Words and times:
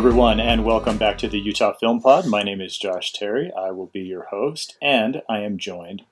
Everyone, 0.00 0.40
and 0.40 0.64
welcome 0.64 0.96
back 0.96 1.18
to 1.18 1.28
the 1.28 1.38
Utah 1.38 1.74
Film 1.74 2.00
Pod. 2.00 2.26
My 2.26 2.42
name 2.42 2.62
is 2.62 2.78
Josh 2.78 3.12
Terry. 3.12 3.52
I 3.54 3.70
will 3.70 3.90
be 3.92 4.00
your 4.00 4.22
host, 4.30 4.78
and 4.80 5.20
I 5.28 5.40
am 5.40 5.58
joined 5.58 6.04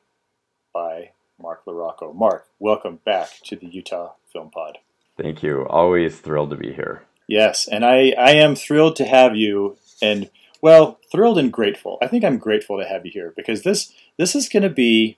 by 0.74 1.12
Mark 1.40 1.64
LaRocco. 1.64 2.14
Mark, 2.14 2.48
welcome 2.58 3.00
back 3.06 3.30
to 3.44 3.56
the 3.56 3.66
Utah 3.66 4.12
Film 4.30 4.50
Pod. 4.50 4.76
Thank 5.16 5.42
you. 5.42 5.66
Always 5.68 6.20
thrilled 6.20 6.50
to 6.50 6.56
be 6.56 6.74
here. 6.74 7.04
Yes, 7.26 7.66
and 7.66 7.82
I, 7.82 8.10
I 8.18 8.32
am 8.32 8.54
thrilled 8.54 8.94
to 8.96 9.06
have 9.06 9.34
you, 9.36 9.78
and 10.02 10.28
well, 10.60 10.98
thrilled 11.10 11.38
and 11.38 11.50
grateful. 11.50 11.96
I 12.02 12.08
think 12.08 12.24
I'm 12.24 12.36
grateful 12.36 12.78
to 12.78 12.86
have 12.86 13.06
you 13.06 13.10
here 13.10 13.32
because 13.34 13.62
this 13.62 13.90
this 14.18 14.36
is 14.36 14.50
going 14.50 14.64
to 14.64 14.68
be. 14.68 15.16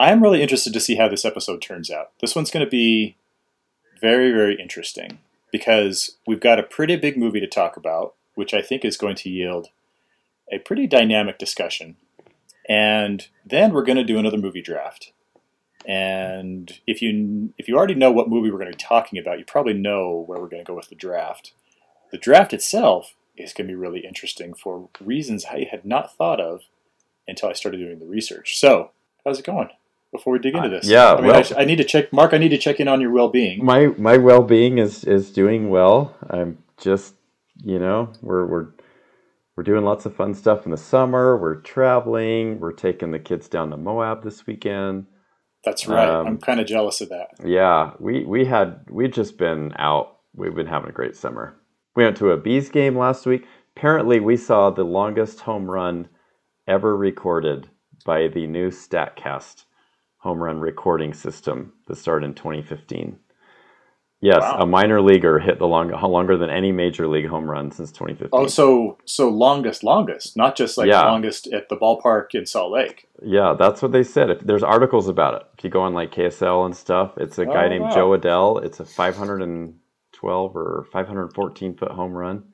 I'm 0.00 0.20
really 0.20 0.42
interested 0.42 0.72
to 0.72 0.80
see 0.80 0.96
how 0.96 1.06
this 1.06 1.24
episode 1.24 1.62
turns 1.62 1.92
out. 1.92 2.10
This 2.20 2.34
one's 2.34 2.50
going 2.50 2.66
to 2.66 2.70
be 2.70 3.14
very 4.00 4.32
very 4.32 4.60
interesting 4.60 5.20
because 5.52 6.16
we've 6.26 6.40
got 6.40 6.58
a 6.58 6.64
pretty 6.64 6.96
big 6.96 7.16
movie 7.16 7.38
to 7.38 7.46
talk 7.46 7.76
about, 7.76 8.14
which 8.34 8.52
I 8.54 8.62
think 8.62 8.84
is 8.84 8.96
going 8.96 9.14
to 9.16 9.30
yield 9.30 9.68
a 10.50 10.58
pretty 10.58 10.88
dynamic 10.88 11.38
discussion. 11.38 11.96
And 12.68 13.28
then 13.44 13.72
we're 13.72 13.84
going 13.84 13.98
to 13.98 14.04
do 14.04 14.18
another 14.18 14.38
movie 14.38 14.62
draft. 14.62 15.12
And 15.86 16.80
if 16.86 17.02
you 17.02 17.52
if 17.58 17.68
you 17.68 17.76
already 17.76 17.94
know 17.94 18.12
what 18.12 18.28
movie 18.28 18.50
we're 18.50 18.58
going 18.58 18.70
to 18.70 18.76
be 18.76 18.82
talking 18.82 19.18
about, 19.18 19.38
you 19.38 19.44
probably 19.44 19.74
know 19.74 20.24
where 20.26 20.40
we're 20.40 20.48
going 20.48 20.64
to 20.64 20.66
go 20.66 20.76
with 20.76 20.88
the 20.88 20.94
draft. 20.94 21.52
The 22.10 22.18
draft 22.18 22.52
itself 22.52 23.14
is 23.36 23.52
going 23.52 23.66
to 23.66 23.72
be 23.72 23.76
really 23.76 24.00
interesting 24.00 24.54
for 24.54 24.88
reasons 25.00 25.46
I 25.46 25.66
had 25.70 25.84
not 25.84 26.16
thought 26.16 26.40
of 26.40 26.62
until 27.26 27.48
I 27.48 27.54
started 27.54 27.78
doing 27.78 27.98
the 27.98 28.06
research. 28.06 28.58
So, 28.58 28.90
how's 29.24 29.40
it 29.40 29.46
going? 29.46 29.70
Before 30.12 30.34
we 30.34 30.38
dig 30.40 30.54
into 30.54 30.68
this, 30.68 30.86
yeah, 30.86 31.14
I, 31.14 31.16
mean, 31.16 31.26
well- 31.26 31.44
I, 31.56 31.62
I 31.62 31.64
need 31.64 31.76
to 31.76 31.84
check. 31.84 32.12
Mark, 32.12 32.34
I 32.34 32.38
need 32.38 32.50
to 32.50 32.58
check 32.58 32.80
in 32.80 32.86
on 32.88 33.00
your 33.00 33.10
well-being. 33.10 33.64
My 33.64 33.86
my 33.96 34.18
well 34.18 34.42
being 34.42 34.78
is 34.78 35.04
is 35.04 35.32
doing 35.32 35.70
well. 35.70 36.14
I'm 36.28 36.58
just 36.76 37.14
you 37.56 37.78
know 37.78 38.12
we're 38.20 38.44
we're 38.46 38.66
we're 39.56 39.64
doing 39.64 39.84
lots 39.84 40.04
of 40.04 40.14
fun 40.14 40.34
stuff 40.34 40.64
in 40.66 40.70
the 40.70 40.76
summer. 40.76 41.36
We're 41.36 41.60
traveling. 41.62 42.60
We're 42.60 42.72
taking 42.72 43.10
the 43.10 43.18
kids 43.18 43.48
down 43.48 43.70
to 43.70 43.76
Moab 43.76 44.22
this 44.22 44.46
weekend. 44.46 45.06
That's 45.64 45.86
right. 45.86 46.08
Um, 46.08 46.26
I'm 46.26 46.38
kind 46.38 46.60
of 46.60 46.66
jealous 46.66 47.00
of 47.00 47.08
that. 47.10 47.28
Yeah, 47.44 47.92
we 47.98 48.24
we 48.24 48.44
had 48.44 48.80
we 48.90 49.08
just 49.08 49.38
been 49.38 49.72
out. 49.78 50.18
We've 50.34 50.54
been 50.54 50.66
having 50.66 50.90
a 50.90 50.94
great 50.94 51.16
summer. 51.16 51.56
We 51.94 52.04
went 52.04 52.16
to 52.18 52.30
a 52.30 52.36
bees 52.36 52.68
game 52.68 52.96
last 52.98 53.26
week. 53.26 53.46
Apparently, 53.76 54.20
we 54.20 54.36
saw 54.36 54.70
the 54.70 54.84
longest 54.84 55.40
home 55.40 55.70
run 55.70 56.08
ever 56.66 56.96
recorded 56.96 57.68
by 58.04 58.28
the 58.28 58.46
new 58.46 58.70
Statcast 58.70 59.64
home 60.22 60.42
run 60.42 60.60
recording 60.60 61.12
system 61.12 61.72
that 61.88 61.96
started 61.96 62.26
in 62.26 62.34
2015. 62.34 63.18
Yes, 64.20 64.40
Wow. 64.40 64.58
a 64.60 64.66
minor 64.66 65.02
leaguer 65.02 65.40
hit 65.40 65.58
the 65.58 65.66
long, 65.66 65.90
longer 65.90 66.36
than 66.36 66.48
any 66.48 66.70
major 66.70 67.08
league 67.08 67.26
home 67.26 67.50
run 67.50 67.72
since 67.72 67.90
2015. 67.90 68.28
Oh, 68.32 68.46
so 68.46 68.98
so 69.04 69.28
longest, 69.28 69.82
longest, 69.82 70.36
not 70.36 70.54
just 70.54 70.78
like 70.78 70.86
Yeah. 70.86 71.04
longest 71.06 71.52
at 71.52 71.68
the 71.68 71.76
ballpark 71.76 72.34
in 72.34 72.46
Salt 72.46 72.70
Lake. 72.70 73.08
Yeah, 73.20 73.54
that's 73.58 73.82
what 73.82 73.90
they 73.90 74.04
said. 74.04 74.30
If 74.30 74.38
there's 74.40 74.62
articles 74.62 75.08
about 75.08 75.34
it, 75.34 75.42
if 75.58 75.64
you 75.64 75.70
go 75.70 75.80
on 75.82 75.92
like 75.92 76.12
KSL 76.12 76.64
and 76.64 76.76
stuff, 76.76 77.18
it's 77.18 77.38
a 77.40 77.46
guy 77.46 77.66
Oh, 77.66 77.68
named 77.68 77.84
wow. 77.86 77.90
Jo 77.90 78.10
Adell. 78.16 78.64
It's 78.64 78.78
a 78.78 78.84
512 78.84 80.56
or 80.56 80.86
514 80.92 81.74
foot 81.74 81.90
home 81.90 82.12
run, 82.12 82.44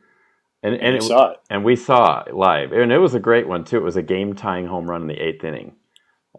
and 0.63 0.75
and 0.75 0.93
you 0.95 0.99
it, 1.01 1.03
saw 1.03 1.33
it. 1.33 1.39
and 1.51 1.65
we 1.65 1.77
saw 1.77 2.23
it 2.23 2.35
live, 2.35 2.73
and 2.73 2.91
it 2.93 2.99
was 2.99 3.15
a 3.15 3.21
great 3.21 3.47
one 3.47 3.65
too. 3.65 3.77
It 3.77 3.83
was 3.85 3.97
a 3.97 4.03
game 4.03 4.35
tying 4.35 4.67
home 4.67 4.89
run 4.89 5.03
in 5.03 5.09
the 5.09 5.23
eighth 5.23 5.45
inning, 5.45 5.75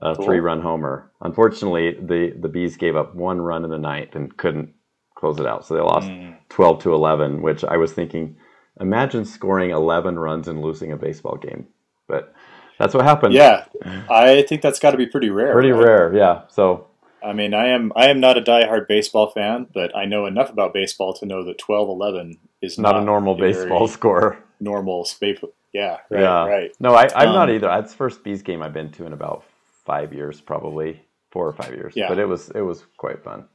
a 0.02 0.16
Cool. 0.16 0.26
three 0.26 0.40
run 0.40 0.62
homer. 0.62 1.12
Unfortunately, 1.22 1.94
the 2.02 2.34
the 2.40 2.50
bees 2.50 2.78
gave 2.78 2.96
up 2.96 3.16
one 3.16 3.42
run 3.42 3.64
in 3.64 3.70
the 3.70 3.78
ninth 3.78 4.16
and 4.16 4.36
couldn't 4.38 4.74
close 5.16 5.40
it 5.40 5.46
out, 5.46 5.66
so 5.66 5.74
they 5.76 5.82
lost 5.82 6.10
Mm. 6.10 6.36
12 6.50 6.80
to 6.84 6.94
11. 6.94 7.42
Which 7.42 7.64
I 7.64 7.78
was 7.78 7.92
thinking, 7.94 8.38
imagine 8.80 9.26
scoring 9.26 9.72
11 9.72 10.18
runs 10.18 10.48
and 10.48 10.62
losing 10.62 10.92
a 10.92 10.98
baseball 10.98 11.38
game, 11.38 11.68
but. 12.08 12.34
That's 12.80 12.94
what 12.94 13.04
happened. 13.04 13.34
Yeah, 13.34 13.66
I 14.10 14.42
think 14.44 14.62
that's 14.62 14.80
got 14.80 14.92
to 14.92 14.98
be 14.98 15.06
pretty 15.06 15.30
rare. 15.30 15.52
Pretty 15.52 15.74
right? 15.74 15.86
rare, 15.86 16.16
yeah. 16.16 16.44
So 16.48 16.88
I 17.22 17.34
mean, 17.34 17.54
I 17.54 17.68
am 17.68 17.92
I 17.94 18.08
am 18.08 18.22
not 18.22 18.38
a 18.38 18.42
diehard 18.42 18.88
baseball 18.88 19.31
fan, 19.31 19.68
but 19.74 19.94
I 19.94 20.06
know 20.06 20.26
enough 20.26 20.50
about 20.50 20.74
baseball 20.74 21.14
to 21.16 21.26
know 21.26 21.44
that 21.44 21.58
12-11 21.60 22.38
is 22.62 22.80
not, 22.80 22.96
a 22.96 23.02
normal 23.02 23.36
very 23.36 23.52
baseball 23.52 23.86
score. 23.98 24.38
normal 24.62 25.04
space. 25.04 25.40
Yeah, 25.74 25.98
right, 26.10 26.22
yeah, 26.22 26.46
right. 26.48 26.72
No, 26.80 26.94
I, 26.96 27.10
I'm 27.16 27.34
not 27.34 27.50
Um, 27.50 27.56
either. 27.56 27.68
That's 27.68 27.92
the 27.92 27.98
first 27.98 28.24
bees 28.24 28.42
game 28.44 28.62
I've 28.64 28.72
been 28.72 28.92
to 28.94 29.06
in 29.06 29.12
about 29.12 29.44
five 29.90 30.14
years, 30.14 30.40
probably 30.40 31.02
four 31.32 31.48
or 31.48 31.54
five 31.54 31.74
years. 31.74 31.94
Yeah. 31.96 32.10
But 32.10 32.20
it 32.20 32.26
was 32.26 32.50
it 32.50 32.62
was 32.62 32.86
quite 32.98 33.24
fun. 33.24 33.46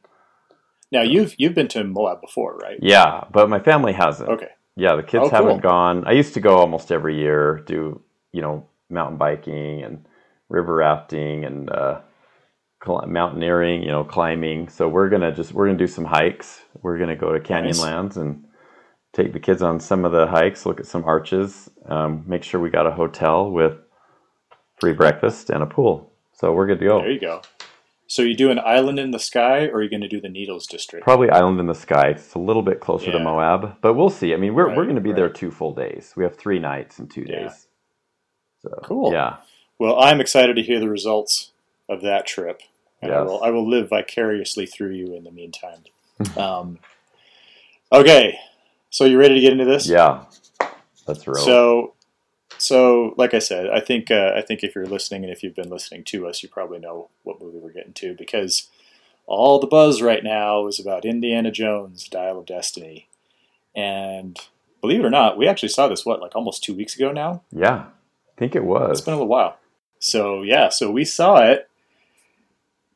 Now 0.90 1.02
you've 1.02 1.34
you've 1.38 1.54
been 1.54 1.68
to 1.68 1.84
Moab 1.84 2.20
before, 2.20 2.56
right? 2.56 2.78
Yeah, 2.80 3.24
but 3.30 3.48
my 3.48 3.60
family 3.60 3.92
hasn't. 3.92 4.28
Okay. 4.30 4.52
Yeah, 4.76 4.96
the 4.96 5.04
kids 5.04 5.26
Oh, 5.26 5.30
haven't 5.30 5.62
gone. 5.62 6.04
I 6.04 6.12
used 6.12 6.34
to 6.34 6.40
go 6.40 6.56
almost 6.56 6.90
every 6.90 7.16
year, 7.18 7.62
do 7.66 8.00
you 8.32 8.42
know 8.42 8.66
mountain 8.90 9.18
biking 9.18 9.82
and 9.82 10.06
river 10.48 10.74
rafting 10.74 11.44
and 11.44 11.70
uh, 11.70 12.00
mountaineering, 13.06 13.82
you 13.82 13.90
know, 13.90 14.04
climbing. 14.04 14.68
So 14.68 14.88
we're 14.88 15.08
gonna 15.08 15.32
just 15.32 15.52
we're 15.52 15.66
gonna 15.66 15.78
do 15.78 15.86
some 15.86 16.04
hikes. 16.04 16.60
We're 16.82 16.98
gonna 16.98 17.16
go 17.16 17.32
to 17.32 17.40
Canyonlands 17.40 18.16
and 18.16 18.44
take 19.12 19.32
the 19.32 19.40
kids 19.40 19.62
on 19.62 19.78
some 19.80 20.04
of 20.04 20.12
the 20.12 20.26
hikes, 20.26 20.66
look 20.66 20.80
at 20.80 20.86
some 20.86 21.04
arches, 21.04 21.70
um, 21.86 22.24
make 22.26 22.42
sure 22.42 22.60
we 22.60 22.70
got 22.70 22.86
a 22.86 22.90
hotel 22.90 23.50
with 23.50 23.74
free 24.80 24.92
breakfast 24.92 25.50
and 25.50 25.62
a 25.62 25.66
pool. 25.66 26.13
So 26.34 26.52
we're 26.52 26.66
good 26.66 26.80
to 26.80 26.84
go. 26.84 26.98
There 27.00 27.10
you 27.10 27.20
go. 27.20 27.42
So 28.06 28.22
you 28.22 28.36
do 28.36 28.50
an 28.50 28.58
island 28.58 28.98
in 28.98 29.12
the 29.12 29.18
sky, 29.18 29.66
or 29.66 29.76
are 29.76 29.82
you 29.82 29.88
going 29.88 30.02
to 30.02 30.08
do 30.08 30.20
the 30.20 30.28
Needles 30.28 30.66
District? 30.66 31.02
Probably 31.04 31.30
Island 31.30 31.58
in 31.58 31.66
the 31.66 31.74
Sky. 31.74 32.10
It's 32.10 32.34
a 32.34 32.38
little 32.38 32.62
bit 32.62 32.80
closer 32.80 33.10
to 33.10 33.18
Moab, 33.18 33.76
but 33.80 33.94
we'll 33.94 34.10
see. 34.10 34.34
I 34.34 34.36
mean, 34.36 34.54
we're, 34.54 34.68
we're 34.68 34.84
going 34.84 34.96
to 34.96 35.00
be 35.00 35.12
there 35.12 35.30
two 35.30 35.50
full 35.50 35.74
days. 35.74 36.12
We 36.14 36.22
have 36.24 36.36
three 36.36 36.58
nights 36.58 36.98
and 36.98 37.10
two 37.10 37.24
Yeah. 37.26 37.44
days. 37.44 37.66
So 38.62 38.68
Cool. 38.82 39.12
Yeah. 39.12 39.36
Well, 39.78 39.98
I'm 40.00 40.20
excited 40.20 40.54
to 40.56 40.62
hear 40.62 40.80
the 40.80 40.88
results 40.88 41.52
of 41.88 42.02
that 42.02 42.26
trip, 42.26 42.62
and 43.02 43.12
I 43.12 43.22
will 43.22 43.42
I 43.42 43.50
will 43.50 43.68
live 43.68 43.88
vicariously 43.88 44.66
through 44.66 44.92
you 44.92 45.14
in 45.14 45.24
the 45.24 45.30
meantime. 45.30 45.80
um, 46.36 46.78
okay, 47.92 48.38
so 48.90 49.04
you 49.04 49.18
ready 49.18 49.34
to 49.34 49.40
get 49.40 49.52
into 49.52 49.64
this? 49.64 49.88
Yeah. 49.88 50.24
Let's 51.06 51.26
roll. 51.26 51.36
So, 51.36 51.94
so 52.58 53.14
like 53.16 53.34
I 53.34 53.38
said, 53.38 53.68
I 53.68 53.80
think 53.80 54.10
uh, 54.10 54.32
I 54.36 54.40
think 54.40 54.62
if 54.62 54.74
you're 54.74 54.86
listening 54.86 55.24
and 55.24 55.32
if 55.32 55.42
you've 55.42 55.54
been 55.54 55.70
listening 55.70 56.04
to 56.04 56.26
us, 56.26 56.42
you 56.42 56.48
probably 56.48 56.78
know 56.78 57.10
what 57.22 57.40
movie 57.40 57.58
we're 57.58 57.72
getting 57.72 57.92
to 57.94 58.14
because 58.14 58.68
all 59.26 59.58
the 59.58 59.66
buzz 59.66 60.02
right 60.02 60.22
now 60.22 60.66
is 60.66 60.78
about 60.78 61.04
Indiana 61.04 61.50
Jones: 61.50 62.08
Dial 62.08 62.38
of 62.38 62.46
Destiny, 62.46 63.08
and 63.74 64.38
believe 64.80 65.00
it 65.00 65.06
or 65.06 65.10
not, 65.10 65.38
we 65.38 65.48
actually 65.48 65.70
saw 65.70 65.88
this 65.88 66.04
what 66.04 66.20
like 66.20 66.36
almost 66.36 66.62
two 66.62 66.74
weeks 66.74 66.94
ago 66.94 67.12
now. 67.12 67.42
yeah. 67.52 67.86
I 68.36 68.40
think 68.40 68.56
it 68.56 68.64
was. 68.64 68.98
It's 68.98 69.00
been 69.00 69.14
a 69.14 69.16
little 69.16 69.28
while. 69.28 69.58
So 70.00 70.42
yeah, 70.42 70.68
so 70.68 70.90
we 70.90 71.04
saw 71.04 71.36
it, 71.38 71.68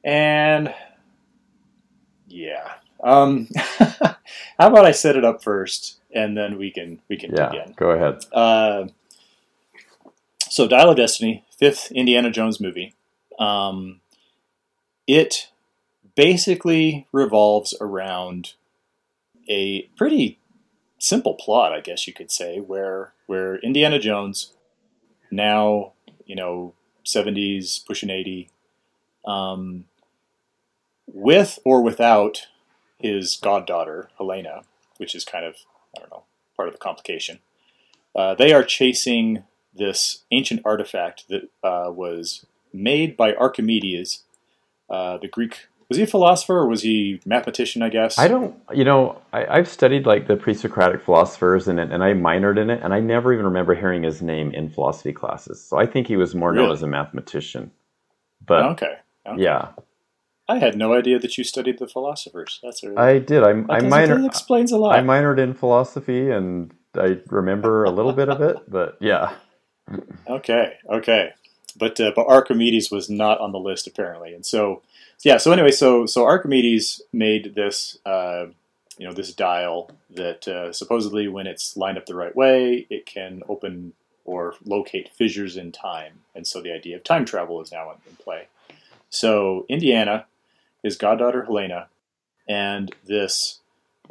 and 0.04 0.74
yeah. 2.26 2.72
Um, 3.02 3.48
how 3.78 4.16
about 4.58 4.84
I 4.84 4.90
set 4.90 5.16
it 5.16 5.24
up 5.24 5.42
first, 5.42 6.00
and 6.12 6.36
then 6.36 6.58
we 6.58 6.70
can 6.70 7.00
we 7.08 7.16
can 7.16 7.34
yeah. 7.34 7.50
dig 7.50 7.66
in. 7.68 7.72
Go 7.74 7.90
ahead. 7.90 8.24
Uh, 8.32 8.88
so 10.58 10.66
Dial 10.66 10.90
of 10.90 10.96
Destiny, 10.96 11.44
fifth 11.56 11.92
Indiana 11.92 12.32
Jones 12.32 12.58
movie. 12.60 12.92
Um, 13.38 14.00
it 15.06 15.52
basically 16.16 17.06
revolves 17.12 17.74
around 17.80 18.54
a 19.48 19.82
pretty 19.96 20.40
simple 20.98 21.34
plot, 21.34 21.72
I 21.72 21.78
guess 21.78 22.08
you 22.08 22.12
could 22.12 22.32
say, 22.32 22.58
where 22.58 23.12
where 23.26 23.58
Indiana 23.58 24.00
Jones, 24.00 24.52
now 25.30 25.92
you 26.26 26.34
know 26.34 26.74
seventies 27.04 27.80
pushing 27.86 28.10
eighty, 28.10 28.50
um, 29.24 29.84
with 31.06 31.60
or 31.64 31.82
without 31.82 32.48
his 32.98 33.36
goddaughter 33.36 34.10
Helena, 34.18 34.62
which 34.96 35.14
is 35.14 35.24
kind 35.24 35.44
of 35.44 35.54
I 35.96 36.00
don't 36.00 36.10
know 36.10 36.24
part 36.56 36.66
of 36.66 36.74
the 36.74 36.80
complication. 36.80 37.38
Uh, 38.12 38.34
they 38.34 38.52
are 38.52 38.64
chasing 38.64 39.44
this 39.78 40.24
ancient 40.30 40.62
artifact 40.64 41.28
that 41.28 41.44
uh, 41.62 41.90
was 41.90 42.44
made 42.72 43.16
by 43.16 43.34
Archimedes, 43.34 44.24
uh, 44.90 45.18
the 45.18 45.28
Greek. 45.28 45.68
Was 45.88 45.96
he 45.96 46.04
a 46.04 46.06
philosopher 46.06 46.58
or 46.58 46.66
was 46.66 46.82
he 46.82 47.20
mathematician? 47.24 47.80
I 47.80 47.88
guess. 47.88 48.18
I 48.18 48.28
don't, 48.28 48.54
you 48.74 48.84
know, 48.84 49.22
I, 49.32 49.46
I've 49.46 49.68
studied 49.68 50.04
like 50.04 50.26
the 50.26 50.36
pre-Socratic 50.36 51.02
philosophers 51.02 51.66
and 51.66 51.80
and 51.80 52.04
I 52.04 52.12
minored 52.12 52.58
in 52.58 52.68
it, 52.68 52.80
and 52.82 52.92
I 52.92 53.00
never 53.00 53.32
even 53.32 53.46
remember 53.46 53.74
hearing 53.74 54.02
his 54.02 54.20
name 54.20 54.50
in 54.52 54.68
philosophy 54.68 55.14
classes. 55.14 55.64
So 55.64 55.78
I 55.78 55.86
think 55.86 56.06
he 56.06 56.16
was 56.16 56.34
more 56.34 56.52
known 56.52 56.64
Really? 56.64 56.74
as 56.74 56.82
a 56.82 56.88
mathematician. 56.88 57.70
But 58.44 58.64
okay. 58.72 58.96
okay. 59.26 59.42
yeah, 59.42 59.68
I 60.48 60.58
had 60.58 60.76
no 60.76 60.94
idea 60.94 61.18
that 61.18 61.36
you 61.36 61.44
studied 61.44 61.78
the 61.78 61.86
philosophers. 61.86 62.58
That's 62.62 62.82
a, 62.82 62.98
I 62.98 63.18
did. 63.18 63.42
I, 63.42 63.50
I 63.68 63.80
minor, 63.80 64.24
explains 64.24 64.72
a 64.72 64.78
lot. 64.78 64.98
I 64.98 65.02
minored 65.02 65.38
in 65.38 65.52
philosophy, 65.52 66.30
and 66.30 66.72
I 66.94 67.18
remember 67.28 67.84
a 67.84 67.90
little 67.90 68.14
bit 68.14 68.30
of 68.30 68.40
it. 68.40 68.56
But 68.68 68.96
yeah, 69.00 69.34
Okay, 70.28 70.74
okay, 70.88 71.32
but 71.76 72.00
uh, 72.00 72.12
but 72.14 72.26
Archimedes 72.26 72.90
was 72.90 73.08
not 73.08 73.40
on 73.40 73.52
the 73.52 73.58
list 73.58 73.86
apparently, 73.86 74.34
and 74.34 74.44
so 74.44 74.82
yeah. 75.22 75.38
So 75.38 75.52
anyway, 75.52 75.70
so 75.70 76.06
so 76.06 76.24
Archimedes 76.24 77.02
made 77.12 77.54
this 77.54 77.98
uh, 78.04 78.46
you 78.98 79.06
know 79.06 79.12
this 79.12 79.32
dial 79.32 79.90
that 80.10 80.46
uh, 80.46 80.72
supposedly 80.72 81.28
when 81.28 81.46
it's 81.46 81.76
lined 81.76 81.98
up 81.98 82.06
the 82.06 82.14
right 82.14 82.34
way, 82.34 82.86
it 82.90 83.06
can 83.06 83.42
open 83.48 83.94
or 84.24 84.54
locate 84.64 85.08
fissures 85.08 85.56
in 85.56 85.72
time, 85.72 86.20
and 86.34 86.46
so 86.46 86.60
the 86.60 86.72
idea 86.72 86.96
of 86.96 87.04
time 87.04 87.24
travel 87.24 87.60
is 87.62 87.72
now 87.72 87.90
in, 87.90 88.16
play. 88.16 88.48
So 89.10 89.64
Indiana, 89.68 90.26
his 90.82 90.96
goddaughter 90.96 91.44
Helena, 91.44 91.88
and 92.46 92.94
this 93.06 93.60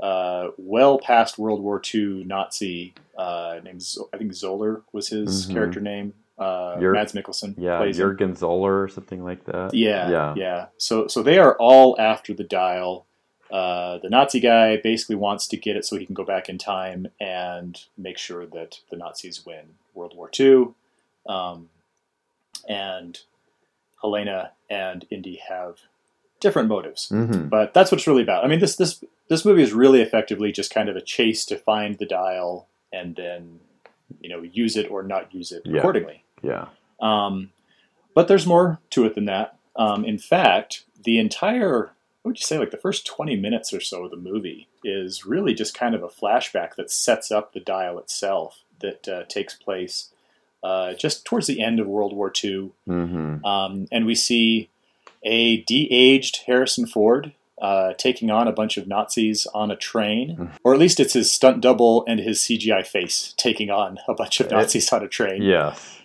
uh, 0.01 0.49
well 0.57 0.97
past 0.97 1.37
World 1.37 1.61
War 1.61 1.81
II 1.93 2.23
Nazi 2.23 2.93
uh, 3.17 3.59
named 3.63 3.81
Z- 3.81 4.01
I 4.13 4.17
think 4.17 4.33
Zoller 4.33 4.83
was 4.93 5.07
his 5.09 5.47
Mhm. 5.47 5.53
character 5.53 5.79
name. 5.81 6.13
Uh, 6.37 6.79
Jur- 6.79 6.93
Mads 6.93 7.13
Mikkelsen 7.13 7.55
Yeah, 7.57 7.77
plays 7.79 7.97
him. 7.99 8.35
Zoller 8.35 8.83
or 8.83 8.87
something 8.87 9.23
like 9.23 9.45
that. 9.45 9.73
Yeah, 9.73 10.09
Yeah. 10.09 10.33
yeah, 10.37 10.65
So, 10.77 11.07
so 11.07 11.23
they 11.23 11.39
are 11.39 11.55
all 11.57 11.95
after 11.99 12.33
the 12.33 12.43
dial. 12.43 13.05
Uh, 13.49 13.97
the 13.97 14.09
Nazi 14.09 14.39
guy 14.39 14.77
basically 14.77 15.15
wants 15.15 15.47
to 15.47 15.57
get 15.57 15.75
it 15.75 15.83
so 15.85 15.95
he 15.97 16.05
can 16.05 16.13
go 16.13 16.23
back 16.23 16.47
in 16.47 16.57
time 16.59 17.07
and 17.19 17.83
make 17.97 18.17
sure 18.19 18.45
that 18.45 18.81
the 18.91 18.97
Nazis 18.97 19.45
win 19.45 19.75
World 19.95 20.15
War 20.15 20.29
II. 20.39 20.67
Um, 21.25 21.69
and 22.67 23.19
Helena 24.01 24.51
and 24.69 25.05
Indy 25.09 25.37
have 25.49 25.79
different 26.39 26.69
motives, 26.69 27.09
hmm 27.09 27.47
but 27.47 27.73
that's 27.73 27.91
what 27.91 27.97
it's 27.99 28.07
really 28.07 28.21
about. 28.21 28.43
I 28.43 28.47
mean, 28.47 28.59
this 28.59 28.75
this 28.75 29.03
this 29.29 29.43
movie 29.45 29.63
is 29.63 29.73
really 29.73 30.01
effectively 30.01 30.51
just 30.51 30.73
kind 30.73 30.87
of 30.89 30.95
a 30.95 31.01
chase 31.01 31.45
to 31.45 31.57
find 31.57 31.97
the 31.97 32.05
dial 32.05 32.67
and 32.93 33.15
then 33.15 33.59
you 34.21 34.29
know 34.29 34.41
use 34.41 34.77
it 34.77 34.89
or 34.89 35.03
not 35.03 35.33
use 35.33 35.51
it 35.51 35.63
Yeah. 35.65 35.79
accordingly. 35.79 36.23
Yeah. 36.41 36.67
Um, 36.99 37.51
but 38.13 38.27
there's 38.27 38.47
more 38.47 38.79
to 38.91 39.05
it 39.05 39.15
than 39.15 39.25
that. 39.25 39.55
Um, 39.75 40.03
in 40.05 40.17
fact, 40.17 40.83
the 41.03 41.19
entire, 41.19 41.91
what 42.23 42.29
would 42.31 42.39
you 42.39 42.43
say, 42.45 42.57
like 42.57 42.71
the 42.71 42.77
first 42.77 43.05
20 43.05 43.35
minutes 43.35 43.71
or 43.73 43.79
so 43.79 44.05
of 44.05 44.11
the 44.11 44.17
movie 44.17 44.67
is 44.83 45.25
really 45.25 45.53
just 45.53 45.77
kind 45.77 45.93
of 45.93 46.01
a 46.01 46.07
flashback 46.07 46.75
that 46.75 46.89
sets 46.89 47.31
up 47.31 47.53
the 47.53 47.59
dial 47.59 47.99
itself 47.99 48.61
that 48.79 49.07
uh, 49.07 49.23
takes 49.25 49.53
place 49.53 50.09
uh, 50.63 50.93
just 50.93 51.25
towards 51.25 51.45
the 51.45 51.61
end 51.61 51.79
of 51.79 51.85
World 51.87 52.13
War 52.13 52.31
II. 52.43 52.71
hmm 52.87 53.45
Um, 53.45 53.87
and 53.91 54.05
we 54.07 54.15
see 54.15 54.69
a 55.23 55.57
de 55.63 55.87
aged 55.91 56.41
Harrison 56.47 56.87
Ford. 56.87 57.33
Uh, 57.59 57.93
taking 57.97 58.29
on 58.29 58.47
a 58.47 58.51
bunch 58.51 58.77
of 58.77 58.87
Nazis 58.87 59.47
on 59.47 59.71
a 59.71 59.75
train, 59.75 60.51
or 60.63 60.75
at 60.75 60.79
least 60.79 60.99
it's 60.99 61.13
his 61.13 61.31
stunt 61.31 61.59
double 61.59 62.03
and 62.07 62.19
his 62.19 62.39
CGI 62.39 62.85
face 62.85 63.33
taking 63.35 63.71
on 63.71 63.97
a 64.07 64.13
bunch 64.13 64.39
of 64.39 64.45
It- 64.45 64.51
Nazis 64.51 64.93
on 64.93 65.03
a 65.03 65.07
train 65.07 65.41
Yes. 65.41 65.97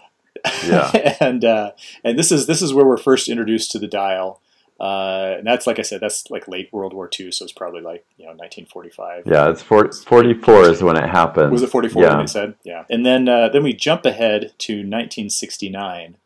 Yeah. 0.66 1.16
and 1.20 1.44
uh, 1.44 1.72
and 2.02 2.18
this 2.18 2.32
is 2.32 2.46
this 2.46 2.62
is 2.62 2.72
where 2.72 2.86
we're 2.86 2.96
first 2.96 3.28
introduced 3.28 3.70
to 3.72 3.78
the 3.78 3.86
dial, 3.86 4.40
uh, 4.80 5.34
and 5.38 5.46
that's 5.46 5.66
like 5.66 5.78
I 5.78 5.82
said, 5.82 6.00
that's 6.00 6.30
like 6.30 6.48
late 6.48 6.72
World 6.72 6.92
War 6.92 7.08
II, 7.18 7.30
so 7.30 7.44
it's 7.44 7.52
probably 7.52 7.82
like 7.82 8.04
you 8.16 8.24
know 8.24 8.30
1945. 8.32 9.24
Yeah. 9.26 9.50
It's 9.50 9.62
for, 9.62 9.92
44 9.92 10.70
is 10.70 10.82
when 10.82 10.96
it 10.96 11.08
happened. 11.08 11.52
Was 11.52 11.62
it 11.62 11.70
44? 11.70 12.02
Yeah. 12.02 12.16
They 12.16 12.26
said, 12.26 12.54
yeah. 12.64 12.84
And 12.90 13.04
then 13.06 13.28
uh, 13.28 13.48
then 13.50 13.62
we 13.62 13.74
jump 13.74 14.04
ahead 14.06 14.52
to 14.58 14.72
1969, 14.72 16.16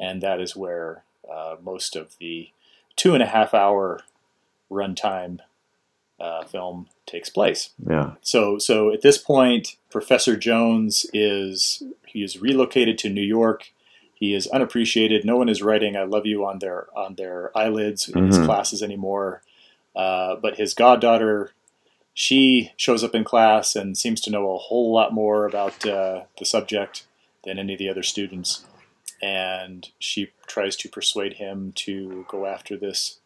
and 0.00 0.22
that 0.22 0.40
is 0.40 0.56
where 0.56 1.02
uh, 1.30 1.56
most 1.62 1.96
of 1.96 2.16
the 2.18 2.50
two 2.94 3.14
and 3.14 3.22
a 3.22 3.26
half 3.26 3.52
hour 3.52 4.00
runtime 4.70 5.38
uh, 6.18 6.44
film 6.44 6.88
takes 7.06 7.28
place. 7.28 7.70
Yeah. 7.88 8.12
So 8.22 8.58
so 8.58 8.92
at 8.92 9.02
this 9.02 9.18
point, 9.18 9.76
Professor 9.90 10.36
Jones 10.36 11.06
is 11.12 11.82
he 12.06 12.22
is 12.22 12.40
relocated 12.40 12.98
to 12.98 13.10
New 13.10 13.22
York. 13.22 13.70
He 14.14 14.34
is 14.34 14.46
unappreciated. 14.46 15.24
No 15.26 15.36
one 15.36 15.48
is 15.50 15.62
writing 15.62 15.96
"I 15.96 16.04
love 16.04 16.24
you" 16.26 16.44
on 16.46 16.58
their 16.60 16.86
on 16.96 17.16
their 17.16 17.56
eyelids 17.56 18.08
in 18.08 18.26
his 18.26 18.38
Mhm. 18.38 18.46
classes 18.46 18.82
anymore. 18.82 19.42
Uh, 19.94 20.36
but 20.36 20.56
his 20.56 20.72
goddaughter, 20.74 21.52
she 22.14 22.72
shows 22.76 23.04
up 23.04 23.14
in 23.14 23.24
class 23.24 23.76
and 23.76 23.96
seems 23.96 24.20
to 24.22 24.30
know 24.30 24.54
a 24.54 24.58
whole 24.58 24.92
lot 24.92 25.12
more 25.12 25.46
about 25.46 25.86
uh, 25.86 26.22
the 26.38 26.44
subject 26.46 27.06
than 27.44 27.58
any 27.58 27.74
of 27.74 27.78
the 27.78 27.88
other 27.90 28.02
students. 28.02 28.64
And 29.22 29.88
she 29.98 30.28
tries 30.46 30.76
to 30.76 30.88
persuade 30.88 31.34
him 31.34 31.72
to 31.76 32.26
go 32.28 32.44
after 32.46 32.76
this 32.76 33.20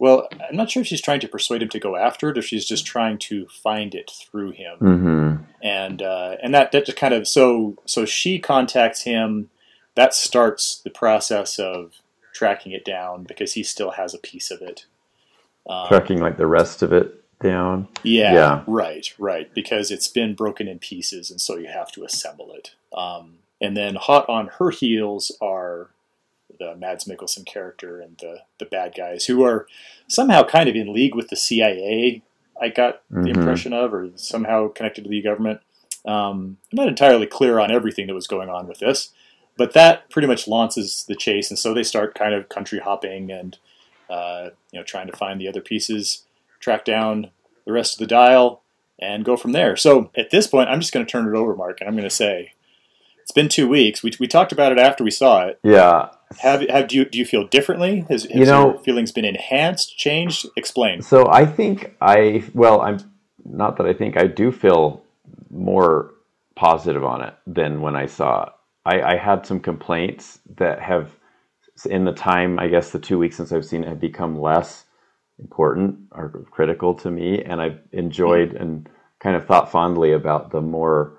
well, 0.00 0.26
I'm 0.48 0.56
not 0.56 0.70
sure 0.70 0.80
if 0.80 0.86
she's 0.86 1.02
trying 1.02 1.20
to 1.20 1.28
persuade 1.28 1.62
him 1.62 1.68
to 1.68 1.78
go 1.78 1.94
after 1.94 2.30
it, 2.30 2.38
or 2.38 2.42
she's 2.42 2.64
just 2.64 2.86
trying 2.86 3.18
to 3.18 3.46
find 3.48 3.94
it 3.94 4.10
through 4.10 4.52
him. 4.52 4.78
hmm 4.78 5.34
And 5.62 6.00
uh, 6.00 6.36
and 6.42 6.54
that 6.54 6.72
that 6.72 6.86
just 6.86 6.98
kind 6.98 7.12
of 7.14 7.28
so 7.28 7.76
so 7.84 8.04
she 8.06 8.38
contacts 8.40 9.02
him. 9.02 9.50
That 9.96 10.14
starts 10.14 10.80
the 10.82 10.90
process 10.90 11.58
of 11.58 11.92
tracking 12.32 12.72
it 12.72 12.84
down 12.84 13.24
because 13.24 13.52
he 13.52 13.62
still 13.62 13.90
has 13.90 14.14
a 14.14 14.18
piece 14.18 14.50
of 14.50 14.62
it. 14.62 14.86
Um, 15.68 15.88
Tracking 15.88 16.20
like 16.20 16.38
the 16.38 16.46
rest 16.46 16.80
of 16.82 16.92
it 16.94 17.22
down. 17.40 17.86
yeah, 18.02 18.32
Yeah. 18.32 18.64
right, 18.66 19.12
right. 19.18 19.52
Because 19.52 19.90
it's 19.90 20.08
been 20.08 20.34
broken 20.34 20.66
in 20.66 20.78
pieces, 20.78 21.30
and 21.30 21.40
so 21.40 21.58
you 21.58 21.68
have 21.68 21.92
to 21.92 22.04
assemble 22.04 22.52
it. 22.54 22.70
Um, 22.96 23.34
and 23.60 23.76
then 23.76 23.96
hot 23.96 24.26
on 24.30 24.46
her 24.58 24.70
heels 24.70 25.30
are 25.42 25.90
the 26.60 26.76
Mads 26.76 27.06
Mikkelsen 27.06 27.44
character 27.44 28.00
and 28.00 28.16
the 28.18 28.42
the 28.60 28.66
bad 28.66 28.94
guys 28.96 29.26
who 29.26 29.42
are 29.42 29.66
somehow 30.06 30.44
kind 30.44 30.68
of 30.68 30.76
in 30.76 30.92
league 30.92 31.16
with 31.16 31.28
the 31.28 31.36
CIA. 31.36 32.22
I 32.62 32.68
got 32.68 33.02
the 33.10 33.16
Mhm. 33.30 33.36
impression 33.36 33.72
of, 33.72 33.92
or 33.94 34.10
somehow 34.16 34.68
connected 34.68 35.02
to 35.04 35.10
the 35.10 35.22
government. 35.22 35.60
Um, 36.04 36.58
I'm 36.70 36.76
not 36.76 36.88
entirely 36.88 37.26
clear 37.26 37.58
on 37.58 37.70
everything 37.72 38.06
that 38.06 38.14
was 38.14 38.26
going 38.26 38.48
on 38.50 38.66
with 38.68 38.78
this, 38.78 39.10
but 39.56 39.72
that 39.72 40.08
pretty 40.10 40.28
much 40.28 40.46
launches 40.46 41.04
the 41.08 41.14
chase, 41.16 41.50
and 41.50 41.58
so 41.58 41.72
they 41.74 41.82
start 41.82 42.14
kind 42.14 42.34
of 42.34 42.48
country 42.48 42.78
hopping 42.78 43.30
and 43.32 43.58
uh, 44.10 44.50
you 44.72 44.78
know 44.78 44.84
trying 44.84 45.06
to 45.06 45.16
find 45.16 45.40
the 45.40 45.48
other 45.48 45.60
pieces, 45.60 46.24
track 46.60 46.84
down 46.84 47.30
the 47.64 47.72
rest 47.72 47.94
of 47.94 47.98
the 48.00 48.06
dial, 48.06 48.62
and 48.98 49.24
go 49.24 49.36
from 49.36 49.52
there. 49.52 49.76
So 49.76 50.10
at 50.16 50.30
this 50.30 50.46
point, 50.46 50.68
I'm 50.68 50.80
just 50.80 50.92
going 50.92 51.06
to 51.06 51.10
turn 51.10 51.26
it 51.28 51.34
over, 51.38 51.54
Mark, 51.56 51.80
and 51.80 51.88
I'm 51.88 51.94
going 51.94 52.08
to 52.08 52.14
say 52.14 52.52
it's 53.22 53.30
been 53.32 53.48
two 53.48 53.68
weeks. 53.68 54.02
We, 54.02 54.12
we 54.18 54.26
talked 54.26 54.50
about 54.52 54.72
it 54.72 54.78
after 54.78 55.04
we 55.04 55.10
saw 55.12 55.46
it. 55.46 55.58
Yeah. 55.62 56.08
Have 56.38 56.62
have 56.68 56.88
do 56.88 56.96
you 56.96 57.04
do 57.04 57.18
you 57.18 57.24
feel 57.24 57.46
differently? 57.46 58.06
Has, 58.08 58.24
has 58.24 58.34
You 58.34 58.44
know- 58.44 58.72
your 58.72 58.78
feelings 58.80 59.12
been 59.12 59.24
enhanced, 59.24 59.98
changed? 59.98 60.46
Explain. 60.56 61.02
So 61.02 61.28
I 61.28 61.44
think 61.44 61.96
I 62.00 62.44
well, 62.54 62.80
I'm 62.80 62.98
not 63.44 63.76
that 63.78 63.86
I 63.86 63.92
think 63.92 64.16
I 64.16 64.26
do 64.26 64.52
feel 64.52 65.02
more 65.50 66.12
positive 66.54 67.04
on 67.04 67.22
it 67.22 67.34
than 67.46 67.80
when 67.80 67.96
I 67.96 68.06
saw 68.06 68.44
it. 68.44 68.48
I, 68.84 69.02
I 69.12 69.16
had 69.16 69.46
some 69.46 69.60
complaints 69.60 70.38
that 70.56 70.80
have, 70.80 71.10
in 71.86 72.04
the 72.04 72.12
time 72.12 72.58
I 72.58 72.68
guess 72.68 72.90
the 72.90 72.98
two 72.98 73.18
weeks 73.18 73.36
since 73.36 73.52
I've 73.52 73.64
seen 73.64 73.82
it, 73.82 73.88
have 73.88 74.00
become 74.00 74.40
less 74.40 74.84
important 75.38 75.98
or 76.12 76.44
critical 76.50 76.94
to 76.94 77.10
me, 77.10 77.42
and 77.42 77.60
I've 77.60 77.78
enjoyed 77.92 78.54
and 78.54 78.88
kind 79.20 79.36
of 79.36 79.46
thought 79.46 79.70
fondly 79.70 80.12
about 80.12 80.50
the 80.50 80.60
more 80.60 81.18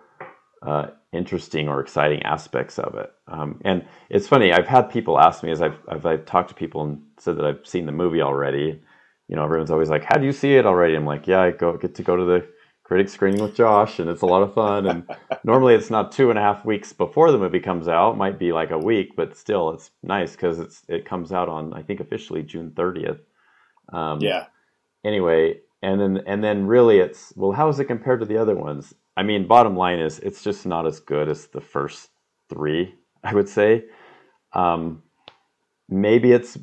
uh, 0.65 0.87
interesting 1.13 1.67
or 1.67 1.81
exciting 1.81 2.23
aspects 2.23 2.79
of 2.79 2.95
it. 2.95 3.11
Um, 3.27 3.59
and 3.65 3.85
it's 4.09 4.27
funny, 4.27 4.53
I've 4.53 4.67
had 4.67 4.83
people 4.89 5.19
ask 5.19 5.43
me 5.43 5.51
as 5.51 5.61
I've, 5.61 5.77
as 5.89 6.05
I've 6.05 6.25
talked 6.25 6.49
to 6.49 6.55
people 6.55 6.83
and 6.83 7.01
said 7.17 7.37
that 7.37 7.45
I've 7.45 7.67
seen 7.67 7.85
the 7.85 7.91
movie 7.91 8.21
already. 8.21 8.81
You 9.27 9.35
know, 9.35 9.43
everyone's 9.43 9.71
always 9.71 9.89
like, 9.89 10.03
"How 10.03 10.17
do 10.17 10.25
you 10.25 10.33
see 10.33 10.55
it 10.55 10.65
already?" 10.65 10.95
I'm 10.95 11.05
like, 11.05 11.27
"Yeah, 11.27 11.41
I 11.41 11.51
go 11.51 11.77
get 11.77 11.95
to 11.95 12.03
go 12.03 12.17
to 12.17 12.25
the 12.25 12.47
critic 12.83 13.07
screening 13.09 13.41
with 13.41 13.55
Josh, 13.55 13.99
and 13.99 14.09
it's 14.09 14.23
a 14.23 14.25
lot 14.27 14.43
of 14.43 14.53
fun." 14.53 14.85
And 14.85 15.03
normally, 15.45 15.73
it's 15.73 15.89
not 15.89 16.11
two 16.11 16.29
and 16.31 16.39
a 16.39 16.41
half 16.41 16.65
weeks 16.65 16.91
before 16.91 17.31
the 17.31 17.37
movie 17.37 17.61
comes 17.61 17.87
out; 17.87 18.13
it 18.13 18.17
might 18.17 18.37
be 18.39 18.51
like 18.51 18.71
a 18.71 18.77
week, 18.77 19.15
but 19.15 19.37
still, 19.37 19.71
it's 19.71 19.91
nice 20.03 20.31
because 20.33 20.59
it's 20.59 20.83
it 20.89 21.05
comes 21.05 21.31
out 21.31 21.47
on 21.47 21.73
I 21.73 21.81
think 21.81 22.01
officially 22.01 22.43
June 22.43 22.71
30th. 22.71 23.19
Um, 23.93 24.19
Yeah. 24.21 24.47
anyway 25.03 25.59
and 25.81 25.99
then 25.99 26.23
and 26.27 26.43
then 26.43 26.67
really 26.67 26.99
it's 26.99 27.33
well 27.35 27.51
how 27.51 27.69
is 27.69 27.79
it 27.79 27.85
compared 27.85 28.19
to 28.19 28.25
the 28.25 28.37
other 28.37 28.55
ones 28.55 28.93
i 29.17 29.23
mean 29.23 29.47
bottom 29.47 29.75
line 29.75 29.99
is 29.99 30.19
it's 30.19 30.43
just 30.43 30.65
not 30.65 30.87
as 30.87 30.99
good 30.99 31.29
as 31.29 31.47
the 31.47 31.61
first 31.61 32.09
three 32.49 32.95
i 33.23 33.33
would 33.33 33.49
say. 33.49 33.85
Um, 34.53 35.03
maybe 35.89 36.31
it's 36.31 36.57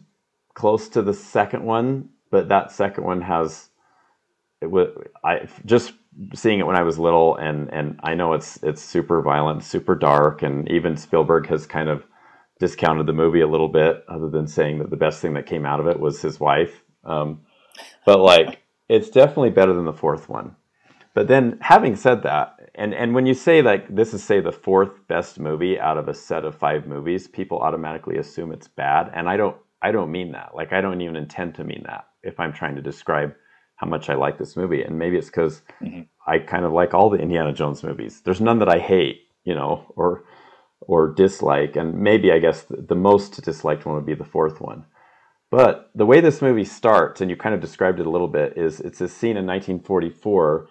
close 0.54 0.88
to 0.90 1.02
the 1.02 1.14
second 1.14 1.64
one 1.64 2.10
but 2.30 2.48
that 2.48 2.72
second 2.72 3.04
one 3.04 3.20
has 3.22 3.68
it 4.60 4.70
was 4.70 4.88
i 5.24 5.48
just 5.64 5.92
seeing 6.34 6.58
it 6.60 6.66
when 6.66 6.76
i 6.76 6.82
was 6.82 6.98
little 6.98 7.36
and 7.36 7.72
and 7.72 8.00
i 8.02 8.14
know 8.14 8.32
it's 8.34 8.58
it's 8.62 8.82
super 8.82 9.22
violent 9.22 9.62
super 9.64 9.94
dark 9.94 10.42
and 10.42 10.68
even 10.70 10.96
spielberg 10.96 11.46
has 11.46 11.66
kind 11.66 11.88
of 11.88 12.04
discounted 12.58 13.06
the 13.06 13.12
movie 13.12 13.40
a 13.40 13.46
little 13.48 13.68
bit 13.68 14.04
other 14.08 14.28
than 14.28 14.46
saying 14.46 14.78
that 14.80 14.90
the 14.90 14.96
best 14.96 15.20
thing 15.20 15.34
that 15.34 15.46
came 15.46 15.66
out 15.66 15.80
of 15.80 15.86
it 15.86 16.00
was 16.00 16.22
his 16.22 16.40
wife. 16.40 16.82
Um, 17.04 17.42
but 18.06 18.20
like 18.20 18.62
it's 18.88 19.10
definitely 19.10 19.50
better 19.50 19.74
than 19.74 19.86
the 19.86 19.92
fourth 19.92 20.28
one 20.28 20.56
but 21.18 21.26
then 21.26 21.58
having 21.60 21.96
said 21.96 22.22
that 22.22 22.70
and 22.76 22.94
and 22.94 23.12
when 23.12 23.26
you 23.26 23.34
say 23.34 23.60
like 23.60 23.92
this 23.92 24.14
is 24.14 24.22
say 24.22 24.40
the 24.40 24.52
fourth 24.52 24.94
best 25.08 25.40
movie 25.40 25.76
out 25.80 25.98
of 25.98 26.06
a 26.06 26.14
set 26.14 26.44
of 26.44 26.54
five 26.54 26.86
movies 26.86 27.26
people 27.26 27.58
automatically 27.58 28.18
assume 28.18 28.52
it's 28.52 28.68
bad. 28.68 29.10
And 29.12 29.28
i 29.28 29.36
don't 29.36 29.56
i 29.82 29.90
don't 29.90 30.12
mean 30.12 30.30
that. 30.30 30.54
Like 30.54 30.72
i 30.72 30.80
don't 30.80 31.00
even 31.00 31.16
intend 31.16 31.56
to 31.56 31.64
mean 31.64 31.82
that 31.86 32.04
if 32.22 32.38
i'm 32.38 32.52
trying 32.52 32.76
to 32.76 32.82
describe 32.90 33.34
how 33.80 33.88
much 33.88 34.08
i 34.08 34.14
like 34.14 34.38
this 34.38 34.56
movie. 34.56 34.82
And 34.84 34.96
maybe 34.96 35.16
it's 35.18 35.26
because 35.26 35.62
Mhm. 35.82 36.06
i 36.32 36.38
kind 36.38 36.64
of 36.64 36.72
like 36.80 36.94
all 36.94 37.10
the 37.10 37.24
indiana 37.26 37.52
jones 37.52 37.82
movies. 37.82 38.20
There's 38.24 38.40
none 38.48 38.60
that 38.60 38.74
i 38.76 38.78
hate 38.78 39.16
you 39.42 39.56
know 39.56 39.72
or 39.96 40.22
or 40.92 41.12
dislike. 41.22 41.74
And 41.74 41.88
maybe 42.10 42.30
i 42.30 42.38
guess 42.38 42.62
the, 42.62 42.76
the 42.92 43.00
most 43.10 43.42
disliked 43.42 43.86
one 43.86 43.96
would 43.96 44.06
be 44.12 44.14
the 44.22 44.32
fourth 44.36 44.60
one. 44.60 44.84
But 45.50 45.90
the 46.00 46.06
way 46.06 46.20
this 46.20 46.42
movie 46.42 46.64
starts, 46.80 47.20
and 47.20 47.30
you 47.30 47.36
kind 47.36 47.54
of 47.56 47.60
described 47.68 47.98
it 47.98 48.06
a 48.06 48.14
little 48.16 48.28
bit, 48.40 48.56
is 48.56 48.80
it's 48.80 49.00
a 49.00 49.08
scene 49.08 49.36
in 49.40 49.46
1944 49.46 50.68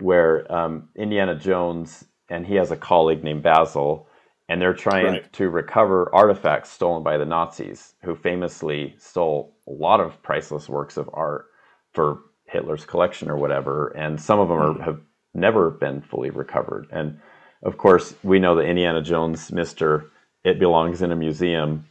where 0.00 0.50
um, 0.52 0.88
Indiana 0.94 1.34
Jones 1.34 2.04
and 2.28 2.46
he 2.46 2.54
has 2.54 2.70
a 2.70 2.76
colleague 2.76 3.22
named 3.22 3.42
Basil, 3.42 4.08
and 4.48 4.60
they're 4.60 4.74
trying 4.74 5.06
right. 5.06 5.32
to 5.32 5.48
recover 5.48 6.12
artifacts 6.14 6.70
stolen 6.70 7.02
by 7.02 7.16
the 7.18 7.24
Nazis, 7.24 7.94
who 8.02 8.14
famously 8.14 8.94
stole 8.98 9.56
a 9.68 9.72
lot 9.72 10.00
of 10.00 10.20
priceless 10.22 10.68
works 10.68 10.96
of 10.96 11.08
art 11.12 11.46
for 11.92 12.22
Hitler's 12.46 12.84
collection 12.84 13.30
or 13.30 13.36
whatever, 13.36 13.88
and 13.96 14.20
some 14.20 14.38
of 14.38 14.48
them 14.48 14.58
are, 14.58 14.72
hmm. 14.72 14.82
have 14.82 15.00
never 15.34 15.70
been 15.70 16.00
fully 16.00 16.30
recovered. 16.30 16.86
And 16.90 17.18
of 17.62 17.76
course, 17.76 18.14
we 18.22 18.38
know 18.38 18.56
that 18.56 18.66
Indiana 18.66 19.02
Jones, 19.02 19.52
Mister, 19.52 20.10
it 20.44 20.58
belongs 20.58 21.02
in 21.02 21.12
a 21.12 21.16
museum 21.16 21.86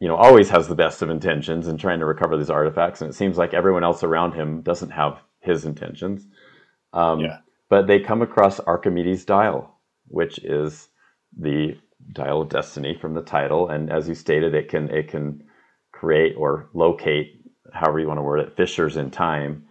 you 0.00 0.06
know, 0.06 0.16
always 0.16 0.48
has 0.50 0.68
the 0.68 0.74
best 0.74 1.02
of 1.02 1.10
intentions 1.10 1.66
in 1.66 1.76
trying 1.76 1.98
to 1.98 2.06
recover 2.06 2.36
these 2.36 2.50
artifacts, 2.50 3.00
and 3.00 3.10
it 3.10 3.14
seems 3.14 3.36
like 3.36 3.52
everyone 3.52 3.82
else 3.82 4.04
around 4.04 4.32
him 4.32 4.62
doesn't 4.62 4.90
have 4.90 5.18
his 5.40 5.64
intentions. 5.64 6.26
Um, 6.92 7.20
yeah. 7.20 7.38
But 7.70 7.86
they 7.86 8.00
come 8.00 8.22
across 8.22 8.60
Archimedes' 8.60 9.24
dial, 9.24 9.78
which 10.06 10.38
is 10.38 10.88
the 11.38 11.78
dial 12.12 12.42
of 12.42 12.48
destiny 12.48 12.96
from 12.98 13.14
the 13.14 13.22
title, 13.22 13.68
and 13.68 13.90
as 13.90 14.08
you 14.08 14.14
stated, 14.14 14.54
it 14.54 14.68
can 14.68 14.88
it 14.90 15.08
can 15.08 15.44
create 15.92 16.34
or 16.36 16.70
locate, 16.72 17.42
however 17.72 18.00
you 18.00 18.06
want 18.06 18.18
to 18.18 18.22
word 18.22 18.40
it, 18.40 18.56
fissures 18.56 18.96
in 18.96 19.10
time. 19.10 19.64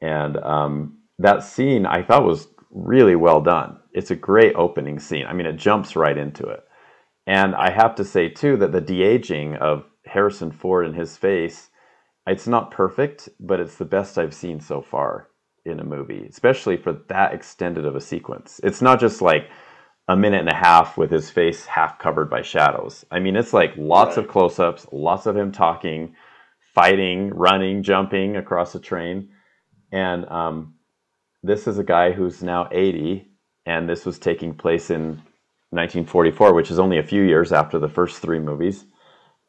And 0.00 0.36
um, 0.38 0.98
that 1.18 1.42
scene 1.42 1.86
I 1.86 2.02
thought 2.02 2.24
was 2.24 2.48
really 2.70 3.16
well 3.16 3.40
done. 3.40 3.78
It's 3.92 4.10
a 4.10 4.16
great 4.16 4.54
opening 4.54 4.98
scene. 4.98 5.26
I 5.26 5.32
mean, 5.32 5.46
it 5.46 5.56
jumps 5.56 5.96
right 5.96 6.16
into 6.16 6.46
it. 6.46 6.60
And 7.26 7.54
I 7.54 7.70
have 7.70 7.94
to 7.96 8.04
say 8.04 8.28
too 8.28 8.56
that 8.58 8.72
the 8.72 8.80
de 8.80 9.02
aging 9.02 9.56
of 9.56 9.84
Harrison 10.06 10.50
Ford 10.50 10.86
in 10.86 10.94
his 10.94 11.16
face, 11.16 11.70
it's 12.26 12.46
not 12.46 12.70
perfect, 12.70 13.28
but 13.38 13.60
it's 13.60 13.76
the 13.76 13.84
best 13.84 14.18
I've 14.18 14.34
seen 14.34 14.60
so 14.60 14.82
far 14.82 15.28
in 15.64 15.80
a 15.80 15.84
movie, 15.84 16.26
especially 16.28 16.76
for 16.76 16.92
that 17.08 17.34
extended 17.34 17.84
of 17.84 17.96
a 17.96 18.00
sequence. 18.00 18.60
It's 18.64 18.82
not 18.82 19.00
just 19.00 19.22
like 19.22 19.48
a 20.08 20.16
minute 20.16 20.40
and 20.40 20.48
a 20.48 20.54
half 20.54 20.98
with 20.98 21.10
his 21.10 21.30
face 21.30 21.66
half 21.66 21.98
covered 21.98 22.28
by 22.28 22.42
shadows. 22.42 23.04
I 23.10 23.20
mean, 23.20 23.36
it's 23.36 23.52
like 23.52 23.72
lots 23.76 24.16
right. 24.16 24.24
of 24.24 24.30
close 24.30 24.58
ups, 24.58 24.86
lots 24.90 25.26
of 25.26 25.36
him 25.36 25.52
talking, 25.52 26.16
fighting, 26.74 27.30
running, 27.30 27.82
jumping 27.82 28.36
across 28.36 28.74
a 28.74 28.80
train. 28.80 29.30
And 29.92 30.28
um, 30.28 30.74
this 31.42 31.66
is 31.66 31.78
a 31.78 31.84
guy 31.84 32.12
who's 32.12 32.42
now 32.42 32.68
80, 32.72 33.28
and 33.66 33.88
this 33.88 34.04
was 34.04 34.18
taking 34.18 34.54
place 34.54 34.90
in 34.90 35.22
1944, 35.70 36.54
which 36.54 36.70
is 36.70 36.78
only 36.78 36.98
a 36.98 37.02
few 37.02 37.22
years 37.22 37.52
after 37.52 37.78
the 37.78 37.88
first 37.88 38.20
three 38.20 38.40
movies. 38.40 38.84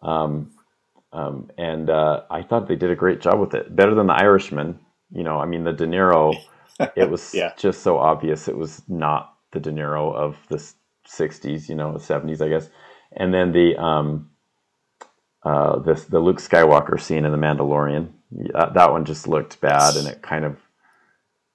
Um, 0.02 0.52
um, 1.12 1.50
and 1.58 1.90
uh, 1.90 2.22
I 2.30 2.44
thought 2.44 2.68
they 2.68 2.76
did 2.76 2.92
a 2.92 2.96
great 2.96 3.22
job 3.22 3.40
with 3.40 3.54
it, 3.54 3.76
better 3.76 3.96
than 3.96 4.08
The 4.08 4.14
Irishman. 4.14 4.80
You 5.14 5.24
know, 5.24 5.40
I 5.40 5.46
mean, 5.46 5.64
the 5.64 5.74
De 5.74 5.86
Niro, 5.86 6.36
it 6.96 7.10
was 7.10 7.34
yeah. 7.34 7.54
just 7.58 7.82
so 7.84 7.98
obvious 7.98 8.48
it 8.48 8.58
was 8.58 8.82
not 8.88 9.36
the 9.52 9.60
De 9.60 9.72
Niro 9.72 10.14
of 10.14 10.38
the 10.50 10.58
60s, 11.08 11.70
you 11.70 11.76
know, 11.76 11.94
the 11.94 12.00
70s, 12.00 12.42
I 12.42 12.50
guess. 12.50 12.70
And 13.16 13.34
then 13.34 13.52
the 13.52 13.78
um, 13.78 14.30
uh, 15.44 15.80
the 15.80 15.94
the 16.10 16.20
Luke 16.20 16.40
Skywalker 16.40 17.00
scene 17.00 17.26
in 17.26 17.32
The 17.32 17.38
Mandalorian, 17.38 18.10
that 18.32 18.92
one 18.92 19.06
just 19.06 19.28
looked 19.28 19.62
bad, 19.62 19.96
and 19.96 20.08
it 20.08 20.22
kind 20.22 20.46
of 20.46 20.58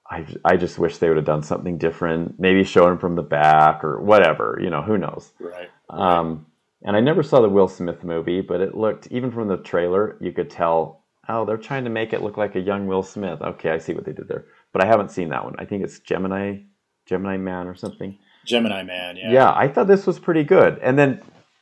I, 0.09 0.25
I 0.43 0.57
just 0.57 0.79
wish 0.79 0.97
they 0.97 1.07
would 1.07 1.17
have 1.17 1.25
done 1.25 1.43
something 1.43 1.77
different. 1.77 2.39
Maybe 2.39 2.63
show 2.63 2.87
him 2.87 2.97
from 2.97 3.15
the 3.15 3.21
back 3.21 3.83
or 3.83 4.01
whatever. 4.01 4.59
You 4.61 4.69
know, 4.69 4.81
who 4.81 4.97
knows? 4.97 5.31
Right. 5.39 5.69
Um, 5.89 6.47
and 6.81 6.95
I 6.95 6.99
never 6.99 7.21
saw 7.21 7.41
the 7.41 7.49
Will 7.49 7.67
Smith 7.67 8.03
movie, 8.03 8.41
but 8.41 8.61
it 8.61 8.75
looked 8.75 9.07
even 9.11 9.31
from 9.31 9.47
the 9.47 9.57
trailer, 9.57 10.17
you 10.19 10.31
could 10.31 10.49
tell. 10.49 10.98
Oh, 11.27 11.45
they're 11.45 11.57
trying 11.57 11.83
to 11.83 11.89
make 11.89 12.13
it 12.13 12.21
look 12.21 12.37
like 12.37 12.55
a 12.55 12.59
young 12.59 12.87
Will 12.87 13.03
Smith. 13.03 13.41
Okay, 13.41 13.69
I 13.69 13.77
see 13.77 13.93
what 13.93 14.05
they 14.05 14.13
did 14.13 14.27
there. 14.27 14.45
But 14.73 14.83
I 14.83 14.87
haven't 14.87 15.11
seen 15.11 15.29
that 15.29 15.43
one. 15.43 15.55
I 15.59 15.65
think 15.65 15.83
it's 15.83 15.99
Gemini, 15.99 16.59
Gemini 17.05 17.37
Man 17.37 17.67
or 17.67 17.75
something. 17.75 18.17
Gemini 18.45 18.83
Man, 18.83 19.17
yeah. 19.17 19.31
Yeah, 19.31 19.53
I 19.53 19.67
thought 19.67 19.87
this 19.87 20.07
was 20.07 20.19
pretty 20.19 20.43
good. 20.43 20.79
And 20.79 20.97
then, 20.97 21.21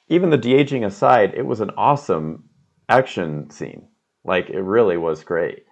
even 0.09 0.29
the 0.29 0.37
de 0.37 0.53
aging 0.53 0.85
aside, 0.85 1.33
it 1.35 1.45
was 1.45 1.59
an 1.59 1.71
awesome 1.75 2.49
action 2.87 3.49
scene. 3.49 3.87
Like 4.23 4.49
it 4.49 4.61
really 4.61 4.97
was 4.97 5.23
great, 5.23 5.65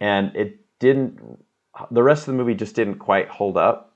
and 0.00 0.34
it 0.34 0.58
didn't 0.78 1.20
the 1.90 2.02
rest 2.02 2.22
of 2.22 2.32
the 2.32 2.38
movie 2.38 2.54
just 2.54 2.74
didn't 2.74 2.96
quite 2.96 3.28
hold 3.28 3.56
up 3.56 3.94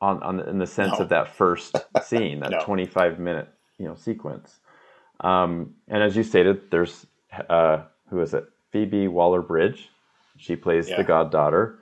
on, 0.00 0.22
on 0.22 0.40
in 0.40 0.58
the 0.58 0.66
sense 0.66 0.92
no. 0.92 1.04
of 1.04 1.08
that 1.08 1.34
first 1.34 1.76
scene, 2.02 2.40
that 2.40 2.50
no. 2.50 2.60
25 2.64 3.18
minute 3.18 3.48
you 3.78 3.86
know 3.86 3.94
sequence. 3.94 4.58
Um, 5.20 5.74
and 5.88 6.02
as 6.02 6.16
you 6.16 6.22
stated, 6.22 6.70
there's 6.70 7.06
uh, 7.48 7.82
who 8.08 8.20
is 8.20 8.34
it? 8.34 8.44
Phoebe 8.74 9.08
Waller 9.08 9.40
Bridge. 9.40 9.88
She 10.36 10.56
plays 10.56 10.90
yeah. 10.90 10.96
the 10.96 11.04
goddaughter, 11.04 11.78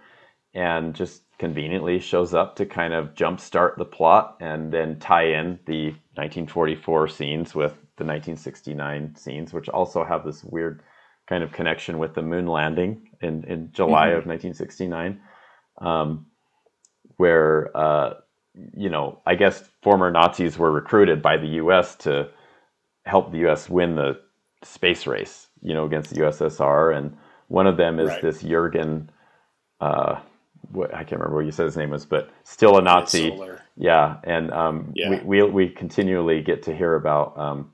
and 0.55 0.95
just 0.95 1.23
conveniently 1.39 1.99
shows 1.99 2.35
up 2.35 2.55
to 2.57 2.67
kind 2.67 2.93
of 2.93 3.15
jumpstart 3.15 3.77
the 3.77 3.85
plot 3.85 4.37
and 4.41 4.71
then 4.73 4.99
tie 4.99 5.25
in 5.25 5.59
the 5.67 5.87
1944 6.15 7.09
scenes 7.09 7.55
with 7.55 7.73
the 7.97 8.05
1969 8.05 9.17
scenes, 9.17 9.55
which 9.55 9.71
also 9.71 10.05
have 10.05 10.25
this 10.25 10.45
weird 10.45 10.83
kind 11.27 11.43
of 11.43 11.51
connection 11.51 11.99
with 11.99 12.15
the 12.15 12.23
moon 12.23 12.47
landing 12.47 13.09
in, 13.23 13.43
in 13.45 13.73
July 13.73 14.09
mm-hmm. 14.09 14.19
of 14.19 14.27
1969 14.27 15.19
um, 15.79 16.27
where 17.17 17.75
uh, 17.77 18.15
you 18.77 18.91
know 18.91 19.21
I 19.27 19.35
guess 19.35 19.63
former 19.83 20.11
Nazis 20.11 20.59
were 20.59 20.71
recruited 20.71 21.23
by 21.23 21.37
the 21.37 21.49
U.S. 21.63 21.97
to 21.97 22.29
help 23.05 23.33
the 23.33 23.39
U.S. 23.39 23.69
win 23.69 23.97
the 23.97 24.21
space 24.63 25.07
race, 25.07 25.49
you 25.63 25.75
know, 25.75 25.85
against 25.85 26.11
the 26.11 26.21
USSR, 26.21 26.97
and 26.97 27.17
one 27.49 27.67
of 27.67 27.77
them 27.77 27.99
is 27.99 28.09
right. 28.09 28.23
this 28.23 28.43
Jurgen. 28.43 29.11
Uh, 29.81 30.21
what, 30.71 30.95
I 30.95 30.99
can't 30.99 31.21
remember 31.21 31.37
what 31.37 31.45
you 31.45 31.51
said 31.51 31.67
his 31.67 31.77
name 31.77 31.91
was, 31.91 32.07
but 32.07 32.31
still 32.45 32.79
a 32.79 32.83
Nazi. 32.83 33.39
Yeah, 33.77 34.17
and 34.25 34.53
um, 34.53 34.93
yeah. 34.95 35.11
We, 35.11 35.43
we, 35.43 35.51
we 35.51 35.69
continually 35.69 36.41
get 36.43 36.63
to 36.65 36.75
hear 36.75 36.95
about 36.95 37.37
um, 37.39 37.73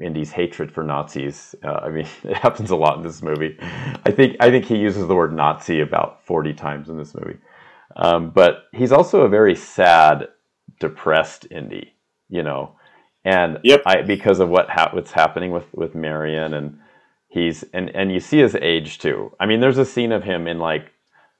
Indy's 0.00 0.30
hatred 0.30 0.70
for 0.70 0.82
Nazis. 0.82 1.54
Uh, 1.64 1.80
I 1.82 1.88
mean, 1.90 2.06
it 2.24 2.36
happens 2.36 2.70
a 2.70 2.76
lot 2.76 2.96
in 2.96 3.02
this 3.02 3.22
movie. 3.22 3.56
I 3.60 4.10
think 4.10 4.36
I 4.40 4.50
think 4.50 4.64
he 4.64 4.76
uses 4.76 5.06
the 5.06 5.14
word 5.14 5.32
Nazi 5.32 5.80
about 5.80 6.24
forty 6.24 6.52
times 6.52 6.88
in 6.88 6.96
this 6.96 7.14
movie. 7.14 7.38
Um, 7.96 8.30
but 8.30 8.64
he's 8.72 8.92
also 8.92 9.22
a 9.22 9.28
very 9.28 9.54
sad, 9.54 10.28
depressed 10.80 11.46
Indy, 11.50 11.94
you 12.28 12.42
know, 12.42 12.76
and 13.24 13.58
yep. 13.64 13.82
I, 13.86 14.02
because 14.02 14.38
of 14.38 14.50
what 14.50 14.68
ha- 14.68 14.90
what's 14.92 15.12
happening 15.12 15.50
with 15.50 15.66
with 15.72 15.94
Marion, 15.94 16.54
and 16.54 16.78
he's 17.36 17.62
and 17.72 17.94
and 17.94 18.12
you 18.12 18.20
see 18.20 18.38
his 18.38 18.54
age 18.56 18.98
too. 18.98 19.32
I 19.38 19.46
mean, 19.46 19.60
there's 19.60 19.78
a 19.78 19.84
scene 19.84 20.12
of 20.12 20.24
him 20.24 20.46
in 20.46 20.58
like 20.58 20.92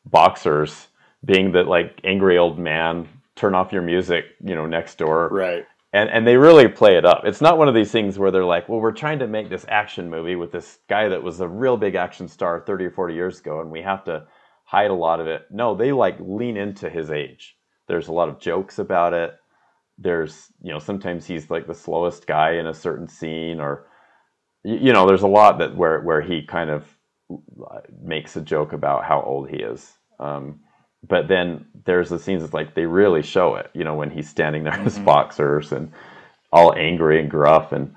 boxers 0.05 0.89
being 1.25 1.53
the 1.53 1.65
like 1.65 2.01
angry 2.05 2.39
old 2.39 2.59
man 2.59 3.09
turn 3.35 3.55
off 3.55 3.73
your 3.73 3.83
music 3.83 4.25
you 4.43 4.55
know 4.55 4.65
next 4.65 4.97
door 4.97 5.29
right 5.31 5.67
and 5.97 6.11
and 6.11 6.27
they 6.27 6.37
really 6.37 6.69
play 6.69 6.99
it 6.99 7.07
up. 7.07 7.23
It's 7.25 7.41
not 7.41 7.57
one 7.57 7.69
of 7.69 7.75
these 7.75 7.91
things 7.91 8.19
where 8.19 8.31
they're 8.31 8.45
like, 8.45 8.69
well, 8.69 8.81
we're 8.81 8.93
trying 8.93 9.19
to 9.21 9.27
make 9.27 9.49
this 9.49 9.65
action 9.69 10.11
movie 10.11 10.37
with 10.37 10.53
this 10.53 10.79
guy 10.89 11.09
that 11.09 11.23
was 11.23 11.41
a 11.41 11.49
real 11.49 11.79
big 11.79 11.95
action 11.95 12.29
star 12.29 12.61
30 12.61 12.85
or 12.87 12.91
40 12.91 13.15
years 13.15 13.41
ago, 13.41 13.61
and 13.61 13.71
we 13.71 13.81
have 13.81 14.05
to 14.05 14.27
hide 14.65 14.91
a 14.91 14.95
lot 14.95 15.21
of 15.21 15.27
it. 15.27 15.47
No, 15.51 15.75
they 15.75 15.93
like 15.93 16.17
lean 16.21 16.59
into 16.59 16.91
his 16.91 17.11
age. 17.11 17.57
There's 17.87 18.09
a 18.09 18.13
lot 18.13 18.29
of 18.29 18.41
jokes 18.41 18.79
about 18.79 19.15
it. 19.15 19.37
There's, 19.97 20.53
you 20.61 20.71
know, 20.71 20.79
sometimes 20.81 21.25
he's 21.25 21.51
like 21.51 21.67
the 21.67 21.75
slowest 21.75 22.27
guy 22.27 22.57
in 22.57 22.67
a 22.67 22.75
certain 22.75 23.09
scene, 23.09 23.59
or 23.59 23.87
you 24.67 24.93
know, 24.93 25.07
there's 25.07 25.23
a 25.23 25.29
lot 25.29 25.59
that 25.59 25.77
where 25.77 26.01
where 26.01 26.21
he 26.21 26.43
kind 26.43 26.71
of 26.71 26.85
makes 28.03 28.37
a 28.37 28.41
joke 28.41 28.73
about 28.73 29.05
how 29.05 29.23
old 29.23 29.49
he 29.49 29.57
is. 29.57 29.93
Um, 30.19 30.61
but 31.09 31.29
then 31.29 31.67
there's 31.85 32.09
the 32.09 32.19
scenes 32.19 32.43
that's 32.43 32.55
like 32.55 32.75
they 32.75 32.87
really 32.87 33.23
show 33.23 33.57
it 33.57 33.71
you 33.75 33.85
know 33.85 33.95
when 33.95 34.11
he's 34.11 34.29
standing 34.29 34.65
there 34.65 34.73
mm-hmm. 34.73 34.87
as 34.87 34.99
boxers 34.99 35.73
and 35.73 35.93
all 36.53 36.75
angry 36.75 37.21
and 37.21 37.31
gruff 37.31 37.73
and 37.73 37.95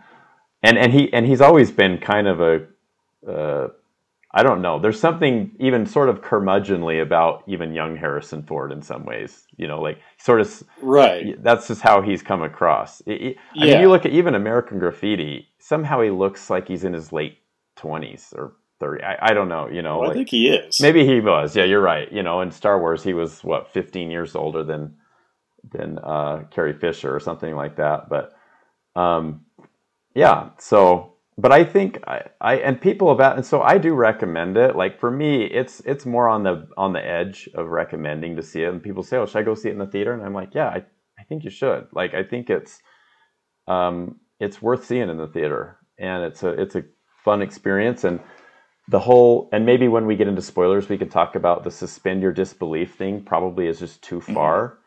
and 0.63 0.77
and 0.77 0.93
he 0.93 1.11
and 1.13 1.25
he's 1.25 1.41
always 1.41 1.71
been 1.71 1.97
kind 1.97 2.27
of 2.27 2.41
a 2.41 2.67
uh, 3.29 3.67
I 4.31 4.43
don't 4.43 4.61
know. 4.61 4.79
There's 4.79 4.99
something 4.99 5.51
even 5.59 5.87
sort 5.87 6.07
of 6.07 6.21
curmudgeonly 6.21 7.01
about 7.01 7.43
even 7.47 7.73
young 7.73 7.95
Harrison 7.95 8.43
Ford 8.43 8.71
in 8.71 8.81
some 8.81 9.05
ways. 9.05 9.47
You 9.57 9.67
know, 9.67 9.81
like 9.81 9.99
sort 10.17 10.41
of 10.41 10.63
right. 10.81 11.41
That's 11.43 11.67
just 11.67 11.81
how 11.81 12.01
he's 12.01 12.21
come 12.21 12.43
across. 12.43 13.01
It, 13.01 13.21
it, 13.21 13.37
I 13.59 13.65
yeah. 13.65 13.73
mean, 13.73 13.81
you 13.81 13.89
look 13.89 14.05
at 14.05 14.11
even 14.11 14.35
American 14.35 14.77
Graffiti. 14.77 15.47
Somehow 15.57 16.01
he 16.01 16.11
looks 16.11 16.49
like 16.49 16.67
he's 16.67 16.83
in 16.83 16.93
his 16.93 17.11
late 17.11 17.39
twenties 17.75 18.33
or 18.35 18.53
30 18.79 19.03
I, 19.03 19.17
I 19.29 19.33
don't 19.33 19.49
know 19.49 19.67
you 19.69 19.81
know 19.81 19.99
well, 19.99 20.09
like, 20.09 20.15
i 20.15 20.19
think 20.19 20.29
he 20.29 20.49
is 20.49 20.79
maybe 20.81 21.05
he 21.05 21.19
was 21.19 21.55
yeah 21.55 21.63
you're 21.63 21.81
right 21.81 22.11
you 22.11 22.23
know 22.23 22.41
in 22.41 22.51
star 22.51 22.79
wars 22.79 23.03
he 23.03 23.13
was 23.13 23.43
what 23.43 23.71
15 23.71 24.11
years 24.11 24.35
older 24.35 24.63
than 24.63 24.95
than 25.71 25.99
uh 25.99 26.43
carrie 26.51 26.73
fisher 26.73 27.13
or 27.13 27.19
something 27.19 27.55
like 27.55 27.77
that 27.77 28.09
but 28.09 28.33
um 28.95 29.45
yeah 30.15 30.49
so 30.57 31.13
but 31.39 31.53
i 31.53 31.65
think 31.65 32.01
i, 32.07 32.23
I 32.41 32.55
and 32.57 32.81
people 32.81 33.11
about 33.11 33.37
and 33.37 33.45
so 33.45 33.63
i 33.63 33.79
do 33.79 33.95
recommend 33.95 34.57
it. 34.57 34.77
Like 34.77 34.99
for 34.99 35.11
me 35.11 35.45
it's 35.45 35.81
it's 35.81 36.05
more 36.05 36.29
on 36.29 36.43
the 36.43 36.67
on 36.77 36.93
the 36.93 37.05
edge 37.05 37.49
of 37.55 37.69
recommending 37.69 38.37
to 38.37 38.43
see 38.43 38.63
it. 38.63 38.69
And 38.73 38.83
people 38.83 39.03
say 39.03 39.17
oh 39.17 39.27
should 39.27 39.39
i 39.39 39.43
go 39.43 39.55
see 39.55 39.69
it 39.69 39.73
in 39.73 39.79
the 39.79 39.87
theater? 39.87 40.13
And 40.13 40.23
i'm 40.23 40.35
like 40.35 40.55
yeah 40.55 40.69
i, 40.69 40.83
I 41.19 41.23
think 41.29 41.45
you 41.45 41.51
should. 41.51 41.87
Like 41.93 42.15
i 42.15 42.23
think 42.23 42.51
it's 42.51 42.81
um 43.67 44.17
it's 44.39 44.61
worth 44.61 44.85
seeing 44.85 45.09
in 45.09 45.17
the 45.17 45.27
theater. 45.27 45.79
And 45.99 46.23
it's 46.25 46.43
a 46.43 46.49
it's 46.49 46.75
a 46.75 46.83
fun 47.25 47.41
experience. 47.43 48.05
And 48.05 48.21
the 48.89 48.99
whole 48.99 49.49
and 49.53 49.65
maybe 49.65 49.87
when 49.89 50.07
we 50.07 50.17
get 50.17 50.29
into 50.29 50.41
spoilers 50.43 50.89
we 50.89 50.97
can 50.99 51.09
talk 51.09 51.35
about 51.35 51.63
the 51.63 51.71
suspend 51.71 52.21
your 52.23 52.33
disbelief 52.33 52.95
thing 52.95 53.23
probably 53.23 53.67
is 53.67 53.79
just 53.79 54.03
too 54.03 54.21
Mm-hmm. 54.29 54.33
far. 54.33 54.79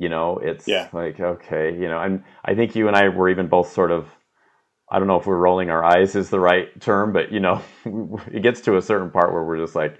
You 0.00 0.10
know 0.10 0.38
it's 0.38 0.68
Yeah. 0.68 0.90
like 0.92 1.20
okay 1.20 1.72
you 1.74 1.88
know 1.88 2.00
and 2.02 2.24
i 2.44 2.54
think 2.54 2.76
you 2.76 2.88
and 2.88 2.96
i 2.96 3.08
were 3.10 3.30
even 3.30 3.48
both 3.48 3.72
sort 3.72 3.92
of 3.92 4.08
i 4.90 4.98
don't 4.98 5.08
know 5.08 5.18
if 5.18 5.26
we're 5.26 5.36
rolling 5.36 5.70
our 5.70 5.84
eyes 5.84 6.14
is 6.14 6.30
the 6.30 6.40
right 6.40 6.80
term 6.80 7.12
but 7.12 7.32
you 7.32 7.40
know 7.40 7.62
it 8.32 8.42
gets 8.42 8.60
to 8.60 8.76
a 8.76 8.82
certain 8.82 9.10
part 9.10 9.32
where 9.32 9.44
we're 9.44 9.58
just 9.58 9.74
like 9.74 9.98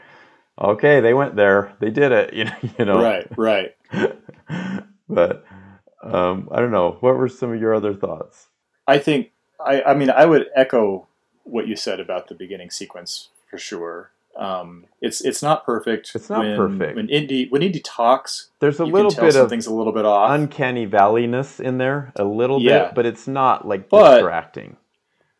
okay 0.60 1.00
they 1.00 1.14
went 1.14 1.36
there. 1.36 1.74
They 1.80 1.90
did 1.90 2.12
it. 2.12 2.34
You 2.38 2.44
know 2.44 2.56
you 2.78 2.84
know? 2.84 3.02
Right, 3.02 3.26
right. 3.36 3.76
but 5.08 5.44
um, 6.02 6.48
i 6.52 6.60
don't 6.60 6.70
know. 6.70 6.96
What 7.00 7.16
were 7.16 7.28
some 7.28 7.52
of 7.52 7.60
your 7.60 7.74
other 7.74 7.94
thoughts? 7.94 8.46
I 8.86 8.98
think 8.98 9.32
I, 9.64 9.82
I 9.82 9.94
mean 9.94 10.10
I 10.10 10.26
would 10.26 10.46
echo 10.54 11.06
what 11.44 11.66
you 11.66 11.76
said 11.76 12.00
about 12.00 12.28
the 12.28 12.34
beginning 12.34 12.70
sequence 12.70 13.28
for 13.48 13.58
sure. 13.58 14.10
Um, 14.38 14.86
it's 15.00 15.20
it's 15.20 15.42
not 15.42 15.66
perfect. 15.66 16.12
It's 16.14 16.30
not 16.30 16.40
when, 16.44 16.56
perfect. 16.56 16.96
when 16.96 17.08
Indy 17.08 17.48
when 17.48 17.60
Indy 17.62 17.80
talks. 17.80 18.50
there's 18.60 18.78
a 18.78 18.84
little 18.84 19.10
bit 19.10 19.24
of 19.24 19.32
something's 19.34 19.66
a 19.66 19.74
little 19.74 19.92
bit 19.92 20.04
off. 20.04 20.30
uncanny 20.30 20.86
valleyness 20.86 21.58
in 21.58 21.78
there 21.78 22.12
a 22.16 22.22
little 22.24 22.60
Yeah. 22.62 22.86
bit 22.86 22.94
but 22.94 23.04
it's 23.06 23.26
not 23.26 23.66
like 23.66 23.88
But- 23.88 24.16
distracting 24.18 24.76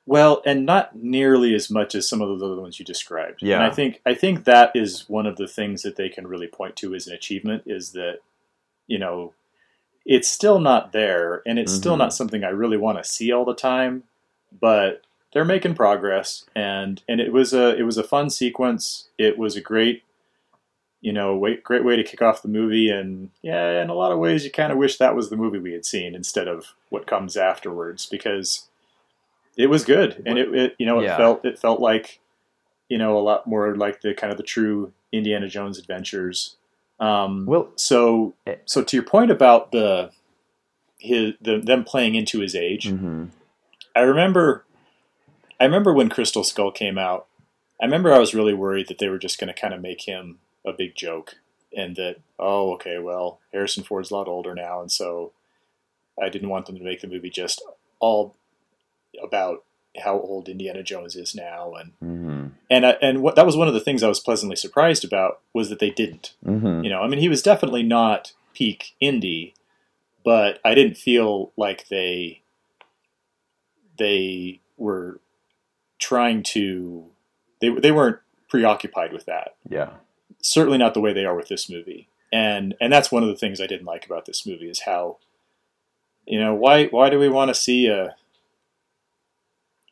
Well, 0.05 0.43
and 0.47 0.65
not 0.67 0.97
nearly 0.97 1.55
as 1.55 1.71
much 1.71 1.95
as 1.95 2.09
some 2.09 2.21
of 2.23 2.39
the 2.41 2.45
other 2.47 2.61
ones 2.61 2.79
you 2.81 2.85
described. 2.85 3.41
Yeah. 3.43 3.57
And 3.57 3.65
I 3.65 3.71
think 3.71 4.01
I 4.05 4.15
think 4.15 4.45
that 4.45 4.73
is 4.75 5.05
one 5.09 5.27
of 5.27 5.37
the 5.37 5.47
things 5.47 5.83
that 5.83 5.95
they 5.97 6.09
can 6.09 6.27
really 6.27 6.49
point 6.49 6.75
to 6.77 6.95
as 6.95 7.07
an 7.07 7.15
achievement 7.15 7.63
is 7.67 7.93
that, 7.93 8.19
you 8.89 8.99
know, 8.99 9.33
it's 10.07 10.29
still 10.29 10.59
not 10.59 10.91
there 10.93 11.43
and 11.47 11.59
it's 11.59 11.73
still 11.73 11.95
Mhm. 11.95 11.99
not 11.99 12.15
something 12.15 12.43
I 12.43 12.49
really 12.49 12.79
want 12.79 12.99
to 12.99 13.05
see 13.05 13.31
all 13.31 13.45
the 13.45 13.55
time, 13.55 14.05
but 14.61 15.03
they're 15.33 15.45
making 15.45 15.75
progress 15.75 16.45
and 16.55 17.03
and 17.09 17.21
it 17.21 17.33
was 17.33 17.53
a 17.53 17.77
it 17.77 17.83
was 17.83 17.99
a 17.99 18.03
fun 18.05 18.31
sequence. 18.31 19.09
It 19.19 19.39
was 19.39 19.57
a 19.57 19.61
great 19.61 20.03
you 21.01 21.13
know, 21.13 21.37
way, 21.37 21.55
great 21.63 21.85
way 21.85 21.95
to 21.95 22.03
kick 22.03 22.21
off 22.21 22.43
the 22.43 22.49
movie 22.49 22.91
and 22.91 23.31
yeah, 23.41 23.81
in 23.81 23.89
a 23.89 23.95
lot 23.95 24.11
of 24.11 24.19
ways 24.19 24.45
you 24.45 24.51
kind 24.51 24.73
of 24.73 24.79
wish 24.79 24.97
that 24.99 25.15
was 25.15 25.31
the 25.31 25.37
movie 25.37 25.61
we 25.61 25.73
had 25.73 25.85
seen 25.85 26.13
instead 26.13 26.49
of 26.49 26.75
what 26.89 27.07
comes 27.07 27.37
afterwards 27.37 28.05
because 28.07 28.67
it 29.57 29.69
was 29.69 29.85
good 29.85 30.21
and 30.27 30.39
it, 30.39 30.53
it 30.55 30.75
you 30.79 30.85
know 30.87 30.99
it 30.99 31.05
Yeah. 31.05 31.17
felt 31.17 31.45
it 31.45 31.57
felt 31.59 31.79
like 31.81 32.19
you 32.89 32.99
know 32.99 33.17
a 33.17 33.21
lot 33.21 33.47
more 33.47 33.77
like 33.77 34.01
the 34.01 34.13
kind 34.13 34.33
of 34.33 34.39
the 34.39 34.43
true 34.43 34.93
Indiana 35.13 35.47
Jones 35.49 35.79
adventures. 35.79 36.57
Um, 36.99 37.47
well 37.47 37.69
so 37.77 38.35
Eh. 38.47 38.57
so 38.65 38.83
to 38.83 38.97
your 38.97 39.05
point 39.05 39.31
about 39.31 39.71
the 39.71 40.11
his 40.99 41.35
the, 41.41 41.59
them 41.61 41.85
playing 41.85 42.17
into 42.17 42.41
his 42.41 42.57
age, 42.57 42.89
mhm. 42.91 43.29
I 43.95 44.01
remember 44.01 44.65
I 45.61 45.65
remember 45.65 45.93
when 45.93 46.09
Crystal 46.09 46.45
Skull 46.45 46.71
came 46.71 46.99
out. 46.99 47.27
I 47.81 47.85
remember 47.85 48.13
I 48.13 48.19
was 48.19 48.35
really 48.35 48.55
worried 48.55 48.89
that 48.89 48.99
they 48.99 49.09
were 49.09 49.19
just 49.19 49.39
going 49.39 49.53
to 49.53 49.61
kind 49.61 49.73
of 49.75 49.81
make 49.81 50.03
him 50.03 50.39
a 50.67 50.73
big 50.73 50.95
joke 50.97 51.37
and 51.77 51.97
that 51.97 52.17
oh 52.39 52.73
okay 52.75 52.99
well 52.99 53.41
Harrison 53.53 53.85
Ford's 53.85 54.11
a 54.11 54.15
lot 54.15 54.27
older 54.27 54.55
now 54.55 54.81
and 54.81 54.91
so 54.91 55.33
I 56.21 56.29
didn't 56.29 56.49
want 56.49 56.67
them 56.67 56.77
to 56.79 56.83
make 56.85 57.01
the 57.01 57.07
movie 57.07 57.31
just 57.31 57.63
all 58.01 58.35
about 59.23 59.65
how 60.03 60.19
old 60.19 60.49
Indiana 60.49 60.83
Jones 60.83 61.15
is 61.15 61.35
now 61.35 61.75
and 61.75 61.93
Mhm. 62.03 62.51
and 62.71 62.87
I, 62.87 62.91
and 63.03 63.23
what 63.23 63.37
that 63.37 63.47
was 63.47 63.57
one 63.57 63.69
of 63.69 63.75
the 63.75 63.81
things 63.81 64.03
I 64.03 64.09
was 64.09 64.19
pleasantly 64.21 64.57
surprised 64.57 65.05
about 65.05 65.41
was 65.53 65.69
that 65.69 65.79
they 65.79 65.91
didn't 65.91 66.35
Mhm. 66.45 66.83
you 66.85 66.91
know, 66.91 67.03
I 67.03 67.09
mean, 67.09 67.21
he 67.21 67.29
was 67.29 67.43
definitely 67.43 67.83
not 67.83 68.33
peak 68.55 68.95
Indy, 69.01 69.55
but 70.25 70.59
I 70.65 70.75
didn't 70.75 70.97
feel 70.97 71.53
like 71.57 71.89
they 71.89 72.43
they 73.99 74.61
were 74.77 75.21
trying 75.99 76.43
to 76.43 77.07
they 77.61 77.69
they 77.71 77.93
weren't 77.93 78.19
preoccupied 78.49 79.13
with 79.13 79.27
that. 79.27 79.57
yeah 79.69 79.91
Certainly 80.43 80.79
not 80.79 80.95
the 80.95 81.01
way 81.01 81.13
they 81.13 81.25
are 81.25 81.35
with 81.35 81.49
this 81.49 81.69
movie. 81.69 82.09
And 82.33 82.75
and 82.81 82.93
that's 82.93 83.11
one 83.11 83.23
of 83.23 83.29
the 83.29 83.37
things 83.37 83.61
I 83.61 83.67
didn't 83.67 83.87
like 83.87 84.07
about 84.07 84.27
this 84.27 84.47
movie 84.47 84.71
is 84.71 84.83
how 84.83 85.19
you 86.27 86.39
know, 86.39 86.55
why 86.55 86.87
why 86.87 87.09
do 87.11 87.19
we 87.19 87.29
want 87.29 87.49
to 87.49 87.55
see 87.55 87.87
a 87.87 88.15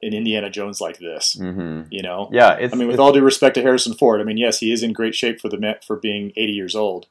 an 0.03 0.13
Indiana 0.13 0.51
Jones 0.51 0.81
like 0.81 0.99
this, 0.99 1.35
hmm 1.35 1.83
you 1.91 2.03
know? 2.03 2.29
yeah 2.31 2.53
it's 2.55 2.75
I 2.75 2.77
mean, 2.77 2.89
with 2.89 3.01
all 3.01 3.13
due 3.13 3.23
respect 3.23 3.55
to 3.55 3.63
Harrison 3.63 3.95
Ford, 3.95 4.21
I 4.21 4.25
mean, 4.25 4.37
yes, 4.37 4.59
he 4.59 4.71
is 4.71 4.83
in 4.83 4.93
great 4.93 5.15
shape 5.15 5.41
for 5.41 5.49
the 5.49 5.79
for 5.87 5.97
being 5.97 6.33
80 6.37 6.53
years 6.53 6.77
old, 6.77 7.07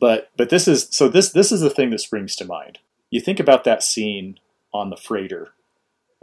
but 0.00 0.30
but 0.36 0.48
this 0.48 0.66
is 0.66 0.88
so 0.90 1.08
this 1.08 1.30
this 1.30 1.52
is 1.52 1.60
the 1.60 1.70
thing 1.70 1.90
that 1.90 2.00
springs 2.00 2.34
to 2.36 2.44
mind. 2.44 2.78
You 3.10 3.20
think 3.20 3.38
about 3.38 3.64
that 3.64 3.82
scene 3.82 4.38
on 4.72 4.88
the 4.88 4.96
freighter 4.96 5.52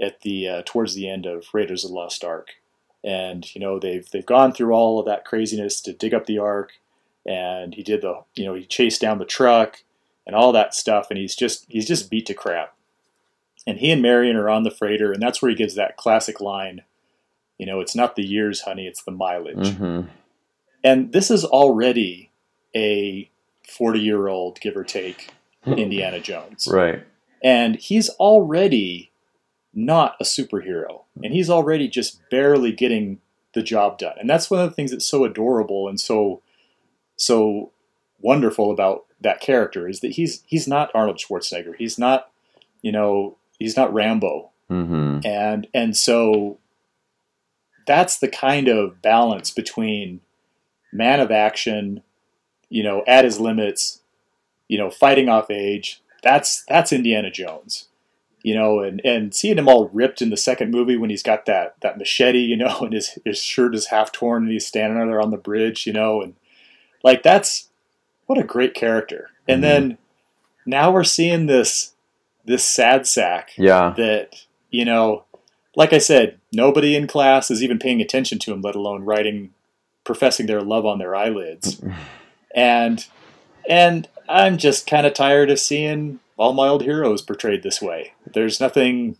at 0.02 0.22
the 0.22 0.48
uh, 0.48 0.62
towards 0.66 0.96
the 0.96 1.10
end 1.10 1.26
of 1.26 1.48
Raiders 1.54 1.84
of 1.84 1.92
the 1.92 1.96
Lost 1.96 2.24
Ark, 2.24 2.50
and 3.04 3.54
you 3.54 3.62
know 3.62 3.80
they've 3.80 4.10
they've 4.10 4.26
gone 4.26 4.52
through 4.54 4.74
all 4.74 5.00
of 5.00 5.06
that 5.06 5.26
craziness 5.26 5.82
to 5.82 5.94
dig 5.94 6.14
up 6.14 6.26
the 6.26 6.40
Ark, 6.40 6.74
and 7.26 7.74
he 7.74 7.84
did 7.84 8.02
the 8.02 8.22
you 8.36 8.46
know 8.46 8.54
he 8.54 8.66
chased 8.66 9.02
down 9.02 9.18
the 9.18 9.26
truck 9.26 9.84
and 10.26 10.36
all 10.36 10.52
that 10.52 10.74
stuff, 10.74 11.08
and 11.10 11.18
he's 11.18 11.36
just 11.36 11.66
he's 11.70 11.88
just 11.88 12.10
beat 12.10 12.26
to 12.28 12.34
crap. 12.34 12.76
And 13.68 13.78
he 13.78 13.92
and 13.92 14.02
Marion 14.02 14.36
are 14.36 14.50
on 14.50 14.64
the 14.64 14.72
freighter, 14.72 15.12
and 15.12 15.22
that's 15.22 15.42
where 15.42 15.50
he 15.50 15.56
gives 15.56 15.76
that 15.76 15.98
classic 15.98 16.40
line 16.42 16.84
you 17.60 17.66
know, 17.66 17.82
it's 17.82 17.96
not 17.96 18.16
the 18.16 18.26
years, 18.26 18.62
honey, 18.62 18.88
it's 18.88 19.04
the 19.04 19.12
mileage. 19.12 19.68
Mhm. 19.76 20.08
And 20.84 21.12
this 21.12 21.30
is 21.30 21.44
already 21.44 22.32
a 22.76 23.30
40 23.68 24.00
year 24.00 24.28
old, 24.30 24.60
give 24.62 24.76
or 24.76 24.86
take, 24.86 25.32
Indiana 25.66 26.20
Jones. 26.20 26.68
right 26.72 27.04
And 27.44 27.76
he's 27.76 28.10
already 28.12 29.09
not 29.86 30.16
a 30.20 30.24
superhero. 30.24 31.04
And 31.24 31.34
he's 31.34 31.50
already 31.50 31.88
just 31.88 32.22
barely 32.30 32.72
getting 32.72 33.20
the 33.54 33.64
job 33.64 33.98
done. 33.98 34.14
And 34.20 34.30
that's 34.30 34.50
one 34.50 34.62
of 34.62 34.70
the 34.70 34.76
things 34.76 34.92
that's 34.92 35.06
so 35.06 35.24
adorable 35.24 35.88
and 35.88 36.00
so 36.00 36.42
so 37.16 37.72
wonderful 38.22 38.72
about 38.72 39.06
that 39.22 39.42
character 39.42 39.88
is 39.88 40.00
that 40.02 40.12
he's 40.12 40.44
he's 40.46 40.68
not 40.68 40.92
Arnold 40.94 41.18
Schwarzenegger. 41.18 41.76
He's 41.78 41.98
not, 41.98 42.32
you 42.82 42.92
know, 42.92 43.38
he's 43.58 43.76
not 43.76 43.94
Rambo 43.94 44.50
hmm 44.70 45.20
and 45.26 45.68
and 45.74 45.98
so 45.98 46.60
that's 47.88 48.20
the 48.20 48.28
kind 48.28 48.68
of 48.68 49.02
balance 49.02 49.50
between 49.50 50.22
man 50.94 51.20
of 51.20 51.32
action 51.32 52.02
you 52.70 52.84
know 52.84 53.04
at 53.08 53.26
his 53.26 53.40
limits 53.40 54.02
you 54.68 54.78
know 54.78 54.90
fighting 54.90 55.28
off 55.28 55.50
age 55.50 56.02
that's 56.22 56.64
that's 56.70 56.94
indiana 56.94 57.32
jones 57.32 57.88
you 58.44 58.56
know 58.56 58.80
and 58.80 59.02
and 59.04 59.34
seeing 59.34 59.58
him 59.58 59.68
all 59.68 59.90
ripped 59.90 60.22
in 60.22 60.30
the 60.30 60.38
second 60.38 60.72
movie 60.72 60.96
when 60.98 61.10
he's 61.10 61.24
got 61.24 61.46
that 61.46 61.76
that 61.82 61.98
machete 61.98 62.40
you 62.40 62.56
know 62.58 62.80
and 62.82 62.94
his 62.94 63.18
his 63.26 63.42
shirt 63.44 63.76
is 63.76 63.88
half 63.88 64.12
torn 64.12 64.44
and 64.44 64.52
he's 64.52 64.66
standing 64.66 64.98
there 65.08 65.22
on 65.22 65.32
the 65.32 65.38
bridge 65.38 65.86
you 65.86 65.94
know 65.94 66.22
and 66.22 66.36
like 67.04 67.24
that's 67.24 67.70
what 68.26 68.38
a 68.38 68.44
great 68.44 68.74
character. 68.76 69.30
And 69.48 69.60
Mhm. 69.60 69.62
then 69.64 69.98
now 70.66 70.92
we're 70.92 71.04
seeing 71.04 71.48
this 71.48 71.94
this 72.46 72.64
sad 72.64 73.08
sack 73.08 73.52
yeah. 73.58 73.94
that 73.98 74.46
you 74.70 74.86
know 74.86 75.24
like 75.76 75.94
i 75.94 75.98
said 75.98 76.38
nobody 76.52 76.96
in 76.96 77.08
class 77.08 77.50
is 77.52 77.62
even 77.64 77.78
paying 77.80 78.02
attention 78.02 78.38
to 78.40 78.52
him 78.54 78.62
let 78.62 78.76
alone 78.76 79.04
writing 79.04 79.52
professing 80.04 80.46
their 80.48 80.62
love 80.62 80.86
on 80.86 80.98
their 81.00 81.16
eyelids. 81.16 81.82
And 82.56 83.06
and 83.70 84.08
i'm 84.28 84.58
just 84.58 84.88
kind 84.88 85.06
of 85.06 85.14
tired 85.14 85.52
of 85.52 85.60
seeing 85.60 86.20
all 86.40 86.54
my 86.54 86.68
old 86.68 86.84
heroes 86.84 87.22
portrayed 87.22 87.62
this 87.64 87.82
way 87.82 88.14
there's 88.34 88.60
nothing 88.60 89.16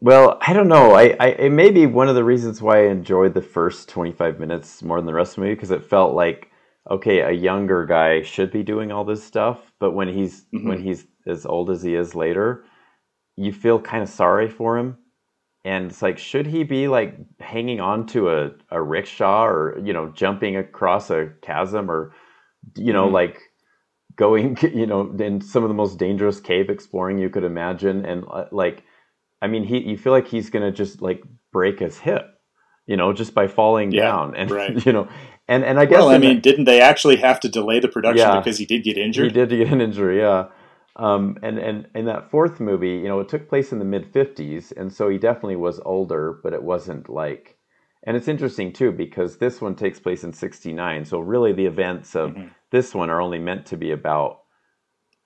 Well, 0.00 0.38
I 0.46 0.52
don't 0.52 0.68
know. 0.68 0.92
I, 0.94 1.16
I 1.18 1.26
it 1.28 1.50
may 1.52 1.70
be 1.70 1.86
one 1.86 2.08
of 2.08 2.14
the 2.14 2.24
reasons 2.24 2.60
why 2.62 2.80
I 2.84 2.88
enjoyed 2.90 3.34
the 3.34 3.42
first 3.42 3.88
25 3.88 4.38
minutes 4.38 4.82
more 4.82 4.98
than 4.98 5.06
the 5.06 5.14
rest 5.14 5.32
of 5.32 5.36
the 5.36 5.40
movie 5.42 5.54
because 5.54 5.70
it 5.70 5.84
felt 5.90 6.14
like 6.14 6.50
okay, 6.90 7.20
a 7.20 7.30
younger 7.32 7.86
guy 7.86 8.20
should 8.22 8.52
be 8.52 8.62
doing 8.62 8.92
all 8.92 9.04
this 9.04 9.24
stuff, 9.24 9.72
but 9.80 9.92
when 9.92 10.08
he's 10.08 10.44
Mhm. 10.54 10.66
when 10.68 10.80
he's 10.82 11.06
as 11.26 11.46
old 11.46 11.70
as 11.70 11.82
he 11.82 11.94
is 11.94 12.14
later, 12.14 12.64
you 13.36 13.52
feel 13.52 13.80
kind 13.80 14.02
of 14.02 14.08
sorry 14.10 14.48
for 14.50 14.76
him. 14.78 14.98
And 15.64 15.86
it's 15.86 16.02
like, 16.02 16.18
should 16.18 16.46
he 16.46 16.64
be 16.64 16.88
like 16.88 17.16
hanging 17.40 17.80
on 17.80 18.06
to 18.08 18.28
a, 18.30 18.50
a 18.70 18.82
rickshaw 18.82 19.46
or, 19.46 19.78
you 19.82 19.94
know, 19.94 20.10
jumping 20.10 20.56
across 20.56 21.08
a 21.10 21.30
chasm 21.40 21.90
or, 21.90 22.12
you 22.76 22.92
know, 22.92 23.08
Mhm. 23.08 23.12
like 23.12 23.40
going, 24.16 24.56
you 24.74 24.86
know, 24.86 25.14
in 25.18 25.40
some 25.40 25.62
of 25.64 25.68
the 25.68 25.74
most 25.74 25.98
dangerous 25.98 26.40
cave 26.40 26.70
exploring 26.70 27.18
you 27.18 27.28
could 27.30 27.44
imagine. 27.44 28.04
And 28.04 28.24
uh, 28.30 28.44
like, 28.52 28.82
I 29.42 29.46
mean, 29.46 29.64
he, 29.64 29.78
you 29.78 29.96
feel 29.96 30.12
like 30.12 30.28
he's 30.28 30.50
going 30.50 30.64
to 30.64 30.72
just 30.72 31.02
like 31.02 31.22
break 31.52 31.80
his 31.80 31.98
hip, 31.98 32.26
you 32.86 32.96
know, 32.96 33.12
just 33.12 33.34
by 33.34 33.46
falling 33.48 33.92
Yeah, 33.92 34.02
down. 34.02 34.34
And, 34.36 34.50
right. 34.60 34.86
you 34.86 34.92
know, 34.92 35.08
and, 35.48 35.64
and 35.64 35.78
I 35.78 35.84
guess, 35.84 35.98
well 35.98 36.08
i 36.08 36.14
in 36.16 36.20
the- 36.22 36.28
mean 36.28 36.40
didn't 36.40 36.64
they 36.64 36.80
actually 36.80 37.16
have 37.16 37.40
to 37.40 37.48
delay 37.48 37.78
the 37.80 37.88
production 37.88 38.26
Yeah. 38.26 38.38
because 38.40 38.58
he 38.58 38.66
did 38.66 38.82
get 38.84 38.96
injured? 38.96 39.26
he 39.26 39.32
did 39.32 39.50
get 39.50 39.72
an 39.72 39.80
injury, 39.80 40.18
yeah. 40.20 40.46
Um, 40.96 41.38
and 41.42 41.58
and 41.58 41.88
in 41.96 42.04
that 42.04 42.30
fourth 42.30 42.60
movie, 42.60 42.90
you 42.98 43.08
know, 43.08 43.18
it 43.18 43.28
took 43.28 43.48
place 43.48 43.72
in 43.72 43.80
the 43.80 43.84
mid 43.84 44.12
'50s, 44.12 44.72
and 44.76 44.92
so 44.92 45.08
he 45.08 45.18
definitely 45.18 45.56
was 45.56 45.80
older, 45.84 46.38
but 46.42 46.52
it 46.52 46.62
wasn't 46.62 47.08
like. 47.08 47.56
And 48.06 48.16
it's 48.16 48.28
interesting 48.28 48.72
too 48.72 48.92
because 48.92 49.38
this 49.38 49.60
one 49.60 49.74
takes 49.74 49.98
place 49.98 50.22
in 50.22 50.32
'69, 50.32 51.04
so 51.04 51.18
really 51.18 51.52
the 51.52 51.66
events 51.66 52.14
of 52.14 52.30
Mhm. 52.30 52.50
This 52.74 52.92
one 52.94 53.08
are 53.08 53.20
only 53.20 53.38
meant 53.38 53.66
to 53.66 53.76
be 53.76 53.92
about 53.92 54.40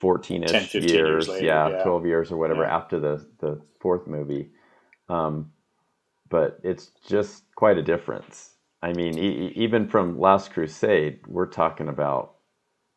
14ish 0.03 0.47
10, 0.73 0.83
years 0.85 0.93
years, 0.93 1.29
later, 1.29 1.47
yeah, 1.47 1.69
yeah. 1.71 1.83
12 1.83 2.07
years 2.07 2.31
or 2.31 2.37
whatever 2.37 2.63
Yeah. 2.65 2.77
after 2.77 3.01
the 3.01 3.27
the 3.41 3.61
fourth 3.81 4.07
movie. 4.07 4.51
Um, 5.09 5.53
but 6.29 6.61
it's 6.63 6.93
just 7.09 7.45
quite 7.57 7.79
a 7.79 7.83
difference. 7.83 8.57
I 8.83 8.93
mean, 8.93 9.19
e- 9.19 9.53
even 9.57 9.89
from 9.89 10.21
Last 10.21 10.53
Crusade, 10.53 11.21
we're 11.27 11.47
talking 11.47 11.89
about 11.89 12.37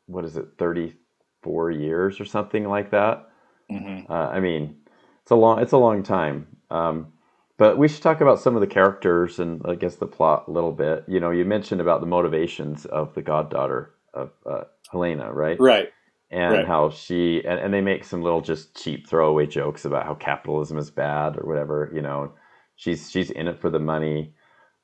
what 0.08 0.26
is 0.26 0.36
it, 0.38 0.48
thirty 0.58 0.96
four 1.44 1.72
years 1.72 2.20
or 2.20 2.26
something 2.26 2.66
like 2.68 2.92
that. 2.92 3.30
Mm-hmm. 3.72 4.12
Uh, 4.12 4.28
I 4.38 4.42
mean, 4.42 4.76
it's 5.22 5.32
a 5.32 5.36
long 5.36 5.60
it's 5.60 5.72
a 5.72 5.78
long 5.78 6.04
time. 6.04 6.48
Um, 6.70 7.14
but 7.58 7.78
we 7.78 7.88
should 7.88 8.04
talk 8.04 8.22
about 8.22 8.42
some 8.42 8.56
of 8.56 8.62
the 8.62 8.68
characters 8.68 9.40
and 9.40 9.62
I 9.66 9.76
guess 9.76 9.96
the 9.96 10.08
plot 10.08 10.46
a 10.50 10.52
little 10.52 10.74
bit. 10.74 11.06
You 11.08 11.22
know, 11.22 11.32
you 11.32 11.46
mentioned 11.46 11.82
about 11.82 12.02
the 12.02 12.08
motivations 12.08 12.86
of 12.86 13.14
the 13.16 13.22
goddaughter 13.22 13.94
of 14.13 14.32
uh, 14.45 14.63
Helena, 14.91 15.32
right? 15.32 15.60
Right. 15.60 15.89
And 16.30 16.54
right. 16.54 16.67
how 16.67 16.89
she 16.89 17.41
and, 17.45 17.60
and 17.60 17.74
they 17.74 17.82
make 17.82 18.06
some 18.06 18.21
little 18.21 18.41
just 18.41 18.82
cheap 18.82 19.08
throwaway 19.08 19.47
jokes 19.47 19.84
about 19.84 20.06
how 20.06 20.15
capitalism 20.15 20.78
is 20.78 20.89
bad 20.89 21.38
or 21.38 21.45
whatever. 21.45 21.91
You 21.93 22.02
know, 22.02 22.34
she's 22.76 23.12
she's 23.12 23.32
in 23.32 23.47
it 23.47 23.60
for 23.60 23.69
the 23.69 23.80
money. 23.80 24.34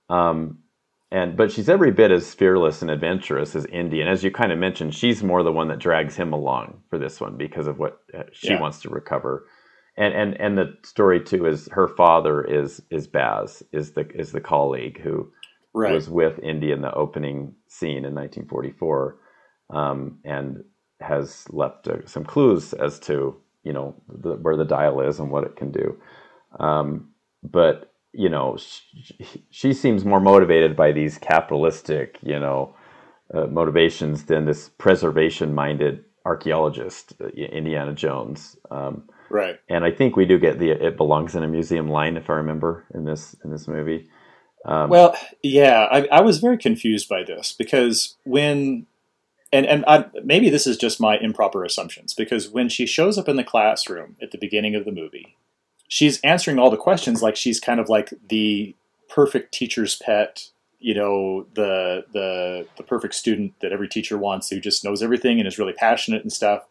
Um, 0.09 0.59
and 1.09 1.37
but 1.37 1.51
she's 1.51 1.69
every 1.69 1.91
bit 1.91 2.11
as 2.11 2.33
fearless 2.33 2.81
and 2.81 2.91
adventurous 2.91 3.55
as 3.55 3.65
Indy. 3.67 4.01
And 4.01 4.09
as 4.09 4.25
you 4.25 4.31
kind 4.31 4.51
of 4.51 4.59
mentioned, 4.59 4.93
she's 4.93 5.23
more 5.23 5.41
the 5.41 5.53
one 5.53 5.69
that 5.69 5.79
drags 5.79 6.17
him 6.17 6.33
along 6.33 6.81
for 6.89 6.97
this 6.99 7.21
one 7.21 7.37
because 7.37 7.67
of 7.67 7.79
what 7.79 7.99
uh, 8.13 8.23
she 8.33 8.49
yeah. 8.49 8.59
wants 8.59 8.81
to 8.81 8.89
recover 8.89 9.45
and 9.97 10.13
and 10.13 10.39
and 10.39 10.57
the 10.57 10.77
story 10.83 11.21
too 11.21 11.45
is 11.45 11.67
her 11.71 11.87
father 11.87 12.43
is 12.43 12.81
is 12.91 13.07
Baz 13.07 13.63
is 13.71 13.91
the 13.93 14.07
is 14.13 14.31
the 14.31 14.41
colleague 14.41 15.01
who 15.01 15.31
right. 15.73 15.93
was 15.93 16.10
with 16.10 16.39
Indy 16.39 16.71
in 16.71 16.82
the 16.82 16.93
opening 16.93 17.56
scene 17.67 18.06
in 18.06 18.15
1944, 18.15 19.17
um, 19.69 20.19
and 20.23 20.63
has 20.99 21.45
left 21.49 21.88
uh, 21.88 22.06
some 22.06 22.23
clues 22.23 22.73
as 22.73 22.99
to 22.99 23.36
you 23.63 23.73
know 23.73 23.95
the, 24.08 24.34
where 24.36 24.58
the 24.58 24.65
dial 24.65 25.01
is 25.01 25.19
and 25.19 25.30
what 25.30 25.43
it 25.43 25.56
can 25.56 25.71
do. 25.71 25.99
Um, 26.60 27.10
but 27.43 27.93
you 28.13 28.30
know, 28.30 28.58
she, 28.58 29.43
she, 29.51 29.73
seems 29.73 30.03
more 30.03 30.19
motivated 30.19 30.75
by 30.75 30.91
these 30.91 31.17
capitalistic 31.17 32.17
you 32.21 32.39
know 32.39 32.75
uh, 33.34 33.47
motivations 33.47 34.23
than 34.25 34.45
this 34.45 34.69
preservation-minded 34.69 36.03
archaeologist, 36.25 37.13
uh, 37.21 37.27
Indiana 37.27 37.93
Jones. 37.93 38.58
Um, 38.71 39.03
Right. 39.30 39.60
And 39.69 39.84
I 39.84 39.91
think 39.91 40.15
we 40.15 40.25
do 40.25 40.39
get 40.39 40.60
the 40.60 40.71
"it 40.71 40.97
belongs 40.97 41.36
in 41.36 41.43
a 41.43 41.47
museum" 41.47 41.89
line, 41.89 42.17
if 42.17 42.30
I 42.30 42.36
remember 42.36 42.86
in 42.93 43.03
this 43.03 43.36
in 43.43 43.51
this 43.51 43.67
movie. 43.67 44.10
Um, 44.65 44.89
well, 44.89 45.15
yeah, 45.43 45.87
I, 45.91 46.07
I, 46.07 46.21
was 46.21 46.39
very 46.39 46.57
confused 46.57 47.07
by 47.07 47.23
this 47.23 47.53
because 47.53 48.15
when, 48.23 48.85
and 49.53 49.65
and 49.65 49.85
I, 49.87 50.05
maybe 50.23 50.49
this 50.49 50.67
is 50.67 50.77
just 50.77 50.99
my 50.99 51.17
improper 51.17 51.63
assumptions 51.63 52.13
because 52.13 52.49
when 52.49 52.67
she 52.67 52.85
shows 52.85 53.17
up 53.17 53.29
in 53.29 53.37
the 53.37 53.43
classroom 53.43 54.17
at 54.21 54.31
the 54.31 54.37
beginning 54.37 54.75
of 54.75 54.83
the 54.83 54.91
movie, 54.91 55.37
she's 55.87 56.19
answering 56.21 56.59
all 56.59 56.69
the 56.69 56.77
questions 56.77 57.21
like 57.21 57.35
she's 57.35 57.59
kind 57.59 57.79
of 57.79 57.87
like 57.87 58.13
the 58.27 58.75
perfect 59.09 59.53
teacher's 59.53 59.95
pet, 59.95 60.49
you 60.79 60.93
know, 60.93 61.45
the 61.53 62.05
the 62.11 62.67
the 62.77 62.83
perfect 62.83 63.13
student 63.13 63.53
that 63.61 63.71
every 63.71 63.87
teacher 63.87 64.17
wants 64.17 64.49
who 64.49 64.59
just 64.59 64.83
knows 64.83 65.01
everything 65.01 65.39
and 65.39 65.47
is 65.47 65.57
really 65.57 65.73
passionate 65.73 66.23
and 66.23 66.33
stuff. 66.33 66.63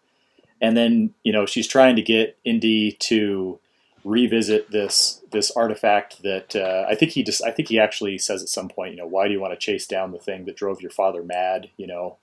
And 0.60 0.76
then 0.76 1.14
you 1.22 1.32
know 1.32 1.46
she's 1.46 1.68
trying 1.68 1.96
to 1.96 2.02
get 2.02 2.36
Indy 2.44 2.92
to 3.00 3.58
revisit 4.06 4.70
this 4.70 5.20
this 5.32 5.50
artifact 5.50 6.22
that 6.22 6.54
uh, 6.54 6.86
I 6.88 6.94
think 6.94 7.10
he 7.10 7.24
just 7.24 7.44
I 7.44 7.50
think 7.50 7.68
he 7.68 7.80
actually 7.80 8.18
says 8.18 8.40
at 8.40 8.48
some 8.48 8.68
point 8.68 8.92
you 8.92 8.98
know 8.98 9.06
why 9.06 9.26
do 9.26 9.34
you 9.34 9.40
want 9.40 9.52
to 9.52 9.58
chase 9.58 9.86
down 9.86 10.12
the 10.12 10.18
thing 10.18 10.44
that 10.44 10.56
drove 10.56 10.80
your 10.80 10.92
father 10.92 11.22
mad? 11.22 11.70
You 11.76 11.88
know? 11.88 12.18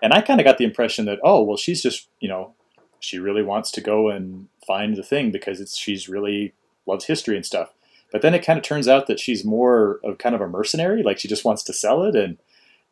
And 0.00 0.12
I 0.12 0.20
kind 0.20 0.40
of 0.40 0.44
got 0.44 0.58
the 0.58 0.64
impression 0.64 1.06
that 1.06 1.18
oh 1.24 1.42
well 1.42 1.56
she's 1.56 1.82
just 1.82 2.08
you 2.20 2.28
know 2.28 2.54
she 3.00 3.18
really 3.18 3.42
wants 3.42 3.70
to 3.72 3.80
go 3.80 4.08
and 4.08 4.48
find 4.66 4.96
the 4.96 5.02
thing 5.02 5.32
because 5.32 5.60
it's 5.60 5.76
she's 5.76 6.08
really 6.08 6.54
loves 6.86 7.06
history 7.06 7.36
and 7.36 7.44
stuff. 7.44 7.74
But 8.12 8.22
then 8.22 8.34
it 8.34 8.46
kind 8.46 8.56
of 8.56 8.62
turns 8.62 8.86
out 8.86 9.08
that 9.08 9.18
she's 9.18 9.44
more 9.44 9.98
of 10.04 10.18
kind 10.18 10.36
of 10.36 10.40
a 10.40 10.48
mercenary 10.48 11.02
like 11.02 11.18
she 11.18 11.28
just 11.28 11.44
wants 11.44 11.64
to 11.64 11.72
sell 11.72 12.04
it 12.04 12.14
and 12.14 12.38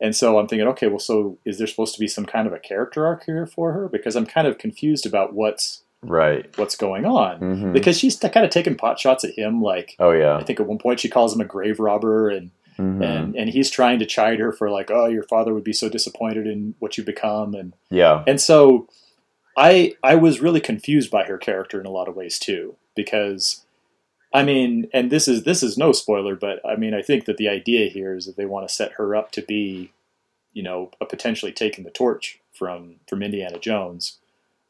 and 0.01 0.13
so 0.13 0.37
I'm 0.37 0.47
thinking, 0.47 0.67
okay, 0.69 0.87
well, 0.87 0.99
so 0.99 1.37
is 1.45 1.59
there 1.59 1.67
supposed 1.67 1.93
to 1.93 1.99
be 1.99 2.09
some 2.09 2.25
kind 2.25 2.45
of 2.45 2.51
a 2.51 2.59
character 2.59 3.05
arc 3.05 3.23
here 3.23 3.45
for 3.45 3.71
her? 3.71 3.87
Because 3.87 4.17
I'm 4.17 4.25
kind 4.25 4.47
of 4.47 4.57
confused 4.57 5.05
about 5.05 5.33
what's 5.33 5.82
right 6.03 6.57
what's 6.57 6.75
going 6.75 7.05
on 7.05 7.39
mm-hmm. 7.39 7.73
because 7.73 7.97
she's 7.97 8.17
kind 8.17 8.45
of 8.45 8.49
taking 8.49 8.75
pot 8.75 8.99
shots 8.99 9.23
at 9.23 9.37
him. 9.37 9.61
Like, 9.61 9.95
oh 9.99 10.11
yeah, 10.11 10.37
I 10.37 10.43
think 10.43 10.59
at 10.59 10.67
one 10.67 10.77
point 10.77 10.99
she 10.99 11.09
calls 11.09 11.33
him 11.33 11.41
a 11.41 11.45
grave 11.45 11.79
robber, 11.79 12.29
and 12.29 12.51
mm-hmm. 12.77 13.01
and 13.01 13.35
and 13.35 13.49
he's 13.49 13.69
trying 13.69 13.99
to 13.99 14.05
chide 14.05 14.39
her 14.39 14.51
for 14.51 14.69
like, 14.69 14.91
oh, 14.91 15.07
your 15.07 15.23
father 15.23 15.53
would 15.53 15.63
be 15.63 15.73
so 15.73 15.89
disappointed 15.89 16.47
in 16.47 16.75
what 16.79 16.97
you 16.97 17.03
become, 17.03 17.53
and 17.53 17.73
yeah, 17.89 18.23
and 18.27 18.39
so 18.39 18.87
I 19.57 19.93
I 20.03 20.15
was 20.15 20.41
really 20.41 20.61
confused 20.61 21.11
by 21.11 21.23
her 21.25 21.37
character 21.37 21.79
in 21.79 21.85
a 21.85 21.91
lot 21.91 22.07
of 22.07 22.15
ways 22.15 22.39
too 22.39 22.75
because. 22.95 23.65
I 24.35 24.41
mean, 24.41 24.89
and 24.91 25.11
this 25.11 25.27
is 25.27 25.43
this 25.43 25.61
is 25.61 25.77
no 25.77 25.91
spoiler, 25.91 26.35
but 26.35 26.59
I 26.65 26.75
mean, 26.75 26.95
I 26.95 27.03
think 27.03 27.25
that 27.25 27.37
the 27.37 27.47
idea 27.47 27.87
here 27.87 28.15
is 28.15 28.25
that 28.25 28.35
they 28.35 28.47
want 28.47 28.67
to 28.67 28.73
set 28.73 28.93
her 28.93 29.15
up 29.15 29.31
to 29.33 29.43
be 29.43 29.93
you 30.53 30.63
know, 30.63 30.91
potentially 31.09 31.51
taking 31.51 31.83
the 31.83 31.91
torch 31.91 32.39
from 32.53 32.95
from 33.07 33.23
Indiana 33.23 33.59
Jones, 33.59 34.19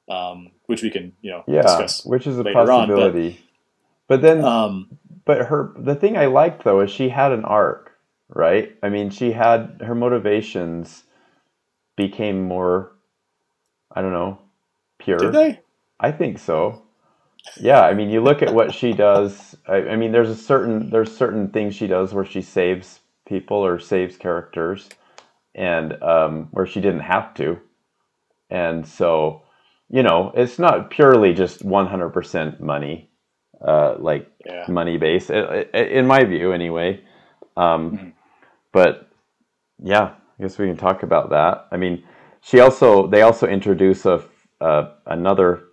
um, 0.10 0.52
which 0.66 0.82
we 0.82 0.90
can 0.90 1.14
you 1.22 1.32
know 1.32 1.44
yeah, 1.48 1.62
discuss 1.62 2.06
which 2.06 2.28
is 2.28 2.38
a 2.40 2.44
possibility. 2.44 3.28
On, 3.28 3.38
but, 4.08 4.22
but, 4.22 4.22
then, 4.22 4.44
um, 4.44 4.98
but 5.26 5.48
her 5.48 5.74
the 5.78 5.96
thing 5.96 6.18
I 6.18 6.26
liked 6.26 6.64
though 6.64 6.82
is 6.82 6.92
she 6.92 7.10
had 7.10 7.32
an 7.32 7.46
arc, 7.46 7.92
right? 8.30 8.76
I 8.84 8.90
mean, 8.90 9.10
she 9.10 9.32
had 9.32 9.82
her 9.86 9.96
motivations 9.96 11.04
became 11.96 12.44
more, 12.44 12.92
I 13.92 14.02
don't 14.02 14.14
know, 14.14 14.40
pure. 15.00 15.18
Did 15.18 15.34
they? 15.34 15.60
I 16.00 16.12
think 16.12 16.40
so. 16.40 16.84
Yeah, 17.60 17.82
I 17.82 17.94
mean, 17.94 18.10
you 18.10 18.22
look 18.22 18.42
at 18.42 18.54
what 18.54 18.74
she 18.74 18.94
does. 18.94 19.56
I, 19.68 19.76
I 19.76 19.96
mean, 19.96 20.12
there's 20.12 20.30
a 20.30 20.36
certain 20.36 20.90
there's 20.90 21.16
certain 21.16 21.50
things 21.50 21.76
she 21.76 21.88
does 21.88 22.14
where 22.14 22.26
she 22.26 22.42
saves 22.42 23.00
people 23.28 23.58
or 23.58 23.80
saves 23.80 24.18
characters 24.18 24.90
and 25.56 26.02
um, 26.02 26.48
where 26.52 26.66
she 26.66 26.82
didn't 26.82 27.02
have 27.02 27.34
to. 27.36 27.60
And 28.50 28.88
so, 28.88 29.43
you 29.94 30.02
know, 30.02 30.32
it's 30.36 30.58
not 30.58 30.90
purely 30.90 31.34
just 31.36 31.64
100% 31.64 32.60
money, 32.60 33.12
uh, 33.64 33.94
like 34.00 34.28
yeah. 34.44 34.66
money 34.68 34.98
based, 34.98 35.30
in 35.30 36.08
my 36.08 36.24
view, 36.24 36.52
anyway. 36.52 37.00
Um, 37.56 37.92
mm-hmm. 37.92 38.10
But 38.72 39.08
yeah, 39.84 40.16
I 40.40 40.42
guess 40.42 40.58
we 40.58 40.66
can 40.66 40.78
talk 40.78 41.04
about 41.04 41.30
that. 41.30 41.68
I 41.72 41.78
mean, 41.78 42.04
she 42.42 42.60
also 42.60 43.06
they 43.06 43.22
also 43.22 43.46
introduce 43.46 44.08
a, 44.08 44.24
another 45.06 45.66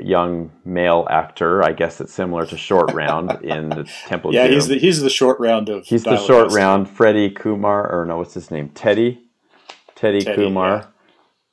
young 0.00 0.50
male 0.64 1.06
actor. 1.10 1.62
I 1.62 1.72
guess 1.72 2.00
it's 2.00 2.14
similar 2.14 2.46
to 2.46 2.56
Short 2.56 2.94
Round 2.94 3.30
in 3.44 3.68
the 3.68 3.84
Temple. 4.06 4.32
yeah, 4.32 4.48
he's 4.48 4.68
the 4.68 4.78
he's 4.78 5.02
the 5.02 5.10
short 5.10 5.38
round 5.38 5.68
of. 5.68 5.84
He's 5.84 6.04
the 6.04 6.16
short 6.16 6.50
round. 6.52 6.88
Freddie 6.88 7.28
Kumar, 7.28 7.92
or 7.92 8.06
no, 8.06 8.16
what's 8.16 8.32
his 8.32 8.50
name? 8.50 8.70
Teddy. 8.70 9.20
Teddy, 9.96 10.22
Teddy 10.22 10.34
Kumar. 10.34 10.90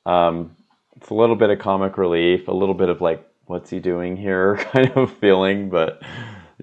Yeah. 0.06 0.26
Um, 0.28 0.56
it's 1.02 1.10
a 1.10 1.14
little 1.14 1.34
bit 1.34 1.50
of 1.50 1.58
comic 1.58 1.98
relief, 1.98 2.46
a 2.46 2.52
little 2.52 2.76
bit 2.76 2.88
of 2.88 3.00
like, 3.00 3.28
what's 3.46 3.70
he 3.70 3.80
doing 3.80 4.16
here, 4.16 4.56
kind 4.72 4.92
of 4.92 5.12
feeling, 5.18 5.68
but 5.68 6.00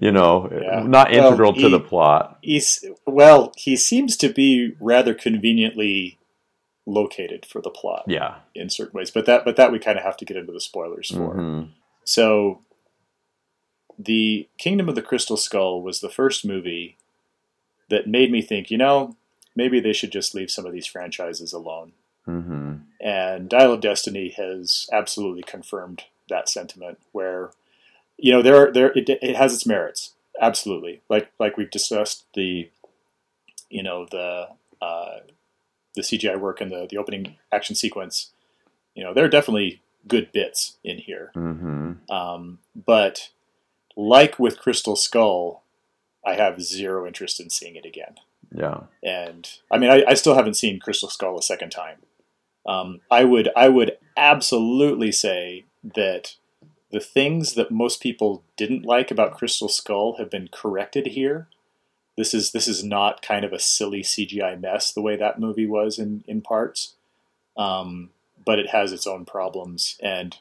you 0.00 0.10
know, 0.10 0.48
yeah. 0.50 0.82
not 0.82 1.12
integral 1.12 1.52
he, 1.52 1.60
to 1.60 1.68
the 1.68 1.78
plot. 1.78 2.38
He's 2.40 2.82
well, 3.06 3.52
he 3.56 3.76
seems 3.76 4.16
to 4.16 4.32
be 4.32 4.74
rather 4.80 5.12
conveniently 5.12 6.18
located 6.86 7.44
for 7.44 7.60
the 7.60 7.68
plot. 7.68 8.04
Yeah, 8.06 8.36
in 8.54 8.70
certain 8.70 8.96
ways, 8.96 9.10
but 9.10 9.26
that 9.26 9.44
but 9.44 9.56
that 9.56 9.72
we 9.72 9.78
kind 9.78 9.98
of 9.98 10.04
have 10.04 10.16
to 10.16 10.24
get 10.24 10.38
into 10.38 10.52
the 10.52 10.60
spoilers 10.60 11.10
for. 11.10 11.34
Mm-hmm. 11.34 11.72
So, 12.04 12.62
the 13.98 14.48
Kingdom 14.56 14.88
of 14.88 14.94
the 14.94 15.02
Crystal 15.02 15.36
Skull 15.36 15.82
was 15.82 16.00
the 16.00 16.08
first 16.08 16.46
movie 16.46 16.96
that 17.90 18.06
made 18.06 18.32
me 18.32 18.40
think, 18.40 18.70
you 18.70 18.78
know, 18.78 19.16
maybe 19.54 19.80
they 19.80 19.92
should 19.92 20.12
just 20.12 20.34
leave 20.34 20.50
some 20.50 20.64
of 20.64 20.72
these 20.72 20.86
franchises 20.86 21.52
alone. 21.52 21.92
Mm-hmm. 22.30 22.74
And 23.00 23.48
Dial 23.48 23.72
of 23.72 23.80
Destiny 23.80 24.30
has 24.36 24.88
absolutely 24.92 25.42
confirmed 25.42 26.04
that 26.28 26.48
sentiment. 26.48 26.98
Where, 27.12 27.50
you 28.16 28.32
know, 28.32 28.42
there 28.42 28.72
there 28.72 28.92
it, 28.92 29.08
it 29.08 29.36
has 29.36 29.54
its 29.54 29.66
merits, 29.66 30.14
absolutely. 30.40 31.00
Like 31.08 31.30
like 31.38 31.56
we've 31.56 31.70
discussed 31.70 32.24
the, 32.34 32.70
you 33.68 33.82
know 33.82 34.06
the 34.10 34.48
uh, 34.82 35.20
the 35.94 36.02
CGI 36.02 36.38
work 36.38 36.60
and 36.60 36.70
the, 36.70 36.86
the 36.88 36.98
opening 36.98 37.36
action 37.52 37.74
sequence, 37.74 38.30
you 38.94 39.02
know, 39.02 39.12
there 39.12 39.24
are 39.24 39.28
definitely 39.28 39.82
good 40.06 40.32
bits 40.32 40.76
in 40.84 40.98
here. 40.98 41.32
Mm-hmm. 41.34 42.10
Um, 42.10 42.58
but 42.74 43.30
like 43.96 44.38
with 44.38 44.58
Crystal 44.58 44.96
Skull, 44.96 45.62
I 46.24 46.34
have 46.34 46.62
zero 46.62 47.06
interest 47.06 47.40
in 47.40 47.50
seeing 47.50 47.76
it 47.76 47.84
again. 47.84 48.16
Yeah. 48.52 48.82
And 49.02 49.48
I 49.70 49.78
mean, 49.78 49.90
I, 49.90 50.04
I 50.08 50.14
still 50.14 50.34
haven't 50.34 50.54
seen 50.54 50.80
Crystal 50.80 51.08
Skull 51.08 51.38
a 51.38 51.42
second 51.42 51.70
time. 51.70 51.98
Um, 52.66 53.00
I 53.10 53.24
would 53.24 53.50
I 53.56 53.68
would 53.68 53.96
absolutely 54.16 55.12
say 55.12 55.64
that 55.82 56.36
the 56.90 57.00
things 57.00 57.54
that 57.54 57.70
most 57.70 58.00
people 58.00 58.42
didn't 58.56 58.84
like 58.84 59.10
about 59.10 59.36
Crystal 59.36 59.68
Skull 59.68 60.16
have 60.18 60.30
been 60.30 60.48
corrected 60.52 61.08
here. 61.08 61.48
This 62.16 62.34
is 62.34 62.52
this 62.52 62.68
is 62.68 62.84
not 62.84 63.22
kind 63.22 63.44
of 63.44 63.52
a 63.52 63.58
silly 63.58 64.02
CGI 64.02 64.60
mess 64.60 64.92
the 64.92 65.00
way 65.00 65.16
that 65.16 65.40
movie 65.40 65.66
was 65.66 65.98
in 65.98 66.24
in 66.26 66.42
parts, 66.42 66.94
um, 67.56 68.10
but 68.44 68.58
it 68.58 68.70
has 68.70 68.92
its 68.92 69.06
own 69.06 69.24
problems, 69.24 69.96
and 70.02 70.36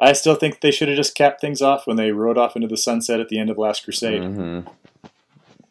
I 0.00 0.12
still 0.12 0.34
think 0.34 0.60
they 0.60 0.70
should 0.70 0.88
have 0.88 0.96
just 0.96 1.14
capped 1.14 1.40
things 1.40 1.60
off 1.60 1.86
when 1.86 1.96
they 1.96 2.12
rode 2.12 2.38
off 2.38 2.56
into 2.56 2.68
the 2.68 2.76
sunset 2.76 3.20
at 3.20 3.28
the 3.28 3.38
end 3.38 3.50
of 3.50 3.58
Last 3.58 3.84
Crusade. 3.84 4.22
Mm-hmm. 4.22 4.68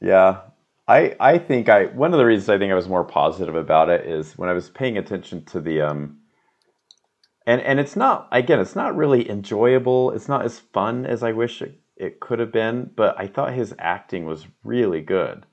Yeah, 0.01 0.41
I 0.88 1.15
I 1.19 1.38
think 1.38 1.69
I 1.69 1.86
one 1.86 2.13
of 2.13 2.17
the 2.17 2.26
reasons 2.26 2.50
I 2.50 2.58
think 2.58 2.72
I 2.72 2.76
was 2.76 2.89
more 2.89 3.06
positive 3.06 3.56
about 3.56 3.89
it 3.89 4.06
is 4.06 4.38
when 4.38 4.50
I 4.50 4.54
was 4.54 4.69
paying 4.69 4.98
attention 4.98 5.46
to 5.46 5.62
the 5.62 5.82
um 5.82 6.19
and 7.48 7.62
and 7.62 7.80
it's 7.80 7.96
not 7.96 8.28
again 8.32 8.60
it's 8.60 8.76
not 8.76 8.96
really 8.96 9.30
enjoyable. 9.30 10.12
It's 10.12 10.28
not 10.28 10.43
as 10.46 10.60
fun 10.60 11.06
as 11.06 11.24
I 11.24 11.32
wish 11.32 11.62
it, 11.62 11.80
it 11.96 12.19
could 12.19 12.39
have 12.39 12.52
been 12.52 12.91
but 12.96 13.15
I 13.17 13.28
thought 13.28 13.54
his 13.54 13.74
acting 13.80 14.26
was 14.26 14.48
really 14.63 15.02
good. 15.02 15.46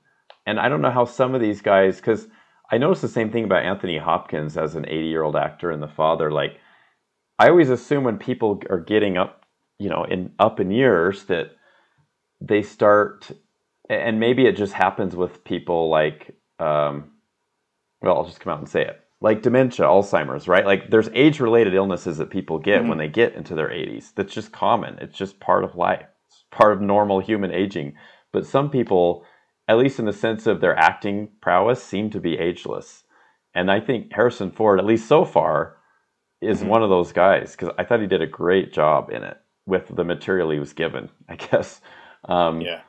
And 0.45 0.59
I 0.59 0.69
don't 0.69 0.81
know 0.81 0.91
how 0.91 1.05
some 1.05 1.33
of 1.33 1.41
these 1.41 1.61
guys 1.61 1.97
because 1.97 2.27
I 2.69 2.77
noticed 2.77 3.01
the 3.01 3.07
same 3.07 3.31
thing 3.31 3.43
about 3.45 3.63
Anthony 3.63 3.97
Hopkins 3.97 4.57
as 4.57 4.75
an 4.75 4.85
80 4.87 5.07
year 5.07 5.23
old 5.23 5.35
actor 5.35 5.71
and 5.71 5.81
the 5.81 5.87
father. 5.87 6.31
Like 6.31 6.57
I 7.39 7.49
always 7.49 7.69
assume 7.69 8.03
when 8.03 8.17
people 8.17 8.61
are 8.69 8.79
getting 8.79 9.17
up 9.17 9.45
you 9.79 9.89
know 9.89 10.03
in 10.03 10.33
up 10.39 10.59
in 10.59 10.71
years 10.71 11.23
that 11.25 11.51
they 12.41 12.63
start 12.63 13.31
and 13.91 14.19
maybe 14.19 14.45
it 14.45 14.55
just 14.55 14.73
happens 14.73 15.15
with 15.15 15.43
people 15.43 15.89
like 15.89 16.35
um, 16.59 17.11
well 18.01 18.17
i'll 18.17 18.25
just 18.25 18.39
come 18.39 18.53
out 18.53 18.59
and 18.59 18.69
say 18.69 18.85
it. 18.85 18.97
Like 19.19 19.43
dementia 19.43 19.85
alzheimer's 19.85 20.47
right? 20.47 20.65
Like 20.65 20.89
there's 20.89 21.09
age 21.13 21.39
related 21.39 21.73
illnesses 21.73 22.17
that 22.17 22.29
people 22.29 22.57
get 22.57 22.79
mm-hmm. 22.79 22.89
when 22.89 22.97
they 22.97 23.07
get 23.07 23.35
into 23.35 23.53
their 23.53 23.69
80s 23.69 24.13
that's 24.15 24.33
just 24.33 24.51
common. 24.51 24.97
It's 24.99 25.17
just 25.17 25.39
part 25.39 25.63
of 25.63 25.75
life. 25.75 26.07
It's 26.27 26.43
part 26.51 26.73
of 26.73 26.81
normal 26.81 27.19
human 27.19 27.51
aging. 27.51 27.93
But 28.33 28.47
some 28.47 28.69
people 28.69 29.25
at 29.67 29.77
least 29.77 29.99
in 29.99 30.05
the 30.05 30.13
sense 30.13 30.47
of 30.47 30.59
their 30.59 30.75
acting 30.75 31.29
prowess 31.39 31.83
seem 31.83 32.09
to 32.09 32.19
be 32.19 32.37
ageless. 32.37 33.03
And 33.53 33.69
i 33.69 33.79
think 33.79 34.13
harrison 34.13 34.51
ford 34.51 34.79
at 34.79 34.85
least 34.85 35.07
so 35.07 35.25
far 35.25 35.77
is 36.41 36.59
mm-hmm. 36.61 36.69
one 36.69 36.83
of 36.83 36.89
those 36.89 37.11
guys 37.11 37.51
because 37.51 37.69
i 37.77 37.83
thought 37.83 37.99
he 37.99 38.07
did 38.07 38.21
a 38.21 38.27
great 38.27 38.73
job 38.73 39.11
in 39.11 39.23
it 39.23 39.37
with 39.67 39.93
the 39.95 40.05
material 40.05 40.49
he 40.49 40.57
was 40.59 40.73
given 40.73 41.09
i 41.29 41.35
guess. 41.35 41.81
Um, 42.25 42.61
yeah 42.61 42.81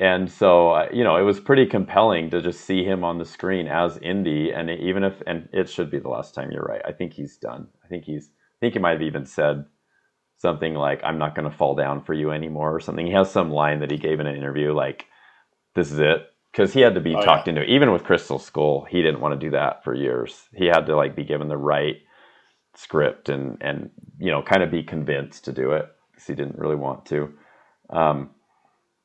and 0.00 0.32
so 0.32 0.70
uh, 0.70 0.88
you 0.92 1.04
know 1.04 1.16
it 1.16 1.22
was 1.22 1.38
pretty 1.38 1.66
compelling 1.66 2.30
to 2.30 2.40
just 2.40 2.62
see 2.62 2.82
him 2.82 3.04
on 3.04 3.18
the 3.18 3.24
screen 3.24 3.68
as 3.68 3.98
Indy, 3.98 4.50
and 4.50 4.70
even 4.70 5.04
if 5.04 5.22
and 5.26 5.48
it 5.52 5.68
should 5.68 5.90
be 5.90 5.98
the 5.98 6.08
last 6.08 6.34
time. 6.34 6.50
You're 6.50 6.64
right. 6.64 6.80
I 6.84 6.92
think 6.92 7.12
he's 7.12 7.36
done. 7.36 7.68
I 7.84 7.88
think 7.88 8.04
he's. 8.04 8.30
I 8.30 8.58
think 8.60 8.74
he 8.74 8.80
might 8.80 8.92
have 8.92 9.02
even 9.02 9.26
said 9.26 9.66
something 10.38 10.74
like, 10.74 11.02
"I'm 11.04 11.18
not 11.18 11.34
going 11.34 11.48
to 11.48 11.56
fall 11.56 11.74
down 11.74 12.02
for 12.02 12.14
you 12.14 12.30
anymore" 12.30 12.74
or 12.74 12.80
something. 12.80 13.06
He 13.06 13.12
has 13.12 13.30
some 13.30 13.50
line 13.50 13.80
that 13.80 13.90
he 13.90 13.98
gave 13.98 14.20
in 14.20 14.26
an 14.26 14.36
interview 14.36 14.72
like, 14.72 15.04
"This 15.74 15.92
is 15.92 15.98
it," 15.98 16.22
because 16.50 16.72
he 16.72 16.80
had 16.80 16.94
to 16.94 17.00
be 17.00 17.14
oh, 17.14 17.22
talked 17.22 17.46
yeah. 17.46 17.54
into. 17.54 17.64
Even 17.64 17.92
with 17.92 18.04
Crystal 18.04 18.38
Skull, 18.38 18.86
he 18.88 19.02
didn't 19.02 19.20
want 19.20 19.38
to 19.38 19.46
do 19.46 19.50
that 19.50 19.84
for 19.84 19.94
years. 19.94 20.48
He 20.54 20.64
had 20.64 20.86
to 20.86 20.96
like 20.96 21.14
be 21.14 21.24
given 21.24 21.48
the 21.48 21.58
right 21.58 21.96
script 22.74 23.28
and 23.28 23.58
and 23.60 23.90
you 24.18 24.30
know 24.30 24.40
kind 24.40 24.62
of 24.62 24.70
be 24.70 24.82
convinced 24.82 25.44
to 25.44 25.52
do 25.52 25.72
it 25.72 25.84
because 26.10 26.26
he 26.26 26.34
didn't 26.34 26.58
really 26.58 26.76
want 26.76 27.04
to. 27.04 27.34
Um, 27.90 28.30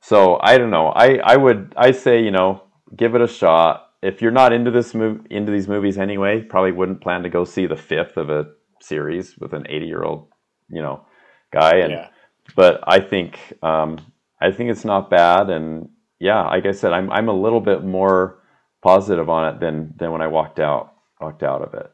so 0.05 0.37
I 0.39 0.59
don't 0.59 0.69
know. 0.69 0.89
I, 0.89 1.15
I 1.17 1.35
would 1.35 1.73
I 1.75 1.91
say 1.91 2.23
you 2.23 2.29
know 2.29 2.61
give 2.95 3.15
it 3.15 3.21
a 3.21 3.27
shot. 3.27 3.89
If 4.03 4.21
you're 4.21 4.31
not 4.31 4.53
into 4.53 4.69
this 4.69 4.93
move 4.93 5.25
into 5.31 5.51
these 5.51 5.67
movies 5.67 5.97
anyway, 5.97 6.43
probably 6.43 6.71
wouldn't 6.71 7.01
plan 7.01 7.23
to 7.23 7.29
go 7.29 7.43
see 7.43 7.65
the 7.65 7.75
fifth 7.75 8.15
of 8.15 8.29
a 8.29 8.45
series 8.81 9.35
with 9.39 9.53
an 9.53 9.65
80 9.67 9.85
year 9.87 10.03
old 10.03 10.27
you 10.69 10.83
know 10.83 11.05
guy. 11.51 11.77
And 11.77 11.91
yeah. 11.91 12.09
but 12.55 12.83
I 12.85 12.99
think 12.99 13.39
um, 13.63 13.97
I 14.39 14.51
think 14.51 14.69
it's 14.69 14.85
not 14.85 15.09
bad. 15.09 15.49
And 15.49 15.89
yeah, 16.19 16.43
like 16.49 16.67
I 16.67 16.71
said, 16.71 16.93
I'm 16.93 17.09
I'm 17.09 17.27
a 17.27 17.33
little 17.33 17.61
bit 17.61 17.83
more 17.83 18.43
positive 18.83 19.27
on 19.27 19.55
it 19.55 19.59
than 19.59 19.95
than 19.97 20.11
when 20.11 20.21
I 20.21 20.27
walked 20.27 20.59
out 20.59 20.93
walked 21.19 21.41
out 21.41 21.63
of 21.63 21.73
it. 21.73 21.91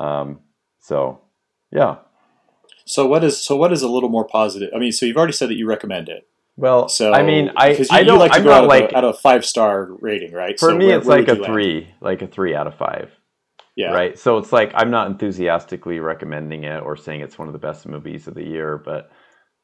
Um, 0.00 0.38
so 0.78 1.22
yeah. 1.72 1.96
So 2.86 3.08
what 3.08 3.24
is 3.24 3.42
so 3.44 3.56
what 3.56 3.72
is 3.72 3.82
a 3.82 3.88
little 3.88 4.08
more 4.08 4.24
positive? 4.24 4.70
I 4.72 4.78
mean, 4.78 4.92
so 4.92 5.04
you've 5.04 5.16
already 5.16 5.32
said 5.32 5.48
that 5.48 5.56
you 5.56 5.66
recommend 5.66 6.08
it. 6.08 6.28
Well, 6.56 6.88
so 6.88 7.12
I 7.12 7.22
mean, 7.22 7.50
I 7.56 7.70
you, 7.70 7.84
I 7.90 8.04
don't. 8.04 8.18
Like 8.18 8.34
I'm 8.34 8.44
not 8.44 8.66
like 8.66 8.92
a, 8.92 8.98
out 8.98 9.04
of 9.04 9.18
five 9.18 9.44
star 9.44 9.88
rating, 10.00 10.32
right? 10.32 10.58
For 10.58 10.70
so 10.70 10.76
me, 10.76 10.86
where, 10.86 10.98
it's 10.98 11.06
where 11.06 11.18
like 11.18 11.28
a 11.28 11.44
three, 11.44 11.80
land? 11.80 11.94
like 12.00 12.22
a 12.22 12.26
three 12.28 12.54
out 12.54 12.66
of 12.66 12.76
five. 12.76 13.10
Yeah. 13.76 13.92
Right. 13.92 14.16
So 14.18 14.38
it's 14.38 14.52
like 14.52 14.70
I'm 14.74 14.90
not 14.90 15.08
enthusiastically 15.08 15.98
recommending 15.98 16.64
it 16.64 16.80
or 16.82 16.96
saying 16.96 17.22
it's 17.22 17.38
one 17.38 17.48
of 17.48 17.52
the 17.52 17.58
best 17.58 17.86
movies 17.86 18.28
of 18.28 18.34
the 18.34 18.44
year, 18.44 18.78
but 18.78 19.10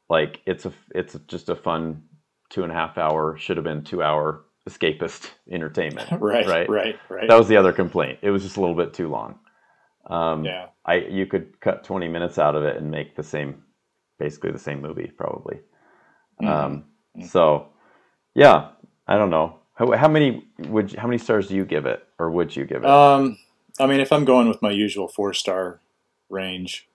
like 0.09 0.41
it's 0.47 0.67
a 0.67 0.73
it's 0.95 1.17
just 1.29 1.49
a 1.49 1.55
fun 1.55 2.03
two 2.49 2.65
and 2.65 2.73
a 2.73 2.75
half 2.75 2.99
hour 2.99 3.37
should 3.39 3.57
have 3.57 3.65
been 3.65 3.85
two 3.85 4.03
hour 4.03 4.45
escapist 4.69 5.31
entertainment. 5.51 6.09
right. 6.21 6.47
Right. 6.47 6.69
Right. 6.69 6.97
Right. 7.09 7.29
That 7.29 7.39
was 7.39 7.47
the 7.47 7.57
other 7.57 7.73
complaint. 7.73 8.19
It 8.23 8.31
was 8.31 8.43
just 8.43 8.57
a 8.57 8.61
little 8.61 8.77
bit 8.77 8.93
too 8.93 9.09
long. 9.09 9.39
Um, 10.09 10.45
yeah. 10.45 10.67
I 10.85 10.97
you 10.97 11.27
could 11.27 11.61
cut 11.61 11.85
20 11.85 12.09
minutes 12.09 12.39
out 12.39 12.57
of 12.57 12.65
it 12.65 12.77
and 12.77 12.91
make 12.91 13.15
the 13.15 13.23
same, 13.23 13.63
basically 14.19 14.51
the 14.51 14.59
same 14.59 14.81
movie 14.81 15.13
probably. 15.17 15.61
Mm-hmm. 16.41 16.49
Um, 16.49 16.85
mm-hmm. 17.17 17.27
so, 17.27 17.69
yeah, 18.35 18.69
I 19.07 19.17
don't 19.17 19.31
know. 19.31 19.59
How, 19.75 19.93
how, 19.93 20.09
many 20.09 20.45
would 20.59 20.95
how 20.95 21.07
many 21.07 21.19
stars 21.19 21.49
do 21.49 21.57
you 21.57 21.65
give 21.65 21.87
it, 21.87 22.07
or 22.19 22.31
would 22.31 22.55
you 22.55 22.65
give 22.65 22.85
it? 22.85 22.91
Um, 22.91 23.39
I 23.79 23.87
mean, 23.87 24.01
if 24.01 24.13
I'm 24.13 24.25
going 24.25 24.49
with 24.49 24.61
my 24.61 24.71
usual 24.71 25.09
four 25.09 25.33
star 25.33 25.81
range, 26.29 26.87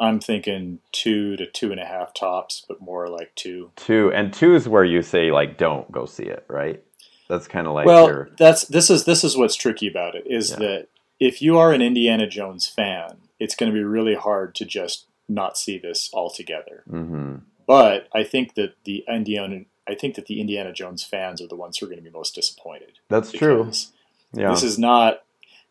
I'm 0.00 0.20
thinking 0.20 0.80
two 0.92 1.36
to 1.36 1.46
two 1.46 1.70
and 1.70 1.80
a 1.80 1.84
half 1.84 2.14
tops, 2.14 2.64
but 2.68 2.80
more 2.80 3.08
like 3.08 3.34
two. 3.34 3.70
Two 3.76 4.12
and 4.12 4.32
two 4.32 4.54
is 4.54 4.68
where 4.68 4.84
you 4.84 5.02
say 5.02 5.30
like 5.30 5.58
don't 5.58 5.90
go 5.90 6.06
see 6.06 6.24
it, 6.24 6.44
right? 6.48 6.82
That's 7.28 7.48
kind 7.48 7.66
of 7.66 7.74
like 7.74 7.86
well, 7.86 8.06
your... 8.06 8.30
that's 8.38 8.64
this 8.66 8.90
is 8.90 9.04
this 9.04 9.24
is 9.24 9.36
what's 9.36 9.56
tricky 9.56 9.88
about 9.88 10.14
it 10.14 10.24
is 10.26 10.50
yeah. 10.50 10.56
that 10.56 10.88
if 11.20 11.40
you 11.40 11.58
are 11.58 11.72
an 11.72 11.82
Indiana 11.82 12.28
Jones 12.28 12.66
fan, 12.66 13.16
it's 13.38 13.54
going 13.54 13.70
to 13.70 13.76
be 13.76 13.84
really 13.84 14.14
hard 14.14 14.54
to 14.56 14.64
just 14.64 15.06
not 15.28 15.56
see 15.56 15.78
this 15.78 16.10
altogether. 16.12 16.84
Mm-hmm. 16.90 17.36
But 17.66 18.08
I 18.14 18.24
think 18.24 18.54
that 18.54 18.74
the 18.84 19.04
Indiana, 19.08 19.60
I 19.88 19.94
think 19.94 20.14
that 20.16 20.26
the 20.26 20.40
Indiana 20.40 20.72
Jones 20.72 21.02
fans 21.02 21.40
are 21.40 21.48
the 21.48 21.56
ones 21.56 21.78
who 21.78 21.86
are 21.86 21.88
going 21.88 21.98
to 21.98 22.04
be 22.04 22.10
most 22.10 22.34
disappointed. 22.34 22.98
That's 23.08 23.32
true. 23.32 23.70
Yeah. 24.32 24.50
This 24.50 24.62
is 24.62 24.78
not. 24.78 25.22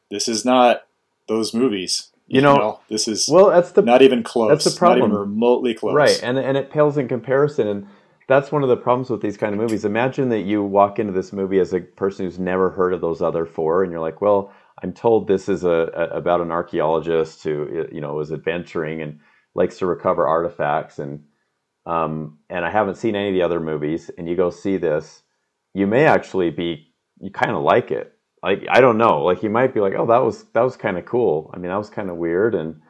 This 0.10 0.27
is 0.27 0.45
not 0.45 0.84
those 1.27 1.53
movies. 1.53 2.10
You, 2.27 2.38
you 2.38 2.41
know, 2.41 2.56
know, 2.56 2.79
this 2.89 3.08
is 3.08 3.27
well. 3.29 3.49
That's 3.49 3.71
the 3.71 3.82
not 3.82 4.01
even 4.01 4.23
close. 4.23 4.49
That's 4.49 4.73
the 4.73 4.77
problem. 4.77 4.99
Not 4.99 5.08
even 5.08 5.19
remotely 5.19 5.73
close. 5.73 5.93
Right, 5.93 6.19
and 6.23 6.38
and 6.38 6.58
it 6.58 6.71
pales 6.71 6.97
in 6.97 7.08
comparison. 7.08 7.67
And 7.67 7.88
that's 8.27 8.51
one 8.51 8.63
of 8.63 8.69
the 8.69 8.77
problems 8.77 9.10
with 9.10 9.21
these 9.21 9.38
kind 9.38 9.53
of 9.53 9.60
movies. 9.60 9.86
Imagine 9.86 10.29
that 10.29 10.41
you 10.41 10.63
walk 10.63 10.99
into 10.99 11.12
this 11.12 11.34
movie 11.34 11.60
as 11.60 11.73
a 11.73 11.82
person 11.82 12.25
who's 12.25 12.39
never 12.39 12.69
heard 12.69 12.93
of 12.93 13.01
those 13.01 13.21
other 13.21 13.45
four, 13.45 13.84
and 13.84 13.91
you're 13.91 14.01
like, 14.01 14.21
well, 14.21 14.53
I'm 14.82 14.93
told 14.93 15.27
this 15.27 15.49
is 15.49 15.63
a, 15.63 15.91
a 15.93 16.17
about 16.17 16.41
an 16.41 16.51
archaeologist 16.51 17.43
who 17.43 17.88
you 17.91 18.01
know 18.01 18.19
is 18.19 18.32
adventuring 18.32 19.01
and 19.01 19.19
likes 19.56 19.77
to 19.79 19.86
recover 19.86 20.27
artifacts 20.27 20.99
and 20.99 21.23
um, 21.86 22.39
and 22.50 22.65
I 22.65 22.72
haven't 22.72 22.96
seen 22.96 23.15
any 23.15 23.30
of 23.30 23.34
the 23.34 23.41
other 23.41 23.60
movies, 23.60 24.10
and 24.17 24.28
you 24.28 24.36
go 24.36 24.50
see 24.50 24.78
this, 24.78 25.24
you 25.74 25.88
may 25.88 26.06
actually 26.06 26.50
be 26.50 26.88
you 27.19 27.32
kind 27.32 27.52
of 27.52 27.63
like 27.63 27.91
it. 27.91 28.13
Like 28.41 28.65
I 28.69 28.82
don't 28.82 28.98
know, 28.98 29.24
like 29.24 29.43
you 29.43 29.50
might 29.50 29.74
be 29.74 29.80
like, 29.80 29.93
oh, 29.98 30.06
that 30.08 30.24
was 30.24 30.43
that 30.54 30.62
was 30.62 30.78
kind 30.78 30.98
of 30.98 31.06
cool. 31.06 31.52
I 31.54 31.58
mean, 31.58 31.69
that 31.72 31.78
was 31.78 31.89
kind 31.89 32.10
of 32.10 32.17
weird, 32.17 32.56
and 32.56 32.82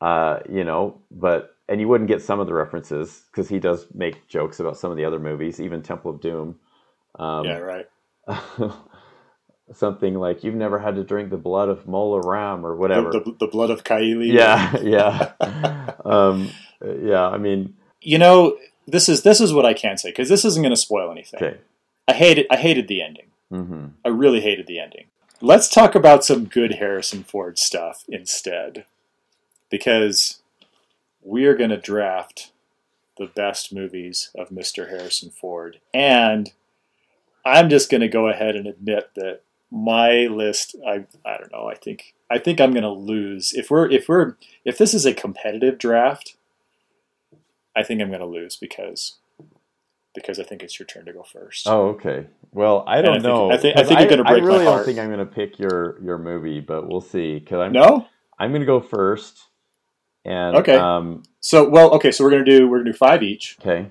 uh, 0.00 0.40
you 0.48 0.64
know, 0.64 1.00
but 1.10 1.56
and 1.68 1.80
you 1.80 1.88
wouldn't 1.88 2.08
get 2.08 2.22
some 2.22 2.40
of 2.40 2.46
the 2.46 2.54
references 2.54 3.22
because 3.30 3.48
he 3.48 3.58
does 3.58 3.86
make 3.94 4.28
jokes 4.28 4.60
about 4.60 4.76
some 4.76 4.90
of 4.90 4.96
the 4.96 5.04
other 5.04 5.18
movies, 5.18 5.60
even 5.60 5.82
Temple 5.82 6.10
of 6.10 6.20
Doom. 6.20 6.56
Um, 7.18 7.44
yeah, 7.44 7.58
right. 7.58 7.86
something 9.72 10.14
like 10.14 10.42
you've 10.42 10.54
never 10.54 10.78
had 10.78 10.96
to 10.96 11.04
drink 11.04 11.30
the 11.30 11.36
blood 11.36 11.68
of 11.68 11.86
Mola 11.86 12.20
Ram 12.20 12.66
or 12.66 12.76
whatever. 12.76 13.10
The, 13.10 13.20
the, 13.20 13.36
the 13.40 13.46
blood 13.46 13.70
of 13.70 13.84
Kali. 13.84 14.30
Yeah, 14.32 14.76
yeah, 14.82 15.94
um, 16.04 16.50
yeah. 16.82 17.26
I 17.26 17.38
mean, 17.38 17.74
you 18.00 18.18
know, 18.18 18.56
this 18.86 19.08
is 19.08 19.22
this 19.22 19.40
is 19.40 19.52
what 19.52 19.66
I 19.66 19.74
can 19.74 19.96
say 19.96 20.10
because 20.10 20.28
this 20.28 20.44
isn't 20.44 20.62
going 20.62 20.74
to 20.74 20.76
spoil 20.76 21.10
anything. 21.10 21.42
Okay. 21.42 21.58
I 22.08 22.12
hated 22.12 22.46
I 22.50 22.56
hated 22.56 22.88
the 22.88 23.02
ending. 23.02 23.26
Mm-hmm. 23.52 23.86
I 24.04 24.08
really 24.08 24.40
hated 24.40 24.66
the 24.66 24.78
ending. 24.78 25.06
Let's 25.40 25.68
talk 25.68 25.94
about 25.94 26.24
some 26.24 26.44
good 26.44 26.74
Harrison 26.74 27.24
Ford 27.24 27.58
stuff 27.58 28.04
instead, 28.08 28.84
because 29.70 30.42
we 31.22 31.46
are 31.46 31.56
going 31.56 31.70
to 31.70 31.78
draft 31.78 32.52
the 33.16 33.26
best 33.26 33.72
movies 33.72 34.30
of 34.34 34.50
Mr. 34.50 34.88
Harrison 34.88 35.30
Ford, 35.30 35.80
and 35.94 36.52
I'm 37.44 37.68
just 37.68 37.90
going 37.90 38.02
to 38.02 38.08
go 38.08 38.28
ahead 38.28 38.56
and 38.56 38.66
admit 38.66 39.10
that 39.16 39.42
my 39.70 40.26
list 40.26 40.74
I 40.86 41.04
I 41.24 41.38
don't 41.38 41.52
know 41.52 41.68
I 41.68 41.74
think 41.74 42.14
I 42.28 42.38
think 42.38 42.60
I'm 42.60 42.72
going 42.72 42.82
to 42.82 42.90
lose 42.90 43.52
if 43.52 43.70
we're 43.70 43.88
if 43.90 44.08
we're 44.08 44.36
if 44.64 44.78
this 44.78 44.94
is 44.94 45.06
a 45.06 45.14
competitive 45.14 45.78
draft 45.78 46.34
I 47.76 47.82
think 47.82 48.00
I'm 48.00 48.08
going 48.08 48.20
to 48.20 48.26
lose 48.26 48.56
because 48.56 49.18
because 50.14 50.40
I 50.40 50.42
think 50.42 50.62
it's 50.62 50.78
your 50.78 50.86
turn 50.86 51.04
to 51.06 51.12
go 51.12 51.22
first. 51.22 51.66
Oh, 51.68 51.88
okay. 51.90 52.26
Well, 52.52 52.84
I 52.86 53.00
don't 53.00 53.16
I 53.16 53.18
know. 53.18 53.50
I 53.50 53.56
think 53.56 53.78
I 53.78 53.84
think 53.84 54.00
you're 54.00 54.08
going 54.08 54.18
to 54.18 54.24
break 54.24 54.42
I 54.42 54.46
really 54.46 54.64
don't 54.64 54.84
think 54.84 54.98
I'm 54.98 55.08
going 55.08 55.20
to 55.20 55.26
pick 55.26 55.58
your 55.58 56.02
your 56.02 56.18
movie, 56.18 56.60
but 56.60 56.88
we'll 56.88 57.00
see. 57.00 57.38
Because 57.38 57.60
I'm 57.60 57.72
no, 57.72 58.06
I'm 58.38 58.50
going 58.50 58.60
to 58.60 58.66
go 58.66 58.80
first. 58.80 59.46
And 60.24 60.56
okay. 60.56 60.74
Um, 60.74 61.22
so 61.40 61.68
well, 61.68 61.92
okay. 61.92 62.10
So 62.10 62.24
we're 62.24 62.30
going 62.30 62.44
to 62.44 62.58
do 62.58 62.68
we're 62.68 62.78
going 62.78 62.86
to 62.86 62.92
do 62.92 62.98
five 62.98 63.22
each. 63.22 63.56
Okay. 63.60 63.88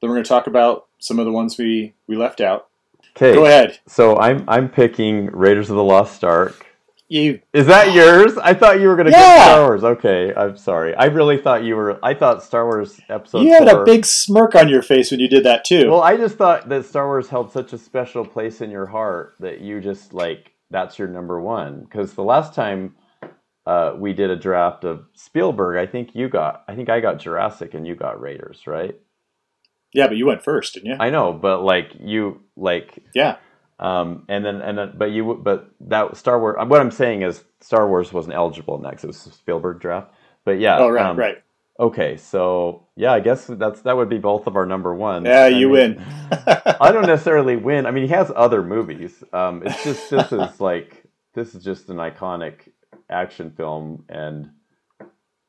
Then 0.00 0.10
we're 0.10 0.16
going 0.16 0.24
to 0.24 0.28
talk 0.28 0.46
about 0.46 0.86
some 1.00 1.18
of 1.18 1.26
the 1.26 1.32
ones 1.32 1.58
we 1.58 1.94
we 2.06 2.16
left 2.16 2.40
out. 2.40 2.68
Okay. 3.16 3.34
Go 3.34 3.46
ahead. 3.46 3.80
So 3.88 4.16
I'm 4.16 4.44
I'm 4.48 4.68
picking 4.68 5.26
Raiders 5.26 5.70
of 5.70 5.76
the 5.76 5.82
Lost 5.82 6.22
Ark. 6.22 6.66
You 7.10 7.40
Is 7.54 7.66
that 7.66 7.94
yours? 7.94 8.36
I 8.36 8.52
thought 8.52 8.80
you 8.80 8.88
were 8.88 8.94
going 8.96 9.06
to 9.06 9.12
Yeah. 9.12 9.36
get 9.36 9.44
Star 9.44 9.66
Wars. 9.66 9.84
Okay, 9.84 10.34
I'm 10.34 10.56
sorry. 10.58 10.94
I 10.94 11.06
really 11.06 11.38
thought 11.38 11.64
you 11.64 11.74
were. 11.74 11.98
I 12.04 12.12
thought 12.12 12.42
Star 12.42 12.66
Wars 12.66 13.00
episode. 13.08 13.42
you 13.42 13.52
had 13.52 13.68
four, 13.68 13.82
a 13.82 13.84
big 13.86 14.04
smirk 14.04 14.54
on 14.54 14.68
your 14.68 14.82
face 14.82 15.10
when 15.10 15.18
you 15.20 15.28
did 15.28 15.44
that 15.44 15.64
too. 15.64 15.90
Well, 15.90 16.02
I 16.02 16.16
just 16.18 16.36
thought 16.36 16.68
that 16.68 16.84
Star 16.84 17.06
Wars 17.06 17.28
held 17.28 17.50
such 17.50 17.72
a 17.72 17.78
special 17.78 18.26
place 18.26 18.60
in 18.60 18.70
your 18.70 18.86
heart 18.86 19.36
that 19.40 19.60
you 19.62 19.80
just 19.80 20.12
like 20.12 20.52
that's 20.70 20.98
your 20.98 21.08
number 21.08 21.40
one. 21.40 21.80
Because 21.80 22.12
the 22.12 22.22
last 22.24 22.54
time 22.54 22.94
uh, 23.66 23.94
we 23.96 24.12
did 24.12 24.28
a 24.30 24.36
draft 24.36 24.84
of 24.84 25.06
Spielberg, 25.14 25.78
I 25.78 25.90
think 25.90 26.14
you 26.14 26.28
got, 26.28 26.64
I 26.68 26.74
think 26.74 26.90
I 26.90 27.00
got 27.00 27.18
Jurassic 27.20 27.72
and 27.72 27.86
you 27.86 27.94
got 27.94 28.20
Raiders, 28.20 28.66
right? 28.66 28.94
yeah, 29.94 30.06
but 30.06 30.18
you 30.18 30.26
went 30.26 30.42
first, 30.44 30.74
didn't 30.74 30.90
you? 30.90 30.96
I 31.00 31.08
know, 31.08 31.32
but 31.32 31.62
like 31.62 31.92
you 31.98 32.42
like 32.56 33.02
yeah. 33.14 33.36
Um, 33.80 34.24
and 34.28 34.44
then 34.44 34.60
and 34.60 34.76
then, 34.76 34.94
but 34.96 35.10
you 35.10 35.40
but 35.42 35.70
that 35.80 36.16
Star 36.16 36.40
Wars. 36.40 36.56
What 36.66 36.80
I'm 36.80 36.90
saying 36.90 37.22
is 37.22 37.44
Star 37.60 37.88
Wars 37.88 38.12
wasn't 38.12 38.34
eligible 38.34 38.78
next. 38.78 39.04
It 39.04 39.08
was 39.08 39.18
Spielberg 39.18 39.80
draft. 39.80 40.12
But 40.44 40.58
yeah. 40.58 40.78
Oh 40.78 40.88
right, 40.88 41.06
um, 41.06 41.16
right. 41.16 41.38
Okay, 41.80 42.16
so 42.16 42.88
yeah, 42.96 43.12
I 43.12 43.20
guess 43.20 43.46
that's 43.46 43.82
that 43.82 43.96
would 43.96 44.08
be 44.08 44.18
both 44.18 44.48
of 44.48 44.56
our 44.56 44.66
number 44.66 44.92
ones. 44.92 45.26
Yeah, 45.26 45.42
I 45.42 45.48
you 45.48 45.68
mean, 45.68 45.96
win. 45.96 46.04
I 46.80 46.90
don't 46.90 47.06
necessarily 47.06 47.56
win. 47.56 47.86
I 47.86 47.92
mean, 47.92 48.04
he 48.04 48.12
has 48.12 48.32
other 48.34 48.64
movies. 48.64 49.22
Um, 49.32 49.62
it's 49.64 49.84
just 49.84 50.10
this 50.10 50.32
is 50.32 50.60
like 50.60 51.04
this 51.34 51.54
is 51.54 51.62
just 51.62 51.88
an 51.88 51.98
iconic 51.98 52.68
action 53.08 53.52
film 53.52 54.04
and 54.08 54.50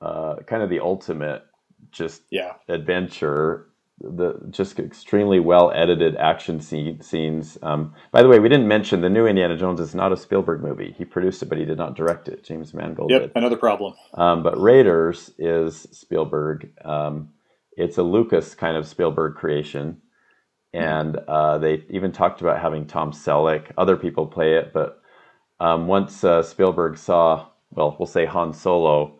uh, 0.02 0.36
kind 0.46 0.62
of 0.62 0.70
the 0.70 0.82
ultimate 0.82 1.44
just 1.92 2.22
yeah. 2.30 2.54
adventure 2.68 3.69
the 4.02 4.40
just 4.50 4.80
extremely 4.80 5.40
well 5.40 5.72
edited 5.72 6.16
action 6.18 6.60
scene, 6.62 7.02
scenes. 7.02 7.58
Um, 7.62 7.94
by 8.12 8.22
the 8.24 8.30
way 8.30 8.40
we 8.40 8.50
didn't 8.50 8.68
mention 8.68 9.02
the 9.02 9.10
new 9.10 9.26
indiana 9.28 9.58
jones 9.58 9.80
is 9.80 9.96
not 9.96 10.14
a 10.14 10.18
spielberg 10.18 10.62
movie. 10.62 10.96
He 10.98 11.06
produced 11.06 11.44
it 11.44 11.50
but 11.50 11.58
he 11.58 11.66
did 11.66 11.78
not 11.78 11.96
direct 11.96 12.28
it. 12.30 12.44
James 12.44 12.74
mangold 12.74 13.12
Yep. 13.12 13.22
did. 13.22 13.32
Another 13.36 13.58
problem. 13.58 13.94
um, 14.16 14.44
but 14.44 14.60
raiders 14.60 15.32
is 15.38 15.88
spielberg. 15.92 16.72
Um, 16.86 17.30
it's 17.74 17.98
a 17.98 18.04
lucas 18.04 18.56
kind 18.56 18.78
of 18.78 18.88
spielberg 18.88 19.36
creation. 19.36 20.02
And 20.74 21.18
uh, 21.28 21.58
they 21.58 21.84
even 21.90 22.12
talked 22.12 22.42
about 22.42 22.62
having 22.62 22.86
tom 22.88 23.12
selleck. 23.12 23.72
Other 23.78 23.98
people 23.98 24.28
play 24.28 24.56
it 24.56 24.74
but 24.74 25.02
um, 25.60 25.88
once 25.88 26.24
uh, 26.24 26.44
spielberg 26.44 26.98
saw 26.98 27.48
well 27.72 27.96
we'll 28.00 28.08
say 28.08 28.26
han 28.26 28.54
solo 28.54 29.20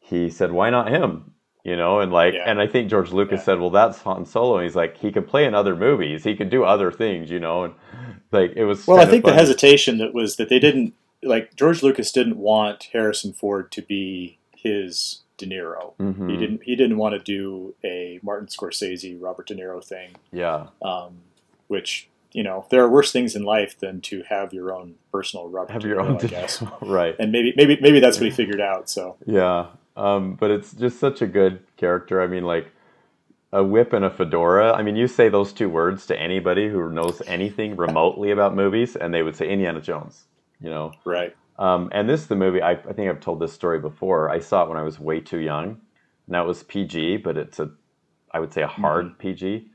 he 0.00 0.30
said 0.30 0.52
why 0.52 0.70
not 0.70 0.90
him 0.90 1.31
you 1.64 1.76
know 1.76 2.00
and 2.00 2.12
like 2.12 2.34
Yeah. 2.34 2.44
and 2.50 2.60
i 2.60 2.66
think 2.66 2.90
george 2.90 3.12
lucas 3.12 3.38
Yeah. 3.40 3.44
said 3.44 3.60
well 3.60 3.70
that's 3.70 3.98
han 4.02 4.24
solo 4.26 4.56
and 4.58 4.64
he's 4.64 4.74
like 4.76 4.96
he 4.96 5.12
could 5.12 5.26
play 5.28 5.44
in 5.44 5.54
other 5.54 5.76
movies 5.76 6.24
he 6.24 6.34
could 6.34 6.50
do 6.50 6.64
other 6.64 6.90
things 6.90 7.30
you 7.30 7.38
know 7.40 7.64
and 7.64 7.74
like 8.32 8.52
it 8.56 8.64
was 8.64 8.86
Well, 8.86 8.98
I 8.98 9.04
think 9.06 9.24
the 9.24 9.34
hesitation 9.34 9.98
that 9.98 10.14
was 10.14 10.36
that 10.36 10.48
they 10.48 10.58
didn't 10.58 10.94
like 11.22 11.54
George 11.54 11.82
Lucas 11.82 12.10
didn't 12.10 12.36
want 12.38 12.88
Harrison 12.92 13.32
Ford 13.32 13.70
to 13.72 13.82
be 13.82 14.38
his 14.56 15.20
De 15.36 15.46
Niro. 15.46 15.92
Mhm. 16.00 16.30
He 16.30 16.36
didn't. 16.36 16.62
He 16.64 16.74
didn't 16.74 16.96
want 16.96 17.14
to 17.14 17.18
do 17.18 17.74
a 17.84 18.18
Martin 18.22 18.48
Scorsese, 18.48 19.16
Robert 19.20 19.46
De 19.48 19.54
Niro 19.54 19.84
thing, 19.84 20.10
yeah 20.32 20.68
um, 20.82 21.18
which 21.68 22.08
you 22.32 22.42
know 22.42 22.64
there 22.70 22.82
are 22.82 22.88
worse 22.88 23.12
things 23.12 23.36
in 23.36 23.42
life 23.44 23.78
than 23.78 24.00
to 24.00 24.22
have 24.28 24.52
your 24.54 24.74
own 24.74 24.94
personal 25.12 25.48
Robert 25.48 25.72
have 25.72 25.82
De 25.82 25.88
your 25.88 25.98
Niro, 25.98 26.08
own 26.08 26.16
I 26.16 26.26
guess. 26.26 26.62
right 26.80 27.14
And 27.18 27.30
maybe 27.32 27.52
maybe 27.56 27.78
maybe 27.80 28.00
that's 28.00 28.18
what 28.18 28.24
he 28.24 28.30
figured 28.30 28.60
out. 28.62 28.88
So 28.88 29.16
Yeah, 29.26 29.66
um, 29.96 30.34
but 30.34 30.50
it's 30.50 30.72
just 30.72 30.98
such 30.98 31.22
a 31.22 31.26
good 31.26 31.60
character. 31.76 32.20
I 32.20 32.26
mean, 32.26 32.44
like 32.44 32.72
a 33.52 33.62
whip 33.62 33.92
and 33.92 34.04
a 34.04 34.10
fedora. 34.10 34.72
I 34.72 34.82
mean, 34.82 34.96
you 34.96 35.06
say 35.06 35.28
those 35.28 35.52
two 35.52 35.68
words 35.68 36.06
to 36.06 36.18
anybody 36.18 36.68
who 36.68 36.90
knows 36.90 37.20
anything 37.26 37.76
remotely 37.76 38.30
about 38.30 38.56
movies, 38.56 38.96
and 38.96 39.12
they 39.12 39.22
would 39.22 39.36
say 39.36 39.48
Indiana 39.48 39.80
Jones. 39.80 40.24
You 40.60 40.70
know, 40.70 40.92
right. 41.04 41.34
um, 41.58 41.88
and 41.92 42.08
this 42.08 42.20
is 42.20 42.26
the 42.28 42.36
movie. 42.36 42.62
I, 42.62 42.72
I 42.72 42.92
think 42.92 43.10
I've 43.10 43.20
told 43.20 43.40
this 43.40 43.52
story 43.52 43.80
before. 43.80 44.30
I 44.30 44.38
saw 44.38 44.62
it 44.62 44.68
when 44.68 44.78
I 44.78 44.82
was 44.82 45.00
way 45.00 45.20
too 45.20 45.38
young. 45.38 45.80
Now 46.28 46.44
it 46.44 46.46
was 46.46 46.62
PG, 46.62 47.18
but 47.18 47.36
it's 47.36 47.58
a, 47.58 47.70
I 48.30 48.38
would 48.38 48.52
say 48.52 48.62
a 48.62 48.68
hard 48.68 49.18
PG. 49.18 49.68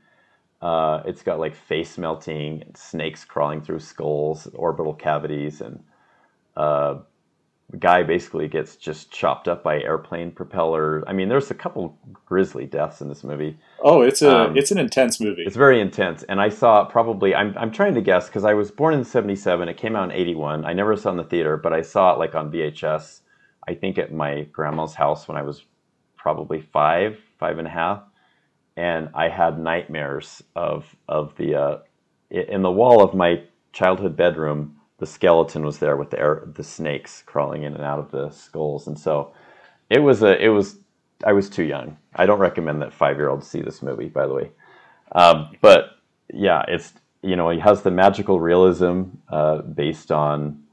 Uh, 0.62 1.02
it's 1.04 1.22
got 1.22 1.38
like 1.38 1.54
face 1.54 1.98
melting, 1.98 2.64
snakes 2.74 3.24
crawling 3.24 3.60
through 3.60 3.80
skulls, 3.80 4.48
orbital 4.54 4.94
cavities, 4.94 5.60
and 5.60 5.84
uh, 6.56 6.96
guy 7.76 8.02
basically 8.02 8.48
gets 8.48 8.76
just 8.76 9.10
chopped 9.10 9.46
up 9.46 9.62
by 9.62 9.80
airplane 9.82 10.30
propeller. 10.30 11.04
I 11.06 11.12
mean, 11.12 11.28
there's 11.28 11.50
a 11.50 11.54
couple 11.54 11.98
grisly 12.24 12.64
deaths 12.64 13.02
in 13.02 13.08
this 13.08 13.22
movie. 13.22 13.58
Oh, 13.82 14.00
it's 14.00 14.22
a 14.22 14.46
Um, 14.46 14.56
it's 14.56 14.70
an 14.70 14.78
intense 14.78 15.20
movie. 15.20 15.42
It's 15.46 15.56
very 15.56 15.78
intense, 15.80 16.22
and 16.22 16.40
I 16.40 16.48
saw 16.48 16.82
it 16.82 16.88
probably. 16.88 17.34
I'm 17.34 17.54
I'm 17.58 17.70
trying 17.70 17.94
to 17.94 18.00
guess 18.00 18.26
because 18.28 18.44
I 18.44 18.54
was 18.54 18.70
born 18.70 18.94
in 18.94 19.04
'77. 19.04 19.68
It 19.68 19.76
came 19.76 19.96
out 19.96 20.10
in 20.10 20.16
'81. 20.16 20.64
I 20.64 20.72
never 20.72 20.96
saw 20.96 21.10
it 21.10 21.12
in 21.12 21.16
the 21.18 21.24
theater, 21.24 21.58
but 21.58 21.74
I 21.74 21.82
saw 21.82 22.14
it 22.14 22.18
like 22.18 22.34
on 22.34 22.50
VHS. 22.50 23.20
I 23.66 23.74
think 23.74 23.98
at 23.98 24.12
my 24.14 24.44
grandma's 24.44 24.94
house 24.94 25.28
when 25.28 25.36
I 25.36 25.42
was 25.42 25.62
probably 26.16 26.62
five, 26.62 27.18
five 27.38 27.58
and 27.58 27.66
a 27.66 27.70
half, 27.70 28.02
and 28.78 29.10
I 29.14 29.28
had 29.28 29.60
nightmares 29.60 30.42
of 30.56 30.86
of 31.06 31.36
the 31.36 31.54
uh, 31.54 31.78
in 32.30 32.62
the 32.62 32.72
wall 32.72 33.02
of 33.02 33.14
my 33.14 33.42
childhood 33.72 34.16
bedroom. 34.16 34.76
The 34.98 35.06
skeleton 35.06 35.64
was 35.64 35.78
there 35.78 35.96
with 35.96 36.10
the 36.10 36.18
air, 36.18 36.42
the 36.54 36.64
snakes 36.64 37.22
crawling 37.24 37.62
in 37.62 37.74
and 37.74 37.84
out 37.84 37.98
of 37.98 38.10
the 38.10 38.30
skulls, 38.30 38.86
and 38.86 38.98
so 38.98 39.32
it 39.90 40.00
was 40.00 40.22
a 40.22 40.42
it 40.42 40.48
was 40.48 40.78
I 41.24 41.32
was 41.32 41.48
too 41.48 41.64
young. 41.64 41.96
I 42.14 42.26
don't 42.26 42.38
recommend 42.38 42.82
that 42.82 42.92
five 42.92 43.16
year 43.16 43.28
olds 43.28 43.46
see 43.46 43.60
this 43.60 43.82
movie, 43.82 44.08
by 44.08 44.26
the 44.26 44.34
way. 44.34 44.50
Um, 45.12 45.50
but 45.60 45.98
yeah, 46.32 46.64
it's 46.68 46.92
you 47.22 47.36
know 47.36 47.50
he 47.50 47.58
has 47.60 47.82
the 47.82 47.90
magical 47.90 48.40
realism 48.40 49.04
uh, 49.28 49.62
based 49.62 50.12
on. 50.12 50.64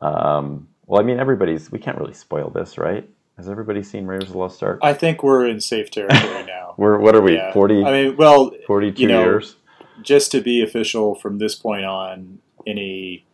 Um, 0.00 0.68
well, 0.86 1.00
I 1.00 1.04
mean, 1.04 1.18
everybody's. 1.18 1.70
We 1.72 1.78
can't 1.78 1.98
really 1.98 2.14
spoil 2.14 2.50
this, 2.50 2.78
right? 2.78 3.08
Has 3.36 3.48
everybody 3.48 3.82
seen 3.82 4.06
Raiders 4.06 4.28
of 4.28 4.32
the 4.32 4.38
Lost 4.38 4.62
Ark? 4.62 4.80
I 4.82 4.94
think 4.94 5.22
we're 5.22 5.46
in 5.46 5.60
safe 5.60 5.90
territory 5.90 6.44
now. 6.46 6.74
We're 6.76 6.98
what 6.98 7.14
are 7.14 7.20
we? 7.20 7.34
Yeah. 7.34 7.52
40, 7.52 7.84
I 7.84 7.90
mean, 7.90 8.16
well, 8.16 8.50
42 8.66 9.00
you 9.00 9.08
know, 9.08 9.22
years. 9.22 9.56
just 10.02 10.32
to 10.32 10.40
be 10.40 10.62
official 10.62 11.14
from 11.14 11.38
this 11.38 11.54
point 11.54 11.84
on, 11.84 12.40
any 12.66 13.24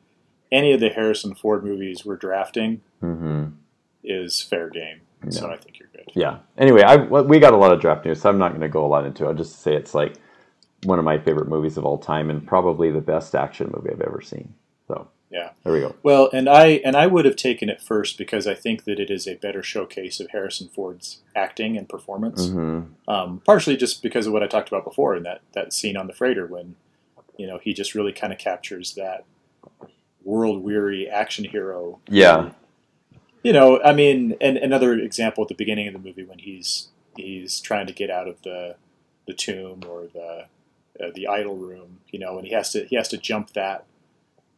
any 0.55 0.73
of 0.73 0.81
the 0.81 0.89
Harrison 0.89 1.35
Ford 1.35 1.65
movies 1.65 2.05
we're 2.07 2.17
drafting 2.17 2.81
hmm 3.01 3.47
is 4.03 4.41
fair 4.43 4.69
game. 4.71 5.01
So 5.31 5.51
I 5.51 5.57
think 5.57 5.79
you're 5.79 5.89
good. 5.89 6.11
Yeah. 6.15 6.41
Anyway, 6.59 6.83
I 6.83 6.97
we 6.97 7.39
got 7.39 7.55
a 7.55 7.57
lot 7.57 7.73
of 7.73 7.81
draft 7.81 8.05
news, 8.05 8.21
so 8.21 8.29
I'm 8.29 8.39
not 8.39 8.51
going 8.51 8.61
to 8.61 8.69
go 8.69 8.85
a 8.85 8.87
lot 8.87 9.07
into 9.07 9.25
it. 9.25 9.29
I'll 9.29 9.35
just 9.35 9.61
say 9.63 9.75
it's 9.75 9.95
like 9.95 10.17
one 10.85 10.99
of 10.99 11.05
my 11.07 11.19
favorite 11.19 11.49
movies 11.49 11.79
of 11.79 11.87
all 11.87 11.97
time, 11.97 12.29
and 12.29 12.47
probably 12.47 12.91
the 12.91 13.01
best 13.01 13.35
action 13.35 13.71
movie 13.75 13.91
I've 13.91 14.03
ever 14.03 14.21
seen. 14.21 14.53
So 14.87 15.09
Yeah. 15.31 15.51
there 15.65 15.73
we 15.73 15.81
go. 15.81 15.95
Well, 16.03 16.29
and 16.35 16.47
I 16.49 16.83
and 16.85 16.95
I 16.97 17.07
would 17.07 17.25
have 17.25 17.37
taken 17.37 17.71
it 17.71 17.81
first 17.81 18.19
because 18.19 18.47
I 18.47 18.55
think 18.55 18.85
that 18.85 19.01
it 19.01 19.11
is 19.11 19.27
a 19.27 19.37
better 19.37 19.63
showcase 19.63 20.21
of 20.21 20.29
Harrison 20.31 20.69
Ford's 20.69 21.23
acting 21.35 21.79
and 21.79 21.89
performance. 21.89 22.51
hmm 22.51 22.81
Um, 23.09 23.41
partially 23.47 23.77
just 23.79 24.03
because 24.03 24.27
of 24.27 24.35
what 24.35 24.43
I 24.43 24.47
talked 24.47 24.69
about 24.69 24.85
before 24.85 25.17
in 25.17 25.23
that 25.23 25.41
that 25.55 25.73
scene 25.73 25.97
on 25.97 26.07
the 26.07 26.13
freighter 26.15 26.47
when 26.47 26.77
you 27.39 27.47
know 27.47 27.59
he 27.63 27.73
just 27.73 27.95
really 27.95 28.13
kind 28.13 28.33
of 28.33 28.39
captures 28.39 28.95
that 28.95 29.25
world 30.25 30.63
weary 30.63 31.09
action 31.09 31.45
hero. 31.45 32.01
Yeah. 32.09 32.51
You 33.43 33.53
know, 33.53 33.81
I 33.83 33.93
mean, 33.93 34.37
and 34.41 34.57
another 34.57 34.95
example 34.95 35.43
at 35.43 35.49
the 35.49 35.55
beginning 35.55 35.87
of 35.87 35.93
the 35.93 35.99
movie 35.99 36.25
when 36.25 36.39
he's 36.39 36.89
he's 37.17 37.61
trying 37.61 37.87
to 37.87 37.93
get 37.93 38.11
out 38.11 38.27
of 38.27 38.43
the 38.43 38.77
the 39.27 39.35
tomb 39.35 39.83
or 39.89 40.07
the 40.13 40.47
uh, 41.03 41.11
the 41.15 41.27
idol 41.27 41.57
room, 41.57 42.01
you 42.11 42.19
know, 42.19 42.39
and 42.39 42.47
he 42.47 42.55
has 42.55 42.71
to 42.73 42.85
he 42.87 42.97
has 42.97 43.09
to 43.09 43.19
jump 43.19 43.53
that 43.53 43.85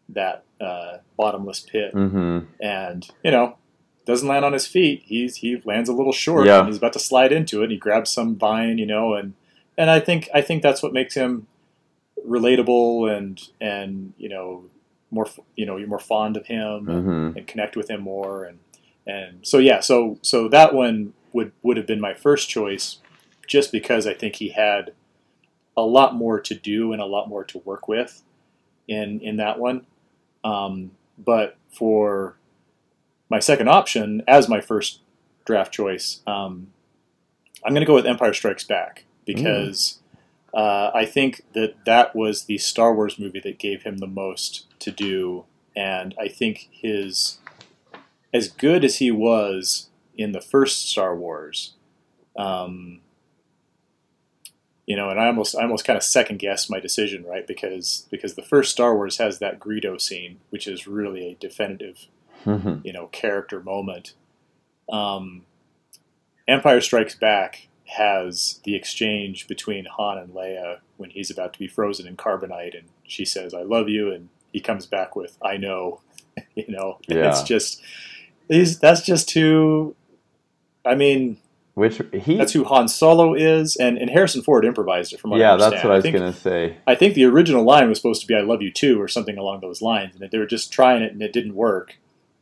that 0.08 0.44
uh, 0.60 0.98
bottomless 1.16 1.60
pit, 1.60 1.92
hmm 1.92 2.40
and 2.60 3.08
you 3.24 3.30
know 3.30 3.56
doesn't 4.06 4.28
land 4.28 4.44
on 4.44 4.52
his 4.52 4.66
feet. 4.66 5.02
He's 5.04 5.36
he 5.36 5.60
lands 5.64 5.88
a 5.88 5.92
little 5.92 6.12
short. 6.12 6.46
Yeah. 6.46 6.60
And 6.60 6.68
he's 6.68 6.78
about 6.78 6.92
to 6.94 7.00
slide 7.00 7.32
into 7.32 7.60
it. 7.60 7.64
And 7.64 7.72
he 7.72 7.78
grabs 7.78 8.10
some 8.10 8.36
vine, 8.36 8.78
you 8.78 8.86
know, 8.86 9.14
and 9.14 9.34
and 9.76 9.90
I 9.90 10.00
think 10.00 10.28
I 10.32 10.40
think 10.40 10.62
that's 10.62 10.82
what 10.82 10.92
makes 10.92 11.14
him 11.14 11.48
relatable 12.26 13.14
and 13.14 13.40
and 13.60 14.14
you 14.16 14.28
know 14.28 14.64
more 15.10 15.26
you 15.54 15.64
know 15.64 15.76
you're 15.76 15.88
more 15.88 15.98
fond 15.98 16.36
of 16.36 16.46
him 16.46 16.88
and, 16.88 17.04
hmm 17.04 17.38
and 17.38 17.46
connect 17.46 17.76
with 17.76 17.90
him 17.90 18.02
more. 18.02 18.44
And 18.44 18.58
and 19.06 19.46
so 19.46 19.58
yeah 19.58 19.80
so 19.80 20.18
so 20.22 20.48
that 20.48 20.74
one 20.74 21.12
would 21.32 21.52
would 21.62 21.76
have 21.76 21.86
been 21.86 22.00
my 22.00 22.14
first 22.14 22.48
choice 22.48 22.98
just 23.46 23.70
because 23.70 24.06
I 24.06 24.14
think 24.14 24.36
he 24.36 24.48
had 24.50 24.92
a 25.76 25.82
lot 25.82 26.14
more 26.14 26.40
to 26.40 26.54
do 26.54 26.92
and 26.92 27.00
a 27.00 27.06
lot 27.06 27.28
more 27.28 27.44
to 27.44 27.58
work 27.58 27.88
with 27.88 28.22
in 28.88 29.20
in 29.20 29.36
that 29.36 29.58
one. 29.58 29.86
Um, 30.44 30.92
but 31.18 31.56
for 31.70 32.36
my 33.28 33.40
second 33.40 33.68
option 33.68 34.22
as 34.28 34.48
my 34.48 34.60
first 34.60 35.00
draft 35.44 35.72
choice 35.72 36.20
um, 36.26 36.68
I'm 37.64 37.72
going 37.72 37.80
to 37.80 37.86
go 37.86 37.94
with 37.94 38.06
Empire 38.06 38.32
Strikes 38.32 38.64
Back 38.64 39.04
because 39.24 39.98
uh, 40.54 40.90
I 40.94 41.04
think 41.04 41.42
that 41.54 41.84
that 41.84 42.14
was 42.14 42.44
the 42.44 42.58
Star 42.58 42.94
Wars 42.94 43.18
movie 43.18 43.40
that 43.40 43.58
gave 43.58 43.82
him 43.82 43.98
the 43.98 44.06
most 44.06 44.65
to 44.80 44.90
do, 44.90 45.44
and 45.74 46.14
I 46.20 46.28
think 46.28 46.68
his 46.70 47.38
as 48.34 48.48
good 48.48 48.84
as 48.84 48.96
he 48.98 49.10
was 49.10 49.88
in 50.16 50.32
the 50.32 50.40
first 50.40 50.88
Star 50.90 51.14
Wars, 51.16 51.74
um, 52.36 53.00
you 54.86 54.94
know, 54.96 55.08
and 55.10 55.18
I 55.20 55.26
almost 55.26 55.56
I 55.56 55.62
almost 55.62 55.84
kind 55.84 55.96
of 55.96 56.02
second 56.02 56.38
guessed 56.38 56.70
my 56.70 56.78
decision, 56.80 57.24
right? 57.24 57.46
Because 57.46 58.06
because 58.10 58.34
the 58.34 58.42
first 58.42 58.70
Star 58.72 58.94
Wars 58.94 59.18
has 59.18 59.38
that 59.38 59.58
Greedo 59.58 60.00
scene, 60.00 60.38
which 60.50 60.66
is 60.68 60.86
really 60.86 61.26
a 61.28 61.34
definitive 61.34 62.06
Mhm. 62.44 62.84
you 62.84 62.92
know 62.92 63.06
character 63.08 63.60
moment. 63.60 64.14
Um, 64.88 65.46
Empire 66.46 66.80
Strikes 66.80 67.16
Back 67.16 67.66
has 67.86 68.60
the 68.64 68.76
exchange 68.76 69.48
between 69.48 69.86
Han 69.86 70.18
and 70.18 70.32
Leia 70.32 70.78
when 70.96 71.10
he's 71.10 71.30
about 71.30 71.52
to 71.54 71.58
be 71.58 71.66
frozen 71.66 72.06
in 72.06 72.16
carbonite, 72.16 72.76
and 72.78 72.88
she 73.04 73.24
says, 73.24 73.52
"I 73.54 73.62
love 73.62 73.88
you," 73.88 74.12
and 74.12 74.28
he 74.56 74.60
comes 74.62 74.86
back 74.86 75.14
with, 75.14 75.36
"I 75.42 75.58
know." 75.58 76.00
you 76.54 76.64
know, 76.68 76.98
Yeah. 77.08 77.28
it's 77.28 77.42
just 77.42 77.82
he's 78.48 78.78
that's 78.78 79.02
just 79.02 79.30
who. 79.32 79.94
I 80.82 80.94
mean, 80.94 81.36
Which 81.74 82.00
he 82.14 82.36
that's 82.38 82.52
who 82.54 82.64
Han 82.64 82.88
Solo 82.88 83.34
is, 83.34 83.76
and, 83.76 83.98
and 83.98 84.08
Harrison 84.08 84.40
Ford 84.42 84.64
improvised 84.64 85.12
it 85.12 85.20
from 85.20 85.30
what 85.32 85.40
I 85.40 85.44
yeah, 85.44 85.52
understand. 85.52 85.72
that's 85.74 85.84
what 85.84 85.92
I 85.92 85.96
was 85.96 86.02
think, 86.04 86.16
gonna 86.16 86.32
say. 86.32 86.76
I 86.86 86.94
think 86.94 87.12
the 87.14 87.24
original 87.26 87.64
line 87.64 87.88
was 87.90 87.98
supposed 87.98 88.22
to 88.22 88.26
be 88.26 88.34
"I 88.34 88.40
love 88.40 88.62
you 88.62 88.70
too" 88.72 88.98
or 89.00 89.08
something 89.08 89.36
along 89.36 89.60
those 89.60 89.82
lines, 89.82 90.14
and 90.18 90.30
they 90.30 90.38
were 90.38 90.46
just 90.46 90.72
trying 90.72 91.02
it 91.02 91.12
and 91.12 91.20
it 91.20 91.32
didn't 91.34 91.54
work, 91.54 91.98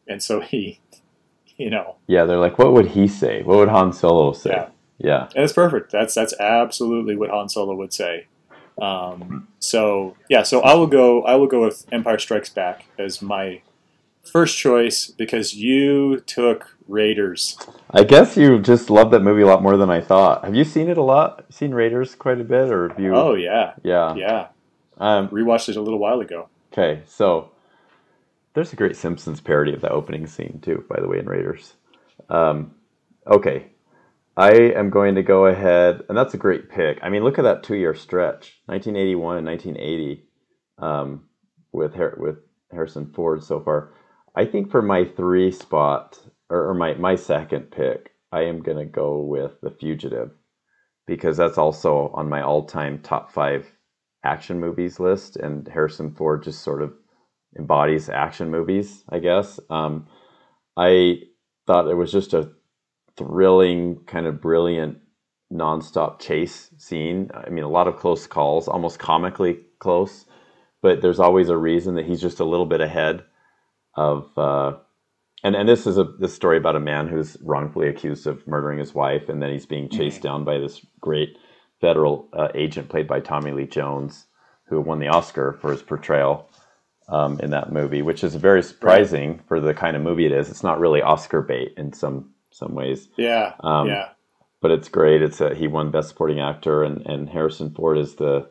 and 0.06 0.22
so 0.22 0.40
he, 0.40 0.78
you 1.56 1.68
know, 1.70 1.96
Yeah, 2.06 2.24
they're 2.26 2.38
like, 2.38 2.58
what 2.60 2.72
would 2.74 2.86
he 2.90 3.08
say? 3.08 3.42
What 3.42 3.56
would 3.58 3.68
Han 3.70 3.92
Solo 3.92 4.32
say? 4.34 4.50
Yeah. 4.50 4.68
Yeah. 4.98 5.22
and 5.34 5.42
it's 5.42 5.52
perfect. 5.52 5.90
That's 5.90 6.14
that's 6.14 6.34
absolutely 6.38 7.16
what 7.16 7.30
Han 7.30 7.48
Solo 7.48 7.74
would 7.74 7.92
say. 7.92 8.26
Um, 8.80 9.48
so 9.58 10.16
yeah, 10.28 10.42
so 10.42 10.60
I 10.60 10.74
will 10.74 10.86
go. 10.86 11.22
I 11.22 11.34
will 11.36 11.46
go 11.46 11.62
with 11.62 11.86
Empire 11.92 12.18
Strikes 12.18 12.48
Back 12.50 12.86
as 12.98 13.22
my 13.22 13.62
first 14.24 14.56
choice 14.58 15.06
because 15.06 15.54
you 15.54 16.20
took 16.20 16.76
Raiders. 16.88 17.56
I 17.90 18.04
guess 18.04 18.36
you 18.36 18.58
just 18.58 18.90
love 18.90 19.10
that 19.12 19.20
movie 19.20 19.42
a 19.42 19.46
lot 19.46 19.62
more 19.62 19.76
than 19.76 19.90
I 19.90 20.00
thought. 20.00 20.44
Have 20.44 20.54
you 20.54 20.64
seen 20.64 20.88
it 20.88 20.98
a 20.98 21.02
lot? 21.02 21.44
Seen 21.50 21.72
Raiders 21.72 22.14
quite 22.14 22.40
a 22.40 22.44
bit, 22.44 22.70
or 22.70 22.88
have 22.88 23.00
you? 23.00 23.14
Oh 23.14 23.34
yeah, 23.34 23.74
yeah. 23.82 24.14
yeah. 24.14 24.46
Um, 24.98 25.28
Rewatched 25.28 25.68
it 25.68 25.76
a 25.76 25.80
little 25.80 25.98
while 25.98 26.20
ago. 26.20 26.48
okay, 26.72 27.02
so 27.06 27.50
there's 28.54 28.72
a 28.72 28.76
great 28.76 28.96
Simpsons 28.96 29.40
parody 29.40 29.72
of 29.72 29.80
that 29.80 29.90
opening 29.90 30.26
scene 30.26 30.60
too, 30.62 30.84
by 30.88 31.00
the 31.00 31.08
way, 31.08 31.18
in 31.18 31.26
Raiders. 31.26 31.74
Um, 32.28 32.74
okay, 33.26 33.66
I 34.36 34.52
am 34.52 34.90
going 34.90 35.14
to 35.14 35.22
go 35.22 35.46
ahead, 35.46 36.02
and 36.08 36.18
that's 36.18 36.34
a 36.34 36.38
great 36.38 36.68
pick. 36.68 36.98
I 37.02 37.08
mean, 37.08 37.22
look 37.22 37.38
at 37.38 37.42
that 37.42 37.62
two-year 37.62 37.94
stretch, 37.94 38.60
1981 38.66 39.38
and 39.38 39.46
1980, 39.46 40.24
um, 40.78 41.24
with 41.72 41.94
Har- 41.94 42.16
with 42.18 42.38
Harrison 42.72 43.12
Ford 43.12 43.44
so 43.44 43.60
far. 43.60 43.92
I 44.34 44.44
think 44.44 44.70
for 44.70 44.82
my 44.82 45.04
three 45.04 45.52
spot 45.52 46.18
or, 46.50 46.70
or 46.70 46.74
my 46.74 46.94
my 46.94 47.14
second 47.14 47.70
pick, 47.70 48.10
I 48.32 48.42
am 48.42 48.62
going 48.62 48.78
to 48.78 48.84
go 48.84 49.20
with 49.20 49.60
The 49.62 49.70
Fugitive 49.70 50.32
because 51.06 51.36
that's 51.36 51.58
also 51.58 52.10
on 52.14 52.28
my 52.28 52.42
all-time 52.42 52.98
top 53.00 53.30
five 53.30 53.66
action 54.24 54.58
movies 54.58 54.98
list, 54.98 55.36
and 55.36 55.68
Harrison 55.68 56.12
Ford 56.12 56.42
just 56.42 56.62
sort 56.62 56.82
of 56.82 56.92
embodies 57.56 58.08
action 58.08 58.50
movies, 58.50 59.04
I 59.08 59.20
guess. 59.20 59.60
Um, 59.70 60.08
I 60.76 61.20
thought 61.68 61.88
it 61.88 61.94
was 61.94 62.10
just 62.10 62.34
a 62.34 62.50
thrilling, 63.16 64.00
kind 64.06 64.26
of 64.26 64.40
brilliant, 64.40 64.98
nonstop 65.52 66.20
chase 66.20 66.70
scene. 66.78 67.30
I 67.32 67.50
mean, 67.50 67.64
a 67.64 67.68
lot 67.68 67.88
of 67.88 67.96
close 67.96 68.26
calls, 68.26 68.68
almost 68.68 68.98
comically 68.98 69.60
close, 69.78 70.24
but 70.82 71.00
there's 71.00 71.20
always 71.20 71.48
a 71.48 71.56
reason 71.56 71.94
that 71.94 72.06
he's 72.06 72.20
just 72.20 72.40
a 72.40 72.44
little 72.44 72.66
bit 72.66 72.80
ahead 72.80 73.24
of. 73.94 74.36
Uh, 74.36 74.72
and 75.42 75.54
and 75.54 75.68
this 75.68 75.86
is 75.86 75.98
a 75.98 76.04
this 76.04 76.34
story 76.34 76.56
about 76.56 76.76
a 76.76 76.80
man 76.80 77.06
who's 77.06 77.36
wrongfully 77.42 77.88
accused 77.88 78.26
of 78.26 78.46
murdering 78.46 78.78
his 78.78 78.94
wife, 78.94 79.28
and 79.28 79.42
then 79.42 79.52
he's 79.52 79.66
being 79.66 79.88
chased 79.88 80.22
down 80.22 80.44
by 80.44 80.58
this 80.58 80.84
great 81.00 81.36
federal 81.80 82.28
uh, 82.32 82.48
agent 82.54 82.88
played 82.88 83.06
by 83.06 83.20
Tommy 83.20 83.52
Lee 83.52 83.66
Jones, 83.66 84.26
who 84.68 84.80
won 84.80 85.00
the 85.00 85.08
Oscar 85.08 85.58
for 85.60 85.70
his 85.70 85.82
portrayal 85.82 86.48
um, 87.08 87.38
in 87.40 87.50
that 87.50 87.72
movie, 87.72 88.02
which 88.02 88.24
is 88.24 88.34
very 88.34 88.62
surprising 88.62 89.40
for 89.46 89.60
the 89.60 89.74
kind 89.74 89.96
of 89.96 90.02
movie 90.02 90.24
it 90.24 90.32
is. 90.32 90.48
It's 90.48 90.62
not 90.62 90.80
really 90.80 91.02
Oscar 91.02 91.42
bait 91.42 91.74
in 91.76 91.92
some 91.92 92.33
some 92.54 92.74
ways, 92.74 93.08
Yeah, 93.16 93.54
Um, 93.60 93.88
yeah, 93.88 94.08
but 94.62 94.70
it's 94.70 94.88
great. 94.88 95.22
It's 95.22 95.40
a, 95.40 95.54
he 95.54 95.66
won 95.68 95.90
Best 95.90 96.08
Supporting 96.10 96.40
Actor, 96.40 96.84
and, 96.84 97.04
and 97.06 97.28
Harrison 97.28 97.74
Ford 97.74 97.98
is 97.98 98.16
the 98.16 98.48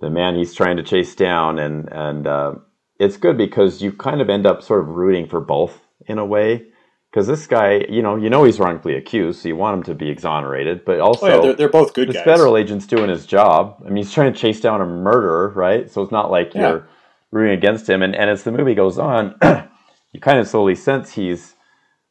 the 0.00 0.10
man 0.10 0.36
he's 0.36 0.54
trying 0.54 0.76
to 0.78 0.82
chase 0.82 1.14
down, 1.14 1.58
and 1.58 1.88
and 1.92 2.26
uh, 2.26 2.54
it's 2.98 3.16
good 3.16 3.36
because 3.36 3.82
you 3.82 3.92
kind 3.92 4.20
of 4.20 4.30
end 4.30 4.46
up 4.46 4.62
sort 4.62 4.80
of 4.80 4.88
rooting 4.88 5.26
for 5.28 5.40
both 5.40 5.80
in 6.06 6.18
a 6.18 6.26
way. 6.26 6.64
Because 7.10 7.26
this 7.26 7.46
guy, 7.46 7.84
you 7.88 8.02
know, 8.02 8.16
you 8.16 8.28
know 8.30 8.44
he's 8.44 8.60
wrongfully 8.60 8.94
accused, 8.94 9.40
so 9.40 9.48
you 9.48 9.56
want 9.56 9.78
him 9.78 9.82
to 9.84 9.94
be 9.94 10.10
exonerated, 10.10 10.84
but 10.84 11.00
also 11.00 11.26
oh 11.26 11.34
yeah, 11.36 11.40
they're, 11.42 11.54
they're 11.54 11.68
both 11.68 11.94
good 11.94 12.08
this 12.08 12.16
guys. 12.16 12.24
federal 12.24 12.56
agent's 12.56 12.86
doing 12.86 13.08
his 13.08 13.26
job. 13.26 13.76
I 13.80 13.88
mean, 13.88 13.96
he's 13.96 14.12
trying 14.12 14.32
to 14.32 14.38
chase 14.38 14.60
down 14.60 14.80
a 14.82 14.86
murderer, 14.86 15.50
right? 15.56 15.90
So 15.90 16.02
it's 16.02 16.12
not 16.12 16.30
like 16.30 16.54
Yeah. 16.54 16.60
you're 16.62 16.88
rooting 17.32 17.56
against 17.56 17.88
him. 17.88 18.02
And, 18.02 18.14
and 18.14 18.28
as 18.30 18.44
the 18.44 18.52
movie 18.52 18.74
goes 18.74 18.98
on, 18.98 19.34
you 20.12 20.20
kind 20.20 20.38
of 20.38 20.46
slowly 20.48 20.74
sense 20.74 21.12
he's 21.14 21.54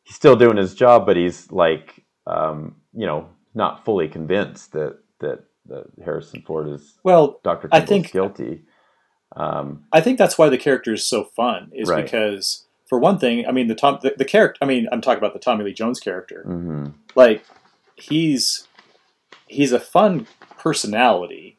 he's 0.07 0.15
still 0.15 0.35
doing 0.37 0.55
his 0.57 0.73
job, 0.73 1.05
but 1.05 1.17
he's 1.17 1.51
like, 1.51 2.05
um, 2.25 2.75
you 2.93 3.05
know, 3.05 3.27
not 3.53 3.83
fully 3.83 4.07
convinced 4.07 4.71
that 4.71 4.97
that, 5.19 5.43
that 5.65 5.85
Harrison 6.03 6.41
Ford 6.43 6.69
is 6.69 6.97
well, 7.03 7.39
Dr. 7.43 7.67
I 7.71 7.81
think- 7.81 8.11
guilty. 8.11 8.63
Um, 9.35 9.83
I 9.91 9.99
think 9.99 10.17
that's 10.17 10.37
why 10.37 10.47
the 10.47 10.57
character 10.57 10.93
is 10.93 11.05
so 11.05 11.25
fun. 11.25 11.69
Is 11.73 11.89
Right. 11.89 12.03
because 12.05 12.65
for 12.87 12.97
one 12.97 13.19
thing, 13.19 13.45
I 13.45 13.51
mean 13.51 13.67
the 13.67 13.75
Tom 13.75 13.99
the, 14.01 14.13
the 14.17 14.23
character. 14.25 14.57
I 14.61 14.65
mean, 14.65 14.87
I'm 14.91 15.01
talking 15.01 15.17
about 15.17 15.33
the 15.33 15.39
Tommy 15.39 15.65
Lee 15.65 15.73
Jones 15.73 15.99
character. 15.99 16.45
mhm. 16.47 16.93
Like 17.15 17.43
he's 17.95 18.67
he's 19.47 19.73
a 19.73 19.79
fun 19.79 20.27
personality 20.57 21.57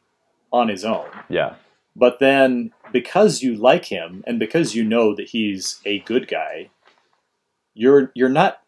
on 0.51 0.67
his 0.67 0.83
own. 0.83 1.05
Yeah, 1.29 1.55
But 1.95 2.19
then, 2.19 2.71
because 2.91 3.43
you 3.43 3.55
like 3.55 3.85
him 3.85 4.23
and 4.25 4.39
because 4.39 4.73
you 4.75 4.83
know 4.83 5.13
that 5.15 5.29
he's 5.29 5.79
a 5.85 5.99
good 5.99 6.27
guy, 6.27 6.69
you're 7.79 8.11
you're 8.13 8.29
not 8.29 8.61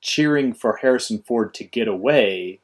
cheering 0.00 0.52
for 0.52 0.76
Harrison 0.76 1.22
Ford 1.22 1.54
to 1.54 1.64
get 1.64 1.88
away 1.88 2.60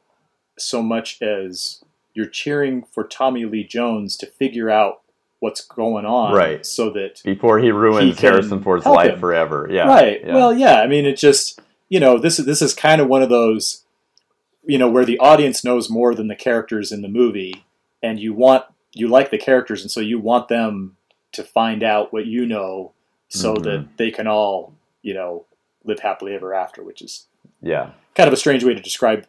so 0.57 0.81
much 0.83 1.21
as 1.21 1.83
you're 2.13 2.27
cheering 2.27 2.83
for 2.83 3.03
Tommy 3.03 3.45
Lee 3.45 3.63
Jones 3.63 4.15
to 4.17 4.25
figure 4.27 4.69
out 4.69 5.01
what's 5.39 5.61
going 5.61 6.05
on, 6.05 6.33
Right. 6.33 6.63
So 6.65 6.89
that 6.91 7.21
before 7.23 7.57
he 7.59 7.71
ruins 7.71 8.19
He 8.19 8.27
Harrison 8.27 8.61
Ford's 8.61 8.85
life 8.85 9.13
him. 9.13 9.19
forever. 9.19 9.67
Yeah, 9.71 9.87
right. 9.87 10.21
yeah. 10.23 10.35
Well, 10.35 10.53
yeah. 10.53 10.81
I 10.81 10.87
mean, 10.87 11.05
it 11.05 11.17
just 11.17 11.59
you 11.89 11.99
know 11.99 12.17
this 12.19 12.37
is 12.37 12.45
this 12.45 12.61
is 12.61 12.73
kind 12.73 13.01
of 13.01 13.07
one 13.07 13.23
of 13.23 13.29
those 13.29 13.83
you 14.65 14.77
know 14.77 14.89
where 14.89 15.05
the 15.05 15.17
audience 15.19 15.63
knows 15.63 15.89
more 15.89 16.13
than 16.13 16.27
the 16.27 16.35
characters 16.35 16.91
in 16.91 17.01
the 17.01 17.07
movie, 17.07 17.65
and 18.03 18.19
you 18.19 18.33
want 18.33 18.65
you 18.93 19.07
like 19.07 19.31
the 19.31 19.37
characters, 19.37 19.81
and 19.81 19.89
so 19.89 19.99
you 20.01 20.19
want 20.19 20.47
them 20.49 20.97
to 21.31 21.43
find 21.43 21.81
out 21.81 22.11
what 22.11 22.25
you 22.25 22.45
know, 22.45 22.91
so 23.29 23.55
Mhm. 23.55 23.63
that 23.63 23.87
they 23.97 24.11
can 24.11 24.27
all 24.27 24.73
you 25.01 25.13
know 25.15 25.45
live 25.83 25.99
happily 25.99 26.33
ever 26.33 26.53
after, 26.53 26.83
which 26.83 27.01
is 27.01 27.27
yeah. 27.61 27.91
kind 28.15 28.27
of 28.27 28.33
a 28.33 28.37
strange 28.37 28.63
way 28.63 28.73
to 28.73 28.81
describe 28.81 29.25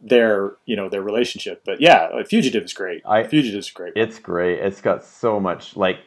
their 0.00 0.52
you 0.66 0.76
know 0.76 0.88
their 0.88 1.02
relationship. 1.02 1.62
But 1.64 1.80
yeah, 1.80 2.22
Fugitive 2.24 2.64
is 2.64 2.72
great. 2.72 3.02
I- 3.06 3.24
Fugitive 3.24 3.60
is 3.60 3.70
great. 3.70 3.94
It's 3.96 4.18
great. 4.18 4.58
It's 4.58 4.80
got 4.80 5.04
so 5.04 5.40
much 5.40 5.76
like 5.76 5.98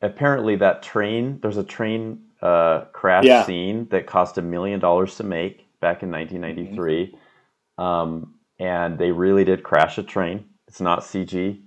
apparently 0.00 0.56
that 0.56 0.82
train 0.82 1.38
there's 1.42 1.58
a 1.58 1.64
train 1.64 2.20
uh, 2.40 2.86
crash 2.92 3.24
Yeah. 3.24 3.44
scene 3.44 3.86
that 3.90 4.06
cost 4.06 4.38
a 4.38 4.42
million 4.42 4.80
dollars 4.80 5.16
to 5.16 5.24
make 5.24 5.66
back 5.80 6.02
in 6.02 6.10
1993. 6.10 7.14
Um, 7.78 8.34
and 8.58 8.98
they 8.98 9.12
really 9.12 9.44
did 9.44 9.62
crash 9.62 9.98
a 9.98 10.02
train. 10.02 10.44
It's 10.68 10.80
not 10.80 11.00
CG. 11.00 11.60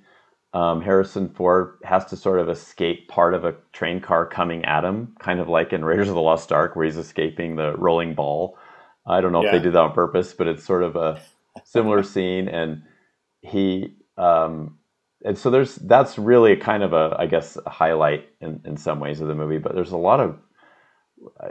Um, 0.55 0.81
Harrison 0.81 1.29
Ford 1.29 1.79
has 1.83 2.05
to 2.07 2.17
sort 2.17 2.39
of 2.39 2.47
escape 2.49 3.09
part 3.09 3.33
of 3.33 3.43
a 3.43 3.55
train 3.73 3.99
car 3.99 4.25
coming 4.25 4.63
at 4.63 4.85
him, 4.85 5.13
kind 5.19 5.41
of 5.41 5.49
like 5.49 5.73
in 5.73 5.83
Raiders 5.83 6.07
of 6.07 6.15
the 6.15 6.21
Lost 6.21 6.53
Ark, 6.53 6.77
where 6.77 6.85
he's 6.85 6.97
escaping 6.97 7.57
the 7.57 7.75
rolling 7.77 8.15
ball. 8.15 8.57
I 9.05 9.19
don't 9.21 9.33
know 9.33 9.43
if 9.43 9.51
they 9.51 9.59
did 9.59 9.73
that 9.73 9.81
on 9.81 9.93
purpose, 9.93 10.33
but 10.33 10.47
it's 10.47 10.63
sort 10.63 10.83
of 10.83 10.95
a 10.95 11.21
similar 11.65 12.03
scene. 12.13 12.47
And 12.47 12.83
he, 13.41 13.97
um, 14.17 14.79
and 15.25 15.37
so 15.37 15.49
there's 15.51 15.75
that's 15.75 16.17
really 16.17 16.55
kind 16.55 16.83
of 16.83 16.93
a, 16.93 17.17
I 17.19 17.27
guess, 17.27 17.57
a 17.65 17.69
highlight 17.69 18.29
in, 18.39 18.61
in 18.63 18.77
some 18.77 19.01
ways 19.01 19.19
of 19.19 19.27
the 19.27 19.35
movie. 19.35 19.57
But 19.57 19.75
there's 19.75 19.91
a 19.91 19.97
lot 19.97 20.21
of, 20.21 20.39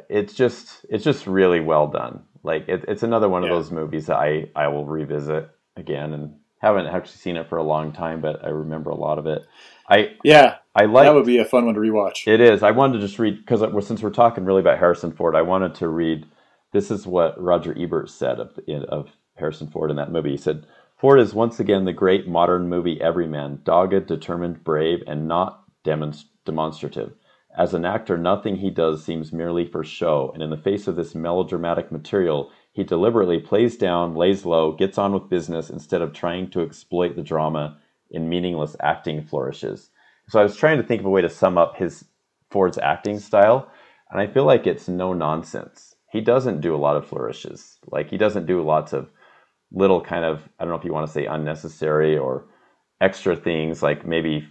it's 0.08 0.32
just 0.32 0.86
it's 0.88 1.04
just 1.04 1.26
really 1.26 1.60
well 1.60 1.88
done. 1.88 2.22
Like 2.42 2.68
it, 2.68 2.86
it's 2.88 3.02
another 3.02 3.28
one 3.28 3.44
of 3.44 3.50
those 3.50 3.70
movies 3.70 4.06
that 4.06 4.16
I 4.16 4.48
I 4.56 4.68
will 4.68 4.86
revisit 4.86 5.50
again 5.76 6.14
and 6.14 6.36
haven't 6.64 6.86
actually 6.86 7.18
seen 7.18 7.36
it 7.36 7.48
for 7.48 7.58
a 7.58 7.62
long 7.62 7.92
time, 7.92 8.20
but 8.20 8.44
I 8.44 8.48
remember 8.48 8.90
a 8.90 8.96
lot 8.96 9.18
of 9.18 9.26
it. 9.26 9.46
I 9.88 10.14
yeah, 10.24 10.56
I 10.74 10.86
like 10.86 11.06
that 11.06 11.14
would 11.14 11.26
be 11.26 11.38
a 11.38 11.44
fun 11.44 11.66
one 11.66 11.74
to 11.74 11.80
rewatch. 11.80 12.26
it 12.26 12.40
is. 12.40 12.62
I 12.62 12.70
wanted 12.72 12.94
to 12.94 13.06
just 13.06 13.18
read 13.18 13.38
because 13.38 13.62
since 13.86 14.02
we're 14.02 14.10
talking 14.10 14.44
really 14.44 14.60
about 14.60 14.78
Harrison 14.78 15.12
Ford, 15.12 15.36
I 15.36 15.42
wanted 15.42 15.74
to 15.76 15.88
read. 15.88 16.26
This 16.72 16.90
is 16.90 17.06
what 17.06 17.40
Roger 17.40 17.74
Ebert 17.78 18.10
said 18.10 18.40
of 18.40 18.58
of 18.88 19.10
Harrison 19.36 19.68
Ford 19.68 19.90
in 19.90 19.96
that 19.96 20.12
movie. 20.12 20.32
He 20.32 20.36
said, 20.36 20.66
"Ford 20.96 21.20
is 21.20 21.34
once 21.34 21.60
again 21.60 21.84
the 21.84 21.92
great 21.92 22.26
modern 22.26 22.68
movie 22.68 23.00
everyman, 23.00 23.60
dogged, 23.64 24.06
determined, 24.06 24.64
brave, 24.64 25.02
and 25.06 25.28
not 25.28 25.64
demonst- 25.84 26.26
demonstrative. 26.44 27.12
As 27.56 27.72
an 27.74 27.84
actor, 27.84 28.18
nothing 28.18 28.56
he 28.56 28.70
does 28.70 29.04
seems 29.04 29.32
merely 29.32 29.64
for 29.64 29.84
show, 29.84 30.30
and 30.34 30.42
in 30.42 30.50
the 30.50 30.56
face 30.56 30.88
of 30.88 30.96
this 30.96 31.14
melodramatic 31.14 31.92
material, 31.92 32.50
he 32.74 32.84
deliberately 32.84 33.40
plays 33.40 33.78
down, 33.78 34.16
lays 34.16 34.46
low, 34.46 34.72
gets 34.74 34.98
on 34.98 35.14
with 35.14 35.30
business 35.30 35.70
instead 35.70 36.02
of 36.02 36.14
trying 36.14 36.50
to 36.52 36.62
exploit 36.62 37.16
the 37.16 37.24
drama 37.24 37.78
in 38.12 38.30
meaningless 38.30 38.76
acting 38.82 39.22
flourishes." 39.24 39.90
So 40.30 40.40
I 40.40 40.44
was 40.44 40.56
trying 40.56 40.78
to 40.78 40.84
think 40.84 41.00
of 41.02 41.06
a 41.06 41.10
way 41.10 41.22
to 41.22 41.30
sum 41.30 41.58
up 41.58 41.78
his 41.78 42.06
Ford's 42.52 42.78
acting 42.78 43.20
style. 43.20 43.70
and 44.12 44.20
I 44.22 44.28
feel 44.28 44.44
like 44.46 44.66
it's 44.68 44.88
no 44.88 45.14
nonsense. 45.14 45.96
He 46.12 46.22
doesn't 46.22 46.62
do 46.62 46.76
a 46.76 46.78
lot 46.86 46.96
of 46.98 47.06
flourishes. 47.08 47.78
Like 47.90 48.10
he 48.10 48.18
doesn't 48.18 48.46
do 48.46 48.62
lots 48.64 48.94
of 48.94 49.10
little 49.72 50.00
kind 50.02 50.24
of 50.24 50.48
I 50.58 50.64
don't 50.64 50.70
know 50.72 50.78
if 50.78 50.84
you 50.86 50.94
want 50.94 51.06
to 51.08 51.12
say 51.14 51.26
unnecessary 51.26 52.18
or 52.18 52.46
extra 53.00 53.36
things 53.36 53.82
like 53.82 54.06
maybe 54.06 54.48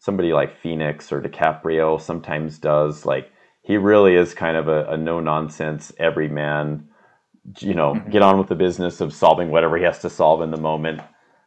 somebody 0.00 0.32
like 0.34 0.58
Phoenix 0.60 1.12
or 1.12 1.22
DiCaprio 1.22 2.00
sometimes 2.00 2.58
does. 2.58 3.06
Like 3.06 3.30
he 3.62 3.78
really 3.78 4.16
is 4.16 4.34
kind 4.34 4.56
of 4.56 4.68
a, 4.68 4.86
a 4.90 4.98
no 4.98 5.20
nonsense 5.20 5.92
everyman. 5.98 6.88
You 7.58 7.74
know, 7.74 7.94
mm-hmm. 7.94 8.10
get 8.10 8.22
on 8.22 8.38
with 8.38 8.48
the 8.48 8.54
business 8.54 9.00
of 9.00 9.12
solving 9.12 9.50
whatever 9.50 9.76
he 9.76 9.84
has 9.84 9.98
to 10.00 10.10
solve 10.10 10.42
in 10.42 10.50
the 10.50 10.56
moment. 10.56 11.00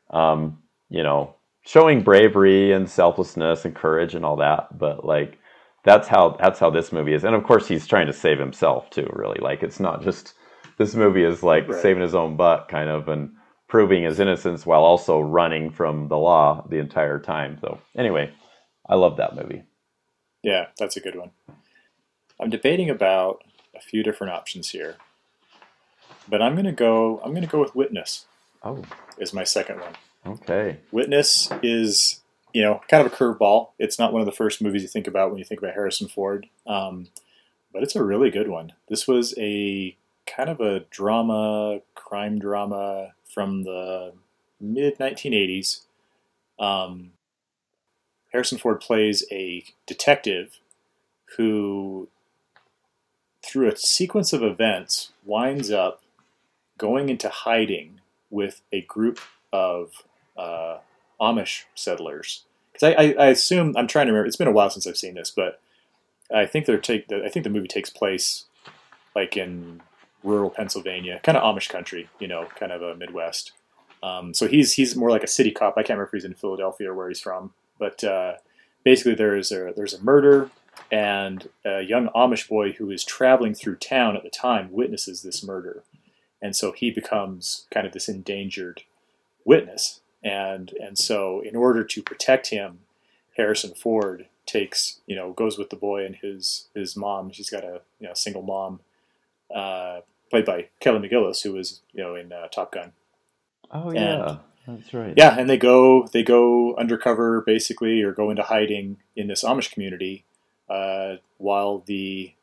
Um, 0.10 0.60
you 0.89 1.04
know, 1.04 1.36
showing 1.66 2.02
bravery 2.02 2.72
and 2.72 2.89
selflessness 2.89 3.66
and 3.66 3.76
courage 3.76 4.16
and 4.16 4.26
all 4.26 4.38
that. 4.38 4.78
But 4.78 5.06
like 5.06 5.39
that's 5.84 6.08
how 6.08 6.38
that's 6.39 6.60
how 6.60 6.70
this 6.70 6.91
movie 6.91 7.14
is. 7.14 7.24
And 7.24 7.36
of 7.36 7.43
course, 7.43 7.68
he's 7.68 7.88
trying 7.88 8.08
to 8.08 8.14
save 8.14 8.39
himself 8.39 8.89
too. 8.89 9.10
Really, 9.14 9.39
like 9.39 9.64
it's 9.64 9.80
not 9.80 10.04
just 10.04 10.34
this 10.78 10.95
movie 10.95 11.24
is 11.24 11.43
like 11.43 11.68
right. 11.68 11.82
saving 11.82 12.04
his 12.04 12.16
own 12.16 12.38
butt, 12.38 12.68
kind 12.70 12.89
of, 12.89 13.08
and 13.08 13.32
proving 13.68 14.04
his 14.04 14.20
innocence 14.20 14.66
while 14.66 14.84
also 14.84 15.20
running 15.20 15.70
from 15.72 16.08
the 16.08 16.18
law 16.18 16.66
the 16.70 16.78
entire 16.78 17.20
time. 17.20 17.58
So 17.60 17.80
anyway, 17.95 18.32
I 18.88 18.95
love 18.95 19.18
that 19.18 19.36
movie. 19.36 19.64
Yeah, 20.43 20.68
that's 20.78 20.95
a 20.95 21.02
good 21.02 21.16
one. 21.16 21.32
I'm 22.39 22.50
debating 22.50 22.89
about 22.89 23.43
a 23.76 23.82
few 23.82 24.04
different 24.04 24.34
options 24.34 24.70
here, 24.70 24.95
but 26.28 26.41
I'm 26.41 26.55
gonna 26.55 26.71
go. 26.71 27.21
I'm 27.23 27.34
gonna 27.34 27.47
go 27.47 27.59
with 27.59 27.75
Witness. 27.75 28.25
Oh, 28.63 28.84
is 29.17 29.34
my 29.34 29.43
second 29.43 29.80
one. 29.80 29.93
Okay. 30.25 30.78
Witness 30.91 31.49
is 31.63 32.21
you 32.53 32.61
know 32.61 32.82
kind 32.89 33.05
of 33.05 33.11
a 33.11 33.15
curveball. 33.15 33.69
It's 33.80 33.99
not 33.99 34.13
one 34.13 34.21
of 34.21 34.25
the 34.25 34.32
first 34.32 34.61
movies 34.61 34.82
you 34.82 34.88
think 34.88 35.07
about 35.07 35.30
when 35.30 35.39
you 35.39 35.45
think 35.45 35.61
about 35.61 35.73
Harrison 35.73 36.07
Ford, 36.07 36.47
um, 36.65 37.07
but 37.71 37.84
it's 37.84 37.95
a 37.95 38.03
really 38.03 38.30
good 38.30 38.49
one. 38.49 38.73
This 38.89 39.07
was 39.07 39.34
a 39.38 39.95
kind 40.25 40.49
of 40.49 40.59
a 40.59 40.82
drama, 40.91 41.80
crime 41.95 42.39
drama 42.39 43.13
from 43.34 43.63
the 43.63 44.13
mid 44.59 44.97
1980s. 44.97 45.82
Um, 46.59 47.11
Harrison 48.32 48.57
Ford 48.57 48.82
plays 48.82 49.25
a 49.32 49.63
detective 49.86 50.59
who, 51.38 52.09
through 53.43 53.69
a 53.69 53.78
sequence 53.78 54.34
of 54.34 54.43
events, 54.43 55.11
winds 55.25 55.71
up 55.71 56.01
going 56.78 57.09
into 57.09 57.30
hiding 57.30 58.01
with 58.30 58.61
a 58.71 58.82
group 58.82 59.19
of 59.51 60.03
uh, 60.38 60.78
Amish 61.19 61.63
settlers. 61.75 62.43
Because 62.71 62.95
I, 62.95 63.01
I, 63.01 63.15
I, 63.19 63.28
assume 63.28 63.75
I'm 63.75 63.88
trying 63.88 64.05
to 64.05 64.11
remember. 64.11 64.28
It's 64.28 64.36
been 64.36 64.47
a 64.47 64.51
while 64.51 64.69
since 64.69 64.86
I've 64.86 64.97
seen 64.97 65.15
this, 65.15 65.32
but 65.32 65.59
I 66.34 66.45
think 66.45 66.65
they're 66.65 66.78
take. 66.78 67.11
I 67.11 67.30
think 67.30 67.43
the 67.43 67.49
movie 67.49 67.67
takes 67.67 67.89
place 67.89 68.45
like 69.15 69.36
in 69.36 69.82
rural 70.23 70.49
Pennsylvania, 70.49 71.19
kind 71.23 71.38
of 71.38 71.43
Amish 71.43 71.69
country, 71.69 72.09
you 72.19 72.28
know, 72.28 72.47
kind 72.55 72.71
of 72.71 72.82
a 72.82 72.95
Midwest. 72.95 73.53
Um, 74.03 74.34
so 74.34 74.47
he's 74.47 74.73
he's 74.73 74.95
more 74.95 75.09
like 75.09 75.23
a 75.23 75.28
city 75.28 75.51
cop. 75.51 75.73
I 75.75 75.82
can't 75.82 75.97
remember 75.97 76.05
if 76.05 76.11
he's 76.11 76.25
in 76.25 76.36
Philadelphia 76.36 76.91
or 76.91 76.93
where 76.93 77.07
he's 77.07 77.19
from, 77.19 77.53
but 77.80 78.03
uh, 78.03 78.34
basically 78.84 79.15
there's 79.15 79.51
a 79.51 79.73
there's 79.75 79.93
a 79.93 80.03
murder, 80.03 80.51
and 80.91 81.49
a 81.65 81.82
young 81.82 82.09
Amish 82.09 82.47
boy 82.47 82.73
who 82.73 82.91
is 82.91 83.03
traveling 83.03 83.55
through 83.55 83.78
town 83.78 84.15
at 84.15 84.23
the 84.23 84.30
time 84.30 84.71
witnesses 84.71 85.23
this 85.23 85.43
murder, 85.43 85.84
and 86.41 86.55
so 86.55 86.71
he 86.71 86.91
becomes 86.91 87.65
kind 87.71 87.85
of 87.85 87.93
this 87.93 88.09
endangered 88.09 88.83
witness, 89.45 90.01
and 90.23 90.71
and 90.79 90.97
so 90.97 91.41
in 91.41 91.55
order 91.55 91.83
to 91.83 92.01
protect 92.01 92.47
him, 92.49 92.79
Harrison 93.35 93.73
Ford 93.73 94.27
takes 94.45 94.99
you 95.07 95.15
know 95.15 95.33
goes 95.33 95.57
with 95.57 95.69
the 95.69 95.75
boy 95.75 96.05
and 96.05 96.15
his 96.15 96.67
his 96.73 96.95
mom. 96.95 97.31
She's 97.31 97.49
got 97.49 97.63
a 97.63 97.81
you 97.99 98.07
know 98.07 98.13
single 98.13 98.43
mom. 98.43 98.79
Uh, 99.53 100.01
played 100.29 100.45
by 100.45 100.67
Kelly 100.79 101.07
McGillis, 101.07 101.43
who 101.43 101.53
was 101.53 101.81
you 101.93 102.03
know 102.03 102.15
in 102.15 102.31
uh, 102.31 102.47
Top 102.47 102.71
Gun. 102.71 102.93
Oh 103.71 103.91
yeah, 103.91 104.39
and, 104.65 104.77
that's 104.79 104.93
right. 104.93 105.13
Yeah, 105.15 105.38
and 105.38 105.49
they 105.49 105.57
go 105.57 106.07
they 106.07 106.23
go 106.23 106.75
undercover 106.75 107.41
basically, 107.41 108.01
or 108.01 108.11
go 108.11 108.29
into 108.29 108.43
hiding 108.43 108.97
in 109.15 109.27
this 109.27 109.43
Amish 109.43 109.71
community, 109.71 110.25
uh, 110.69 111.15
while 111.38 111.83
the 111.85 112.33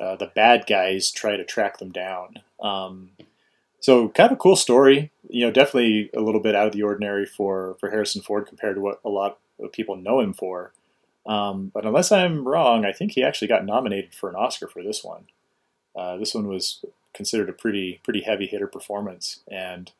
uh, 0.00 0.16
the 0.16 0.32
bad 0.34 0.64
guys 0.66 1.10
try 1.10 1.36
to 1.36 1.44
track 1.44 1.78
them 1.78 1.92
down. 1.92 2.36
Um, 2.60 3.10
so 3.80 4.08
kind 4.08 4.30
of 4.30 4.36
a 4.38 4.40
cool 4.40 4.56
story. 4.56 5.10
You 5.28 5.46
know, 5.46 5.52
definitely 5.52 6.10
a 6.14 6.20
little 6.20 6.40
bit 6.40 6.54
out 6.54 6.66
of 6.66 6.72
the 6.72 6.82
ordinary 6.82 7.26
for 7.26 7.76
for 7.80 7.90
Harrison 7.90 8.22
Ford 8.22 8.46
compared 8.46 8.76
to 8.76 8.80
what 8.80 9.00
a 9.04 9.08
lot 9.08 9.38
of 9.58 9.72
people 9.72 9.96
know 9.96 10.20
him 10.20 10.32
for. 10.32 10.72
Um, 11.26 11.70
but 11.72 11.84
unless 11.84 12.10
I'm 12.10 12.48
wrong, 12.48 12.84
I 12.84 12.92
think 12.92 13.12
he 13.12 13.22
actually 13.22 13.48
got 13.48 13.64
nominated 13.64 14.14
for 14.14 14.30
an 14.30 14.36
Oscar 14.36 14.66
for 14.66 14.82
this 14.82 15.04
one. 15.04 15.24
Uh, 15.94 16.16
this 16.16 16.34
one 16.34 16.48
was 16.48 16.84
considered 17.12 17.48
a 17.48 17.52
pretty 17.52 18.00
pretty 18.02 18.22
heavy 18.22 18.46
hitter 18.46 18.66
performance, 18.66 19.40
and 19.50 19.92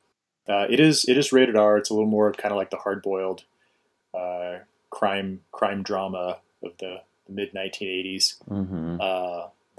uh, 0.48 0.66
it 0.70 0.80
is 0.80 1.04
it 1.06 1.18
is 1.18 1.32
rated 1.32 1.56
R. 1.56 1.76
It's 1.76 1.90
a 1.90 1.94
little 1.94 2.08
more 2.08 2.32
kind 2.32 2.52
of 2.52 2.56
like 2.58 2.70
the 2.70 2.76
hard 2.78 3.02
boiled 3.02 3.44
uh, 4.14 4.58
crime 4.90 5.40
crime 5.52 5.82
drama 5.82 6.38
of 6.62 6.72
the, 6.78 7.02
the 7.26 7.32
mid 7.32 7.52
1980s. 7.52 8.36
Mm-hmm. 8.48 9.00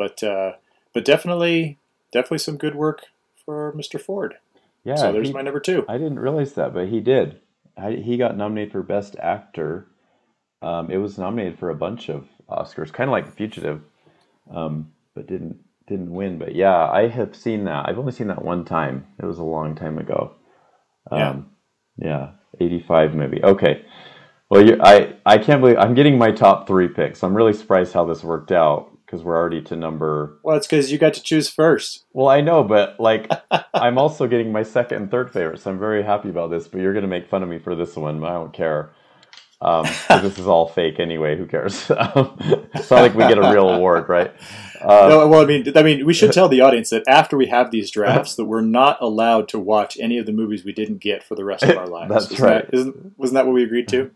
But 0.02 0.24
uh, 0.24 0.54
but 0.95 1.06
definitely 1.06 1.78
definitely 2.12 2.39
some 2.39 2.58
good 2.58 2.74
work 2.74 3.04
for 3.45 3.72
Mr. 3.74 4.02
Ford. 4.02 4.34
Yeah, 4.84 4.95
so 4.95 5.12
there's 5.12 5.28
he, 5.28 5.34
my 5.34 5.43
number 5.43 5.60
two. 5.60 5.86
I 5.88 5.99
didn't 5.99 6.18
realize 6.18 6.54
that, 6.54 6.74
but 6.74 6.88
he 6.88 7.02
did. 7.02 7.39
I, 7.78 7.91
he 7.91 8.18
got 8.18 8.36
nominated 8.36 8.72
for 8.72 8.82
Best 8.82 9.16
Actor. 9.20 9.86
Um, 10.64 10.89
it 10.89 10.97
was 10.97 11.20
nominated 11.20 11.60
for 11.60 11.70
a 11.70 11.76
bunch 11.76 12.10
of 12.10 12.26
Oscars, 12.49 12.91
kind 12.91 13.10
of 13.10 13.12
like 13.12 13.28
The 13.28 13.32
Fugitive, 13.32 13.82
um, 14.52 14.91
but 15.14 15.28
didn't 15.28 15.60
didn't 15.88 16.12
win, 16.12 16.39
but 16.39 16.56
yeah, 16.56 16.89
I 16.89 17.08
have 17.08 17.36
seen 17.36 17.66
that. 17.66 17.88
I've 17.88 17.99
only 17.99 18.12
seen 18.12 18.30
that 18.30 18.43
one 18.43 18.66
time. 18.66 19.06
It 19.22 19.26
was 19.26 19.38
a 19.38 19.43
long 19.43 19.76
time 19.76 19.99
ago. 19.99 20.34
Um, 21.12 21.52
yeah. 21.97 22.32
Yeah, 22.60 22.66
85 22.66 23.14
maybe. 23.14 23.43
Okay. 23.43 23.86
Well, 24.49 24.68
I 24.82 25.14
I 25.28 25.38
can't 25.38 25.62
believe 25.62 25.78
I'm 25.78 25.93
getting 25.93 26.18
my 26.18 26.32
top 26.32 26.66
three 26.68 26.88
picks. 26.88 27.24
I'm 27.24 27.38
really 27.38 27.54
surprised 27.54 27.93
how 27.93 28.06
this 28.06 28.24
worked 28.24 28.52
out 28.52 28.90
because 29.12 29.26
we're 29.26 29.36
already 29.36 29.62
to 29.62 29.76
number. 29.76 30.38
Well, 30.41 30.55
it's 30.55 30.66
because 30.66 30.89
you 30.89 30.97
got 30.97 31.14
to 31.16 31.22
choose 31.22 31.49
first. 31.49 32.05
Well, 32.14 32.30
I 32.30 32.39
know, 32.39 32.64
but 32.64 32.97
like 32.97 33.30
I'm 33.74 33.97
also 33.97 34.26
getting 34.26 34.53
my 34.53 34.64
second 34.64 35.01
and 35.01 35.12
third 35.12 35.34
favorites. 35.34 35.64
So 35.64 35.72
I'm 35.72 35.80
very 35.80 36.01
happy 36.01 36.30
about 36.30 36.49
this. 36.49 36.70
But 36.70 36.80
you're 36.80 36.93
going 36.93 37.03
to 37.03 37.09
make 37.09 37.30
fun 37.30 37.43
of 37.43 37.49
me 37.49 37.59
for 37.59 37.76
this 37.76 37.95
one. 37.97 38.24
I 38.24 38.34
don't 38.34 38.53
care. 38.53 38.91
Um, 39.59 39.86
this 40.07 40.39
is 40.39 40.47
all 40.47 40.68
fake 40.76 40.99
anyway. 40.99 41.38
Who 41.38 41.45
cares? 41.45 41.76
it's 41.89 42.89
not 42.89 43.01
like 43.01 43.14
we 43.14 43.28
get 43.28 43.38
a 43.38 43.51
real 43.51 43.70
award, 43.70 44.07
right? 44.07 44.34
Uh, 44.80 45.07
no, 45.09 45.28
well, 45.28 45.41
I 45.41 45.45
mean, 45.45 45.72
I 45.76 45.84
mean, 45.84 46.05
we 46.05 46.14
should 46.14 46.32
tell 46.32 46.47
the 46.47 46.62
audience 46.62 46.89
that 46.89 47.03
after 47.07 47.38
we 47.38 47.47
have 47.47 47.70
these 47.70 47.91
drafts, 47.91 48.36
that 48.36 48.45
we're 48.45 48.62
not 48.62 48.97
allowed 49.01 49.49
to 49.49 49.59
watch 49.59 49.97
any 49.99 50.18
of 50.18 50.26
the 50.26 50.32
movies 50.32 50.64
we 50.66 50.72
didn't 50.72 50.97
get 50.97 51.22
for 51.22 51.36
the 51.36 51.43
rest 51.43 51.64
of 51.64 51.78
our 51.78 51.86
lives. 51.86 52.09
That's 52.09 52.32
isn't 52.32 52.45
right. 52.45 52.72
That, 52.72 52.78
isn't 52.78 53.20
wasn't 53.20 53.36
that 53.36 53.45
what 53.45 53.53
we 53.53 53.64
agreed 53.64 53.89
to? 53.89 54.09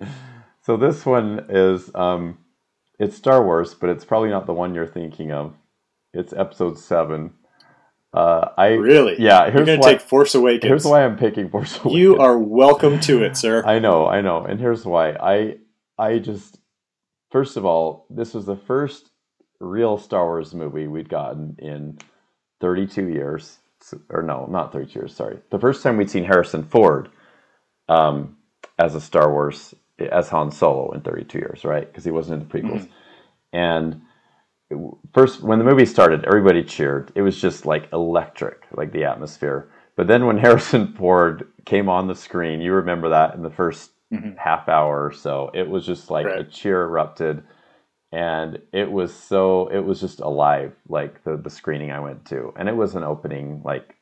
so 0.63 0.77
this 0.77 1.05
one 1.05 1.45
is 1.49 1.93
um, 1.93 2.39
it's 2.99 3.15
Star 3.15 3.43
Wars, 3.43 3.73
but 3.73 3.89
it's 3.89 4.05
probably 4.05 4.29
not 4.29 4.45
the 4.45 4.53
one 4.53 4.73
you're 4.73 4.87
thinking 4.87 5.31
of. 5.31 5.53
It's 6.13 6.33
Episode 6.33 6.77
Seven. 6.77 7.33
Uh, 8.13 8.49
I 8.57 8.67
really, 8.67 9.15
yeah. 9.19 9.43
Here's 9.45 9.55
You're 9.55 9.65
gonna 9.65 9.79
why, 9.79 9.93
take 9.93 10.01
Force 10.01 10.35
Awakens. 10.35 10.69
Here's 10.69 10.85
why 10.85 11.03
I'm 11.03 11.17
picking 11.17 11.49
Force 11.49 11.75
Awakens. 11.75 11.95
You 11.95 12.17
are 12.17 12.37
welcome 12.37 12.99
to 13.01 13.23
it, 13.23 13.35
sir. 13.35 13.63
I 13.67 13.79
know, 13.79 14.07
I 14.07 14.21
know, 14.21 14.45
and 14.45 14.59
here's 14.59 14.85
why. 14.85 15.11
I, 15.11 15.57
I 15.97 16.19
just, 16.19 16.59
first 17.31 17.57
of 17.57 17.65
all, 17.65 18.05
this 18.09 18.33
was 18.33 18.45
the 18.45 18.55
first 18.55 19.11
real 19.59 19.97
Star 19.97 20.23
Wars 20.23 20.53
movie 20.53 20.87
we'd 20.87 21.09
gotten 21.09 21.57
in 21.59 21.97
32 22.61 23.09
years, 23.09 23.57
or 24.09 24.21
no, 24.21 24.47
not 24.49 24.71
32 24.71 24.99
years. 24.99 25.13
Sorry, 25.13 25.39
the 25.51 25.59
first 25.59 25.83
time 25.83 25.97
we'd 25.97 26.09
seen 26.09 26.23
Harrison 26.23 26.63
Ford 26.63 27.09
um, 27.89 28.37
as 28.79 28.95
a 28.95 29.01
Star 29.01 29.29
Wars 29.29 29.75
as 29.99 30.29
Han 30.29 30.51
Solo 30.51 30.91
in 30.91 31.01
32 31.01 31.37
years, 31.37 31.63
right? 31.63 31.87
Because 31.87 32.03
he 32.03 32.11
wasn't 32.11 32.41
in 32.41 32.47
the 32.47 32.53
prequels, 32.53 32.81
mm-hmm. 32.81 33.57
and 33.57 34.01
first 35.13 35.41
when 35.41 35.59
the 35.59 35.65
movie 35.65 35.85
started, 35.85 36.25
everybody 36.25 36.63
cheered. 36.63 37.11
It 37.15 37.21
was 37.21 37.39
just 37.39 37.65
like 37.65 37.91
electric, 37.93 38.63
like 38.75 38.91
the 38.91 39.05
atmosphere. 39.05 39.69
But 39.95 40.07
then 40.07 40.25
when 40.25 40.37
Harrison 40.45 40.93
Ford 40.93 41.47
came 41.65 41.89
on 41.89 42.07
the 42.07 42.15
screen, 42.15 42.61
you 42.61 42.73
remember 42.73 43.09
that 43.09 43.35
in 43.35 43.43
the 43.43 43.49
1st 43.49 43.89
mm-hmm. 44.13 44.37
half 44.37 44.67
hour 44.67 45.05
or 45.05 45.11
so, 45.11 45.51
it 45.53 45.69
was 45.69 45.85
just 45.85 46.09
like 46.09 46.25
right. 46.25 46.39
a 46.39 46.43
cheer 46.43 46.83
erupted, 46.83 47.43
and 48.11 48.59
it 48.73 48.91
was 48.91 49.13
so 49.13 49.67
it 49.67 49.79
was 49.79 49.99
just 49.99 50.19
alive, 50.19 50.73
like 50.87 51.23
the 51.23 51.37
the 51.37 51.49
screening 51.49 51.91
I 51.91 51.99
went 51.99 52.25
to, 52.25 52.53
and 52.57 52.69
it 52.69 52.75
was 52.75 52.95
an 52.95 53.03
opening 53.03 53.61
like 53.63 53.95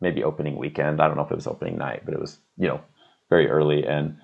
maybe 0.00 0.24
opening 0.24 0.56
weekend. 0.56 1.00
I 1.00 1.06
don't 1.06 1.16
know 1.16 1.24
if 1.24 1.30
it 1.30 1.36
was 1.36 1.46
opening 1.46 1.78
night, 1.78 2.02
but 2.04 2.14
it 2.14 2.20
was 2.20 2.38
you 2.56 2.68
know 2.68 2.80
very 3.28 3.48
early 3.48 3.86
and 3.86 4.16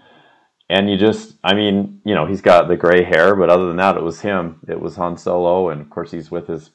and 0.69 0.91
you 0.91 0.97
just 0.97 1.37
i 1.45 1.55
mean 1.55 2.01
you 2.05 2.15
know 2.15 2.27
he's 2.27 2.41
got 2.41 2.69
the 2.69 2.77
gray 2.77 3.03
hair 3.03 3.35
but 3.35 3.51
other 3.51 3.67
than 3.67 3.77
that 3.77 3.97
it 3.97 4.03
was 4.03 4.21
him 4.21 4.61
it 4.69 4.81
was 4.81 4.97
han 4.97 5.17
solo 5.17 5.69
and 5.71 5.81
of 5.81 5.91
course 5.91 6.11
he's 6.11 6.31
with 6.31 6.47
his 6.47 6.71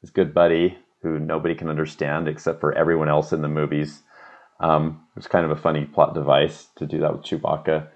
his 0.00 0.10
good 0.10 0.32
buddy 0.34 0.76
who 1.02 1.18
nobody 1.18 1.54
can 1.54 1.68
understand 1.68 2.28
except 2.28 2.60
for 2.60 2.72
everyone 2.74 3.08
else 3.08 3.32
in 3.32 3.42
the 3.42 3.48
movies 3.48 4.02
um, 4.60 5.06
it's 5.16 5.26
kind 5.26 5.46
of 5.46 5.50
a 5.50 5.60
funny 5.60 5.86
plot 5.86 6.12
device 6.12 6.68
to 6.76 6.86
do 6.86 6.98
that 7.00 7.12
with 7.12 7.22
chewbacca 7.22 7.88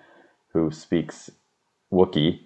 who 0.53 0.71
speaks 0.71 1.31
wookiee 1.93 2.41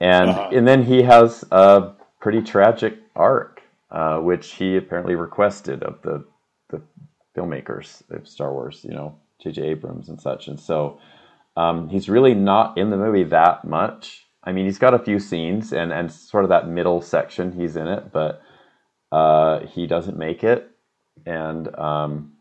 and 0.00 0.30
uh-huh. 0.30 0.50
and 0.52 0.66
then 0.66 0.84
he 0.84 1.02
has 1.02 1.44
a 1.50 1.92
pretty 2.20 2.42
tragic 2.42 2.98
arc, 3.14 3.62
uh, 3.90 4.18
which 4.18 4.52
he 4.52 4.76
apparently 4.76 5.14
requested 5.14 5.82
of 5.82 6.00
the 6.02 6.24
the 6.70 6.82
filmmakers 7.36 8.02
of 8.10 8.26
Star 8.26 8.52
Wars, 8.52 8.80
you 8.82 8.94
know, 8.94 9.18
J.J. 9.42 9.62
Abrams 9.62 10.08
and 10.08 10.20
such. 10.20 10.48
And 10.48 10.58
so 10.58 10.98
um, 11.56 11.88
he's 11.88 12.08
really 12.08 12.34
not 12.34 12.76
in 12.78 12.90
the 12.90 12.96
movie 12.96 13.24
that 13.24 13.64
much. 13.64 14.26
I 14.42 14.52
mean, 14.52 14.66
he's 14.66 14.78
got 14.78 14.94
a 14.94 14.98
few 14.98 15.18
scenes 15.18 15.72
and 15.72 15.92
and 15.92 16.12
sort 16.12 16.44
of 16.44 16.50
that 16.50 16.68
middle 16.68 17.00
section 17.00 17.52
he's 17.52 17.76
in 17.76 17.86
it, 17.86 18.12
but 18.12 18.42
uh, 19.12 19.60
he 19.66 19.86
doesn't 19.86 20.18
make 20.18 20.44
it. 20.44 20.70
And 21.24 21.74
um, 21.76 22.32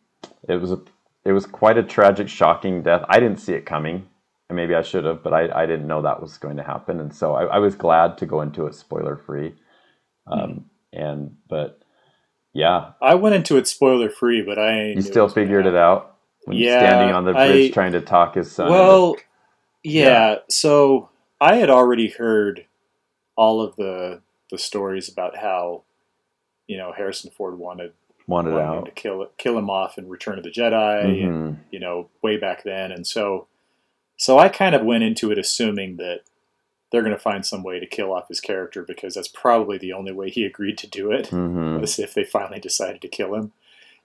it 0.50 0.58
was 0.58 0.72
a 0.72 0.82
it 1.26 1.32
was 1.32 1.46
quite 1.46 1.78
a 1.78 1.84
tragic, 1.84 2.28
shocking 2.28 2.84
death. 2.84 3.06
I 3.08 3.20
didn't 3.20 3.40
see 3.40 3.54
it 3.54 3.66
coming. 3.66 4.08
And 4.50 4.58
maybe 4.58 4.76
I 4.76 4.82
should 4.82 5.06
have, 5.06 5.24
but 5.24 5.34
I, 5.34 5.64
I 5.64 5.66
didn't 5.66 5.88
know 5.88 6.02
that 6.02 6.22
was 6.22 6.38
going 6.38 6.58
to 6.58 6.64
happen. 6.64 7.00
And 7.00 7.16
so 7.16 7.34
I, 7.34 7.46
I 7.46 7.60
was 7.60 7.76
glad 7.76 8.18
to 8.18 8.26
go 8.26 8.42
into 8.42 8.68
it 8.68 8.76
spoiler 8.76 9.16
free. 9.16 9.56
Um, 10.28 10.40
mm 10.40 10.64
And, 10.92 11.38
but 11.50 11.82
yeah. 12.54 12.92
I 13.02 13.16
went 13.16 13.36
into 13.36 13.58
it 13.58 13.68
spoiler 13.68 14.10
free, 14.10 14.42
but 14.42 14.60
I. 14.60 14.92
You 14.92 15.02
still 15.02 15.30
figured 15.30 15.66
it 15.66 15.76
out? 15.76 16.13
When 16.46 16.58
yeah, 16.58 16.80
standing 16.80 17.16
on 17.16 17.26
the 17.26 17.34
bridge 17.34 17.72
I, 17.72 17.74
trying 17.74 17.94
to 17.94 18.02
talk 18.02 18.36
his 18.36 18.52
son. 18.52 18.70
Well, 18.70 19.16
yeah, 19.84 20.06
yeah. 20.06 20.36
So 20.50 21.10
I 21.40 21.56
had 21.56 21.70
already 21.70 22.10
heard 22.10 22.66
all 23.36 23.62
of 23.62 23.76
the 23.76 24.22
the 24.52 24.58
stories 24.58 25.10
about 25.10 25.38
how, 25.38 25.84
you 26.68 26.78
know, 26.78 26.94
Harrison 26.96 27.32
Ford 27.32 27.58
wanted 27.58 27.94
wanted, 28.28 28.54
wanted 28.54 28.66
out 28.66 28.86
to 28.86 28.92
kill 28.92 29.30
kill 29.38 29.58
him 29.58 29.70
off 29.70 29.98
in 29.98 30.10
Return 30.10 30.38
of 30.38 30.44
the 30.44 30.52
Jedi, 30.52 31.06
mm-hmm. 31.06 31.28
and 31.28 31.64
you 31.72 31.80
know, 31.80 32.10
way 32.22 32.38
back 32.38 32.64
then, 32.64 32.92
and 32.92 33.08
so 33.08 33.48
so 34.18 34.40
I 34.40 34.50
kind 34.50 34.76
of 34.76 34.86
went 34.86 35.04
into 35.04 35.32
it 35.32 35.38
assuming 35.38 35.98
that 35.98 36.22
they're 36.92 37.02
going 37.02 37.16
to 37.16 37.20
find 37.20 37.46
some 37.46 37.64
way 37.64 37.80
to 37.80 37.88
kill 37.88 38.14
off 38.14 38.28
his 38.28 38.40
character 38.40 38.84
because 38.84 39.16
that's 39.16 39.28
probably 39.28 39.80
the 39.80 39.94
only 39.94 40.12
way 40.12 40.30
he 40.30 40.46
agreed 40.46 40.78
to 40.78 40.88
do 40.88 41.12
it 41.12 41.26
mm-hmm. 41.26 41.82
was 41.82 41.98
if 41.98 42.14
they 42.14 42.24
finally 42.24 42.60
decided 42.60 43.02
to 43.02 43.08
kill 43.08 43.34
him. 43.34 43.52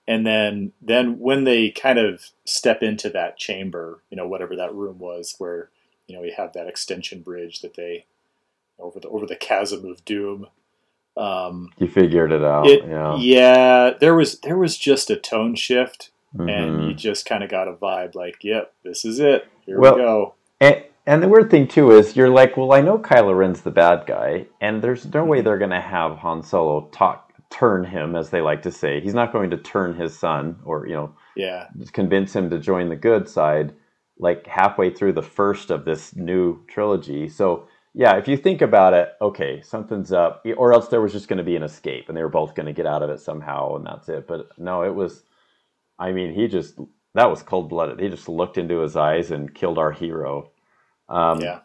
And 0.08 0.26
then 0.26 0.72
then 0.80 1.18
when 1.18 1.44
they 1.44 1.70
kind 1.70 1.98
of 1.98 2.30
step 2.46 2.82
into 2.82 3.10
that 3.10 3.36
chamber, 3.36 4.02
you 4.10 4.16
know, 4.16 4.26
whatever 4.26 4.56
that 4.56 4.74
room 4.74 4.98
was 4.98 5.34
where, 5.36 5.68
you 6.06 6.16
know, 6.16 6.22
we 6.22 6.32
have 6.34 6.54
that 6.54 6.66
extension 6.66 7.20
bridge 7.20 7.60
that 7.60 7.74
they 7.74 8.06
over 8.78 8.98
the 8.98 9.08
over 9.08 9.26
the 9.26 9.36
chasm 9.36 9.84
of 9.84 10.02
doom. 10.06 10.46
Um, 11.14 11.70
you 11.76 11.88
figured 11.88 12.32
it 12.32 12.42
out. 12.42 12.66
It, 12.66 12.88
yeah. 12.88 13.16
yeah, 13.18 13.90
there 14.00 14.14
was 14.14 14.40
there 14.40 14.56
was 14.56 14.78
just 14.78 15.10
a 15.10 15.16
tone 15.16 15.54
shift 15.54 16.10
mm-hmm. 16.34 16.48
and 16.48 16.84
you 16.84 16.94
just 16.94 17.26
kind 17.26 17.44
of 17.44 17.50
got 17.50 17.68
a 17.68 17.72
vibe 17.72 18.14
like, 18.14 18.42
yep, 18.42 18.72
this 18.82 19.04
is 19.04 19.20
it. 19.20 19.46
Here 19.66 19.78
well, 19.78 19.94
we 19.94 20.00
go. 20.00 20.34
And, 20.60 20.84
and 21.06 21.22
the 21.22 21.28
weird 21.28 21.50
thing 21.50 21.68
too 21.68 21.90
is 21.90 22.16
you're 22.16 22.30
like, 22.30 22.56
well, 22.56 22.72
I 22.72 22.80
know 22.80 22.98
Kylo 22.98 23.36
Ren's 23.36 23.60
the 23.60 23.70
bad 23.70 24.06
guy, 24.06 24.46
and 24.60 24.80
there's 24.80 25.06
no 25.12 25.24
way 25.24 25.42
they're 25.42 25.58
going 25.58 25.70
to 25.70 25.80
have 25.80 26.18
Han 26.18 26.42
Solo 26.42 26.88
talk 26.92 27.27
turn 27.50 27.84
him, 27.84 28.16
as 28.16 28.30
they 28.30 28.40
like 28.40 28.62
to 28.62 28.72
say. 28.72 29.00
He's 29.00 29.14
not 29.14 29.32
going 29.32 29.50
to 29.50 29.56
turn 29.56 29.94
his 29.94 30.18
son 30.18 30.60
or 30.64 30.86
you 30.86 30.94
know, 30.94 31.14
yeah, 31.36 31.66
convince 31.92 32.34
him 32.34 32.50
to 32.50 32.58
join 32.58 32.88
the 32.88 32.96
good 32.96 33.28
side. 33.28 33.74
Like 34.18 34.46
halfway 34.46 34.90
through 34.90 35.12
the 35.12 35.22
first 35.22 35.70
of 35.70 35.84
this 35.84 36.16
new 36.16 36.64
trilogy, 36.66 37.28
so 37.28 37.68
yeah, 37.94 38.16
if 38.16 38.28
you 38.28 38.36
think 38.36 38.62
about 38.62 38.94
it, 38.94 39.10
okay, 39.20 39.60
something's 39.62 40.12
up, 40.12 40.44
or 40.56 40.72
else 40.72 40.88
there 40.88 41.00
was 41.00 41.12
just 41.12 41.28
going 41.28 41.38
to 41.38 41.44
be 41.44 41.56
an 41.56 41.62
escape, 41.62 42.08
and 42.08 42.16
they 42.16 42.22
were 42.22 42.28
both 42.28 42.54
going 42.54 42.66
to 42.66 42.72
get 42.72 42.86
out 42.86 43.02
of 43.02 43.10
it 43.10 43.20
somehow, 43.20 43.76
and 43.76 43.86
that's 43.86 44.08
it. 44.08 44.26
But 44.26 44.48
no, 44.58 44.82
it 44.82 44.94
was. 44.94 45.24
I 45.98 46.12
mean, 46.12 46.32
he 46.34 46.46
just 46.48 46.78
that 47.14 47.30
was 47.30 47.42
cold 47.42 47.68
blooded. 47.68 48.00
He 48.00 48.08
just 48.08 48.28
looked 48.28 48.58
into 48.58 48.78
his 48.78 48.96
eyes 48.96 49.30
and 49.30 49.54
killed 49.54 49.78
our 49.78 49.92
hero. 49.92 50.50
Um, 51.08 51.40
yeah. 51.40 51.60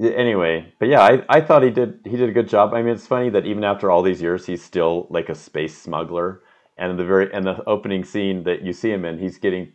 Anyway, 0.00 0.72
but 0.78 0.88
yeah, 0.88 1.02
I, 1.02 1.22
I 1.28 1.40
thought 1.42 1.62
he 1.62 1.70
did 1.70 2.00
he 2.04 2.16
did 2.16 2.28
a 2.28 2.32
good 2.32 2.48
job. 2.48 2.72
I 2.72 2.82
mean, 2.82 2.94
it's 2.94 3.06
funny 3.06 3.28
that 3.30 3.44
even 3.44 3.64
after 3.64 3.90
all 3.90 4.02
these 4.02 4.22
years, 4.22 4.46
he's 4.46 4.62
still 4.62 5.06
like 5.10 5.28
a 5.28 5.34
space 5.34 5.76
smuggler. 5.76 6.42
And 6.78 6.98
the 6.98 7.04
very 7.04 7.32
and 7.34 7.44
the 7.44 7.62
opening 7.68 8.04
scene 8.04 8.44
that 8.44 8.62
you 8.62 8.72
see 8.72 8.90
him 8.90 9.04
in, 9.04 9.18
he's 9.18 9.36
getting 9.36 9.72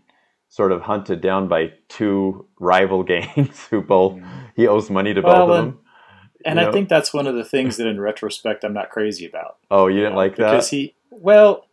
sort 0.50 0.72
of 0.72 0.82
hunted 0.82 1.22
down 1.22 1.48
by 1.48 1.74
two 1.90 2.48
rival 2.60 3.04
gangs 3.12 3.68
who 3.68 3.82
both 3.82 4.20
he 4.56 4.68
owes 4.68 4.90
money 4.90 5.14
to 5.14 5.22
well, 5.22 5.48
both 5.48 5.58
of 5.58 5.66
them. 5.66 5.80
And, 6.44 6.60
I 6.60 6.66
know? 6.66 6.72
think 6.72 6.90
that's 6.90 7.12
one 7.12 7.26
of 7.26 7.34
the 7.34 7.44
things 7.44 7.78
that, 7.78 7.88
in 7.88 8.00
retrospect, 8.00 8.64
I'm 8.64 8.74
not 8.74 8.92
crazy 8.92 9.26
about. 9.26 9.58
Oh, 9.72 9.88
you, 9.88 9.96
you 9.96 10.00
didn't 10.02 10.14
know? 10.14 10.18
like 10.18 10.36
that 10.38 10.52
because 10.52 10.70
he 10.70 10.96
well, 11.12 11.68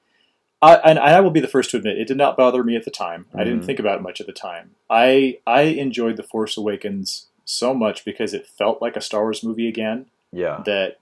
I, 0.61 0.76
and 0.76 0.98
I 0.98 1.20
will 1.20 1.30
be 1.30 1.40
the 1.40 1.48
first 1.48 1.70
to 1.70 1.78
admit 1.78 1.98
it 1.98 2.07
did 2.07 2.16
not 2.16 2.36
bother 2.36 2.62
me 2.62 2.76
at 2.76 2.84
the 2.84 2.90
time. 2.90 3.24
Mm-hmm. 3.28 3.38
I 3.38 3.44
didn't 3.44 3.61
mm-hmm. 3.61 3.66
think 3.66 3.78
about 3.78 3.98
it 3.98 4.03
much 4.03 4.20
at 4.20 4.26
the 4.26 4.32
time. 4.32 4.72
I 4.90 5.38
I 5.46 5.62
enjoyed 5.62 6.16
the 6.16 6.22
Force 6.22 6.59
Awakens 6.59 7.28
so 7.53 7.74
much 7.74 8.05
because 8.05 8.34
it 8.34 8.46
felt 8.46 8.82
like 8.82 8.96
a 8.96 9.00
Star 9.00 9.22
Wars 9.22 9.42
movie 9.42 9.68
again. 9.68 10.07
Yeah. 10.32 10.62
That 10.64 10.98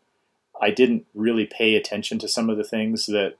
I 0.61 0.71
didn't 0.71 1.07
really 1.15 1.47
pay 1.47 1.75
attention 1.75 2.19
to 2.19 2.29
some 2.29 2.51
of 2.51 2.57
the 2.57 2.65
things 2.65 3.07
that. 3.07 3.37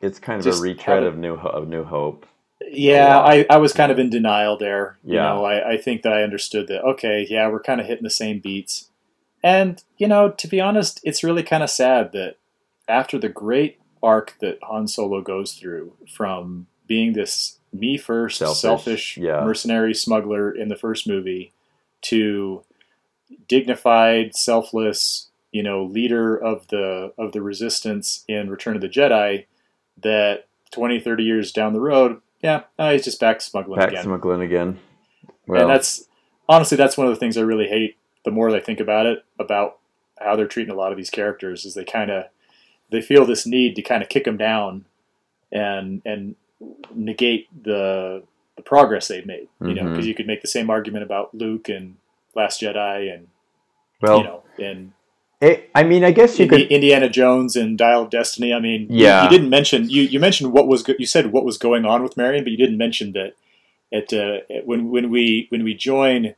It's 0.00 0.18
kind 0.18 0.44
of 0.44 0.58
a 0.58 0.60
retread 0.60 1.04
of 1.04 1.16
New 1.16 1.34
of 1.36 1.68
New 1.68 1.84
Hope. 1.84 2.26
Yeah, 2.68 3.18
I, 3.18 3.46
I 3.48 3.58
was 3.58 3.72
kind 3.72 3.92
of 3.92 3.98
in 3.98 4.10
denial 4.10 4.56
there. 4.56 4.98
Yeah. 5.04 5.12
You 5.12 5.20
know, 5.20 5.44
I, 5.44 5.72
I 5.72 5.76
think 5.76 6.02
that 6.02 6.12
I 6.12 6.22
understood 6.22 6.68
that. 6.68 6.82
Okay, 6.82 7.26
yeah, 7.28 7.48
we're 7.48 7.62
kind 7.62 7.80
of 7.80 7.86
hitting 7.86 8.04
the 8.04 8.10
same 8.10 8.38
beats, 8.38 8.90
and 9.42 9.82
you 9.96 10.06
know, 10.06 10.30
to 10.30 10.48
be 10.48 10.60
honest, 10.60 11.00
it's 11.02 11.24
really 11.24 11.42
kind 11.42 11.62
of 11.62 11.70
sad 11.70 12.12
that 12.12 12.36
after 12.88 13.18
the 13.18 13.28
great 13.28 13.80
arc 14.02 14.36
that 14.40 14.58
Han 14.62 14.86
Solo 14.86 15.20
goes 15.20 15.54
through 15.54 15.94
from 16.08 16.66
being 16.86 17.14
this 17.14 17.58
me 17.72 17.96
first, 17.96 18.38
selfish, 18.38 18.60
selfish 18.60 19.16
yeah. 19.16 19.44
mercenary 19.44 19.94
smuggler 19.94 20.50
in 20.50 20.68
the 20.68 20.76
first 20.76 21.08
movie 21.08 21.52
to 22.02 22.62
dignified, 23.48 24.34
selfless, 24.34 25.28
you 25.52 25.62
know, 25.62 25.84
leader 25.84 26.36
of 26.36 26.68
the 26.68 27.12
of 27.18 27.32
the 27.32 27.42
resistance 27.42 28.24
in 28.28 28.50
Return 28.50 28.76
of 28.76 28.82
the 28.82 28.88
Jedi 28.88 29.46
that 30.02 30.46
20, 30.72 31.00
30 31.00 31.24
years 31.24 31.52
down 31.52 31.72
the 31.72 31.80
road, 31.80 32.20
yeah, 32.42 32.64
oh, 32.78 32.92
he's 32.92 33.04
just 33.04 33.20
back 33.20 33.40
smuggling 33.40 33.78
again. 33.78 33.86
back 33.86 33.92
again. 33.92 34.04
smuggling 34.04 34.42
again. 34.42 34.78
Well, 35.46 35.62
and 35.62 35.70
that's 35.70 36.04
honestly 36.48 36.76
that's 36.76 36.96
one 36.96 37.06
of 37.06 37.14
the 37.14 37.20
things 37.20 37.36
I 37.36 37.42
really 37.42 37.68
hate 37.68 37.96
the 38.24 38.30
more 38.30 38.54
I 38.54 38.60
think 38.60 38.80
about 38.80 39.06
it 39.06 39.24
about 39.38 39.78
how 40.18 40.36
they're 40.36 40.46
treating 40.46 40.72
a 40.72 40.76
lot 40.76 40.90
of 40.90 40.96
these 40.96 41.10
characters 41.10 41.64
is 41.64 41.74
they 41.74 41.84
kind 41.84 42.10
of 42.10 42.24
they 42.90 43.00
feel 43.00 43.24
this 43.24 43.46
need 43.46 43.76
to 43.76 43.82
kind 43.82 44.02
of 44.02 44.08
kick 44.08 44.24
them 44.24 44.36
down 44.36 44.84
and 45.52 46.02
and 46.04 46.36
negate 46.94 47.48
the 47.64 48.22
the 48.56 48.62
progress 48.62 49.08
they've 49.08 49.26
made. 49.26 49.48
You 49.60 49.68
mm-hmm. 49.68 49.84
know, 49.84 49.90
because 49.90 50.06
you 50.06 50.14
could 50.14 50.26
make 50.26 50.42
the 50.42 50.48
same 50.48 50.70
argument 50.70 51.04
about 51.04 51.34
Luke 51.34 51.68
and 51.68 51.96
Last 52.34 52.60
Jedi 52.60 53.12
and 53.12 53.28
well, 54.00 54.18
you 54.18 54.24
know, 54.24 54.42
and 54.58 54.92
it, 55.40 55.70
I 55.74 55.82
mean, 55.82 56.02
I 56.02 56.12
guess 56.12 56.38
you 56.38 56.44
Indi- 56.46 56.64
could 56.64 56.72
Indiana 56.72 57.08
Jones 57.10 57.56
and 57.56 57.76
Dial 57.76 58.02
of 58.02 58.10
Destiny. 58.10 58.54
I 58.54 58.60
mean, 58.60 58.86
yeah. 58.90 59.18
You, 59.18 59.24
you, 59.24 59.30
didn't 59.30 59.50
mention 59.50 59.88
you, 59.88 60.02
you 60.02 60.18
mentioned 60.18 60.52
what 60.52 60.66
was 60.66 60.82
go- 60.82 60.94
you 60.98 61.06
said 61.06 61.32
what 61.32 61.44
was 61.44 61.58
going 61.58 61.84
on 61.84 62.02
with 62.02 62.16
Marion, 62.16 62.42
but 62.44 62.50
you 62.50 62.56
didn't 62.56 62.78
mention 62.78 63.12
that 63.12 63.34
at, 63.92 64.12
uh, 64.12 64.38
when 64.64 64.90
when 64.90 65.10
we 65.10 65.46
when 65.50 65.62
we 65.62 65.74
join 65.74 66.34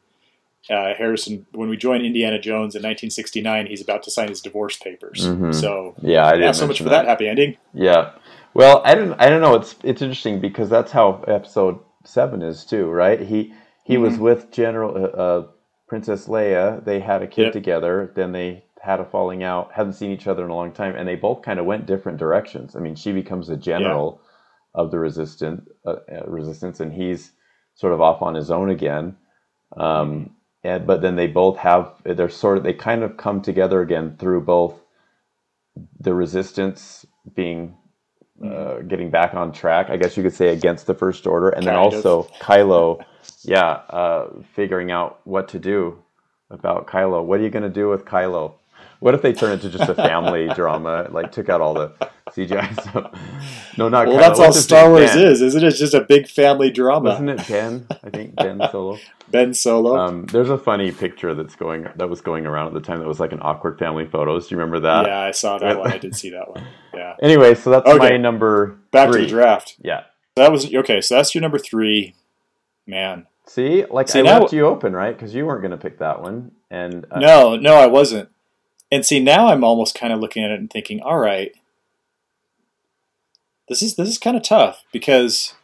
uh, 0.68 0.94
Harrison 0.94 1.46
when 1.52 1.68
we 1.68 1.76
join 1.76 2.04
Indiana 2.04 2.40
Jones 2.40 2.74
in 2.74 2.82
1969, 2.82 3.66
he's 3.66 3.80
about 3.80 4.02
to 4.02 4.10
sign 4.10 4.28
his 4.28 4.40
divorce 4.40 4.76
papers. 4.76 5.26
Mm-hmm. 5.26 5.52
So 5.52 5.94
yeah, 6.02 6.26
I 6.26 6.34
yeah, 6.34 6.52
so 6.52 6.66
much 6.66 6.78
for 6.78 6.84
that. 6.84 7.02
that 7.02 7.06
happy 7.06 7.28
ending. 7.28 7.56
Yeah. 7.72 8.12
Well, 8.54 8.82
I 8.84 8.96
don't 8.96 9.14
I 9.20 9.28
don't 9.28 9.40
know. 9.40 9.54
It's 9.54 9.76
it's 9.84 10.02
interesting 10.02 10.40
because 10.40 10.68
that's 10.68 10.90
how 10.90 11.22
episode 11.28 11.78
seven 12.08 12.42
is 12.42 12.64
too, 12.64 12.90
right? 12.90 13.20
He 13.20 13.52
he 13.84 13.94
mm-hmm. 13.94 14.02
was 14.02 14.18
with 14.18 14.50
General 14.50 14.96
uh, 14.96 15.08
uh, 15.08 15.46
Princess 15.86 16.26
Leia. 16.26 16.84
They 16.84 17.00
had 17.00 17.22
a 17.22 17.26
kid 17.26 17.44
yep. 17.44 17.52
together. 17.52 18.12
Then 18.14 18.32
they 18.32 18.64
had 18.82 19.00
a 19.00 19.04
falling 19.04 19.42
out. 19.42 19.72
Hadn't 19.72 19.94
seen 19.94 20.10
each 20.10 20.26
other 20.26 20.44
in 20.44 20.50
a 20.50 20.54
long 20.54 20.72
time, 20.72 20.94
and 20.96 21.08
they 21.08 21.16
both 21.16 21.42
kind 21.42 21.58
of 21.58 21.66
went 21.66 21.86
different 21.86 22.18
directions. 22.18 22.76
I 22.76 22.80
mean, 22.80 22.94
she 22.94 23.12
becomes 23.12 23.48
a 23.48 23.56
general 23.56 24.20
yeah. 24.20 24.82
of 24.82 24.90
the 24.90 24.98
resistant 24.98 25.68
uh, 25.86 25.96
uh, 26.10 26.24
resistance, 26.26 26.80
and 26.80 26.92
he's 26.92 27.32
sort 27.74 27.92
of 27.92 28.00
off 28.00 28.22
on 28.22 28.34
his 28.34 28.50
own 28.50 28.70
again. 28.70 29.16
Um, 29.76 30.34
and 30.64 30.86
but 30.86 31.02
then 31.02 31.16
they 31.16 31.26
both 31.28 31.56
have 31.58 31.92
they're 32.04 32.28
sort 32.28 32.58
of 32.58 32.64
they 32.64 32.72
kind 32.74 33.02
of 33.02 33.16
come 33.16 33.40
together 33.40 33.80
again 33.80 34.16
through 34.18 34.42
both 34.42 34.80
the 36.00 36.12
resistance 36.12 37.06
being 37.34 37.76
uh, 38.40 38.46
mm-hmm. 38.46 38.88
getting 38.88 39.10
back 39.10 39.34
on 39.34 39.52
track, 39.52 39.90
I 39.90 39.96
guess 39.96 40.16
you 40.16 40.22
could 40.22 40.34
say, 40.34 40.48
against 40.48 40.86
the 40.86 40.94
First 40.94 41.26
Order, 41.26 41.48
and 41.48 41.64
kind 41.64 41.68
then 41.68 41.74
also 41.76 42.20
of. 42.20 42.30
Kylo, 42.40 43.04
yeah, 43.42 43.66
uh, 43.90 44.28
figuring 44.54 44.90
out 44.90 45.20
what 45.24 45.48
to 45.48 45.58
do 45.58 45.98
about 46.50 46.86
Kylo. 46.86 47.24
What 47.24 47.40
are 47.40 47.42
you 47.42 47.50
going 47.50 47.64
to 47.64 47.68
do 47.68 47.88
with 47.88 48.04
Kylo? 48.04 48.54
What 49.00 49.14
if 49.14 49.22
they 49.22 49.32
turn 49.32 49.52
it 49.52 49.62
to 49.62 49.70
just 49.70 49.88
a 49.88 49.94
family 49.94 50.48
drama? 50.54 51.08
Like 51.10 51.32
took 51.32 51.48
out 51.48 51.60
all 51.60 51.74
the 51.74 51.92
CGI 52.34 52.72
stuff. 52.80 53.12
No, 53.76 53.88
not. 53.88 54.06
Well, 54.08 54.16
Kylo. 54.16 54.20
that's 54.20 54.40
all 54.40 54.52
Star 54.52 54.90
Wars 54.90 55.12
ben? 55.12 55.26
is, 55.26 55.42
isn't 55.42 55.62
it? 55.62 55.66
It's 55.68 55.78
just 55.78 55.94
a 55.94 56.00
big 56.00 56.28
family 56.28 56.70
drama. 56.70 57.14
Isn't 57.14 57.28
it 57.28 57.48
Ben? 57.48 57.86
I 58.02 58.10
think 58.10 58.34
Ben 58.36 58.60
Solo. 58.72 58.98
ben 59.30 59.54
Solo. 59.54 59.96
Um, 59.96 60.26
there's 60.26 60.50
a 60.50 60.58
funny 60.58 60.92
picture 60.92 61.34
that's 61.34 61.56
going 61.56 61.86
that 61.96 62.08
was 62.08 62.20
going 62.20 62.46
around 62.46 62.68
at 62.68 62.74
the 62.74 62.80
time 62.80 62.98
that 63.00 63.08
was 63.08 63.20
like 63.20 63.32
an 63.32 63.40
awkward 63.42 63.78
family 63.78 64.06
photos. 64.06 64.48
Do 64.48 64.54
you 64.54 64.60
remember 64.60 64.80
that? 64.80 65.06
Yeah, 65.06 65.20
I 65.20 65.30
saw 65.30 65.58
that 65.58 65.78
one. 65.78 65.92
I 65.92 65.98
did 65.98 66.14
see 66.16 66.30
that 66.30 66.50
one. 66.50 66.64
Yeah. 66.94 67.16
Anyway, 67.22 67.54
so 67.54 67.70
that's 67.70 67.86
okay. 67.86 68.10
my 68.10 68.16
number. 68.16 68.78
Back 68.90 69.10
three. 69.10 69.20
to 69.20 69.26
the 69.26 69.30
draft. 69.30 69.76
Yeah. 69.80 70.04
That 70.36 70.52
was 70.52 70.72
okay. 70.72 71.00
So 71.00 71.16
that's 71.16 71.34
your 71.34 71.42
number 71.42 71.58
three. 71.58 72.14
Man. 72.86 73.26
See, 73.46 73.84
like 73.86 74.08
See, 74.08 74.18
I 74.18 74.22
now, 74.22 74.40
left 74.40 74.52
you 74.52 74.66
open, 74.66 74.92
right? 74.92 75.16
Because 75.16 75.34
you 75.34 75.46
weren't 75.46 75.62
going 75.62 75.70
to 75.70 75.78
pick 75.78 75.98
that 76.00 76.20
one, 76.20 76.52
and 76.70 77.06
uh, 77.10 77.18
no, 77.18 77.56
no, 77.56 77.76
I 77.76 77.86
wasn't. 77.86 78.28
And 78.92 79.04
see, 79.04 79.20
now 79.20 79.48
I'm 79.48 79.64
almost 79.64 79.94
kind 79.94 80.12
of 80.12 80.20
looking 80.20 80.44
at 80.44 80.50
it 80.50 80.60
and 80.60 80.70
thinking, 80.70 81.00
all 81.00 81.18
right, 81.18 81.52
this 83.68 83.82
is 83.82 83.96
this 83.96 84.08
is 84.08 84.18
kind 84.18 84.36
of 84.36 84.42
tough 84.42 84.84
because 84.92 85.54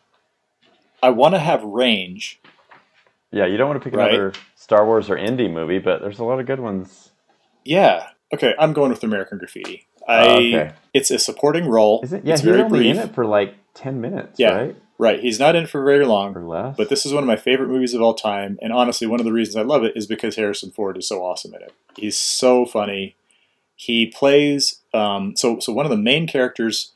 I 1.03 1.11
want 1.11 1.35
to 1.35 1.39
have 1.39 1.63
range. 1.63 2.41
Yeah, 3.31 3.47
you 3.47 3.57
don't 3.57 3.69
want 3.69 3.83
to 3.83 3.85
pick 3.91 3.97
Right. 3.99 4.11
another 4.15 4.33
Star 4.57 4.87
Wars 4.87 5.11
or 5.11 5.17
indie 5.17 5.53
movie, 5.53 5.79
but 5.79 6.01
there's 6.01 6.19
a 6.19 6.25
lot 6.25 6.41
of 6.41 6.47
good 6.47 6.61
ones. 6.61 7.11
Yeah. 7.65 8.09
Okay, 8.33 8.55
I'm 8.59 8.73
going 8.73 8.91
with 8.91 9.03
American 9.05 9.39
Graffiti. 9.39 9.87
I 10.09 10.27
Oh, 10.27 10.33
okay. 10.37 10.73
it's 10.93 11.11
a 11.11 11.19
supporting 11.19 11.67
role. 11.69 12.01
Is 12.03 12.13
it? 12.13 12.25
Yeah, 12.25 12.35
it's 12.35 12.43
he's 12.43 12.51
only 12.57 12.69
brief. 12.79 12.97
in 12.97 13.03
it 13.03 13.15
for 13.15 13.25
like 13.25 13.55
ten 13.75 14.01
minutes, 14.01 14.39
Yeah. 14.39 14.55
right? 14.57 14.77
Right. 14.97 15.19
He's 15.21 15.41
not 15.41 15.57
in 15.57 15.67
for 15.67 15.83
very 15.85 16.07
long. 16.07 16.37
Or 16.37 16.43
less. 16.45 16.77
But 16.77 16.89
this 16.89 17.05
is 17.05 17.13
one 17.13 17.23
of 17.25 17.27
my 17.27 17.37
favorite 17.37 17.69
movies 17.69 17.95
of 17.95 18.01
all 18.03 18.15
time, 18.15 18.59
and 18.63 18.73
honestly, 18.73 19.07
one 19.09 19.19
of 19.19 19.27
the 19.27 19.33
reasons 19.33 19.57
I 19.57 19.63
love 19.63 19.83
it 19.83 19.97
is 19.97 20.07
because 20.07 20.37
Harrison 20.37 20.71
Ford 20.71 20.97
is 20.97 21.09
so 21.09 21.23
awesome 21.25 21.53
in 21.55 21.63
it. 21.63 21.73
He's 21.97 22.17
so 22.17 22.65
funny. 22.65 23.17
He 23.77 24.07
plays 24.07 24.81
um, 24.95 25.35
so 25.37 25.59
so 25.59 25.73
one 25.73 25.85
of 25.87 25.91
the 25.91 25.97
main 25.97 26.27
characters, 26.29 26.93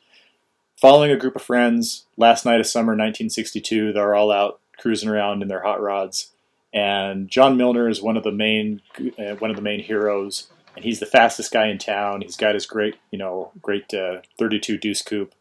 following 0.80 1.10
a 1.10 1.16
group 1.16 1.34
of 1.34 1.42
friends 1.42 2.06
last 2.16 2.44
night 2.44 2.60
of 2.60 2.66
summer 2.66 2.92
1962. 2.92 3.92
They're 3.92 4.14
all 4.14 4.30
out 4.30 4.60
cruising 4.78 5.08
around 5.08 5.42
in 5.42 5.48
their 5.48 5.62
hot 5.62 5.82
rods, 5.82 6.30
and 6.72 7.28
John 7.28 7.56
Milner 7.56 7.88
is 7.88 8.00
one 8.00 8.16
of 8.16 8.24
the 8.24 8.32
main 8.32 8.80
uh, 9.18 9.34
one 9.36 9.50
of 9.50 9.56
the 9.56 9.62
main 9.62 9.80
heroes, 9.80 10.48
and 10.76 10.84
he's 10.84 11.00
the 11.00 11.06
fastest 11.06 11.52
guy 11.52 11.68
in 11.68 11.78
town. 11.78 12.20
He's 12.20 12.36
got 12.36 12.54
his 12.54 12.66
great 12.66 12.96
you 13.10 13.18
know 13.18 13.52
great 13.60 13.92
uh, 13.92 14.22
32 14.38 14.78
Deuce 14.78 15.02
Coupe, 15.02 15.34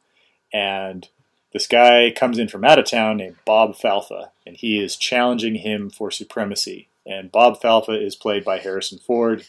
and 0.51 1.07
this 1.53 1.67
guy 1.67 2.11
comes 2.15 2.39
in 2.39 2.47
from 2.47 2.65
out 2.65 2.79
of 2.79 2.85
town 2.85 3.17
named 3.17 3.37
Bob 3.45 3.75
Falfa, 3.75 4.29
and 4.45 4.57
he 4.57 4.79
is 4.79 4.95
challenging 4.95 5.55
him 5.55 5.89
for 5.89 6.11
supremacy. 6.11 6.87
And 7.05 7.31
Bob 7.31 7.61
Falfa 7.61 8.01
is 8.01 8.17
played 8.17 8.43
by 8.43 8.57
Harrison 8.57 8.99
Ford 8.99 9.45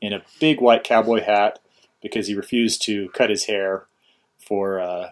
in 0.00 0.14
a 0.14 0.22
big 0.40 0.62
white 0.62 0.82
cowboy 0.82 1.20
hat 1.20 1.58
because 2.00 2.26
he 2.26 2.34
refused 2.34 2.80
to 2.82 3.10
cut 3.10 3.28
his 3.28 3.44
hair 3.44 3.84
for 4.38 4.80
uh, 4.80 5.10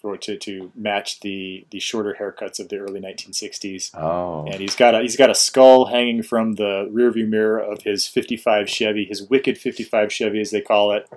for 0.00 0.16
to, 0.16 0.36
to 0.38 0.72
match 0.74 1.20
the 1.20 1.66
the 1.70 1.78
shorter 1.80 2.16
haircuts 2.18 2.58
of 2.60 2.68
the 2.68 2.78
early 2.78 3.00
1960s. 3.00 3.94
oh, 3.94 4.44
And 4.46 4.60
he's 4.60 4.76
got 4.76 4.94
a 4.94 5.00
he's 5.00 5.16
got 5.16 5.30
a 5.30 5.34
skull 5.34 5.86
hanging 5.86 6.22
from 6.22 6.54
the 6.54 6.90
rearview 6.92 7.28
mirror 7.28 7.58
of 7.58 7.82
his 7.82 8.06
'55 8.06 8.68
Chevy, 8.68 9.04
his 9.04 9.22
wicked 9.22 9.58
'55 9.58 10.12
Chevy, 10.12 10.40
as 10.40 10.50
they 10.50 10.60
call 10.60 10.92
it. 10.92 11.08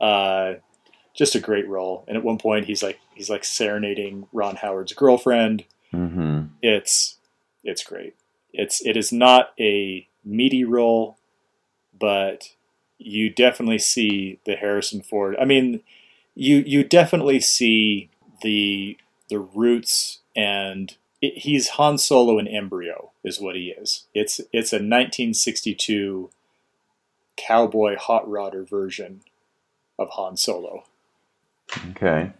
Uh, 0.00 0.54
just 1.14 1.34
a 1.34 1.40
great 1.40 1.66
role. 1.68 2.04
And 2.06 2.16
at 2.16 2.22
one 2.24 2.38
point, 2.38 2.66
he's 2.66 2.82
like 2.82 2.98
he's 3.14 3.30
like 3.30 3.44
serenading 3.44 4.26
Ron 4.32 4.56
Howard's 4.56 4.92
girlfriend. 4.92 5.64
hmm 5.90 6.42
It's 6.62 7.16
it's 7.64 7.82
great. 7.82 8.14
It's 8.52 8.84
it 8.84 8.96
is 8.96 9.12
not 9.12 9.52
a 9.58 10.06
meaty 10.24 10.64
role, 10.64 11.16
but 11.98 12.50
you 12.98 13.28
definitely 13.30 13.78
see 13.78 14.38
the 14.46 14.56
Harrison 14.56 15.02
Ford. 15.02 15.36
I 15.40 15.44
mean, 15.44 15.80
you 16.36 16.62
you 16.66 16.84
definitely 16.84 17.40
see 17.40 18.10
the 18.42 18.96
the 19.28 19.40
roots 19.40 20.20
and 20.36 20.96
it, 21.20 21.38
he's 21.38 21.70
Han 21.70 21.98
Solo 21.98 22.38
in 22.38 22.46
embryo 22.46 23.10
is 23.24 23.40
what 23.40 23.56
he 23.56 23.70
is. 23.70 24.04
It's 24.14 24.38
it's 24.52 24.72
a 24.72 24.76
1962 24.76 26.30
cowboy 27.36 27.96
hot 27.96 28.26
rodder 28.26 28.68
version 28.68 29.22
of 29.98 30.10
Han 30.10 30.36
Solo. 30.36 30.84
Okay. 31.90 32.30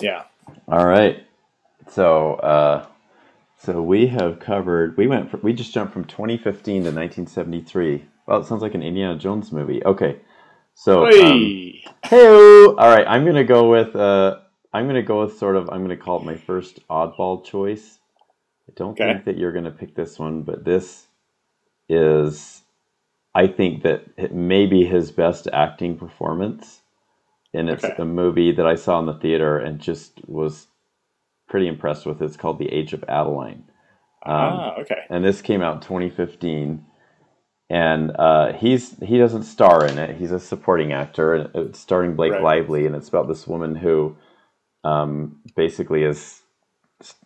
Yeah. 0.00 0.24
All 0.68 0.86
right. 0.86 1.24
So, 1.90 2.34
uh, 2.34 2.86
so 3.58 3.82
we 3.82 4.06
have 4.06 4.38
covered. 4.40 4.96
We 4.96 5.06
went. 5.06 5.42
we 5.42 5.52
just 5.52 5.74
jumped 5.74 5.92
from 5.92 6.04
2015 6.04 6.84
to 6.84 6.90
1973. 6.90 8.04
Well, 8.26 8.40
it 8.40 8.46
sounds 8.46 8.62
like 8.62 8.74
an 8.74 8.82
Indiana 8.82 9.18
Jones 9.18 9.52
movie. 9.52 9.84
Okay. 9.84 10.16
So, 10.80 11.14
um, 11.18 11.58
Hey. 11.70 11.84
hey. 12.04 12.66
All 12.78 12.88
right. 12.88 13.06
I'm 13.06 13.26
gonna 13.26 13.44
go 13.44 13.70
with. 13.70 13.94
Uh, 13.96 14.38
I'm 14.72 14.86
gonna 14.86 15.02
go 15.02 15.22
with 15.22 15.38
sort 15.38 15.56
of. 15.56 15.68
I'm 15.70 15.82
gonna 15.82 15.96
call 15.98 16.20
it 16.20 16.24
my 16.24 16.36
first 16.36 16.86
oddball 16.88 17.44
choice. 17.44 18.00
I 18.68 18.72
don't 18.76 19.00
Okay. 19.00 19.04
think 19.04 19.26
that 19.26 19.38
you're 19.38 19.52
gonna 19.52 19.70
pick 19.72 19.94
this 19.94 20.18
one, 20.18 20.42
but 20.42 20.64
this 20.64 21.08
is. 21.88 22.62
I 23.34 23.48
think 23.48 23.82
that 23.84 24.06
it 24.16 24.34
may 24.34 24.66
be 24.66 24.86
his 24.86 25.10
best 25.12 25.48
acting 25.52 25.98
performance, 25.98 26.82
and 27.54 27.68
it's 27.70 27.84
Okay. 27.84 27.94
a 27.98 28.04
movie 28.06 28.52
that 28.52 28.66
I 28.66 28.76
saw 28.76 28.98
in 29.00 29.06
the 29.06 29.14
theater 29.14 29.58
and 29.58 29.80
just 29.80 30.20
was 30.28 30.68
pretty 31.48 31.68
impressed 31.68 32.06
with. 32.06 32.22
It's 32.22 32.36
called 32.38 32.58
The 32.58 32.72
Age 32.72 32.92
of 32.94 33.04
Adaline. 33.08 33.64
Um, 34.26 34.62
ah, 34.62 34.80
okay. 34.80 35.02
and 35.10 35.24
this 35.24 35.42
came 35.42 35.62
out 35.62 35.76
in 35.76 35.80
2015 35.82 36.86
and 37.70 38.10
uh, 38.18 38.52
he's 38.52 38.98
he 38.98 39.16
doesn't 39.16 39.44
star 39.44 39.86
in 39.86 39.96
it. 39.96 40.16
He's 40.16 40.32
a 40.32 40.40
supporting 40.40 40.92
actor 40.92 41.34
and 41.34 41.54
it's 41.54 41.78
starring 41.78 42.16
blake 42.16 42.32
Right. 42.32 42.42
lively 42.42 42.84
and 42.84 42.96
it's 42.96 43.08
about 43.08 43.28
this 43.28 43.46
woman 43.46 43.76
who 43.76 44.16
um, 44.82 45.40
basically 45.54 46.02
is 46.02 46.42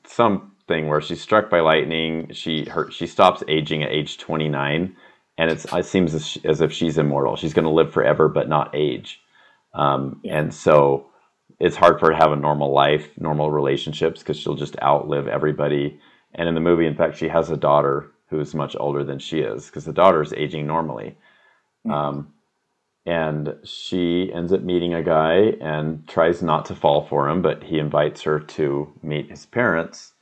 something 0.04 0.86
where 0.86 1.00
she's 1.00 1.22
struck 1.22 1.48
by 1.48 1.60
lightning. 1.60 2.30
She 2.32 2.66
her 2.66 2.90
she 2.90 3.06
stops 3.06 3.42
aging 3.48 3.82
at 3.82 3.90
age 3.90 4.18
29 4.18 4.94
and 5.38 5.50
it's 5.50 5.64
it 5.72 5.86
seems 5.86 6.14
as, 6.14 6.36
as 6.44 6.60
if 6.60 6.70
she's 6.72 6.98
immortal. 6.98 7.36
She's 7.36 7.54
going 7.54 7.64
to 7.64 7.70
live 7.70 7.92
forever 7.92 8.28
but 8.28 8.48
not 8.48 8.74
age. 8.74 9.22
Um, 9.72 10.20
and 10.28 10.54
so 10.54 11.06
it's 11.58 11.76
hard 11.76 11.98
for 11.98 12.06
her 12.06 12.12
to 12.12 12.18
have 12.18 12.32
a 12.32 12.36
normal 12.36 12.70
life 12.70 13.08
normal 13.18 13.50
relationships 13.50 14.20
because 14.20 14.38
she'll 14.38 14.56
just 14.56 14.76
outlive 14.82 15.26
everybody. 15.26 15.98
And 16.34 16.48
in 16.48 16.54
the 16.54 16.60
movie, 16.60 16.86
in 16.86 16.96
fact, 16.96 17.16
she 17.16 17.28
has 17.28 17.48
a 17.50 17.56
daughter 17.56 18.10
who 18.28 18.40
is 18.40 18.54
much 18.54 18.76
older 18.78 19.04
than 19.04 19.18
she 19.18 19.40
is 19.40 19.66
because 19.66 19.84
the 19.84 19.92
daughter 19.92 20.22
is 20.22 20.32
aging 20.32 20.66
normally. 20.66 21.16
Um, 21.88 22.32
and 23.06 23.56
she 23.64 24.30
ends 24.32 24.52
up 24.52 24.62
meeting 24.62 24.94
a 24.94 25.02
guy 25.02 25.52
and 25.60 26.08
tries 26.08 26.42
not 26.42 26.64
to 26.66 26.74
fall 26.74 27.06
for 27.06 27.28
him, 27.28 27.42
but 27.42 27.62
he 27.62 27.78
invites 27.78 28.22
her 28.22 28.40
to 28.40 28.92
meet 29.02 29.28
his 29.30 29.44
parents 29.44 30.12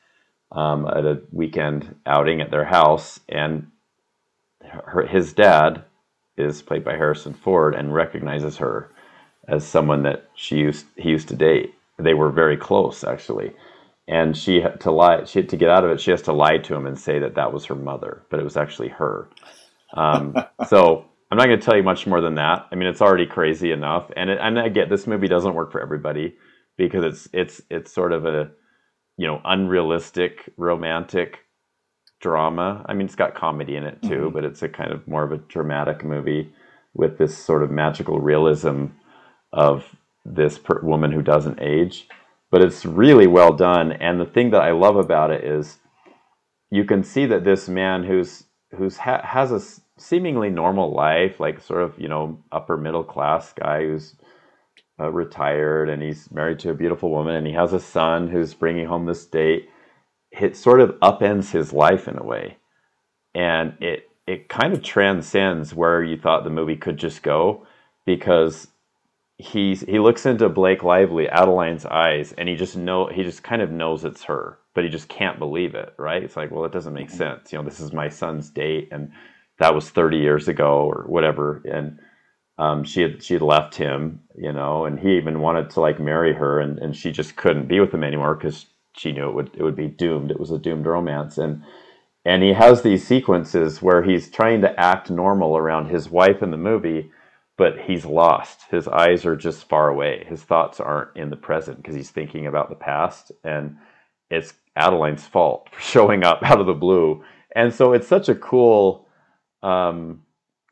um, 0.51 0.87
at 0.87 1.07
a 1.07 1.23
weekend 1.31 1.95
outing 2.05 2.41
at 2.41 2.51
their 2.51 2.65
house. 2.65 3.21
And 3.29 3.69
her, 4.63 5.07
his 5.07 5.33
dad 5.33 5.85
is 6.37 6.61
played 6.61 6.85
by 6.85 6.93
Harrison 6.93 7.35
Ford 7.35 7.75
and 7.75 7.95
recognizes 7.95 8.57
her 8.57 8.91
as 9.47 9.65
someone 9.65 10.03
that 10.03 10.29
she 10.35 10.57
used 10.57 10.87
he 10.97 11.11
used 11.11 11.29
to 11.29 11.37
date. 11.37 11.75
They 11.99 12.15
were 12.15 12.31
very 12.31 12.57
close, 12.57 13.05
actually 13.05 13.53
and 14.09 14.37
she 14.37 14.61
had 14.61 14.81
to 14.81 14.91
lie 14.91 15.25
she 15.25 15.39
had 15.41 15.49
to 15.49 15.57
get 15.57 15.71
out 15.71 15.85
of 15.85 15.91
it 15.91 16.01
she 16.01 16.11
has 16.11 16.23
to 16.23 16.33
lie 16.33 16.59
to 16.59 16.75
him 16.75 16.87
and 16.87 16.99
say 16.99 17.19
that 17.19 17.35
that 17.37 17.53
was 17.53 17.65
her 17.67 17.75
mother 17.75 18.23
but 18.31 18.41
it 18.41 18.45
was 18.45 18.57
actually 18.57 18.89
her. 18.89 19.29
Um, 19.95 20.35
so 20.69 21.05
i'm 21.31 21.39
not 21.39 21.47
going 21.47 21.59
to 21.61 21.65
tell 21.65 21.77
you 21.77 21.83
much 21.83 22.07
more 22.07 22.21
than 22.21 22.35
that. 22.37 22.67
I 22.71 22.75
mean 22.75 22.89
it's 22.89 23.03
already 23.03 23.27
crazy 23.27 23.73
enough. 23.73 24.11
And 24.17 24.31
it, 24.31 24.39
and 24.41 24.59
i 24.59 24.69
get 24.69 24.91
this 24.91 25.07
movie 25.07 25.29
doesn't 25.29 25.55
work 25.55 25.73
for 25.73 25.81
everybody 25.81 26.35
because 26.77 27.05
it's 27.05 27.29
it's 27.33 27.63
it's 27.71 27.93
sort 27.95 28.13
of 28.13 28.27
a 28.27 28.51
you 29.19 29.27
know 29.27 29.41
unrealistic 29.45 30.53
romantic 30.57 31.41
drama. 32.21 32.85
I 32.89 32.95
mean 32.95 33.07
it's 33.07 33.15
got 33.17 33.35
comedy 33.35 33.77
in 33.77 33.85
it 33.85 34.03
too 34.03 34.31
Mhm. 34.31 34.33
but 34.33 34.45
it's 34.45 34.63
a 34.63 34.69
kind 34.69 34.93
of 34.93 35.07
more 35.09 35.25
of 35.25 35.33
a 35.33 35.39
dramatic 35.39 36.05
movie 36.05 36.53
with 36.95 37.19
this 37.19 37.37
sort 37.37 37.63
of 37.63 37.71
magical 37.71 38.21
realism 38.21 38.87
of 39.53 39.85
this 40.25 40.59
per- 40.59 40.81
woman 40.83 41.13
who 41.13 41.23
doesn't 41.23 41.61
age 41.61 42.09
but 42.53 42.63
it's 42.63 42.85
really 42.85 43.27
well 43.27 43.55
done. 43.55 43.93
And 43.93 44.21
the 44.21 44.27
thing 44.27 44.51
that 44.51 44.61
I 44.61 44.71
love 44.73 44.97
about 44.97 45.33
it 45.33 45.43
is 45.43 45.79
you 46.71 46.85
can 46.85 47.03
see 47.03 47.27
that 47.27 47.45
this 47.45 47.69
man 47.69 48.05
who's 48.05 48.45
who's 48.77 48.99
ha- 48.99 49.25
has 49.25 49.51
a 49.51 49.61
seemingly 50.01 50.51
normal 50.51 50.95
life, 50.95 51.41
like 51.41 51.61
sort 51.61 51.83
of 51.83 51.99
you 51.99 52.09
know 52.09 52.39
upper 52.53 52.77
middle 52.77 53.03
class 53.03 53.53
guy 53.55 53.81
who's 53.87 54.15
uh, 55.01 55.11
retired 55.11 55.89
and 55.89 56.03
he's 56.03 56.31
married 56.31 56.59
to 56.61 56.71
a 56.71 56.75
beautiful 56.75 57.11
woman 57.11 57.35
and 57.35 57.47
he 57.47 57.55
has 57.55 57.73
a 57.73 57.81
son 57.81 58.29
who's 58.29 58.55
bringing 58.55 58.87
home 58.87 59.07
this 59.07 59.27
date. 59.27 59.69
It 60.31 60.57
sort 60.57 60.81
of 60.81 60.91
upends 61.01 61.51
his 61.51 61.73
life 61.73 62.07
in 62.07 62.19
a 62.19 62.25
way, 62.25 62.59
and 63.35 63.75
it 63.81 64.11
it 64.27 64.51
kind 64.51 64.75
of 64.75 64.83
transcends 64.83 65.75
where 65.75 66.05
you 66.05 66.19
thought 66.19 66.45
the 66.45 66.51
movie 66.51 66.77
could 66.77 66.99
just 66.99 67.23
go 67.23 67.67
because 68.05 68.69
he's 69.43 69.81
he 69.83 69.99
looks 69.99 70.25
into 70.25 70.49
Blake 70.49 70.83
Lively, 70.83 71.27
Adaline's 71.27 71.85
eyes, 71.85 72.33
and 72.39 72.49
he 72.49 72.55
just 72.55 72.77
know 72.77 73.07
he 73.07 73.23
just 73.23 73.43
kind 73.43 73.61
of 73.61 73.71
knows 73.71 74.05
it's 74.05 74.23
her, 74.25 74.59
but 74.75 74.85
he 74.85 74.91
just 74.91 75.09
can't 75.09 75.39
believe 75.39 75.75
it, 75.75 75.93
right? 75.99 76.23
It's 76.23 76.37
like, 76.37 76.51
well, 76.51 76.65
it 76.65 76.73
doesn't 76.73 76.95
make 76.95 77.11
sense. 77.11 77.53
You 77.53 77.59
know, 77.59 77.65
this 77.65 77.81
is 77.81 77.93
my 77.93 78.09
son's 78.09 78.51
date, 78.51 78.89
and 78.93 79.11
that 79.59 79.75
was 79.75 79.91
30 79.91 80.19
years 80.19 80.49
ago 80.49 80.85
or 80.85 81.05
whatever, 81.09 81.63
and 81.65 81.99
um, 82.59 82.85
she 82.85 83.03
had 83.03 83.23
she 83.23 83.35
had 83.35 83.43
left 83.43 83.75
him, 83.75 84.21
you 84.37 84.53
know, 84.53 84.85
and 84.85 84.99
he 85.01 85.17
even 85.17 85.41
wanted 85.41 85.71
to 85.71 85.81
like 85.81 85.99
marry 85.99 86.33
her, 86.35 86.61
and 86.61 86.79
and 86.79 86.97
she 86.97 87.11
just 87.11 87.37
couldn't 87.37 87.69
be 87.69 87.81
with 87.81 87.93
him 87.93 88.05
anymore 88.05 88.37
because 88.37 88.67
she 88.97 89.13
knew 89.13 89.29
it 89.29 89.35
would 89.35 89.51
it 89.55 89.63
would 89.63 89.77
be 89.77 89.89
doomed. 89.89 90.31
It 90.31 90.41
was 90.41 90.53
a 90.53 90.59
doomed 90.59 90.87
romance, 90.87 91.37
and 91.37 91.65
and 92.25 92.43
he 92.43 92.53
has 92.53 92.83
these 92.83 93.07
sequences 93.07 93.83
where 93.83 94.05
he's 94.05 94.31
trying 94.31 94.61
to 94.61 94.81
act 94.81 95.11
normal 95.11 95.57
around 95.57 95.89
his 95.89 96.09
wife 96.09 96.43
in 96.43 96.53
the 96.53 96.57
movie 96.57 97.11
but 97.59 97.79
he's 97.81 98.05
lost. 98.05 98.63
His 98.71 98.89
eyes 98.89 99.27
are 99.27 99.37
just 99.37 99.69
far 99.69 99.89
away. 99.89 100.25
His 100.29 100.43
thoughts 100.43 100.81
aren't 100.81 101.17
in 101.17 101.31
the 101.31 101.37
present 101.37 101.79
because 101.79 101.95
he's 101.95 102.11
thinking 102.11 102.47
about 102.47 102.71
the 102.71 102.77
past. 102.77 103.33
And 103.45 103.77
it's 104.31 104.55
Adaline's 104.77 105.27
fault 105.27 105.69
for 105.73 105.81
showing 105.83 106.25
up 106.25 106.43
out 106.43 106.61
of 106.61 106.67
the 106.67 106.75
blue. 106.75 107.25
And 107.55 107.75
so 107.75 107.93
it's 107.93 108.09
such 108.09 108.29
a 108.29 108.35
cool 108.35 109.07
um, 109.63 110.23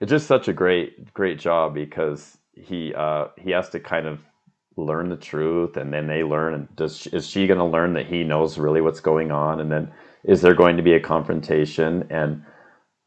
it's 0.01 0.11
just 0.11 0.27
such 0.27 0.49
a 0.49 0.53
great 0.53 1.13
great 1.13 1.39
job 1.39 1.75
because 1.75 2.39
he 2.53 2.95
uh, 2.95 3.27
he 3.37 3.51
has 3.51 3.69
to 3.71 3.81
kind 3.81 4.07
of 4.07 4.21
learn 4.77 5.11
the 5.11 5.17
truth, 5.17 5.77
and 5.77 5.93
then 5.93 6.07
they 6.07 6.25
learn. 6.25 6.55
And 6.55 6.77
does 6.77 7.07
is 7.09 7.27
she 7.27 7.47
going 7.47 7.59
to 7.59 7.65
learn 7.65 7.93
that 7.95 8.07
he 8.07 8.25
knows 8.25 8.59
really 8.59 8.81
what's 8.81 9.01
going 9.01 9.31
on, 9.31 9.61
and 9.61 9.71
then 9.71 9.93
is 10.25 10.41
there 10.41 10.55
going 10.55 10.77
to 10.77 10.83
be 10.83 10.95
a 10.95 11.01
confrontation 11.01 12.07
and 12.11 12.43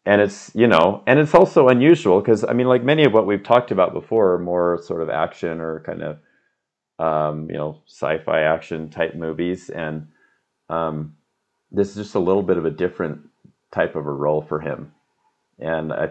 and 0.05 0.21
it's 0.21 0.51
you 0.55 0.67
know 0.67 1.03
and 1.07 1.19
it's 1.19 1.33
also 1.35 1.69
unusual 1.69 2.19
because 2.21 2.43
i 2.43 2.53
mean 2.53 2.67
like 2.67 2.83
many 2.83 3.05
of 3.05 3.13
what 3.13 3.25
we've 3.27 3.43
talked 3.43 3.71
about 3.71 3.93
before 3.93 4.33
are 4.33 4.39
more 4.39 4.79
sort 4.83 5.01
of 5.01 5.09
action 5.09 5.61
or 5.61 5.79
kind 5.81 6.01
of 6.03 6.17
um, 6.99 7.49
you 7.49 7.57
know 7.57 7.81
sci-fi 7.87 8.41
action 8.41 8.89
type 8.89 9.15
movies. 9.15 9.69
And 9.69 10.07
um, 10.69 11.15
this 11.71 11.89
is 11.89 11.95
just 11.95 12.15
a 12.15 12.19
little 12.19 12.43
bit 12.43 12.57
of 12.57 12.65
a 12.65 12.71
different 12.71 13.21
type 13.71 13.95
of 13.95 14.05
a 14.05 14.11
role 14.11 14.41
for 14.41 14.59
him. 14.59 14.91
And 15.59 15.91
i 15.93 16.09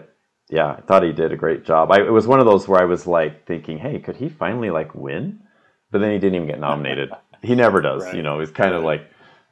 yeah 0.49 0.67
i 0.77 0.81
thought 0.81 1.03
he 1.03 1.11
did 1.13 1.31
a 1.31 1.37
great 1.37 1.65
job. 1.65 1.91
I, 1.91 1.99
it 2.01 2.11
was 2.11 2.27
one 2.27 2.39
of 2.39 2.45
those 2.45 2.67
where 2.67 2.81
i 2.81 2.85
was 2.85 3.07
like 3.07 3.45
thinking 3.47 3.77
hey 3.77 3.99
could 3.99 4.17
he 4.17 4.29
finally 4.29 4.69
like 4.69 4.93
win? 4.93 5.39
But 5.91 5.99
then 5.99 6.11
he 6.11 6.19
didn't 6.19 6.35
even 6.35 6.47
get 6.47 6.59
nominated. 6.59 7.11
He 7.41 7.55
never 7.55 7.81
does 7.81 8.03
Right. 8.03 8.15
you 8.15 8.23
know? 8.23 8.39
He's 8.39 8.51
kind 8.51 8.73
of 8.73 8.83
like 8.83 9.09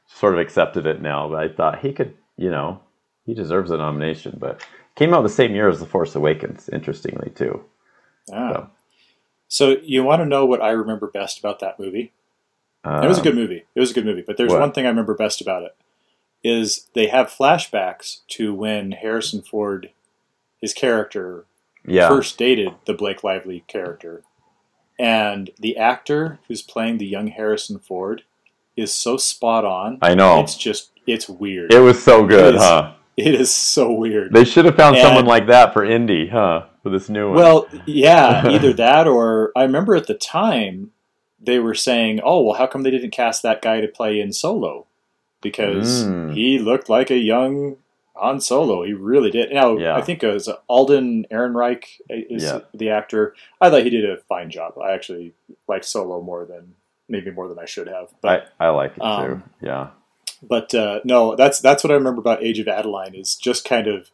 sort 0.07 0.33
of 0.33 0.39
accepted 0.39 0.85
it 0.85 1.01
now. 1.01 1.29
But 1.29 1.39
i 1.43 1.49
thought 1.49 1.79
he 1.79 1.93
could 1.93 2.15
you 2.37 2.51
know 2.51 2.81
he 3.25 3.33
deserves 3.33 3.71
a 3.71 3.77
nomination 3.77 4.37
but 4.39 4.61
came 4.95 5.13
out 5.13 5.21
the 5.21 5.29
same 5.29 5.53
year 5.55 5.69
as 5.69 5.79
the 5.79 5.85
force 5.85 6.15
awakens 6.15 6.69
interestingly 6.73 7.29
too 7.31 7.63
Ah. 8.31 8.51
So. 8.53 8.69
So 9.47 9.77
you 9.83 10.03
want 10.03 10.21
to 10.21 10.25
know 10.25 10.45
what 10.45 10.61
I 10.61 10.71
remember 10.71 11.07
best 11.07 11.39
about 11.39 11.59
that 11.59 11.79
movie? 11.79 12.13
It 12.85 13.07
was 13.07 13.17
a 13.17 13.21
Um, 13.21 13.23
good 13.25 13.35
movie. 13.35 13.65
It 13.75 13.79
was 13.79 13.91
a 13.91 13.93
good 13.93 14.05
movie. 14.05 14.23
But 14.25 14.37
there's 14.37 14.51
What? 14.51 14.59
one 14.61 14.71
thing 14.71 14.85
I 14.85 14.89
remember 14.89 15.13
best 15.13 15.41
about 15.41 15.63
it 15.63 15.75
is 16.43 16.87
they 16.93 17.07
have 17.07 17.27
flashbacks 17.27 18.21
to 18.29 18.53
when 18.53 18.91
Harrison 18.93 19.41
Ford, 19.41 19.91
his 20.61 20.73
character, 20.73 21.45
yeah 21.85 22.07
first 22.07 22.37
dated 22.37 22.73
the 22.85 22.93
Blake 22.93 23.23
Lively 23.23 23.63
character, 23.67 24.23
and 24.97 25.49
the 25.59 25.75
actor 25.77 26.39
who's 26.47 26.61
playing 26.61 26.97
the 26.99 27.05
young 27.07 27.27
Harrison 27.27 27.79
Ford 27.79 28.23
is 28.77 28.93
so 28.93 29.17
spot 29.17 29.65
on. 29.65 29.97
i 30.01 30.13
know 30.15 30.39
It's 30.39 30.55
just 30.55 30.91
it's 31.05 31.27
weird. 31.27 31.73
it 31.73 31.79
was 31.79 32.01
so 32.01 32.25
good 32.25 32.53
It 32.53 32.57
is. 32.57 32.61
huh 32.63 32.93
it 33.17 33.35
is 33.35 33.51
so 33.53 33.91
weird. 33.91 34.33
they 34.33 34.45
should 34.45 34.65
have 34.65 34.75
found 34.75 34.95
And- 34.95 35.03
someone 35.05 35.25
like 35.25 35.47
that 35.47 35.73
for 35.73 35.83
indy 35.83 36.27
huh 36.27 36.65
for 36.83 36.89
this 36.89 37.09
new 37.09 37.27
one 37.29 37.35
Well, 37.37 37.67
yeah, 37.85 38.47
either 38.49 38.73
that 38.73 39.07
or 39.07 39.51
I 39.55 39.63
remember 39.63 39.95
at 39.95 40.07
the 40.07 40.13
time 40.15 40.91
they 41.43 41.57
were 41.59 41.73
saying, 41.75 42.19
"Oh, 42.23 42.41
well, 42.43 42.53
how 42.57 42.67
come 42.67 42.83
they 42.83 42.91
didn't 42.91 43.11
cast 43.11 43.41
that 43.43 43.61
guy 43.63 43.81
to 43.81 43.87
play 43.87 44.19
in 44.19 44.31
Solo?" 44.31 44.85
Because 45.41 46.05
Mm. 46.05 46.35
he 46.35 46.59
looked 46.59 46.87
like 46.89 47.09
a 47.09 47.17
young 47.17 47.77
Han 48.15 48.39
Solo. 48.41 48.83
He 48.83 48.93
really 48.93 49.31
did. 49.31 49.51
Now, 49.51 49.75
Yeah. 49.77 49.95
I 49.95 50.01
think 50.01 50.21
it 50.23 50.31
was 50.31 50.47
Alden 50.67 51.25
Ehrenreich 51.31 51.85
is 52.09 52.43
Yeah. 52.43 52.59
the 52.75 52.89
actor. 52.91 53.33
I 53.59 53.69
thought 53.71 53.81
he 53.83 53.89
did 53.89 54.07
a 54.07 54.17
fine 54.17 54.51
job. 54.51 54.73
I 54.77 54.91
actually 54.91 55.33
liked 55.67 55.85
Solo 55.85 56.21
more 56.21 56.45
than 56.45 56.75
maybe 57.09 57.31
more 57.31 57.47
than 57.47 57.57
I 57.57 57.65
should 57.65 57.87
have. 57.87 58.09
But 58.21 58.51
I, 58.59 58.67
I 58.67 58.69
like 58.69 58.95
it 58.97 59.01
Um, 59.03 59.25
too 59.61 59.65
yeah 59.67 59.87
but 60.41 60.73
uh, 60.73 61.01
no, 61.03 61.35
that's 61.35 61.59
that's 61.59 61.83
what 61.83 61.91
I 61.91 61.95
remember 61.95 62.19
about 62.19 62.43
Age 62.43 62.59
of 62.59 62.67
Adaline 62.67 63.15
is 63.15 63.35
just 63.35 63.65
kind 63.65 63.87
of 63.87 64.09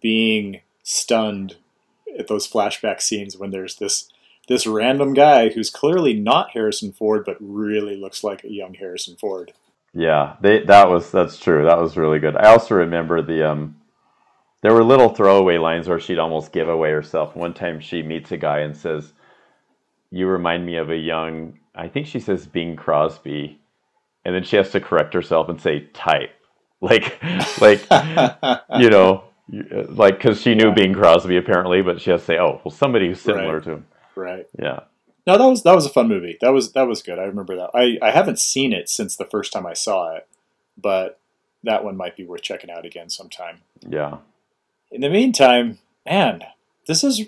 being 0.00 0.60
stunned 0.82 1.56
at 2.18 2.28
those 2.28 2.48
flashback 2.48 3.00
scenes 3.00 3.36
when 3.36 3.50
there's 3.50 3.76
this 3.76 4.08
this 4.48 4.66
random 4.66 5.12
guy 5.12 5.50
who's 5.50 5.70
clearly 5.70 6.14
not 6.14 6.50
Harrison 6.52 6.92
Ford 6.92 7.24
but 7.24 7.36
really 7.40 7.96
looks 7.96 8.24
like 8.24 8.44
a 8.44 8.52
young 8.52 8.74
Harrison 8.74 9.16
Ford. 9.16 9.52
Yeah, 9.92 10.36
they 10.40 10.64
that 10.64 10.88
was 10.88 11.10
that's 11.10 11.38
true. 11.38 11.64
That 11.64 11.80
was 11.80 11.96
really 11.96 12.18
good. 12.18 12.36
I 12.36 12.50
also 12.50 12.74
remember 12.74 13.20
the 13.22 13.50
um 13.50 13.76
there 14.62 14.74
were 14.74 14.84
little 14.84 15.10
throwaway 15.10 15.58
lines 15.58 15.88
where 15.88 16.00
she'd 16.00 16.18
almost 16.18 16.52
give 16.52 16.68
away 16.68 16.90
herself. 16.90 17.36
One 17.36 17.54
time 17.54 17.80
she 17.80 18.02
meets 18.02 18.32
a 18.32 18.36
guy 18.36 18.60
and 18.60 18.76
says, 18.76 19.12
"You 20.10 20.26
remind 20.26 20.66
me 20.66 20.76
of 20.76 20.90
a 20.90 20.96
young," 20.96 21.58
I 21.74 21.88
think 21.88 22.06
she 22.06 22.20
says 22.20 22.46
Bing 22.46 22.74
Crosby, 22.74 23.60
and 24.24 24.34
then 24.34 24.42
she 24.44 24.56
has 24.56 24.70
to 24.70 24.80
correct 24.80 25.14
herself 25.14 25.48
and 25.48 25.60
say 25.60 25.80
type. 25.92 26.30
Like 26.80 27.20
like 27.60 27.80
you 28.78 28.88
know, 28.88 29.24
uh, 29.52 29.82
like 29.88 30.20
cuz 30.20 30.40
she 30.40 30.54
knew 30.54 30.68
Yeah. 30.68 30.74
Bing 30.74 30.94
Crosby 30.94 31.36
apparently, 31.36 31.82
but 31.82 32.00
she 32.00 32.10
has 32.12 32.20
to 32.20 32.26
say, 32.26 32.38
"Oh, 32.38 32.60
well 32.64 32.70
somebody 32.70 33.08
who's 33.08 33.20
similar 33.20 33.54
Right. 33.54 33.64
to 33.64 33.70
him." 33.72 33.86
right. 34.14 34.46
Yeah. 34.56 34.80
No, 35.26 35.36
that 35.36 35.44
was 35.46 35.64
that 35.64 35.74
was 35.74 35.86
a 35.86 35.90
fun 35.90 36.06
movie. 36.06 36.38
That 36.40 36.50
was 36.50 36.72
that 36.74 36.86
was 36.86 37.02
good. 37.02 37.18
I 37.18 37.24
remember 37.24 37.56
that. 37.56 37.70
I, 37.74 37.98
I 38.00 38.12
haven't 38.12 38.38
seen 38.38 38.72
it 38.72 38.88
since 38.88 39.16
the 39.16 39.24
first 39.24 39.52
time 39.52 39.66
I 39.66 39.72
saw 39.72 40.14
it, 40.14 40.28
but 40.80 41.18
that 41.64 41.82
one 41.82 41.96
might 41.96 42.16
be 42.16 42.24
worth 42.24 42.42
checking 42.42 42.70
out 42.70 42.86
again 42.86 43.10
sometime. 43.10 43.62
Yeah. 43.80 44.18
In 44.92 45.00
the 45.00 45.10
meantime, 45.10 45.78
man, 46.06 46.44
this 46.86 47.02
is 47.02 47.22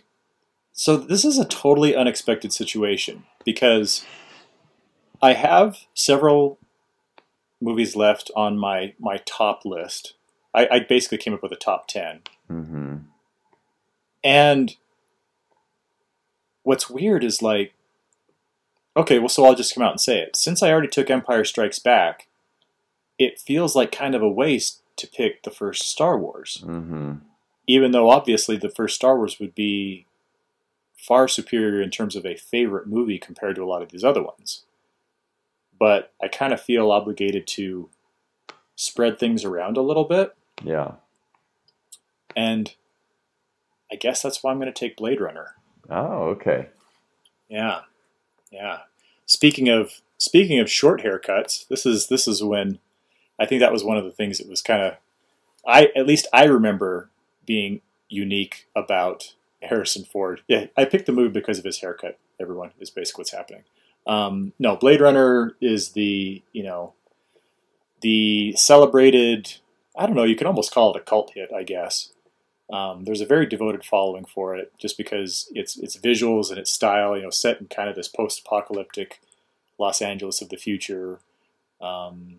so 0.70 0.97
this 0.97 1.24
is 1.24 1.41
a 1.41 1.45
totally 1.45 1.97
unexpected 1.97 2.53
situation 2.53 3.24
because 3.45 4.05
I 5.20 5.32
have 5.32 5.78
several 5.93 6.57
movies 7.61 7.94
left 7.96 8.30
on 8.36 8.56
my 8.58 8.94
my 8.98 9.18
top 9.24 9.64
list. 9.64 10.14
I, 10.54 10.66
I 10.70 10.80
basically 10.80 11.18
came 11.18 11.34
up 11.34 11.42
with 11.42 11.52
a 11.52 11.56
top 11.56 11.86
ten. 11.88 12.20
Mhm. 12.50 13.04
And 14.24 14.76
what's 16.62 16.90
weird 16.90 17.24
is 17.24 17.40
like, 17.42 17.72
okay, 18.96 19.18
well, 19.18 19.28
so 19.28 19.44
I'll 19.44 19.54
just 19.54 19.74
come 19.74 19.82
out 19.82 19.92
and 19.92 20.00
say 20.00 20.18
it. 20.20 20.36
Since 20.36 20.62
I 20.62 20.70
already 20.70 20.88
took 20.88 21.11
Empire 21.11 21.44
Strikes 21.44 21.78
Back, 21.78 22.28
it 23.18 23.38
feels 23.40 23.74
like 23.76 23.92
kind 23.92 24.14
of 24.14 24.22
a 24.22 24.28
waste 24.28 24.82
to 24.96 25.06
pick 25.06 25.42
the 25.42 25.50
first 25.50 25.82
Star 25.88 26.18
Wars, 26.18 26.62
Mhm. 26.66 27.20
even 27.66 27.92
though 27.92 28.11
obviously 28.11 28.56
the 28.56 28.68
first 28.68 28.96
Star 28.96 29.16
Wars 29.16 29.38
would 29.40 29.54
be 29.54 30.06
far 30.96 31.28
superior 31.28 31.80
in 31.80 31.90
terms 31.90 32.14
of 32.14 32.26
a 32.26 32.34
favorite 32.36 32.86
movie 32.86 33.18
compared 33.18 33.56
to 33.56 33.62
a 33.62 33.66
lot 33.66 33.80
of 33.82 33.90
these 33.90 34.04
other 34.04 34.22
ones. 34.22 34.64
But 35.81 36.12
I 36.22 36.28
kind 36.28 36.53
of 36.53 36.61
feel 36.61 36.93
obligated 36.93 37.49
to 37.49 37.89
spread 38.76 39.18
things 39.18 39.45
around 39.45 39.76
a 39.76 39.83
little 39.83 40.05
bit. 40.05 40.37
Yeah. 40.62 40.93
And 42.37 42.72
I 43.91 43.97
guess 43.97 44.22
that's 44.22 44.43
why 44.43 44.53
I'm 44.53 44.59
going 44.61 44.72
to 44.72 44.78
take 44.78 44.97
Blade 44.97 45.20
Runner. 45.20 45.57
Oh, 45.89 46.28
okay. 46.28 46.68
Yeah, 47.49 47.81
yeah. 48.53 48.81
Speaking 49.26 49.68
of 49.68 50.01
speaking 50.18 50.61
of 50.61 50.70
short 50.70 51.03
haircuts, 51.03 51.66
this 51.66 51.85
is 51.85 52.07
this 52.07 52.28
is 52.28 52.43
when 52.43 52.78
I 53.39 53.47
think 53.47 53.61
that 53.61 53.72
was 53.72 53.83
one 53.83 53.97
of 53.97 54.05
the 54.05 54.12
things 54.12 54.39
that 54.39 54.49
was 54.49 54.62
kind 54.62 54.83
of 54.83 54.95
I 55.66 55.89
at 55.97 56.07
least 56.07 56.28
I 56.33 56.45
remember 56.45 57.11
being 57.45 57.81
unique 58.09 58.68
about 58.76 59.35
Harrison 59.62 60.05
Ford. 60.05 60.43
Yeah, 60.47 60.66
I 60.76 60.85
picked 60.85 61.07
the 61.07 61.12
movie 61.12 61.33
because 61.33 61.59
of 61.59 61.64
his 61.64 61.78
haircut. 61.78 62.18
Everyone 62.41 62.70
is 62.78 62.91
basically 62.91 63.22
what's 63.22 63.33
happening. 63.33 63.64
Um, 64.11 64.52
no, 64.58 64.74
Blade 64.74 65.00
Runner 65.00 65.54
is 65.61 65.90
the 65.92 66.42
you 66.52 66.64
know 66.64 66.94
the 68.02 68.52
celebrated. 68.56 69.54
I 69.96 70.06
don't 70.06 70.16
know. 70.16 70.24
You 70.24 70.34
could 70.34 70.48
almost 70.48 70.72
call 70.74 70.90
it 70.90 71.00
a 71.00 71.04
cult 71.04 71.32
hit, 71.34 71.52
I 71.52 71.62
guess. 71.62 72.11
Um, 72.72 73.04
there's 73.04 73.20
a 73.20 73.26
very 73.26 73.46
devoted 73.46 73.84
following 73.84 74.24
for 74.24 74.56
it, 74.56 74.72
just 74.78 74.98
because 74.98 75.48
its 75.54 75.78
its 75.78 75.96
visuals 75.96 76.50
and 76.50 76.58
its 76.58 76.72
style, 76.72 77.16
you 77.16 77.22
know, 77.22 77.30
set 77.30 77.61
in 77.61 77.68
kind 77.68 77.88
of 77.88 77.94
this 77.94 78.08
post-apocalyptic 78.08 79.20
Los 79.78 80.02
Angeles 80.02 80.42
of 80.42 80.48
the 80.48 80.56
future, 80.56 81.20
um, 81.80 82.38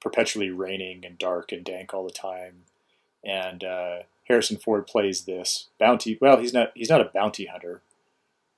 perpetually 0.00 0.48
raining 0.50 1.04
and 1.04 1.18
dark 1.18 1.52
and 1.52 1.62
dank 1.62 1.92
all 1.92 2.04
the 2.04 2.10
time. 2.10 2.64
And 3.22 3.62
uh, 3.64 3.98
Harrison 4.28 4.56
Ford 4.56 4.86
plays 4.86 5.22
this 5.22 5.68
bounty. 5.78 6.16
Well, 6.22 6.38
he's 6.38 6.54
not 6.54 6.72
he's 6.74 6.90
not 6.90 7.02
a 7.02 7.10
bounty 7.12 7.46
hunter. 7.46 7.82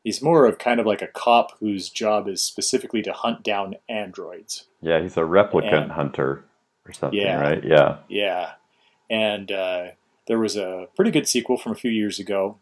He's 0.05 0.23
more 0.23 0.45
of 0.47 0.59
kind 0.59 0.79
of 0.79 0.87
like 0.87 1.03
a 1.03 1.07
cop 1.09 1.59
whose 1.59 1.89
job 1.89 2.29
is 2.29 2.43
specifically 2.43 3.03
to 3.03 3.13
hunt 3.13 3.43
down 3.43 3.75
androids. 3.89 4.67
Yeah, 4.83 5.01
he's 5.01 5.17
a 5.17 5.21
replicant 5.23 5.83
And- 5.85 5.93
hunter 5.93 6.45
or 6.87 6.93
something, 6.93 7.19
Yeah. 7.19 7.41
right? 7.41 7.65
Yeah. 7.65 7.97
Yeah, 8.09 8.53
and 9.11 9.51
uh, 9.51 9.85
there 10.27 10.39
was 10.39 10.57
a 10.57 10.89
pretty 10.95 11.11
good 11.11 11.27
sequel 11.27 11.57
from 11.57 11.73
a 11.73 11.77
few 11.77 11.91
years 11.91 12.19
ago 12.21 12.59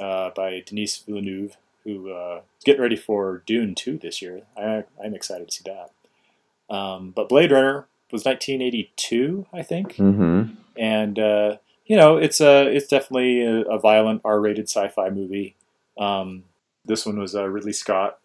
uh, 0.00 0.30
by 0.34 0.60
Denis 0.66 0.98
Villeneuve, 0.98 1.56
who 1.84 2.12
uh, 2.12 2.40
is 2.58 2.64
getting 2.64 2.82
ready 2.82 2.96
for 2.96 3.42
Dune 3.46 3.74
2 3.76 3.96
this 3.98 4.20
year. 4.20 4.42
I, 4.56 4.82
I'm 5.02 5.14
excited 5.14 5.48
to 5.48 5.54
see 5.54 5.64
that. 5.66 6.74
Um, 6.74 7.10
but 7.12 7.28
Blade 7.28 7.52
Runner 7.52 7.86
was 8.12 8.24
1982, 8.24 9.46
I 9.52 9.62
think, 9.62 9.94
Mm-hmm. 9.94 10.54
and 10.76 11.18
uh, 11.18 11.56
you 11.86 11.96
know 11.96 12.16
it's 12.16 12.40
a 12.40 12.66
it's 12.66 12.86
definitely 12.88 13.42
a, 13.44 13.60
a 13.62 13.78
violent 13.78 14.20
R-rated 14.24 14.68
sci-fi 14.68 15.10
movie. 15.10 15.54
Um, 15.98 16.44
this 16.90 17.06
one 17.06 17.18
was 17.18 17.34
uh, 17.34 17.46
Ridley 17.48 17.72
Scott. 17.72 18.18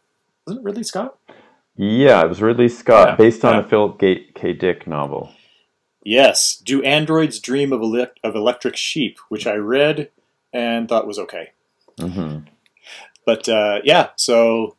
Wasn't 0.45 0.65
it 0.65 0.67
Ridley 0.67 0.83
Scott? 0.83 1.17
Yeah, 1.77 2.21
it 2.23 2.29
was 2.29 2.41
Ridley 2.41 2.67
Scott, 2.69 3.09
Yeah, 3.09 3.15
based 3.15 3.45
on 3.45 3.53
yeah. 3.55 3.59
a 3.61 3.63
Philip 3.63 3.99
K. 3.99 4.53
Dick 4.53 4.87
novel. 4.87 5.31
Yes. 6.03 6.55
Do 6.57 6.81
androids 6.83 7.39
dream 7.39 7.71
of, 7.73 7.81
elec 7.81 8.11
of 8.23 8.35
electric 8.35 8.75
sheep? 8.75 9.17
Which 9.29 9.45
I 9.47 9.55
read 9.55 10.09
and 10.53 10.87
thought 10.89 11.07
was 11.07 11.19
okay. 11.19 11.51
hmm 11.99 12.39
But 13.25 13.47
uh, 13.49 13.79
yeah, 13.83 14.09
so 14.15 14.75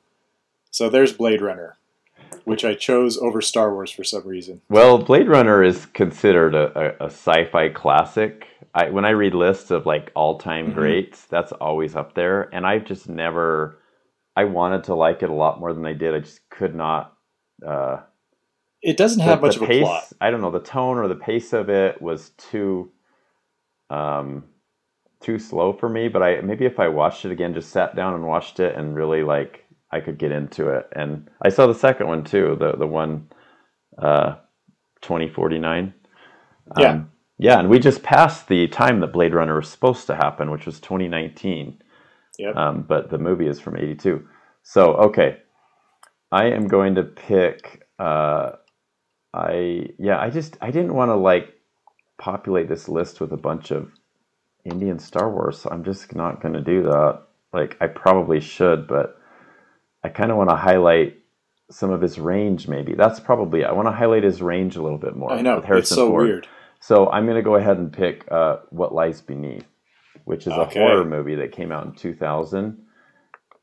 so 0.70 0.88
there's 0.88 1.12
Blade 1.12 1.40
Runner, 1.42 1.76
which 2.44 2.64
I 2.64 2.74
chose 2.74 3.18
over 3.18 3.40
Star 3.40 3.72
Wars 3.72 3.90
for 3.90 4.04
some 4.04 4.22
reason. 4.26 4.60
Well, 4.68 4.98
Blade 4.98 5.28
Runner 5.28 5.62
is 5.62 5.86
considered 5.86 6.54
a, 6.54 6.96
a, 7.00 7.06
a 7.06 7.10
sci-fi 7.10 7.68
classic. 7.70 8.46
I 8.76 8.90
when 8.90 9.04
I 9.06 9.10
read 9.10 9.34
lists 9.34 9.70
of 9.72 9.86
like 9.86 10.12
all 10.14 10.38
time 10.38 10.70
Mhm. 10.72 10.74
greats, 10.74 11.26
that's 11.26 11.50
always 11.52 11.96
up 11.96 12.14
there. 12.14 12.50
And 12.54 12.66
I've 12.66 12.84
just 12.84 13.08
never. 13.08 13.80
I 14.36 14.44
wanted 14.44 14.84
to 14.84 14.94
like 14.94 15.22
it 15.22 15.30
a 15.30 15.34
lot 15.34 15.58
more 15.60 15.72
than 15.72 15.86
I 15.86 15.94
did. 15.94 16.14
I 16.14 16.20
just 16.20 16.48
could 16.50 16.74
not. 16.74 17.14
Uh, 17.66 18.02
It 18.82 18.98
doesn't 18.98 19.18
the- 19.18 19.24
have 19.24 19.40
much 19.40 19.56
the 19.56 19.62
of 19.64 19.70
a 19.70 19.72
pace, 19.72 19.82
plot. 19.84 20.04
I 20.20 20.30
don't 20.30 20.42
know. 20.42 20.50
The 20.50 20.60
tone 20.60 20.98
or 20.98 21.08
the 21.08 21.16
pace 21.16 21.54
of 21.54 21.70
it 21.70 22.02
was 22.02 22.30
too, 22.36 22.92
um, 23.88 24.44
too 25.20 25.38
slow 25.38 25.72
for 25.72 25.88
me. 25.88 26.08
But 26.08 26.22
I 26.22 26.40
maybe 26.42 26.66
if 26.66 26.78
I 26.78 26.88
watched 26.88 27.24
it 27.24 27.32
again, 27.32 27.54
just 27.54 27.70
sat 27.70 27.96
down 27.96 28.12
and 28.14 28.26
watched 28.26 28.60
it, 28.60 28.76
and 28.76 28.94
really 28.94 29.22
like 29.22 29.64
I 29.90 30.00
could 30.00 30.18
get 30.18 30.32
into 30.32 30.68
it. 30.68 30.86
And 30.94 31.30
I 31.42 31.48
saw 31.48 31.66
the 31.66 31.74
second 31.74 32.08
one 32.08 32.24
too. 32.24 32.56
The 32.60 32.72
the 32.76 32.86
one, 32.86 33.28
uh, 33.96 34.36
twenty 35.00 35.28
forty 35.28 35.58
nine. 35.58 35.94
Yeah. 36.76 37.04
Yeah, 37.38 37.58
and 37.58 37.68
we 37.68 37.78
just 37.78 38.02
passed 38.02 38.48
the 38.48 38.68
time 38.68 39.00
that 39.00 39.12
Blade 39.12 39.34
Runner 39.34 39.56
was 39.56 39.68
supposed 39.68 40.06
to 40.06 40.16
happen, 40.16 40.50
which 40.50 40.66
was 40.66 40.80
2019. 40.80 41.82
Yep. 42.38 42.56
Um, 42.56 42.82
but 42.82 43.10
the 43.10 43.18
movie 43.18 43.46
is 43.46 43.60
from 43.60 43.76
82. 43.76 44.26
So, 44.62 44.94
okay. 44.94 45.38
I 46.32 46.46
am 46.46 46.66
going 46.66 46.96
to 46.96 47.02
pick 47.02 47.86
uh, 47.98 48.52
I 49.36 49.90
yeah, 49.98 50.18
I 50.18 50.30
just 50.30 50.56
I 50.60 50.70
didn't 50.70 50.94
want 50.94 51.10
to 51.10 51.14
like 51.14 51.54
populate 52.18 52.68
this 52.68 52.88
list 52.88 53.20
with 53.20 53.32
a 53.32 53.36
bunch 53.36 53.70
of 53.70 53.90
Indian 54.64 54.98
Star 54.98 55.30
Wars, 55.30 55.58
so 55.58 55.70
I'm 55.70 55.84
just 55.84 56.14
not 56.14 56.40
going 56.40 56.54
to 56.54 56.62
do 56.62 56.82
that. 56.84 57.22
Like 57.52 57.76
I 57.80 57.86
probably 57.86 58.40
should, 58.40 58.86
but 58.86 59.20
I 60.02 60.08
kind 60.08 60.30
of 60.30 60.38
want 60.38 60.50
to 60.50 60.56
highlight 60.56 61.18
some 61.70 61.90
of 61.90 62.00
his 62.00 62.18
range 62.18 62.66
maybe. 62.66 62.94
That's 62.94 63.20
probably 63.20 63.64
I 63.64 63.72
want 63.72 63.88
to 63.88 63.92
highlight 63.92 64.24
his 64.24 64.40
range 64.40 64.76
a 64.76 64.82
little 64.82 64.98
bit 64.98 65.16
more. 65.16 65.32
I 65.32 65.42
know. 65.42 65.62
It's 65.68 65.90
so 65.90 66.08
Ford. 66.08 66.26
weird. 66.26 66.48
So 66.86 67.10
I'm 67.10 67.24
going 67.24 67.34
to 67.34 67.42
go 67.42 67.56
ahead 67.56 67.78
and 67.78 67.92
pick 67.92 68.30
uh, 68.30 68.58
What 68.70 68.94
Lies 68.94 69.20
Beneath, 69.20 69.66
which 70.24 70.46
is 70.46 70.52
Okay. 70.52 70.60
a 70.60 70.66
horror 70.66 71.04
movie 71.04 71.34
that 71.34 71.50
came 71.50 71.72
out 71.72 71.84
in 71.84 71.92
2000. 71.94 72.80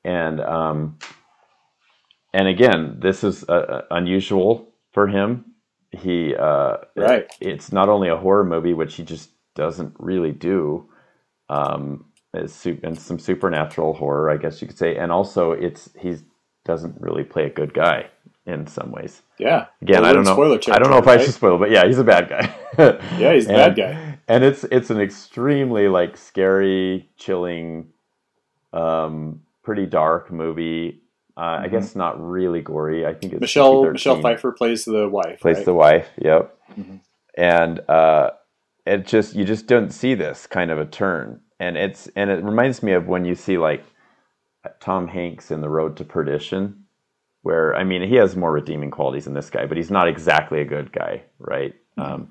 And 0.04 0.42
um, 0.42 0.98
and 2.34 2.50
again, 2.50 2.98
this 3.00 3.24
is 3.24 3.46
uh, 3.48 3.54
uh, 3.54 3.82
unusual 3.92 4.74
for 4.92 5.08
him. 5.08 5.54
He 5.92 6.36
uh, 6.36 6.80
Right. 6.98 7.30
it's 7.40 7.72
not 7.72 7.88
only 7.88 8.10
a 8.10 8.18
horror 8.18 8.44
movie, 8.44 8.74
which 8.74 8.96
he 8.96 9.04
just 9.04 9.30
doesn't 9.56 9.96
really 10.00 10.34
do. 10.34 10.90
Um, 11.48 12.08
and 12.34 13.00
some 13.00 13.20
supernatural 13.20 13.94
horror, 13.94 14.30
I 14.32 14.36
guess 14.36 14.62
you 14.62 14.68
could 14.68 14.78
say, 14.78 14.98
and 14.98 15.14
also 15.14 15.54
it's 15.54 15.90
he 15.98 16.18
doesn't 16.66 17.00
really 17.00 17.24
play 17.24 17.46
a 17.46 17.50
good 17.50 17.74
guy 17.74 18.10
in 18.46 18.68
some 18.68 18.92
ways. 18.92 19.22
Yeah. 19.38 19.68
Again, 19.82 20.02
Well, 20.02 20.10
I 20.10 20.14
don't 20.14 20.26
know. 20.26 20.34
spoiler 20.34 20.60
I 20.72 20.80
don't 20.80 20.90
know 20.90 20.98
if 20.98 21.06
territory, 21.06 21.18
I 21.20 21.26
should 21.26 21.34
spoil, 21.34 21.58
but 21.58 21.72
yeah, 21.72 21.86
he's 21.86 21.98
a 22.00 22.04
bad 22.04 22.30
guy. 22.30 22.54
Yeah, 23.20 23.34
he's 23.34 23.46
a 23.46 23.50
bad 23.54 23.76
guy. 23.76 24.18
and 24.28 24.44
it's 24.44 24.64
it's 24.66 24.90
an 24.90 25.00
extremely 25.00 25.88
like 25.88 26.18
scary, 26.18 27.10
chilling, 27.18 27.88
um, 28.74 29.42
pretty 29.64 29.86
dark 29.86 30.32
movie. 30.32 31.02
Uh, 31.38 31.62
I 31.62 31.68
Mhm. 31.68 31.72
guess 31.72 31.96
not 31.96 32.20
really 32.22 32.62
gory. 32.62 33.06
I 33.06 33.14
think 33.14 33.34
it's 33.34 33.42
Michelle 33.42 33.84
PG-13. 33.84 33.92
Michelle 33.94 34.22
Pfeiffer 34.22 34.52
plays 34.52 34.86
the 34.86 35.08
wife. 35.10 35.40
plays 35.40 35.58
right? 35.58 35.66
the 35.66 35.74
wife. 35.74 36.10
Yep, 36.18 36.58
Mhm. 36.80 37.00
and 37.38 37.80
uh, 37.90 38.32
it 38.86 39.06
just 39.08 39.36
you 39.36 39.44
just 39.46 39.68
don't 39.68 39.90
see 39.92 40.14
this 40.16 40.46
kind 40.48 40.70
of 40.72 40.80
a 40.80 40.86
turn, 40.86 41.42
and 41.60 41.78
it's 41.78 42.08
and 42.16 42.30
it 42.30 42.44
reminds 42.44 42.84
me 42.84 42.92
of 42.94 43.08
when 43.08 43.26
you 43.26 43.36
see 43.36 43.58
like 43.58 43.84
Tom 44.80 45.08
Hanks 45.08 45.50
in 45.52 45.62
The 45.62 45.70
Road 45.70 45.96
to 45.98 46.04
Perdition, 46.06 46.83
where 47.44 47.76
I 47.76 47.86
mean 47.86 48.04
he 48.04 48.16
has 48.18 48.36
more 48.38 48.54
redeeming 48.54 48.92
qualities 48.92 49.26
than 49.26 49.36
this 49.36 49.52
guy, 49.52 49.68
but 49.68 49.78
he's 49.78 49.92
not 49.92 50.10
exactly 50.10 50.62
a 50.62 50.66
good 50.66 50.94
guy, 50.94 51.24
right? 51.40 51.76
Mm-hmm. 52.00 52.14
Um, 52.14 52.30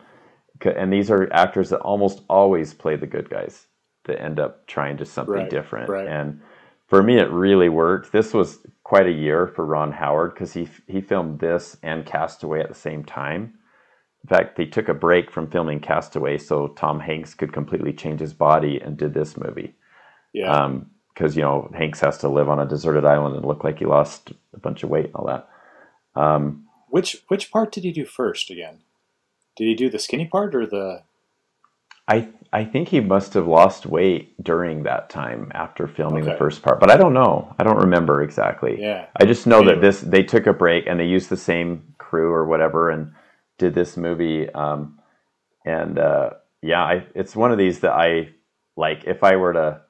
and 0.77 0.93
these 0.93 1.11
are 1.11 1.33
actors 1.33 1.71
that 1.71 1.81
almost 1.81 2.23
always 2.31 2.75
play 2.75 2.97
the 2.97 3.09
good 3.09 3.31
guys 3.31 3.67
that 4.07 4.21
end 4.23 4.41
up 4.41 4.67
trying 4.69 4.99
just 4.99 5.15
something 5.15 5.35
Right, 5.35 5.51
different. 5.51 5.91
right. 5.91 6.09
And 6.09 6.41
for 6.89 7.03
me, 7.03 7.19
it 7.19 7.31
really 7.31 7.69
worked. 7.71 8.13
This 8.13 8.35
was 8.35 8.61
quite 8.85 9.07
a 9.07 9.13
year 9.13 9.49
for 9.49 9.67
Ron 9.67 9.93
Howard 9.93 10.35
because 10.35 10.53
he 10.55 10.69
he 10.89 11.01
filmed 11.01 11.41
this 11.41 11.79
and 11.83 12.07
Castaway 12.07 12.61
at 12.61 12.69
the 12.69 12.75
same 12.75 13.05
time. 13.05 13.55
In 14.25 14.29
fact, 14.29 14.57
they 14.57 14.67
took 14.67 14.89
a 14.89 14.95
break 14.95 15.31
from 15.33 15.51
filming 15.51 15.81
Castaway 15.81 16.39
so 16.39 16.69
Tom 16.69 17.01
Hanks 17.01 17.35
could 17.35 17.53
completely 17.53 17.93
change 17.93 18.21
his 18.21 18.35
body 18.35 18.81
and 18.81 18.97
did 18.99 19.15
this 19.15 19.37
movie 19.37 19.75
Yeah. 20.33 20.69
Because 21.13 21.37
you 21.37 21.43
know 21.43 21.71
Hanks 21.75 22.01
has 22.01 22.19
to 22.19 22.29
live 22.29 22.49
on 22.49 22.59
a 22.59 22.67
deserted 22.67 23.05
island 23.05 23.37
and 23.37 23.45
look 23.45 23.65
like 23.65 23.79
he 23.79 23.87
lost 23.87 24.33
a 24.55 24.59
bunch 24.59 24.83
of 24.83 24.91
weight 24.91 25.07
and 25.07 25.15
all 25.15 25.27
that. 25.27 25.49
Um, 26.15 26.67
which 26.89 27.23
which 27.29 27.51
part 27.51 27.73
did 27.73 27.85
he 27.85 27.93
do 27.93 28.05
first 28.05 28.51
again? 28.51 28.79
Did 29.57 29.65
he 29.65 29.75
do 29.75 29.91
the 29.91 29.99
skinny 29.99 30.27
part 30.27 30.55
or 30.55 30.67
the? 30.67 31.03
I 32.09 32.29
I 32.53 32.65
think 32.65 32.89
he 32.89 33.01
must 33.01 33.33
have 33.35 33.47
lost 33.47 33.87
weight 33.87 34.43
during 34.43 34.83
that 34.83 35.09
time 35.09 35.51
after 35.55 35.87
filming 35.87 36.25
the 36.25 36.37
first 36.37 36.63
part, 36.63 36.81
but 36.81 36.91
I 36.91 36.97
don't 36.97 37.15
know. 37.15 37.55
I 37.59 37.65
don't 37.65 37.79
remember 37.79 38.23
exactly. 38.23 38.79
Yeah. 38.79 39.07
I 39.17 39.25
just 39.25 39.47
know 39.47 39.65
that 39.65 39.81
this 39.81 40.01
they 40.01 40.23
took 40.23 40.47
a 40.47 40.53
break 40.53 40.87
and 40.87 41.01
they 41.01 41.07
used 41.07 41.31
the 41.31 41.37
same 41.37 41.95
crew 41.97 42.31
or 42.31 42.45
whatever 42.45 42.91
and 42.91 43.13
did 43.57 43.75
this 43.75 43.97
movie. 43.97 44.51
Um, 44.51 44.99
and 45.65 45.99
uh, 45.99 46.31
yeah, 46.61 46.83
I, 46.83 47.07
it's 47.15 47.35
one 47.35 47.53
of 47.53 47.59
these 47.59 47.81
that 47.81 47.93
I 47.93 48.31
like. 48.77 49.05
If 49.07 49.23
I 49.23 49.37
were 49.37 49.53
to, 49.53 49.81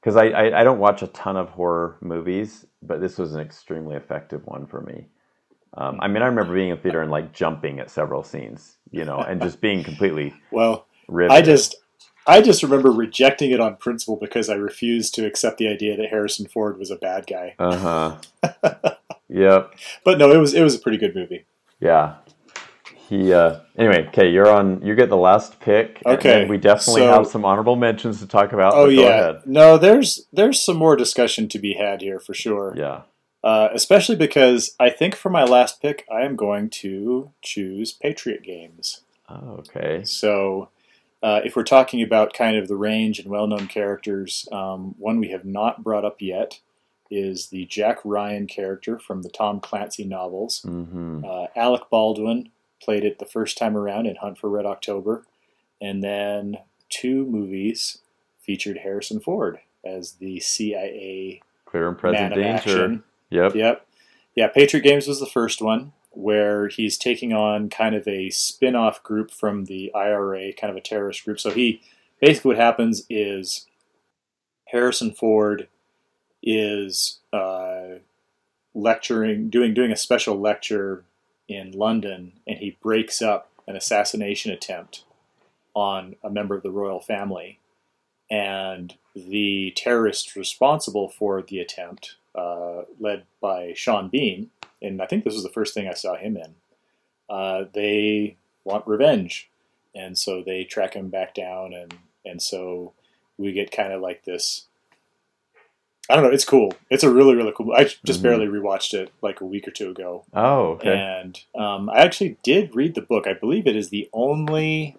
because 0.00 0.16
I, 0.16 0.26
I 0.28 0.60
I 0.60 0.64
don't 0.64 0.78
watch 0.78 1.02
a 1.02 1.08
ton 1.08 1.36
of 1.36 1.50
horror 1.50 1.96
movies, 2.00 2.66
but 2.82 3.00
this 3.00 3.18
was 3.18 3.34
an 3.34 3.40
extremely 3.40 3.96
effective 3.96 4.46
one 4.46 4.66
for 4.66 4.80
me. 4.80 5.06
Um, 5.74 5.98
I 6.00 6.08
mean, 6.08 6.22
I 6.22 6.26
remember 6.26 6.54
being 6.54 6.70
in 6.70 6.78
theater 6.78 7.02
and 7.02 7.10
like 7.10 7.32
jumping 7.32 7.78
at 7.78 7.90
several 7.90 8.22
scenes, 8.22 8.76
you 8.90 9.04
know, 9.04 9.18
and 9.18 9.40
just 9.40 9.60
being 9.60 9.84
completely 9.84 10.34
Well, 10.50 10.86
riveted. 11.08 11.36
I 11.38 11.42
just 11.42 11.76
I 12.26 12.42
just 12.42 12.62
remember 12.62 12.90
rejecting 12.90 13.50
it 13.52 13.60
on 13.60 13.76
principle 13.76 14.16
because 14.16 14.48
I 14.48 14.54
refused 14.54 15.14
to 15.14 15.26
accept 15.26 15.58
the 15.58 15.68
idea 15.68 15.96
that 15.96 16.10
Harrison 16.10 16.46
Ford 16.46 16.78
was 16.78 16.90
a 16.90 16.96
bad 16.96 17.26
guy. 17.26 17.54
uh 17.58 18.18
huh. 18.42 18.50
yep. 19.28 19.74
But 20.04 20.18
no, 20.18 20.30
it 20.32 20.38
was 20.38 20.54
it 20.54 20.62
was 20.62 20.74
a 20.74 20.78
pretty 20.78 20.98
good 20.98 21.14
movie. 21.14 21.44
Yeah. 21.80 22.16
He 23.08 23.32
uh 23.32 23.60
anyway, 23.76 24.06
okay, 24.08 24.28
you're 24.30 24.50
on 24.50 24.82
you 24.82 24.94
get 24.94 25.08
the 25.08 25.16
last 25.16 25.60
pick. 25.60 26.02
Okay, 26.04 26.46
we 26.46 26.58
definitely 26.58 27.02
so- 27.02 27.12
have 27.12 27.26
some 27.26 27.44
honorable 27.44 27.74
mentions 27.74 28.20
to 28.20 28.26
talk 28.26 28.52
about. 28.52 28.74
Oh 28.74 28.86
yeah, 28.86 29.06
ahead. 29.06 29.46
no, 29.46 29.78
there's 29.78 30.26
there's 30.32 30.62
some 30.62 30.76
more 30.76 30.94
discussion 30.94 31.48
to 31.48 31.58
be 31.58 31.72
had 31.72 32.02
here 32.02 32.20
for 32.20 32.34
sure. 32.34 32.74
Yeah. 32.76 33.02
Uh, 33.42 33.68
especially 33.72 34.16
because 34.16 34.74
I 34.80 34.90
think 34.90 35.14
for 35.14 35.30
my 35.30 35.44
last 35.44 35.80
pick, 35.80 36.04
I 36.10 36.22
am 36.22 36.36
going 36.36 36.70
to 36.70 37.30
choose 37.40 37.92
Patriot 37.92 38.42
Games. 38.42 39.02
Oh, 39.28 39.60
okay. 39.60 40.02
So, 40.04 40.70
uh, 41.22 41.40
if 41.44 41.54
we're 41.54 41.62
talking 41.62 42.02
about 42.02 42.34
kind 42.34 42.56
of 42.56 42.66
the 42.66 42.76
range 42.76 43.20
and 43.20 43.30
well-known 43.30 43.68
characters, 43.68 44.48
um, 44.50 44.96
one 44.98 45.20
we 45.20 45.28
have 45.28 45.44
not 45.44 45.84
brought 45.84 46.04
up 46.04 46.20
yet 46.20 46.58
is 47.10 47.46
the 47.46 47.64
Jack 47.66 47.98
Ryan 48.04 48.48
character 48.48 48.98
from 48.98 49.22
the 49.22 49.30
Tom 49.30 49.60
Clancy 49.60 50.04
novels. 50.04 50.60
Mm-hmm. 50.66 51.24
Uh, 51.24 51.46
Alec 51.54 51.82
Baldwin 51.90 52.50
played 52.82 53.04
it 53.04 53.18
the 53.18 53.26
first 53.26 53.58
time 53.58 53.76
around 53.76 54.06
in 54.06 54.16
Hunt 54.16 54.38
for 54.38 54.48
Red 54.48 54.66
October, 54.66 55.24
and 55.80 56.02
then 56.02 56.58
two 56.88 57.24
movies 57.26 57.98
featured 58.40 58.78
Harrison 58.78 59.20
Ford 59.20 59.58
as 59.84 60.12
the 60.12 60.40
CIA 60.40 61.42
Clear 61.66 61.88
and 61.88 61.98
present 61.98 62.20
man 62.20 62.32
of 62.32 62.38
danger. 62.38 62.54
action. 62.54 63.02
Yep. 63.30 63.54
Yep. 63.54 63.86
Yeah, 64.34 64.48
Patriot 64.48 64.82
Games 64.82 65.06
was 65.06 65.20
the 65.20 65.26
first 65.26 65.60
one 65.60 65.92
where 66.10 66.68
he's 66.68 66.96
taking 66.96 67.32
on 67.32 67.68
kind 67.68 67.94
of 67.94 68.06
a 68.08 68.30
spin 68.30 68.74
off 68.74 69.02
group 69.02 69.30
from 69.30 69.66
the 69.66 69.92
IRA, 69.94 70.52
kind 70.52 70.70
of 70.70 70.76
a 70.76 70.80
terrorist 70.80 71.24
group. 71.24 71.38
So 71.38 71.50
he 71.50 71.80
basically 72.20 72.50
what 72.50 72.56
happens 72.56 73.04
is 73.08 73.66
Harrison 74.66 75.12
Ford 75.12 75.68
is 76.42 77.18
uh, 77.32 77.98
lecturing, 78.74 79.50
doing 79.50 79.74
doing 79.74 79.92
a 79.92 79.96
special 79.96 80.38
lecture 80.40 81.04
in 81.48 81.72
London, 81.72 82.32
and 82.46 82.58
he 82.58 82.76
breaks 82.82 83.22
up 83.22 83.50
an 83.66 83.76
assassination 83.76 84.52
attempt 84.52 85.04
on 85.74 86.16
a 86.22 86.30
member 86.30 86.56
of 86.56 86.62
the 86.62 86.70
royal 86.70 87.00
family, 87.00 87.58
and 88.30 88.96
the 89.14 89.72
terrorists 89.76 90.36
responsible 90.36 91.08
for 91.08 91.42
the 91.42 91.60
attempt, 91.60 92.16
uh, 92.34 92.82
led 93.00 93.24
by 93.40 93.72
Sean 93.74 94.08
Bean, 94.08 94.50
and 94.82 95.02
I 95.02 95.06
think 95.06 95.24
this 95.24 95.34
was 95.34 95.42
the 95.42 95.48
first 95.50 95.74
thing 95.74 95.88
I 95.88 95.94
saw 95.94 96.16
him 96.16 96.36
in. 96.36 96.54
Uh, 97.28 97.64
they 97.74 98.36
want 98.64 98.86
revenge, 98.86 99.50
and 99.94 100.16
so 100.16 100.42
they 100.42 100.64
track 100.64 100.94
him 100.94 101.08
back 101.10 101.34
down, 101.34 101.74
and 101.74 101.94
and 102.24 102.42
so 102.42 102.94
we 103.38 103.52
get 103.52 103.72
kind 103.72 103.92
of 103.92 104.02
like 104.02 104.24
this. 104.24 104.67
I 106.10 106.14
don't 106.14 106.24
know. 106.24 106.30
It's 106.30 106.44
cool. 106.44 106.72
It's 106.90 107.04
a 107.04 107.10
really 107.10 107.34
really 107.34 107.52
cool. 107.56 107.72
I 107.72 107.84
just 107.84 108.20
Mhm. 108.20 108.22
barely 108.22 108.46
rewatched 108.46 108.94
it 108.94 109.12
like 109.22 109.40
a 109.40 109.44
week 109.44 109.68
or 109.68 109.70
two 109.70 109.90
ago, 109.90 110.24
Oh, 110.32 110.68
okay. 110.72 110.96
and 110.96 111.38
um, 111.54 111.90
I 111.90 111.98
actually 111.98 112.36
did 112.42 112.74
read 112.74 112.94
the 112.94 113.02
book. 113.02 113.26
I 113.26 113.34
believe 113.34 113.66
it 113.66 113.76
is 113.76 113.90
the 113.90 114.08
only 114.12 114.96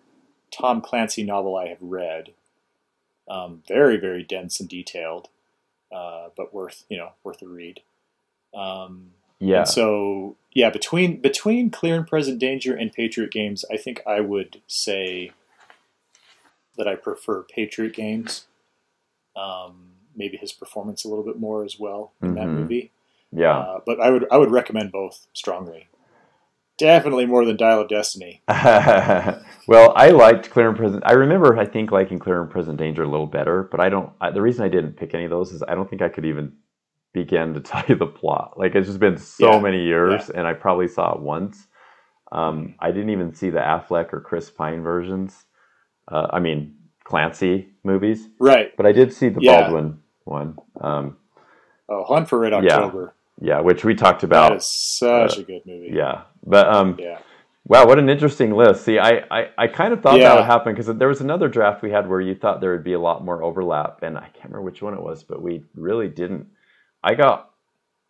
Tom 0.52 0.82
Clancy 0.82 1.24
novel 1.24 1.56
I 1.56 1.68
have 1.68 1.82
read. 1.82 2.34
Um, 3.28 3.62
very, 3.68 3.98
very 3.98 4.24
dense 4.24 4.60
and 4.60 4.68
detailed, 4.70 5.30
uh, 5.92 6.30
but 6.38 6.54
worth 6.54 6.86
you 6.90 6.98
know 6.98 7.12
worth 7.24 7.42
a 7.42 7.48
read. 7.48 7.82
Um, 8.54 9.12
yeah. 9.40 9.60
and 9.60 9.68
so 9.68 10.36
yeah, 10.54 10.70
between 10.70 11.22
between 11.22 11.70
Clear 11.72 11.96
and 11.96 12.08
Present 12.08 12.40
Danger 12.40 12.76
and 12.76 12.92
Patriot 12.92 13.32
Games, 13.32 13.66
I 13.72 13.78
think 13.78 14.02
I 14.08 14.20
would 14.20 14.62
say 14.68 15.32
that 16.78 16.88
I 16.88 16.96
prefer 16.96 17.44
Patriot 17.44 17.94
Games. 17.94 18.46
Um, 19.36 19.89
maybe 20.20 20.38
his 20.38 20.52
performance 20.54 21.04
a 21.04 21.08
little 21.10 21.24
bit 21.26 21.40
more 21.40 21.64
as 21.64 21.80
well 21.80 22.12
in 22.22 22.36
that 22.36 22.46
Mhm. 22.48 22.56
movie. 22.60 22.92
Yeah. 23.32 23.58
Uh, 23.58 23.80
but 23.86 24.00
I 24.00 24.12
would 24.12 24.28
I 24.32 24.38
would 24.38 24.52
recommend 24.52 24.92
both 24.92 25.26
strongly. 25.34 25.88
Definitely 26.78 27.26
more 27.26 27.44
than 27.44 27.58
Dial 27.58 27.82
of 27.82 27.90
Destiny. 27.90 28.42
well, 28.48 29.92
I 29.96 30.10
liked 30.12 30.50
Clear 30.50 30.70
and 30.70 30.78
Present. 30.78 31.04
I 31.06 31.12
remember, 31.14 31.58
I 31.58 31.66
think, 31.66 31.92
liking 31.92 32.20
Clear 32.20 32.42
and 32.42 32.50
Present 32.50 32.78
Danger 32.78 33.04
a 33.04 33.08
little 33.10 33.28
better. 33.28 33.64
But 33.64 33.80
I 33.82 33.90
don't. 33.90 34.12
I, 34.22 34.32
the 34.32 34.42
reason 34.42 34.64
I 34.64 34.70
didn't 34.70 34.94
pick 34.94 35.14
any 35.14 35.26
of 35.26 35.30
those 35.30 35.52
is 35.52 35.62
I 35.68 35.76
don't 35.76 35.90
think 35.90 36.02
I 36.02 36.08
could 36.10 36.26
even 36.26 36.54
begin 37.14 37.54
to 37.56 37.60
tell 37.70 37.84
you 37.88 37.96
the 37.96 38.08
plot. 38.08 38.58
Like 38.58 38.76
it's 38.76 38.88
just 38.88 39.00
been 39.00 39.18
so 39.18 39.54
Yeah. 39.54 39.60
many 39.60 39.84
years, 39.84 40.30
and 40.30 40.48
I 40.48 40.54
probably 40.54 40.88
saw 40.88 41.14
it 41.16 41.22
once. 41.22 41.68
Um, 42.32 42.76
I 42.80 42.92
didn't 42.92 43.10
even 43.10 43.34
see 43.34 43.50
the 43.50 43.60
Affleck 43.60 44.14
or 44.14 44.22
Chris 44.22 44.50
Pine 44.50 44.82
versions. 44.84 45.46
Uh, 46.08 46.28
I 46.32 46.40
mean 46.40 46.76
Clancy 47.04 47.70
movies, 47.84 48.30
Right. 48.40 48.76
but 48.78 48.86
I 48.86 48.92
did 48.94 49.12
see 49.12 49.30
the 49.30 49.42
Yeah. 49.42 49.64
Baldwin 49.64 50.00
one. 50.30 50.58
Um, 50.80 51.18
Oh, 51.92 52.04
Hunt 52.04 52.30
for 52.30 52.38
Red 52.40 52.54
October. 52.54 53.16
yeah, 53.42 53.56
yeah, 53.56 53.60
which 53.62 53.84
we 53.84 53.96
talked 53.96 54.22
about. 54.24 54.56
is 54.56 54.66
such 54.66 55.38
a 55.40 55.44
good 55.44 55.64
movie. 55.66 55.90
Yeah, 55.92 56.22
but 56.46 56.68
um, 56.68 56.98
Yeah. 57.00 57.18
Wow, 57.66 57.86
what 57.88 58.00
an 58.00 58.10
interesting 58.10 58.52
list. 58.52 58.84
See, 58.84 58.98
I, 58.98 59.24
I, 59.30 59.50
I 59.58 59.68
kind 59.68 59.94
of 59.94 60.02
thought 60.02 60.20
that 60.20 60.36
would 60.36 60.46
happen 60.46 60.74
because 60.74 60.88
there 60.98 61.08
was 61.08 61.22
another 61.22 61.48
draft 61.48 61.82
we 61.84 61.92
had 61.92 62.08
where 62.10 62.22
you 62.22 62.34
thought 62.34 62.62
there 62.62 62.72
would 62.72 62.84
be 62.84 62.94
a 62.94 63.00
lot 63.00 63.24
more 63.24 63.44
overlap, 63.44 64.02
and 64.02 64.18
I 64.18 64.22
can't 64.30 64.46
remember 64.46 64.62
which 64.64 64.82
one 64.82 64.94
it 64.96 65.02
was, 65.02 65.24
but 65.24 65.42
we 65.42 65.64
really 65.76 66.08
didn't. 66.08 66.48
I 67.04 67.14
got 67.16 67.52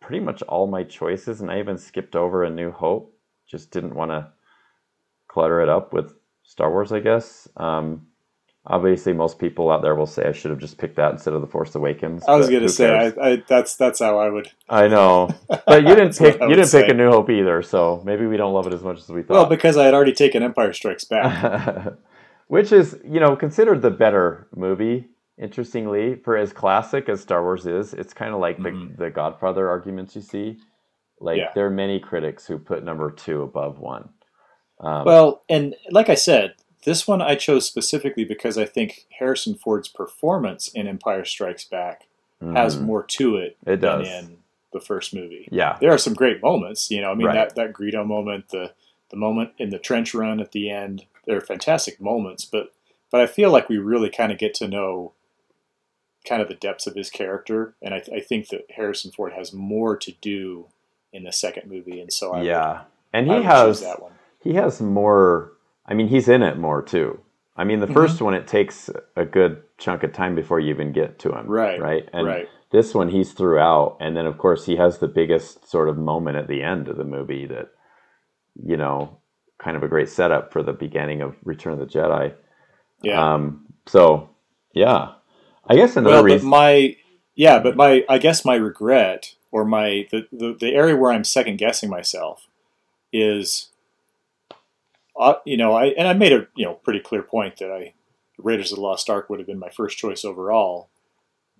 pretty 0.00 0.20
much 0.20 0.40
all 0.42 0.66
my 0.66 0.82
choices, 0.84 1.40
and 1.42 1.50
I 1.50 1.58
even 1.58 1.76
skipped 1.76 2.16
over 2.16 2.44
A 2.44 2.50
New 2.50 2.70
Hope. 2.70 3.14
Just 3.46 3.70
didn't 3.70 3.94
want 3.94 4.10
to 4.12 4.28
clutter 5.28 5.60
it 5.60 5.68
up 5.68 5.92
with 5.92 6.14
Star 6.42 6.70
Wars, 6.70 6.92
I 6.92 7.00
guess. 7.00 7.46
Um, 7.56 8.06
obviously, 8.66 9.12
most 9.12 9.38
people 9.38 9.70
out 9.70 9.82
there 9.82 9.94
will 9.94 10.06
say 10.06 10.24
I 10.24 10.32
should 10.32 10.50
have 10.50 10.60
just 10.60 10.78
picked 10.78 10.96
that 10.96 11.12
instead 11.12 11.34
of 11.34 11.40
The 11.40 11.46
Force 11.46 11.74
Awakens. 11.74 12.24
I 12.28 12.36
was 12.36 12.48
gonna 12.48 12.68
say? 12.68 13.12
I, 13.20 13.28
I 13.30 13.42
that's 13.48 13.76
that's 13.76 13.98
how 14.00 14.18
I 14.18 14.28
would 14.28 14.50
I 14.68 14.88
know, 14.88 15.30
but 15.48 15.82
you 15.82 15.94
didn't 15.94 16.16
pick 16.18 16.40
you 16.40 16.48
didn't 16.54 16.70
pick. 16.70 16.88
A 16.88 16.94
New 16.94 17.10
Hope 17.10 17.30
either, 17.30 17.62
so 17.62 18.02
maybe 18.04 18.26
we 18.26 18.36
don't 18.36 18.52
love 18.54 18.66
it 18.66 18.74
as 18.74 18.82
much 18.82 18.98
as 18.98 19.08
we 19.08 19.22
thought. 19.22 19.34
Well, 19.34 19.46
because 19.46 19.76
I 19.76 19.84
had 19.84 19.94
already 19.94 20.12
taken 20.12 20.42
Empire 20.42 20.72
Strikes 20.72 21.04
Back. 21.04 21.94
Which 22.48 22.72
is, 22.72 22.98
you 23.04 23.20
know, 23.20 23.36
considered 23.36 23.80
the 23.80 23.90
better 23.92 24.48
movie. 24.56 25.06
Interestingly, 25.38 26.16
for 26.16 26.36
as 26.36 26.52
classic 26.52 27.08
as 27.08 27.20
Star 27.20 27.42
Wars 27.42 27.64
is, 27.64 27.94
it's 27.94 28.12
kind 28.12 28.34
of 28.34 28.40
like 28.40 28.58
Mhm. 28.58 28.96
the 28.96 29.04
the 29.04 29.10
Godfather 29.10 29.68
arguments 29.70 30.14
you 30.16 30.20
see. 30.22 30.58
Like 31.20 31.38
Yeah. 31.38 31.50
there 31.54 31.66
are 31.66 31.70
many 31.70 31.98
critics 32.00 32.46
who 32.46 32.58
put 32.58 32.84
number 32.84 33.10
two 33.10 33.42
above 33.42 33.78
one. 33.78 34.08
Um, 34.80 35.04
well, 35.04 35.42
and 35.48 35.74
like 35.90 36.08
I 36.08 36.14
said, 36.14 36.54
this 36.84 37.06
one 37.06 37.20
I 37.22 37.34
chose 37.34 37.66
specifically 37.66 38.24
because 38.24 38.56
I 38.58 38.64
think 38.64 39.06
Harrison 39.18 39.54
Ford's 39.54 39.88
performance 39.88 40.68
in 40.68 40.86
Empire 40.88 41.24
Strikes 41.24 41.64
Back 41.64 42.06
has 42.54 42.76
mhm. 42.76 42.82
more 42.82 43.02
to 43.02 43.36
it, 43.36 43.56
It 43.66 43.80
than 43.82 43.98
does. 44.00 44.08
in 44.08 44.38
the 44.72 44.80
first 44.80 45.12
movie. 45.14 45.46
yeah, 45.52 45.76
There 45.80 45.92
are 45.92 45.98
some 45.98 46.14
great 46.14 46.42
moments, 46.42 46.90
you 46.90 47.00
know. 47.02 47.10
I 47.10 47.14
mean 47.14 47.26
Right. 47.26 47.34
that 47.34 47.54
that 47.56 47.72
Greedo 47.74 48.06
moment, 48.06 48.48
the 48.48 48.72
the 49.10 49.16
moment 49.16 49.50
in 49.58 49.70
the 49.70 49.78
trench 49.78 50.14
run 50.14 50.40
at 50.40 50.52
the 50.52 50.70
end, 50.70 51.04
they're 51.26 51.40
fantastic 51.40 52.00
moments. 52.00 52.44
But 52.44 52.72
but 53.10 53.20
I 53.20 53.26
feel 53.26 53.50
like 53.50 53.68
we 53.68 53.76
really 53.78 54.08
kind 54.08 54.30
of 54.32 54.38
get 54.38 54.54
to 54.54 54.68
know 54.68 55.12
kind 56.24 56.40
of 56.40 56.48
the 56.48 56.54
depths 56.54 56.86
of 56.86 56.94
his 56.94 57.10
character, 57.10 57.74
and 57.82 57.92
I, 57.94 58.02
I 58.14 58.20
think 58.20 58.48
that 58.48 58.70
Harrison 58.76 59.10
Ford 59.10 59.32
has 59.32 59.52
more 59.52 59.96
to 59.96 60.12
do 60.20 60.66
in 61.12 61.24
the 61.24 61.32
second 61.32 61.68
movie, 61.70 62.00
and 62.00 62.12
so 62.12 62.32
I 62.32 62.38
would- 62.38 62.46
yeah, 62.46 62.82
and 63.12 63.26
he 63.26 63.32
would 63.34 63.44
has 63.44 63.80
that 63.80 64.00
one. 64.00 64.12
he 64.42 64.54
has 64.54 64.80
more. 64.80 65.52
I 65.90 65.94
mean, 65.94 66.08
he's 66.08 66.28
in 66.28 66.42
it 66.42 66.58
more 66.58 66.82
too. 66.82 67.20
I 67.56 67.64
mean, 67.64 67.80
the 67.80 67.86
Mhm. 67.86 67.94
first 67.94 68.22
one 68.22 68.34
it 68.34 68.46
takes 68.46 68.88
a 69.16 69.24
good 69.24 69.62
chunk 69.78 70.02
of 70.04 70.12
time 70.12 70.34
before 70.34 70.60
you 70.60 70.70
even 70.70 70.92
get 70.92 71.18
to 71.20 71.32
him, 71.32 71.46
Right, 71.48 71.80
Right, 71.80 72.08
and 72.12 72.26
right. 72.26 72.48
this 72.70 72.94
one 72.94 73.08
he's 73.08 73.32
throughout 73.32 73.96
and 74.00 74.16
then 74.16 74.26
of 74.26 74.38
course 74.38 74.64
he 74.66 74.76
has 74.76 74.98
the 74.98 75.08
biggest 75.08 75.68
sort 75.68 75.88
of 75.88 75.98
moment 75.98 76.36
at 76.36 76.48
the 76.48 76.62
end 76.62 76.88
of 76.88 76.96
the 76.96 77.04
movie 77.04 77.46
that 77.46 77.68
you 78.62 78.76
know 78.76 79.18
kind 79.58 79.76
of 79.76 79.82
a 79.82 79.88
great 79.88 80.08
setup 80.08 80.52
for 80.52 80.62
the 80.62 80.72
beginning 80.72 81.20
of 81.22 81.34
return 81.44 81.72
of 81.72 81.78
the 81.80 81.86
jedi 81.86 82.32
Yeah. 83.02 83.34
um 83.34 83.66
so 83.86 84.30
yeah 84.72 85.12
i 85.66 85.74
guess 85.74 85.96
another 85.96 86.22
well, 86.22 86.22
reason 86.22 86.48
my 86.48 86.96
yeah, 87.34 87.58
but 87.58 87.76
my 87.76 88.04
I 88.08 88.18
guess 88.18 88.44
my 88.44 88.54
regret 88.56 89.34
or 89.50 89.64
my 89.64 90.06
the, 90.10 90.26
the, 90.32 90.56
the 90.60 90.74
area 90.74 90.96
where 90.96 91.10
I'm 91.10 91.24
second 91.24 91.56
guessing 91.58 91.88
myself 91.90 92.46
is, 93.12 93.69
uh, 95.20 95.34
you 95.44 95.56
know, 95.56 95.74
I 95.74 95.86
and 95.86 96.08
I 96.08 96.12
made 96.14 96.32
a 96.32 96.46
you 96.56 96.64
know 96.64 96.74
pretty 96.74 97.00
clear 97.00 97.22
point 97.22 97.58
that 97.58 97.70
I 97.70 97.94
Raiders 98.38 98.72
of 98.72 98.76
the 98.76 98.82
Lost 98.82 99.08
Ark 99.10 99.28
would 99.28 99.38
have 99.38 99.46
been 99.46 99.58
my 99.58 99.68
first 99.70 99.98
choice 99.98 100.24
overall, 100.24 100.88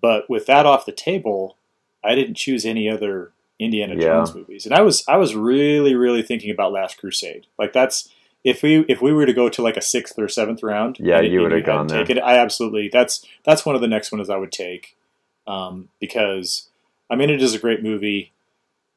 but 0.01 0.29
with 0.29 0.45
that 0.47 0.65
off 0.65 0.85
the 0.85 0.91
table, 0.91 1.57
I 2.03 2.15
didn't 2.15 2.35
choose 2.35 2.65
any 2.65 2.89
other 2.89 3.31
Indiana 3.59 3.93
Yeah. 3.95 4.01
Jones 4.15 4.33
movies, 4.35 4.65
and 4.65 4.73
I 4.73 4.81
was 4.81 5.03
I 5.07 5.17
was 5.17 5.35
really 5.35 5.93
really 5.95 6.23
thinking 6.23 6.49
about 6.49 6.71
Last 6.71 6.97
Crusade. 6.97 7.45
Like 7.59 7.71
that's 7.73 8.09
if 8.43 8.63
we 8.63 8.79
if 8.89 9.01
we 9.03 9.13
were 9.13 9.27
to 9.27 9.33
go 9.33 9.47
to 9.49 9.61
like 9.61 9.77
a 9.77 9.81
sixth 9.81 10.17
or 10.17 10.27
seventh 10.27 10.63
round, 10.63 10.97
Yeah, 10.99 11.21
you 11.21 11.41
would 11.41 11.51
have 11.51 11.63
gone 11.65 11.85
there. 11.87 12.01
it, 12.09 12.17
I 12.17 12.37
absolutely 12.37 12.89
that's 12.91 13.23
that's 13.43 13.63
one 13.65 13.75
of 13.75 13.81
the 13.81 13.87
next 13.87 14.11
ones 14.11 14.29
I 14.31 14.37
would 14.37 14.51
take 14.51 14.97
um, 15.45 15.89
because 15.99 16.67
I 17.11 17.15
mean 17.15 17.29
it 17.29 17.43
is 17.43 17.53
a 17.53 17.59
great 17.59 17.83
movie, 17.83 18.31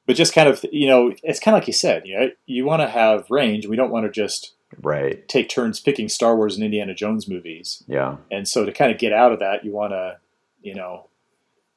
but 0.07 0.17
just 0.17 0.33
kind 0.35 0.49
of 0.49 0.65
you 0.73 0.87
know 0.89 1.12
it's 1.23 1.41
kind 1.41 1.55
of 1.55 1.61
like 1.61 1.67
you 1.67 1.75
said, 1.75 2.07
you 2.07 2.19
know, 2.19 2.31
you 2.47 2.65
want 2.65 2.81
to 2.81 2.89
have 2.89 3.31
range. 3.31 3.67
We 3.67 3.77
don't 3.77 3.91
want 3.91 4.07
to 4.07 4.11
just 4.11 4.54
right 4.83 5.27
take 5.29 5.49
turns 5.49 5.81
picking 5.81 6.09
Star 6.09 6.37
Wars 6.37 6.55
and 6.57 6.64
Indiana 6.64 6.95
Jones 6.95 7.29
movies, 7.29 7.83
yeah 7.87 8.16
and 8.31 8.47
so 8.49 8.64
to 8.64 8.72
kind 8.72 8.91
of 8.93 8.99
get 8.99 9.12
out 9.12 9.33
of 9.33 9.39
that, 9.41 9.64
you 9.64 9.72
want 9.72 9.93
to 9.93 10.18
you 10.62 10.75
know 10.75 11.09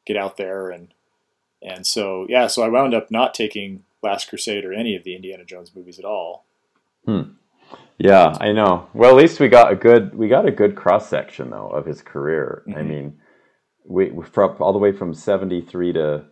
get 0.06 0.18
out 0.18 0.38
there 0.38 0.70
and 0.70 0.94
and 1.62 1.86
so 1.88 2.26
yeah, 2.30 2.48
so 2.48 2.62
I 2.64 2.70
wound 2.70 2.94
up 2.94 3.10
not 3.12 3.34
taking 3.34 3.84
Last 4.04 4.30
Crusade 4.30 4.64
or 4.64 4.74
any 4.74 4.96
of 4.96 5.04
the 5.04 5.16
Indiana 5.16 5.44
Jones 5.44 5.72
movies 5.76 5.98
at 6.00 6.06
all. 6.06 6.46
Hmm. 7.06 7.22
yeah 7.98 8.34
i 8.40 8.52
know 8.52 8.88
well 8.94 9.10
at 9.12 9.16
least 9.16 9.40
we 9.40 9.48
got 9.48 9.72
a 9.72 9.76
good 9.76 10.14
we 10.14 10.28
got 10.28 10.46
a 10.46 10.52
good 10.52 10.76
cross 10.76 11.10
section 11.10 11.50
though 11.50 11.68
of 11.70 11.86
his 11.86 12.02
career 12.02 12.64
i 12.68 12.82
Mhm. 12.82 12.88
mean 12.88 13.20
we 13.86 14.12
we 14.12 14.24
from 14.26 14.56
all 14.60 14.74
the 14.74 14.78
way 14.80 14.92
from 14.92 15.14
73 15.14 15.94
to 15.94 16.26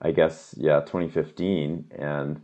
i 0.00 0.10
guess 0.12 0.54
yeah 0.56 0.80
2015 0.80 1.90
and 1.98 2.40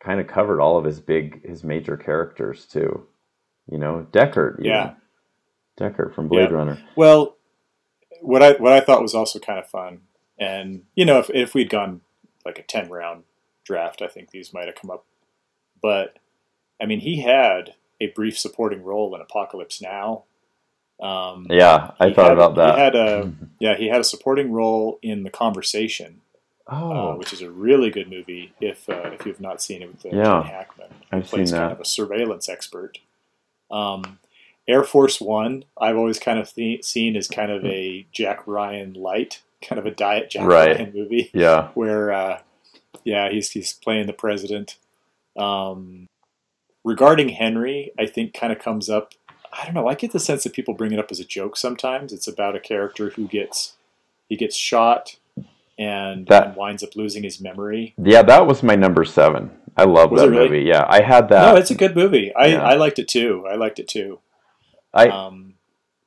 kind 0.00 0.20
of 0.20 0.26
covered 0.26 0.60
all 0.60 0.78
of 0.78 0.84
his 0.84 1.00
big 1.00 1.46
his 1.46 1.64
major 1.64 1.96
characters 1.96 2.64
too 2.66 3.06
you 3.70 3.78
know 3.78 4.06
deckard 4.12 4.60
even. 4.60 4.70
Yeah. 4.70 4.94
deckard 5.78 6.14
from 6.14 6.28
blade 6.28 6.50
Yeah. 6.50 6.56
runner 6.56 6.78
Well, 6.96 7.36
what 8.20 8.42
I 8.42 8.52
what 8.52 8.72
I 8.72 8.80
thought 8.80 9.02
was 9.02 9.14
also 9.14 9.38
kind 9.38 9.58
of 9.58 9.68
fun, 9.68 10.00
and 10.38 10.84
you 10.94 11.04
know, 11.04 11.18
if 11.18 11.28
if 11.30 11.54
we'd 11.54 11.68
gone 11.70 12.00
like 12.46 12.58
a 12.58 12.62
ten 12.62 12.88
round 12.88 13.24
draft, 13.64 14.00
I 14.00 14.08
think 14.08 14.30
these 14.30 14.54
might 14.54 14.66
have 14.66 14.74
come 14.76 14.90
up. 14.90 15.04
But 15.82 16.18
I 16.80 16.86
mean, 16.86 17.00
he 17.00 17.20
had 17.20 17.74
a 18.00 18.06
brief 18.08 18.38
supporting 18.38 18.82
role 18.84 19.14
in 19.14 19.20
Apocalypse 19.20 19.82
Now. 19.82 20.24
Um, 20.98 21.46
yeah 21.50 21.90
i 22.00 22.10
thought 22.10 22.28
had- 22.30 22.32
about 22.38 22.54
that 22.54 22.74
He 22.74 22.80
had 22.80 22.94
a 22.94 23.32
yeah, 23.60 23.76
he 23.76 23.88
had 23.88 24.00
a 24.00 24.04
supporting 24.04 24.50
role 24.50 24.98
in 25.02 25.24
The 25.24 25.30
Conversation, 25.30 26.22
oh 26.68 27.10
uh, 27.12 27.16
which 27.16 27.32
is 27.32 27.42
a 27.42 27.50
really 27.50 27.90
good 27.90 28.10
movie. 28.10 28.52
If 28.60 28.88
uh, 28.88 29.10
if 29.12 29.26
you've 29.26 29.40
not 29.40 29.62
seen 29.62 29.82
it 29.82 29.88
with 29.92 30.06
uh, 30.06 30.16
Yeah. 30.16 30.42
Gene 30.42 30.52
Hackman, 30.52 30.88
i've 31.12 31.28
seen 31.28 31.38
plays 31.38 31.52
kind 31.52 31.72
of 31.72 31.80
a 31.80 31.84
surveillance 31.84 32.48
expert. 32.48 32.98
Um, 33.70 34.18
Air 34.68 34.82
Force 34.82 35.20
One, 35.20 35.64
I've 35.78 35.96
always 35.96 36.18
kind 36.18 36.38
of 36.38 36.52
th- 36.52 36.84
seen 36.84 37.16
as 37.16 37.28
kind 37.28 37.52
of 37.52 37.64
a 37.64 38.06
Jack 38.12 38.46
Ryan 38.46 38.94
light, 38.94 39.42
kind 39.62 39.78
of 39.78 39.86
a 39.86 39.90
diet 39.90 40.30
Jack 40.30 40.46
Right. 40.46 40.76
Ryan 40.76 40.92
movie 40.94 41.30
yeah 41.32 41.68
where, 41.74 42.12
uh, 42.12 42.40
yeah, 43.04 43.30
he's 43.30 43.50
he's 43.50 43.72
playing 43.72 44.06
the 44.06 44.12
president. 44.12 44.76
Um, 45.36 46.08
regarding 46.84 47.28
Henry, 47.30 47.92
I 47.98 48.06
think 48.06 48.34
kind 48.34 48.52
of 48.52 48.58
comes 48.58 48.88
up. 48.88 49.12
I 49.52 49.64
don't 49.64 49.74
know. 49.74 49.86
I 49.88 49.94
get 49.94 50.12
the 50.12 50.20
sense 50.20 50.44
that 50.44 50.52
people 50.52 50.74
bring 50.74 50.92
it 50.92 50.98
up 50.98 51.10
as 51.10 51.20
a 51.20 51.24
joke 51.24 51.56
sometimes. 51.56 52.12
It's 52.12 52.26
about 52.28 52.56
a 52.56 52.60
character 52.60 53.10
who 53.10 53.26
gets 53.28 53.74
he 54.28 54.36
gets 54.36 54.56
shot 54.56 55.16
and, 55.78 56.26
That- 56.28 56.56
winds 56.56 56.82
up 56.82 56.96
losing 56.96 57.22
his 57.22 57.40
memory. 57.40 57.94
yeah 58.02 58.22
that 58.22 58.46
was 58.46 58.62
my 58.62 58.76
number 58.76 59.04
seven 59.04 59.50
i 59.76 59.84
love 59.84 60.10
that 60.16 60.28
really? 60.30 60.48
movie 60.48 60.62
yeah 60.62 60.84
i 60.88 61.00
had 61.02 61.28
that 61.28 61.52
no, 61.52 61.56
it's 61.60 61.70
a 61.70 61.74
good 61.74 61.94
movie. 61.94 62.34
I, 62.34 62.46
Yeah. 62.46 62.62
I 62.62 62.74
liked 62.74 62.98
it 62.98 63.08
too. 63.08 63.44
I 63.50 63.56
liked 63.56 63.78
it 63.78 63.88
too. 63.88 64.20
i 64.94 65.08
Um, 65.08 65.54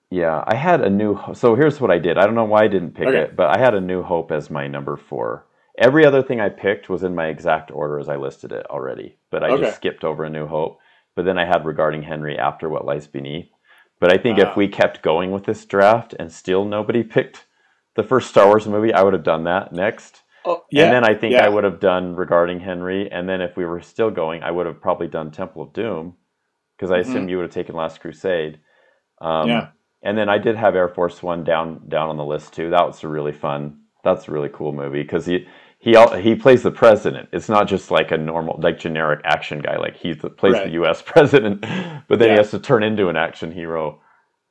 Yeah, 0.10 0.44
I 0.48 0.56
had 0.56 0.82
a 0.82 0.90
new. 0.90 1.20
So 1.34 1.54
here's 1.54 1.80
what 1.80 1.92
I 1.92 2.00
did. 2.00 2.18
I 2.18 2.26
don't 2.26 2.34
know 2.34 2.46
why 2.46 2.64
I 2.64 2.68
didn't 2.68 2.96
pick 2.96 3.08
Okay. 3.08 3.20
it, 3.26 3.36
but 3.36 3.56
I 3.56 3.60
had 3.60 3.76
a 3.76 3.82
New 3.82 4.02
Hope 4.02 4.32
as 4.32 4.50
my 4.50 4.66
number 4.68 4.98
four. 4.98 5.46
Every 5.78 6.04
other 6.04 6.24
thing 6.24 6.42
I 6.42 6.50
picked 6.50 6.90
was 6.90 7.04
in 7.04 7.14
my 7.14 7.28
exact 7.28 7.70
order 7.70 8.00
as 8.00 8.10
I 8.10 8.16
listed 8.16 8.52
it 8.52 8.66
already, 8.72 9.18
but 9.30 9.44
I 9.44 9.50
Okay. 9.52 9.64
just 9.66 9.76
skipped 9.76 10.04
over 10.04 10.24
a 10.24 10.30
New 10.32 10.48
Hope. 10.48 10.80
But 11.16 11.26
then 11.26 11.38
I 11.38 11.46
had 11.46 11.64
regarding 11.64 12.02
Henry 12.04 12.40
after 12.40 12.68
What 12.70 12.86
Lies 12.86 13.06
Beneath. 13.06 13.52
But 14.00 14.12
I 14.12 14.18
think 14.18 14.40
Ah. 14.40 14.50
if 14.50 14.58
we 14.58 14.68
kept 14.68 15.04
going 15.04 15.30
with 15.32 15.44
this 15.46 15.64
draft 15.66 16.16
and 16.18 16.32
still 16.32 16.66
nobody 16.66 17.04
picked 17.04 17.46
the 17.96 18.04
first 18.04 18.30
Star 18.30 18.48
Wars 18.48 18.68
movie, 18.68 18.94
I 18.94 19.02
would 19.04 19.14
have 19.14 19.24
done 19.24 19.44
that 19.46 19.74
next. 19.74 20.24
oh, 20.46 20.64
yeah, 20.72 20.86
and 20.86 20.94
then 20.94 21.04
I 21.04 21.14
think 21.14 21.34
yeah. 21.34 21.46
I 21.46 21.50
would 21.50 21.64
have 21.64 21.80
done 21.80 22.16
regarding 22.16 22.60
Henry. 22.60 23.12
And 23.12 23.28
then 23.28 23.42
if 23.42 23.58
we 23.58 23.66
were 23.66 23.82
still 23.82 24.10
going, 24.10 24.42
I 24.42 24.52
would 24.52 24.66
have 24.66 24.82
probably 24.82 25.08
done 25.08 25.32
Temple 25.32 25.62
of 25.64 25.74
Doom 25.74 26.16
because 26.78 26.92
I 26.92 26.98
Mhm. 26.98 27.02
assume 27.02 27.30
you 27.30 27.38
would 27.38 27.44
have 27.44 27.54
taken 27.54 27.76
Last 27.76 28.00
Crusade. 28.00 28.60
Um, 29.22 29.50
Yeah. 29.50 29.68
and 30.02 30.18
then 30.18 30.30
I 30.30 30.38
did 30.38 30.56
have 30.56 30.76
Air 30.76 30.88
Force 30.88 31.22
One 31.22 31.44
down 31.44 31.88
down 31.90 32.10
on 32.10 32.16
the 32.18 32.24
list 32.24 32.54
too. 32.54 32.70
That 32.70 32.88
was 32.88 33.04
a 33.04 33.08
really 33.10 33.34
fun. 33.34 33.82
That's 34.04 34.30
a 34.30 34.32
really 34.32 34.50
cool 34.50 34.72
movie 34.72 35.02
because 35.02 35.26
he 35.26 35.46
he 35.78 35.98
he 36.22 36.36
plays 36.36 36.64
the 36.64 36.72
president. 36.72 37.30
It's 37.34 37.50
not 37.50 37.68
just 37.68 37.92
like 37.92 38.12
a 38.12 38.18
normal 38.18 38.60
like 38.62 38.80
generic 38.80 39.20
action 39.26 39.60
guy. 39.60 39.78
Like 39.78 39.98
he 39.98 40.14
plays 40.14 40.54
right. 40.54 40.66
the 40.66 40.72
U.S. 40.82 41.02
president, 41.06 41.62
but 42.08 42.20
then 42.20 42.30
yeah. 42.30 42.34
he 42.36 42.38
has 42.38 42.52
to 42.52 42.60
turn 42.60 42.84
into 42.84 43.10
an 43.10 43.18
action 43.18 43.52
hero. 43.52 44.00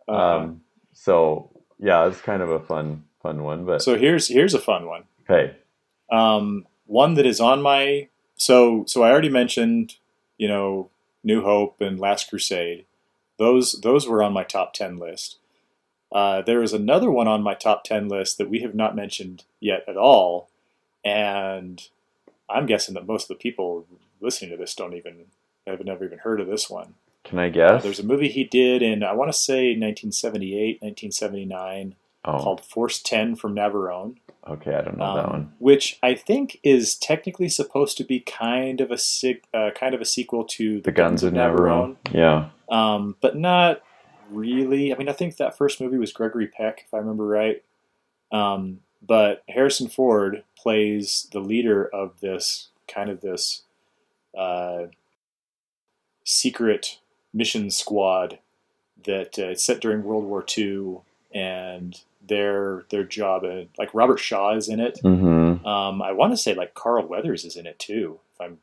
Uh-huh. 0.07 0.37
Um, 0.37 0.61
so 0.93 1.51
yeah, 1.79 2.07
it's 2.07 2.21
kind 2.21 2.43
of 2.43 2.51
a 2.51 2.61
fun 2.61 3.05
fun 3.23 3.43
one. 3.43 3.65
But 3.65 3.83
so 3.83 3.97
here's 3.97 4.29
here's 4.29 4.55
a 4.55 4.61
fun 4.61 4.87
one. 4.87 5.05
Okay. 5.29 5.57
Um, 6.11 6.67
one 6.87 7.15
that 7.15 7.27
is 7.27 7.41
on 7.41 7.63
my 7.63 8.09
so 8.37 8.85
so 8.87 9.03
I 9.03 9.11
already 9.11 9.29
mentioned, 9.29 9.97
you 10.37 10.49
know, 10.49 10.91
New 11.23 11.43
Hope 11.43 11.81
and 11.81 11.99
Last 11.99 12.31
Crusade. 12.31 12.87
Those 13.39 13.73
those 13.73 14.09
were 14.09 14.23
on 14.23 14.33
my 14.33 14.45
top 14.45 14.73
ten 14.73 14.99
list. 14.99 15.39
Uh, 16.11 16.41
there 16.41 16.63
is 16.63 16.73
another 16.73 17.11
one 17.11 17.29
on 17.29 17.43
my 17.43 17.55
top 17.55 17.85
ten 17.85 18.09
list 18.09 18.39
that 18.39 18.49
we 18.49 18.61
have 18.61 18.75
not 18.75 18.97
mentioned 18.97 19.45
yet 19.61 19.85
at 19.87 19.97
all, 19.97 20.49
and 21.05 21.89
I'm 22.49 22.67
guessing 22.67 22.95
that 22.95 23.07
most 23.07 23.25
of 23.25 23.29
the 23.29 23.43
people 23.43 23.87
listening 24.21 24.51
to 24.53 24.57
this 24.57 24.75
don't 24.75 24.95
even 24.95 25.27
have 25.67 25.85
never 25.85 26.05
even 26.05 26.19
heard 26.19 26.41
of 26.41 26.47
this 26.47 26.71
one. 26.71 26.95
Can 27.25 27.39
I 27.39 27.51
guess? 27.51 27.71
Uh, 27.71 27.79
there's 27.79 28.01
a 28.01 28.07
movie 28.07 28.29
he 28.29 28.45
did 28.45 28.81
in 28.81 29.03
I 29.03 29.13
want 29.13 29.31
to 29.31 29.39
say 29.39 29.77
1978, 29.77 30.81
1979 30.81 31.95
oh. 32.29 32.43
called 32.43 32.65
Force 32.65 33.01
10 33.03 33.37
from 33.37 33.55
Navarone. 33.55 34.17
Okay, 34.47 34.75
I 34.75 34.81
don't 34.81 34.97
know 34.97 35.05
um, 35.05 35.17
that 35.17 35.31
one. 35.31 35.53
Which 35.59 35.99
I 36.03 36.15
think 36.15 36.59
is 36.63 36.95
technically 36.95 37.49
supposed 37.49 37.97
to 37.99 38.05
be 38.05 38.21
kind 38.21 38.81
of 38.81 38.91
a 38.91 38.99
uh, 39.55 39.71
kind 39.73 39.95
of 39.95 40.01
a 40.01 40.07
sequel 40.07 40.45
to 40.45 40.77
The, 40.77 40.83
the 40.83 40.93
Guns, 40.93 41.23
Guns, 41.23 41.25
of 41.25 41.33
Navarone. 41.35 41.97
Navarone. 42.05 42.15
Yeah. 42.15 42.49
Um, 42.71 43.17
but 43.21 43.37
not 43.37 43.83
really. 44.31 44.95
I 44.95 44.97
mean, 44.97 45.09
I 45.09 45.13
think 45.13 45.37
that 45.37 45.57
first 45.57 45.81
movie 45.81 45.99
was 45.99 46.13
Gregory 46.13 46.47
Peck, 46.47 46.85
if 46.87 46.95
I 46.95 46.99
remember 46.99 47.27
right. 47.27 47.63
Um, 48.33 48.81
but 49.07 49.43
Harrison 49.49 49.89
Ford 49.89 50.45
plays 50.57 51.29
the 51.33 51.41
leader 51.41 51.87
of 51.87 52.21
this 52.21 52.69
kind 52.87 53.11
of 53.11 53.21
this 53.21 53.63
uh, 54.37 54.87
secret 56.25 56.99
mission 57.33 57.71
squad 57.71 58.39
that 59.05 59.39
uh, 59.39 59.49
it's 59.49 59.65
set 59.65 59.81
during 59.81 60.03
World 60.03 60.25
War 60.25 60.45
II, 60.57 60.99
and 61.33 62.01
their 62.29 62.85
their 62.91 63.05
job 63.05 63.45
and 63.45 63.63
uh, 63.63 63.71
like 63.79 63.93
Robert 63.95 64.19
Shaw 64.19 64.55
is 64.55 64.69
in 64.69 64.81
it. 64.81 65.01
Mm-hmm. 65.03 65.67
Um, 65.67 66.03
I 66.03 66.13
want 66.13 66.33
to 66.33 66.37
say 66.37 66.55
like 66.55 66.75
Carl 66.75 67.07
Weathers 67.07 67.45
is 67.45 67.57
in 67.57 67.67
it 67.67 67.79
too. 67.79 68.21
If 68.35 68.41
I'm, 68.41 68.59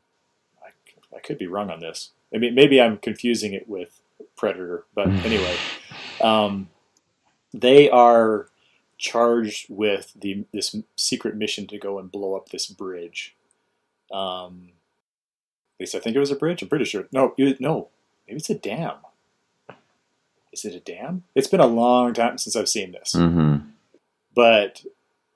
I, 0.62 1.16
I 1.16 1.20
could 1.20 1.38
be 1.38 1.46
wrong 1.46 1.70
on 1.70 1.80
this. 1.80 2.10
I 2.34 2.38
mean, 2.38 2.54
maybe 2.54 2.80
I'm 2.80 2.98
confusing 2.98 3.52
it 3.52 3.68
with 3.68 4.00
Predator, 4.36 4.84
but 4.94 5.08
anyway, 5.24 5.56
um, 6.20 6.68
they 7.52 7.90
are 7.90 8.48
charged 8.98 9.66
with 9.68 10.12
the 10.16 10.44
this 10.52 10.74
secret 10.96 11.36
mission 11.36 11.66
to 11.66 11.78
go 11.78 11.98
and 11.98 12.10
blow 12.10 12.34
up 12.34 12.48
this 12.48 12.66
bridge. 12.66 13.36
Um, 14.12 14.70
at 15.76 15.80
least 15.80 15.94
I 15.94 15.98
think 15.98 16.16
it 16.16 16.20
was 16.20 16.30
a 16.30 16.36
bridge. 16.36 16.62
I'm 16.62 16.68
pretty 16.68 16.86
sure. 16.86 17.06
No, 17.12 17.34
it, 17.36 17.60
no, 17.60 17.88
maybe 18.26 18.38
it's 18.38 18.50
a 18.50 18.54
dam. 18.54 18.94
Is 20.56 20.64
it 20.64 20.74
a 20.74 20.80
dam? 20.80 21.24
It's 21.34 21.48
been 21.48 21.60
a 21.60 21.66
long 21.66 22.14
time 22.14 22.38
since 22.38 22.56
I've 22.56 22.68
seen 22.68 22.92
this, 22.92 23.14
mm-hmm. 23.14 23.68
but 24.34 24.84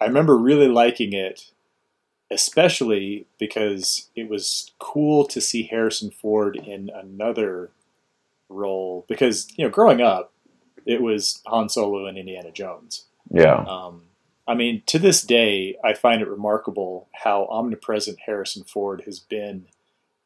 I 0.01 0.07
remember 0.07 0.37
really 0.37 0.69
liking 0.69 1.13
it, 1.13 1.51
especially 2.31 3.27
because 3.39 4.09
it 4.17 4.29
was 4.29 4.73
cool 4.79 5.25
to 5.27 5.41
see 5.41 5.65
Harrison 5.65 6.11
Ford 6.11 6.57
in 6.57 6.91
another 6.95 7.71
role. 8.49 9.05
Because 9.09 9.49
you 9.57 9.65
know, 9.65 9.71
growing 9.71 10.01
up, 10.01 10.33
it 10.87 11.03
was 11.03 11.43
Han 11.47 11.69
Solo 11.69 12.07
and 12.07 12.19
Indiana 12.19 12.51
Jones 12.51 13.05
yeah. 13.31 13.65
Um, 13.67 14.03
I 14.47 14.55
mean, 14.55 14.83
to 14.87 14.99
this 14.99 15.23
day, 15.23 15.77
I 15.85 15.95
find 15.95 16.21
it 16.21 16.29
remarkable 16.29 17.09
how 17.13 17.47
omnipresent 17.47 18.19
Harrison 18.27 18.65
Ford 18.65 19.03
has 19.07 19.21
been 19.21 19.67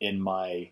in 0.01 0.21
my, 0.21 0.71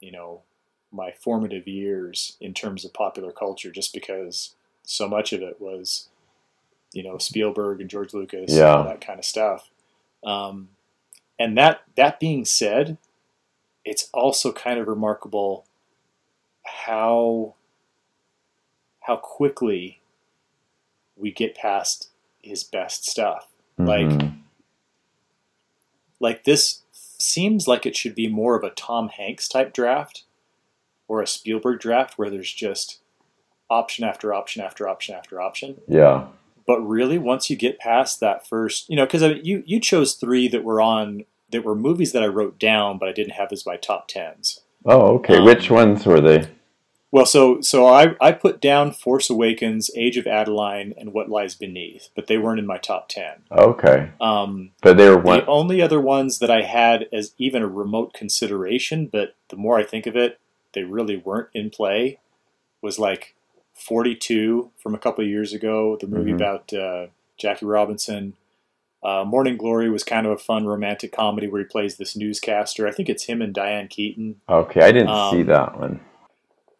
you 0.00 0.10
know, 0.10 0.42
my 0.90 1.12
formative 1.12 1.66
years 1.68 2.36
in 2.40 2.54
terms 2.54 2.84
of 2.84 2.94
popular 2.94 3.32
culture, 3.32 3.70
just 3.70 3.92
because 3.92 4.54
so 4.82 5.08
much 5.08 5.32
of 5.32 5.42
it 5.42 5.60
was, 5.60 6.08
you 6.92 7.02
know, 7.02 7.18
Spielberg 7.18 7.80
and 7.80 7.90
George 7.90 8.14
Lucas 8.14 8.52
yeah. 8.52 8.60
and 8.60 8.64
all 8.70 8.84
that 8.84 9.00
kind 9.00 9.18
of 9.18 9.24
stuff. 9.24 9.68
Um, 10.24 10.70
and 11.38 11.56
that 11.56 11.82
that 11.96 12.18
being 12.18 12.44
said, 12.44 12.98
it's 13.84 14.08
also 14.12 14.52
kind 14.52 14.80
of 14.80 14.88
remarkable 14.88 15.64
how 16.64 17.54
how 19.00 19.16
quickly 19.16 20.00
we 21.16 21.32
get 21.32 21.54
past 21.54 22.10
his 22.42 22.64
best 22.64 23.08
stuff. 23.08 23.48
Mm-hmm. 23.78 23.88
Like, 23.88 24.30
like 26.20 26.44
this 26.44 26.82
seems 26.92 27.66
like 27.66 27.86
it 27.86 27.96
should 27.96 28.14
be 28.14 28.28
more 28.28 28.56
of 28.56 28.64
a 28.64 28.70
Tom 28.70 29.08
Hanks 29.08 29.48
type 29.48 29.72
draft 29.72 30.24
or 31.08 31.22
a 31.22 31.26
Spielberg 31.26 31.80
draft 31.80 32.18
where 32.18 32.30
there's 32.30 32.52
just 32.52 33.00
option 33.70 34.04
after 34.04 34.32
option 34.32 34.62
after 34.62 34.88
option 34.88 35.14
after 35.14 35.40
option. 35.40 35.80
Yeah. 35.88 36.26
But 36.66 36.80
really, 36.80 37.18
once 37.18 37.48
you 37.48 37.56
get 37.56 37.78
past 37.78 38.20
that 38.20 38.46
first, 38.46 38.88
you 38.90 38.96
know, 38.96 39.06
because 39.06 39.22
you 39.42 39.62
you 39.66 39.80
chose 39.80 40.14
three 40.14 40.48
that 40.48 40.64
were 40.64 40.80
on 40.80 41.24
that 41.50 41.64
were 41.64 41.74
movies 41.74 42.12
that 42.12 42.22
I 42.22 42.26
wrote 42.26 42.58
down, 42.58 42.98
but 42.98 43.08
I 43.08 43.12
didn't 43.12 43.32
have 43.32 43.52
as 43.52 43.64
my 43.64 43.76
top 43.76 44.06
tens. 44.06 44.60
Oh, 44.84 45.16
okay. 45.16 45.36
Um, 45.36 45.44
Which 45.44 45.70
ones 45.70 46.04
were 46.04 46.20
they? 46.20 46.48
Well, 47.10 47.24
so 47.24 47.62
so 47.62 47.86
I, 47.86 48.16
I 48.20 48.32
put 48.32 48.60
down 48.60 48.92
Force 48.92 49.30
Awakens, 49.30 49.90
Age 49.96 50.18
of 50.18 50.26
Adaline, 50.26 50.92
and 50.98 51.14
What 51.14 51.30
Lies 51.30 51.54
Beneath, 51.54 52.10
but 52.14 52.26
they 52.26 52.36
weren't 52.36 52.60
in 52.60 52.66
my 52.66 52.76
top 52.76 53.08
ten. 53.08 53.44
Okay. 53.50 54.10
Um, 54.20 54.72
but 54.82 54.98
they 54.98 55.08
were 55.08 55.16
one. 55.16 55.40
The 55.40 55.46
only 55.46 55.80
other 55.80 56.00
ones 56.00 56.38
that 56.40 56.50
I 56.50 56.62
had 56.62 57.06
as 57.10 57.32
even 57.38 57.62
a 57.62 57.68
remote 57.68 58.12
consideration, 58.12 59.08
but 59.10 59.34
the 59.48 59.56
more 59.56 59.78
I 59.78 59.84
think 59.84 60.06
of 60.06 60.16
it, 60.16 60.38
they 60.74 60.84
really 60.84 61.16
weren't 61.16 61.48
in 61.54 61.70
play. 61.70 62.18
Was 62.82 62.98
like 62.98 63.34
Forty 63.74 64.14
Two 64.14 64.70
from 64.76 64.94
a 64.94 64.98
couple 64.98 65.24
of 65.24 65.30
years 65.30 65.52
ago, 65.52 65.96
the 66.00 66.06
movie 66.06 66.30
mm-hmm. 66.30 66.36
about 66.36 66.72
uh, 66.72 67.06
Jackie 67.36 67.66
Robinson. 67.66 68.34
Uh, 69.02 69.24
Morning 69.24 69.56
Glory 69.56 69.88
was 69.88 70.02
kind 70.02 70.26
of 70.26 70.32
a 70.32 70.38
fun 70.38 70.66
romantic 70.66 71.12
comedy 71.12 71.46
where 71.46 71.60
he 71.60 71.66
plays 71.66 71.96
this 71.96 72.16
newscaster. 72.16 72.86
I 72.86 72.90
think 72.90 73.08
it's 73.08 73.24
him 73.24 73.40
and 73.40 73.54
Diane 73.54 73.86
Keaton. 73.86 74.40
Okay, 74.48 74.80
I 74.80 74.90
didn't 74.90 75.08
um, 75.08 75.30
see 75.30 75.42
that 75.44 75.78
one. 75.78 76.00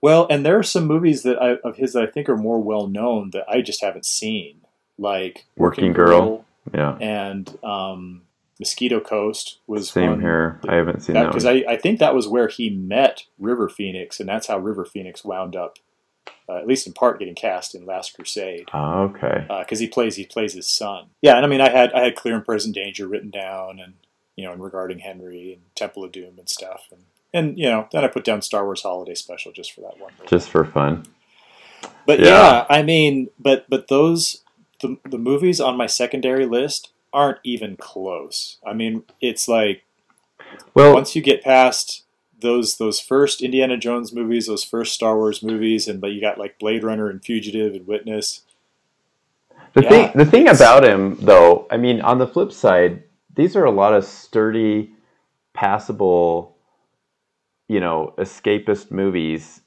Well, 0.00 0.26
and 0.28 0.44
there 0.44 0.58
are 0.58 0.64
some 0.64 0.86
movies 0.86 1.22
that 1.22 1.40
I, 1.40 1.56
of 1.68 1.76
his 1.76 1.92
that 1.92 2.02
I 2.02 2.06
think 2.06 2.28
are 2.28 2.36
more 2.36 2.60
well 2.60 2.86
known 2.86 3.30
that 3.30 3.44
I 3.48 3.62
just 3.62 3.82
haven't 3.82 4.06
seen, 4.06 4.60
like 4.96 5.46
Working, 5.56 5.84
Working 5.84 5.92
Girl, 5.92 6.20
Girl, 6.20 6.44
yeah, 6.74 6.96
and 7.00 7.64
um, 7.64 8.22
Mosquito 8.58 8.98
Coast 9.00 9.58
was 9.66 9.90
same 9.90 10.20
here. 10.20 10.60
I 10.68 10.74
haven't 10.74 11.02
seen 11.02 11.14
that 11.14 11.28
because 11.28 11.44
I, 11.44 11.64
I 11.68 11.76
think 11.76 12.00
that 12.00 12.14
was 12.14 12.26
where 12.26 12.48
he 12.48 12.70
met 12.70 13.24
River 13.38 13.68
Phoenix, 13.68 14.18
and 14.18 14.28
that's 14.28 14.48
how 14.48 14.58
River 14.58 14.84
Phoenix 14.84 15.24
wound 15.24 15.54
up, 15.54 15.78
uh, 16.48 16.56
at 16.56 16.66
least 16.66 16.86
in 16.86 16.92
part, 16.92 17.20
getting 17.20 17.36
cast 17.36 17.74
in 17.74 17.86
Last 17.86 18.14
Crusade. 18.14 18.68
Oh, 18.74 19.04
okay, 19.04 19.46
because 19.60 19.78
uh, 19.78 19.82
he 19.82 19.86
plays 19.86 20.16
he 20.16 20.26
plays 20.26 20.54
his 20.54 20.66
son. 20.66 21.06
Yeah, 21.22 21.36
and 21.36 21.46
I 21.46 21.48
mean 21.48 21.60
I 21.60 21.70
had 21.70 21.92
I 21.92 22.04
had 22.04 22.16
Clear 22.16 22.34
and 22.34 22.44
Present 22.44 22.74
Danger 22.74 23.06
written 23.06 23.30
down, 23.30 23.78
and 23.78 23.94
you 24.34 24.44
know, 24.44 24.52
and 24.52 24.62
regarding 24.62 25.00
Henry 25.00 25.52
and 25.52 25.62
Temple 25.76 26.04
of 26.04 26.12
Doom 26.12 26.38
and 26.38 26.48
stuff, 26.48 26.88
and 26.90 27.02
and 27.32 27.58
you 27.58 27.68
know, 27.68 27.88
then 27.92 28.02
I 28.04 28.08
put 28.08 28.24
down 28.24 28.42
Star 28.42 28.64
Wars 28.64 28.82
Holiday 28.82 29.14
Special 29.14 29.52
just 29.52 29.72
for 29.72 29.82
that 29.82 30.00
one. 30.00 30.12
Just 30.26 30.50
for 30.50 30.64
fun. 30.64 31.04
But 32.06 32.18
yeah. 32.18 32.26
yeah, 32.26 32.66
I 32.68 32.82
mean, 32.82 33.28
but 33.38 33.66
but 33.68 33.86
those 33.86 34.42
the 34.80 34.96
the 35.08 35.18
movies 35.18 35.60
on 35.60 35.76
my 35.76 35.86
secondary 35.86 36.46
list 36.46 36.90
aren't 37.12 37.38
even 37.44 37.76
close. 37.76 38.58
I 38.66 38.72
mean, 38.72 39.04
it's 39.20 39.48
like 39.48 39.84
well, 40.74 40.94
once 40.94 41.14
you 41.16 41.22
get 41.22 41.42
past 41.42 42.04
those 42.40 42.76
those 42.76 43.00
first 43.00 43.42
Indiana 43.42 43.76
Jones 43.76 44.12
movies, 44.12 44.46
those 44.46 44.64
first 44.64 44.94
Star 44.94 45.16
Wars 45.16 45.42
movies, 45.42 45.88
and 45.88 46.00
but 46.00 46.12
you 46.12 46.20
got 46.20 46.38
like 46.38 46.58
Blade 46.58 46.84
Runner 46.84 47.08
and 47.08 47.24
Fugitive 47.24 47.74
and 47.74 47.86
Witness. 47.86 48.42
The 49.74 49.82
yeah, 49.82 49.88
thing 49.88 50.12
the 50.14 50.26
thing 50.26 50.48
about 50.48 50.84
him 50.84 51.16
though, 51.20 51.66
I 51.70 51.76
mean, 51.76 52.00
on 52.00 52.18
the 52.18 52.26
flip 52.26 52.52
side, 52.52 53.02
these 53.34 53.56
are 53.56 53.64
a 53.64 53.70
lot 53.70 53.94
of 53.94 54.04
sturdy, 54.04 54.92
passable 55.52 56.58
you 57.68 57.80
know, 57.80 58.14
escapist 58.18 58.90
movies, 58.90 59.60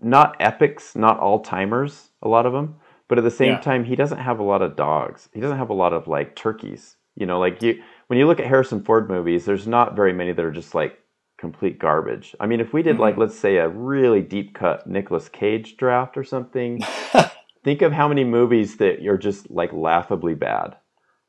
not 0.00 0.36
epics, 0.40 0.96
not 0.96 1.20
all 1.20 1.40
timers, 1.40 2.08
a 2.22 2.28
lot 2.28 2.46
of 2.46 2.52
them, 2.52 2.76
but 3.12 3.18
at 3.18 3.24
the 3.24 3.30
same 3.30 3.52
yeah. 3.52 3.60
time, 3.60 3.84
he 3.84 3.94
doesn't 3.94 4.20
have 4.20 4.38
a 4.38 4.42
lot 4.42 4.62
of 4.62 4.74
dogs. 4.74 5.28
He 5.34 5.40
doesn't 5.40 5.58
have 5.58 5.68
a 5.68 5.74
lot 5.74 5.92
of 5.92 6.08
like 6.08 6.34
turkeys. 6.34 6.96
You 7.14 7.26
know, 7.26 7.38
like 7.38 7.60
you 7.60 7.82
when 8.06 8.18
you 8.18 8.26
look 8.26 8.40
at 8.40 8.46
Harrison 8.46 8.82
Ford 8.82 9.06
movies, 9.10 9.44
there's 9.44 9.66
not 9.66 9.94
very 9.94 10.14
many 10.14 10.32
that 10.32 10.42
are 10.42 10.50
just 10.50 10.74
like 10.74 10.98
complete 11.36 11.78
garbage. 11.78 12.34
I 12.40 12.46
mean, 12.46 12.58
if 12.58 12.72
we 12.72 12.82
did 12.82 12.94
mm-hmm. 12.94 13.02
like 13.02 13.18
let's 13.18 13.38
say 13.38 13.58
a 13.58 13.68
really 13.68 14.22
deep 14.22 14.54
cut 14.54 14.86
Nicolas 14.86 15.28
Cage 15.28 15.76
draft 15.76 16.16
or 16.16 16.24
something, 16.24 16.80
think 17.62 17.82
of 17.82 17.92
how 17.92 18.08
many 18.08 18.24
movies 18.24 18.78
that 18.78 19.06
are 19.06 19.18
just 19.18 19.50
like 19.50 19.74
laughably 19.74 20.32
bad. 20.32 20.76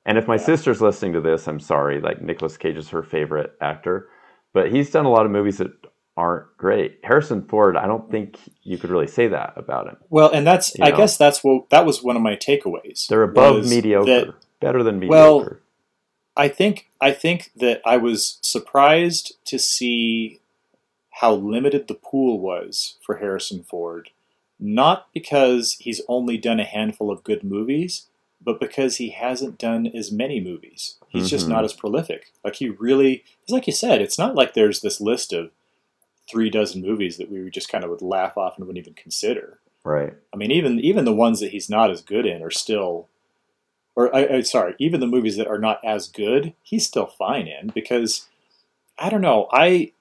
And 0.05 0.18
if 0.18 0.26
my 0.26 0.35
yeah. 0.35 0.45
sister's 0.45 0.80
listening 0.80 1.11
to 1.11 1.19
this, 1.19 1.49
I'm 1.49 1.60
sorry, 1.60 1.99
like 1.99 2.22
Nicolas 2.22 2.55
Cage 2.55 2.77
is 2.77 2.91
her 2.91 3.03
favorite 3.03 3.57
actor, 3.60 4.07
but 4.53 4.72
he's 4.72 4.89
done 4.89 5.03
a 5.03 5.11
lot 5.11 5.26
of 5.26 5.34
movies 5.34 5.57
that 5.57 5.73
aren't 6.15 6.56
great. 6.57 6.99
Harrison 7.03 7.44
Ford, 7.48 7.76
I 7.76 7.88
don't 7.88 8.10
think 8.11 8.38
you 8.64 8.77
could 8.77 8.90
really 8.91 9.07
say 9.07 9.27
that 9.30 9.53
about 9.56 9.88
him. 9.88 9.98
Well, 10.10 10.30
and 10.31 10.45
that's 10.45 10.77
You 10.77 10.85
I 10.85 10.90
know. 10.91 10.98
guess 10.98 11.18
that's 11.18 11.44
what 11.44 11.69
that 11.72 11.85
was 11.85 12.03
one 12.03 12.15
of 12.15 12.22
my 12.22 12.35
takeaways. 12.35 13.07
They're 13.07 13.23
above 13.23 13.65
mediocre, 13.68 14.06
that 14.06 14.34
better 14.60 14.84
than 14.84 14.99
mediocre. 14.99 15.15
Well. 15.15 15.57
I 16.35 16.48
think 16.48 16.90
I 16.99 17.11
think 17.11 17.52
that 17.56 17.81
I 17.85 17.98
was 17.98 18.40
surprised 18.41 19.34
to 19.45 19.60
see 19.60 20.40
how 21.11 21.34
limited 21.34 21.88
the 21.88 21.94
pool 21.94 22.40
was 22.40 22.98
for 23.06 23.18
Harrison 23.18 23.64
Ford. 23.64 24.10
Not 24.60 25.07
because 25.14 25.73
he's 25.80 26.02
only 26.07 26.38
done 26.38 26.60
a 26.60 26.64
handful 26.65 27.11
of 27.11 27.23
good 27.23 27.44
movies, 27.44 28.07
but 28.41 28.60
because 28.60 28.98
he 28.98 29.10
hasn't 29.10 29.57
done 29.60 29.85
as 29.88 30.11
many 30.11 30.40
movies. 30.40 30.95
He's 31.10 31.30
just 31.30 31.45
Mhm. 31.45 31.49
not 31.49 31.65
as 31.65 31.73
prolific. 31.73 32.31
Like 32.44 32.56
he 32.56 32.69
really, 32.69 33.23
it's 33.44 33.52
like 33.52 33.68
you 33.68 33.73
said, 33.73 34.02
it's 34.02 34.18
not 34.18 34.34
like 34.35 34.53
there's 34.53 34.81
this 34.81 34.99
list 34.99 35.34
of 35.34 35.52
three 36.34 36.49
dozen 36.49 36.81
movies 36.81 37.18
that 37.18 37.31
we 37.31 37.49
just 37.49 37.69
kind 37.69 37.84
of 37.84 37.89
would 37.91 38.01
laugh 38.01 38.38
off 38.38 38.57
and 38.57 38.65
wouldn't 38.65 38.84
even 38.84 38.95
consider. 38.95 39.60
right. 39.84 40.14
I 40.34 40.38
mean, 40.38 40.51
even 40.51 40.80
even 40.80 41.05
the 41.05 41.14
ones 41.14 41.39
that 41.39 41.51
he's 41.51 41.69
not 41.69 41.91
as 41.91 42.01
good 42.01 42.26
in 42.26 42.41
are 42.41 42.51
still, 42.51 43.07
or 43.95 44.14
I, 44.15 44.38
I 44.38 44.41
sorry, 44.41 44.76
even 44.80 44.99
the 44.99 45.07
movies 45.07 45.38
that 45.38 45.47
are 45.47 45.60
not 45.60 45.80
as 45.85 46.07
good, 46.07 46.53
he's 46.64 46.88
still 46.88 47.05
fine 47.05 47.47
in 47.47 47.68
because 47.69 48.27
I 48.97 49.10
don't 49.10 49.22
know. 49.22 49.47
I 49.51 49.91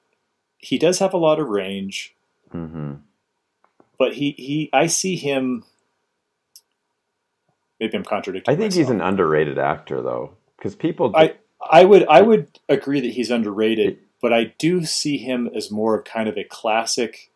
he 0.56 0.78
does 0.78 0.98
have 1.00 1.12
a 1.12 1.18
lot 1.18 1.38
of 1.38 1.48
range, 1.48 2.14
hmm 2.50 2.94
but 3.98 4.14
he 4.14 4.32
he 4.32 4.70
I 4.72 4.86
see 4.86 5.16
him. 5.16 5.64
Maybe 7.78 7.96
I'm 7.96 8.04
contradicting. 8.04 8.52
I 8.52 8.56
think 8.56 8.74
he's 8.74 8.90
an 8.90 9.00
underrated 9.00 9.58
actor, 9.58 10.00
though, 10.02 10.34
because 10.56 10.74
people. 10.74 11.12
I 11.14 11.34
I 11.70 11.84
would 11.84 12.06
I 12.08 12.22
would 12.22 12.58
agree 12.68 13.00
that 13.00 13.12
he's 13.12 13.30
underrated, 13.30 13.98
but 14.22 14.32
I 14.32 14.54
do 14.58 14.84
see 14.86 15.18
him 15.18 15.50
as 15.54 15.70
more 15.70 15.98
of 15.98 16.04
kind 16.04 16.28
of 16.28 16.38
a 16.38 16.44
classic 16.44 17.30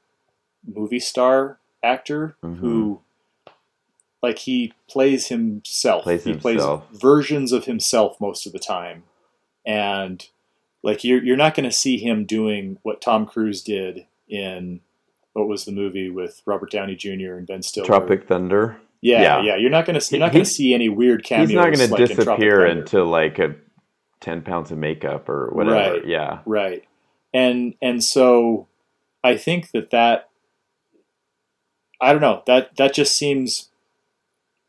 movie 0.66 0.98
star 1.00 1.58
actor 1.82 2.36
Mhm. 2.42 2.56
who 2.58 3.00
like 4.22 4.38
he 4.38 4.72
plays 4.88 5.28
himself. 5.28 6.02
Plays 6.04 6.24
he 6.24 6.30
himself. 6.32 6.88
plays 6.90 7.00
versions 7.00 7.52
of 7.52 7.66
himself 7.66 8.18
most 8.20 8.46
of 8.46 8.52
the 8.52 8.58
time. 8.58 9.04
And 9.64 10.26
like 10.82 11.04
you're 11.04 11.22
you're 11.22 11.36
not 11.36 11.54
going 11.54 11.68
to 11.68 11.72
see 11.76 11.98
him 11.98 12.24
doing 12.24 12.78
what 12.82 13.00
Tom 13.00 13.26
Cruise 13.26 13.62
did 13.62 14.06
in 14.28 14.80
what 15.34 15.48
was 15.48 15.64
the 15.64 15.72
movie 15.72 16.08
with 16.08 16.40
Robert 16.46 16.70
Downey 16.70 16.96
Jr. 16.96 17.34
and 17.34 17.46
Ben 17.46 17.62
Stiller? 17.62 17.86
Tropic 17.86 18.26
Thunder. 18.26 18.78
Yeah, 19.02 19.20
yeah. 19.22 19.42
yeah. 19.42 19.56
You're 19.56 19.70
not 19.70 19.84
going 19.86 19.98
to 20.00 20.04
He- 20.04 20.16
you're 20.16 20.24
not 20.26 20.32
gonna 20.32 20.44
see 20.44 20.72
any 20.72 20.88
weird 20.88 21.22
cameos. 21.24 21.50
He's 21.50 21.56
not 21.56 21.66
going 21.66 21.86
to 21.88 21.94
like 21.94 22.08
disappear 22.08 22.64
into 22.66 23.04
like 23.04 23.38
a 23.38 23.54
ten 24.20 24.42
pounds 24.42 24.70
of 24.70 24.78
makeup 24.78 25.28
or 25.28 25.50
whatever. 25.52 25.94
Right. 25.94 26.06
Yeah. 26.06 26.40
Right. 26.46 26.84
And 27.32 27.74
and 27.82 28.02
so 28.02 28.66
I 29.22 29.36
think 29.36 29.70
that 29.72 29.90
that 29.90 30.30
I 32.00 32.12
don't 32.12 32.20
know 32.20 32.42
that 32.46 32.76
that 32.76 32.94
just 32.94 33.16
seems 33.16 33.70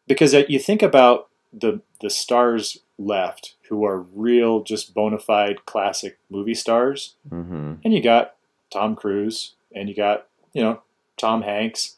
because 0.07 0.33
you 0.33 0.59
think 0.59 0.81
about 0.81 1.29
the 1.53 1.81
the 2.01 2.09
stars 2.09 2.79
left 2.97 3.55
who 3.69 3.85
are 3.85 4.01
real 4.01 4.63
just 4.63 4.93
bona 4.93 5.19
fide 5.19 5.65
classic 5.65 6.17
movie 6.29 6.55
stars 6.55 7.15
hmm 7.29 7.75
and 7.83 7.93
you 7.93 8.01
got 8.01 8.35
Tom 8.71 8.95
Cruise 8.95 9.53
and 9.75 9.87
you 9.87 9.95
got 9.95 10.27
you 10.53 10.63
know 10.63 10.81
Tom 11.17 11.43
Hanks 11.43 11.97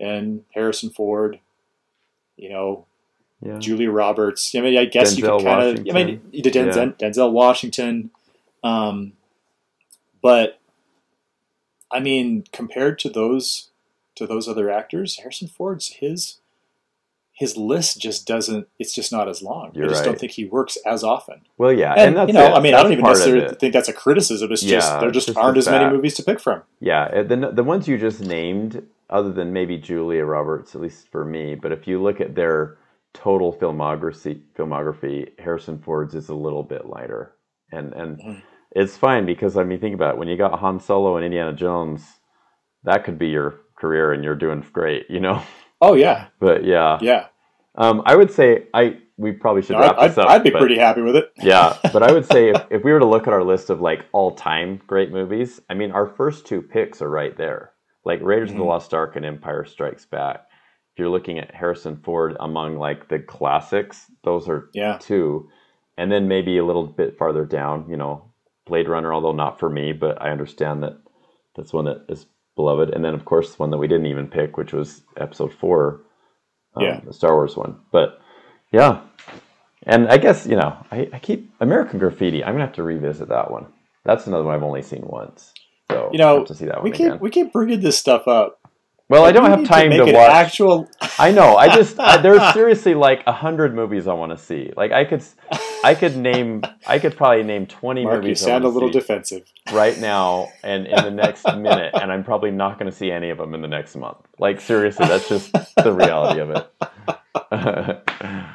and 0.00 0.44
Harrison 0.54 0.90
Ford 0.90 1.40
you 2.36 2.48
know 2.48 2.86
Yeah. 3.40 3.58
Julia 3.58 3.90
Roberts. 3.90 4.52
I 4.54 4.60
mean, 4.60 4.76
I 4.76 4.84
guess 4.84 5.16
you 5.16 5.24
Denzel 5.24 5.38
could 5.38 5.46
kind 5.46 5.62
of. 5.62 5.78
I 5.78 5.82
mean, 5.82 5.94
Washington. 5.94 6.30
you 6.32 6.42
did 6.42 6.54
Denzel, 6.54 6.98
Denzel 6.98 7.32
Washington, 7.32 8.10
um, 8.64 9.12
but 10.20 10.58
I 11.90 12.00
mean, 12.00 12.44
compared 12.52 12.98
to 13.00 13.10
those 13.10 13.70
to 14.16 14.26
those 14.26 14.48
other 14.48 14.70
actors, 14.70 15.18
Harrison 15.18 15.48
Ford's 15.48 15.94
his 16.00 16.38
his 17.32 17.56
list 17.56 18.00
just 18.00 18.26
doesn't. 18.26 18.66
It's 18.80 18.92
just 18.92 19.12
not 19.12 19.28
as 19.28 19.40
long. 19.42 19.70
You're 19.72 19.86
I 19.86 19.90
just 19.90 20.04
don't 20.04 20.18
think 20.18 20.32
he 20.32 20.44
works 20.44 20.76
as 20.84 21.04
often. 21.04 21.42
Well, 21.56 21.72
yeah, 21.72 21.92
And, 21.92 22.00
and, 22.00 22.16
that's 22.16 22.28
you 22.28 22.34
know, 22.34 22.46
it. 22.46 22.50
I 22.50 22.60
mean, 22.60 22.74
I 22.74 22.82
don't 22.82 22.90
even 22.90 23.04
necessarily 23.04 23.54
think 23.54 23.72
that's 23.72 23.88
a 23.88 23.92
criticism. 23.92 24.50
It's 24.50 24.62
just 24.62 24.98
there 24.98 25.12
just 25.12 25.28
just 25.28 25.38
aren't 25.38 25.54
the 25.54 25.60
as 25.60 25.68
many 25.68 25.94
movies 25.94 26.14
to 26.14 26.24
pick 26.24 26.40
from. 26.40 26.62
Yeah, 26.80 27.22
the 27.22 27.52
the 27.52 27.62
ones 27.62 27.86
you 27.86 27.96
just 27.96 28.20
named, 28.20 28.84
other 29.08 29.30
than 29.30 29.52
maybe 29.52 29.78
Julia 29.78 30.24
Roberts, 30.24 30.74
at 30.74 30.80
least 30.80 31.08
for 31.12 31.24
me, 31.24 31.54
but 31.54 31.70
if 31.70 31.86
you 31.86 32.02
look 32.02 32.20
at 32.20 32.34
their 32.34 32.76
total 33.14 33.52
filmography, 33.52 34.40
filmography, 34.56 35.38
Harrison 35.40 35.78
Ford's 35.78 36.14
is 36.14 36.28
a 36.28 36.34
little 36.34 36.62
bit 36.62 36.86
lighter, 36.86 37.34
and 37.72 37.92
and 37.94 38.18
Mhm. 38.18 38.42
it's 38.72 38.96
fine 38.96 39.26
because 39.26 39.56
I 39.56 39.64
mean, 39.64 39.80
think 39.80 39.94
about 39.94 40.14
it. 40.14 40.18
When 40.18 40.28
you 40.28 40.36
got 40.36 40.58
Han 40.58 40.80
Solo 40.80 41.16
and 41.16 41.24
Indiana 41.24 41.52
Jones, 41.52 42.20
that 42.84 43.04
could 43.04 43.18
be 43.18 43.28
your 43.28 43.54
career, 43.76 44.12
and 44.12 44.22
you're 44.24 44.34
doing 44.36 44.64
great, 44.72 45.06
you 45.10 45.20
know. 45.20 45.40
Oh 45.80 45.94
yeah, 45.94 46.26
But 46.40 46.64
yeah, 46.64 46.98
yeah. 47.00 47.26
um, 47.76 48.02
I 48.04 48.16
would 48.16 48.32
say 48.32 48.66
I 48.74 48.98
we 49.16 49.30
probably 49.30 49.62
should 49.62 49.74
No, 49.76 49.80
wrap 49.82 49.96
I'd, 49.96 50.10
this 50.10 50.18
up. 50.18 50.28
I'd 50.28 50.42
be 50.42 50.50
but- 50.50 50.58
pretty 50.58 50.76
happy 50.76 51.02
with 51.02 51.14
it. 51.14 51.30
yeah, 51.40 51.76
but 51.92 52.02
I 52.02 52.10
would 52.10 52.26
say 52.26 52.48
if, 52.50 52.66
if 52.70 52.82
we 52.82 52.90
were 52.90 52.98
to 52.98 53.06
look 53.06 53.28
at 53.28 53.32
our 53.32 53.44
list 53.44 53.70
of 53.70 53.80
like 53.80 54.04
all 54.10 54.32
time 54.32 54.80
great 54.88 55.12
movies, 55.12 55.60
I 55.70 55.74
mean, 55.74 55.92
our 55.92 56.06
first 56.08 56.46
two 56.46 56.62
picks 56.62 57.00
are 57.00 57.08
right 57.08 57.36
there. 57.36 57.74
Like 58.04 58.18
Raiders 58.22 58.50
of 58.50 58.56
the 58.56 58.64
Mhm. 58.64 58.66
Lost 58.66 58.92
Ark 58.92 59.14
and 59.14 59.24
Empire 59.24 59.64
Strikes 59.64 60.04
Back. 60.04 60.47
You're 60.98 61.08
looking 61.08 61.38
at 61.38 61.54
Harrison 61.54 61.96
Ford 62.04 62.36
among 62.40 62.76
like 62.76 63.08
the 63.08 63.18
classics, 63.20 64.06
those 64.24 64.48
are 64.48 64.68
Yeah. 64.74 64.98
two. 65.00 65.48
And 65.96 66.10
then 66.12 66.28
maybe 66.28 66.58
a 66.58 66.64
little 66.64 66.86
bit 66.86 67.16
farther 67.18 67.44
down, 67.44 67.86
you 67.88 67.96
know, 67.96 68.24
Blade 68.66 68.88
Runner, 68.88 69.12
although 69.12 69.32
not 69.32 69.58
for 69.58 69.70
me, 69.70 69.92
but 69.92 70.20
I 70.20 70.30
understand 70.30 70.82
that 70.82 70.96
that's 71.56 71.72
one 71.72 71.86
that 71.86 72.04
is 72.08 72.26
beloved. 72.56 72.90
And 72.90 73.04
then, 73.04 73.14
of 73.14 73.24
course, 73.24 73.58
one 73.58 73.70
that 73.70 73.78
we 73.78 73.88
didn't 73.88 74.06
even 74.06 74.28
pick, 74.28 74.56
which 74.56 74.72
was 74.72 75.02
Episode 75.16 75.52
Four, 75.52 76.02
um, 76.76 76.84
Yeah. 76.84 77.00
the 77.04 77.12
Star 77.12 77.34
Wars 77.34 77.56
one. 77.56 77.76
But 77.92 78.20
yeah, 78.72 79.00
and 79.84 80.08
I 80.08 80.18
guess 80.18 80.46
you 80.46 80.56
know, 80.56 80.76
I, 80.90 81.08
I 81.12 81.18
keep 81.18 81.50
American 81.60 81.98
Graffiti. 81.98 82.44
I'm 82.44 82.54
gonna 82.54 82.66
have 82.66 82.74
to 82.76 82.82
revisit 82.82 83.28
that 83.28 83.50
one. 83.50 83.66
That's 84.04 84.26
another 84.26 84.44
one 84.44 84.54
I've 84.54 84.62
only 84.62 84.82
seen 84.82 85.02
once, 85.06 85.52
so 85.90 86.10
You 86.12 86.18
know, 86.18 86.44
to 86.44 86.54
see 86.54 86.66
that 86.66 86.82
We 86.82 86.90
keep 86.90 87.06
again. 87.06 87.18
we 87.20 87.30
keep 87.30 87.52
bringing 87.52 87.80
this 87.80 87.98
stuff 87.98 88.28
up. 88.28 88.57
Well, 89.08 89.24
I 89.24 89.32
don't 89.32 89.50
have 89.50 89.64
time 89.64 89.90
to 89.90 90.04
an 90.04 90.14
watch. 90.14 90.30
actual. 90.30 90.90
I 91.18 91.30
know. 91.32 91.56
I 91.56 91.74
just 91.74 91.98
I, 92.00 92.18
there's 92.18 92.52
seriously 92.52 92.94
like 92.94 93.22
a 93.26 93.32
hundred 93.32 93.74
movies 93.74 94.06
I 94.06 94.12
want 94.14 94.32
to 94.32 94.38
see. 94.38 94.72
Like 94.76 94.92
I 94.92 95.04
could, 95.04 95.22
I 95.84 95.94
could 95.94 96.16
name. 96.16 96.62
I 96.86 96.98
could 96.98 97.16
probably 97.16 97.42
name 97.42 97.66
twenty 97.66 98.04
Mark, 98.04 98.16
you 98.16 98.22
movies. 98.22 98.42
I 98.42 98.46
sound 98.46 98.64
a 98.64 98.68
little 98.68 98.90
defensive. 98.90 99.50
right 99.72 99.98
now 99.98 100.48
and 100.62 100.86
in 100.86 101.02
the 101.04 101.10
next 101.10 101.44
minute, 101.56 101.94
and 101.94 102.12
I'm 102.12 102.24
probably 102.24 102.50
not 102.50 102.78
going 102.78 102.90
to 102.90 102.96
see 102.96 103.10
any 103.10 103.30
of 103.30 103.38
them 103.38 103.54
in 103.54 103.62
the 103.62 103.68
next 103.68 103.96
month. 103.96 104.18
Like 104.38 104.60
seriously, 104.60 105.06
that's 105.06 105.28
just 105.28 105.52
the 105.76 105.92
reality 105.92 106.40
of 106.40 106.50
it. 106.50 106.70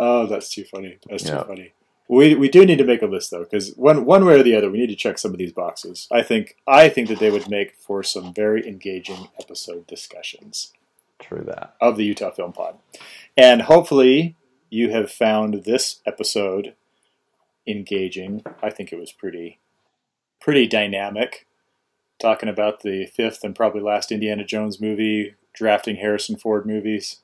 Oh, 0.00 0.26
that's 0.26 0.48
too 0.50 0.64
funny. 0.64 0.98
That's 1.08 1.24
too 1.24 1.30
Yeah. 1.30 1.44
funny. 1.44 1.72
We, 2.08 2.34
we 2.34 2.48
do 2.48 2.64
need 2.64 2.78
to 2.78 2.84
make 2.84 3.02
a 3.02 3.06
list 3.06 3.30
though, 3.30 3.44
because 3.44 3.74
one 3.76 4.06
one 4.06 4.24
way 4.24 4.40
or 4.40 4.42
the 4.42 4.56
other, 4.56 4.70
we 4.70 4.78
need 4.78 4.88
to 4.88 4.96
check 4.96 5.18
some 5.18 5.32
of 5.32 5.38
these 5.38 5.52
boxes. 5.52 6.08
I 6.10 6.22
think 6.22 6.56
I 6.66 6.88
think 6.88 7.08
that 7.08 7.18
they 7.18 7.30
would 7.30 7.50
make 7.50 7.76
for 7.76 8.02
some 8.02 8.32
very 8.32 8.66
engaging 8.66 9.28
episode 9.38 9.86
discussions 9.86 10.72
True 11.20 11.44
that. 11.46 11.74
of 11.80 11.96
the 11.96 12.04
Utah 12.04 12.30
Film 12.30 12.52
Pod, 12.52 12.78
and 13.36 13.62
hopefully 13.62 14.36
you 14.70 14.90
have 14.90 15.10
found 15.10 15.64
this 15.64 16.00
episode 16.06 16.74
engaging. 17.66 18.42
I 18.62 18.70
think 18.70 18.90
it 18.92 18.98
was 18.98 19.12
pretty 19.12 19.58
pretty 20.40 20.66
dynamic, 20.66 21.46
talking 22.18 22.48
about 22.48 22.80
the 22.80 23.04
fifth 23.04 23.44
and 23.44 23.54
probably 23.54 23.82
last 23.82 24.10
Indiana 24.10 24.44
Jones 24.44 24.80
movie, 24.80 25.34
drafting 25.52 25.96
Harrison 25.96 26.36
Ford 26.36 26.64
movies. 26.64 27.18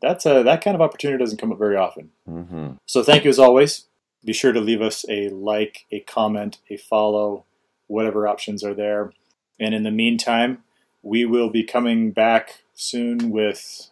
That's 0.00 0.26
a 0.26 0.42
that 0.42 0.64
kind 0.64 0.74
of 0.74 0.80
opportunity 0.80 1.22
doesn't 1.22 1.38
come 1.38 1.52
up 1.52 1.58
very 1.58 1.76
often. 1.76 2.10
hmm 2.26 2.70
So 2.86 3.04
thank 3.04 3.22
you 3.22 3.30
as 3.30 3.38
always. 3.38 3.86
Be 4.24 4.32
sure 4.32 4.52
to 4.52 4.60
leave 4.60 4.80
us 4.82 5.04
a 5.08 5.28
like, 5.30 5.86
a 5.90 6.00
comment, 6.00 6.58
a 6.70 6.76
follow, 6.76 7.44
whatever 7.88 8.28
options 8.28 8.62
are 8.62 8.74
there. 8.74 9.12
And 9.58 9.74
in 9.74 9.82
the 9.82 9.90
meantime, 9.90 10.62
we 11.02 11.24
will 11.24 11.50
be 11.50 11.64
coming 11.64 12.12
back 12.12 12.62
soon 12.74 13.30
with 13.30 13.90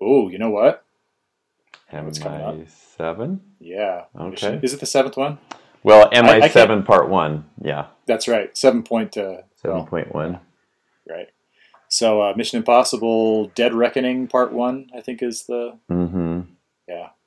oh, 0.00 0.28
you 0.28 0.38
know 0.38 0.50
what? 0.50 0.84
What's 1.90 2.18
coming 2.18 2.40
up? 2.40 2.56
MI 2.56 2.66
seven. 2.96 3.40
Yeah. 3.60 4.04
Okay. 4.18 4.58
Is 4.62 4.72
it 4.72 4.80
the 4.80 4.86
seventh 4.86 5.16
one? 5.16 5.38
Well, 5.82 6.08
I- 6.12 6.18
I 6.18 6.22
MI 6.22 6.40
can't- 6.40 6.52
seven 6.52 6.82
part 6.84 7.08
one. 7.08 7.44
Yeah, 7.60 7.86
That's 8.06 8.26
right. 8.28 8.56
Seven 8.56 8.82
point 8.82 9.16
uh 9.16 9.42
seven 9.56 9.76
well, 9.78 9.86
point 9.86 10.14
one. 10.14 10.38
right. 11.08 11.28
So 11.88 12.22
uh, 12.22 12.32
Mission 12.36 12.56
Impossible 12.56 13.48
Dead 13.48 13.74
Reckoning 13.74 14.26
Part 14.26 14.52
One, 14.54 14.88
I 14.96 15.02
think 15.02 15.22
is 15.22 15.42
the 15.44 15.76
Mm-hmm. 15.90 16.21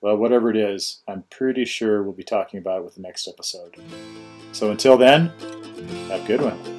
Well, 0.06 0.18
whatever 0.18 0.52
it 0.52 0.56
is, 0.56 1.02
I'm 1.08 1.24
pretty 1.32 1.66
sure 1.66 2.04
we'll 2.04 2.14
be 2.14 2.24
talking 2.24 2.60
about 2.60 2.82
it 2.82 2.86
with 2.86 2.94
the 2.94 3.02
next 3.02 3.28
episode. 3.28 3.76
So 4.52 4.70
until 4.70 4.98
then, 4.98 5.32
have 6.10 6.24
a 6.24 6.28
good 6.28 6.42
one. 6.42 6.75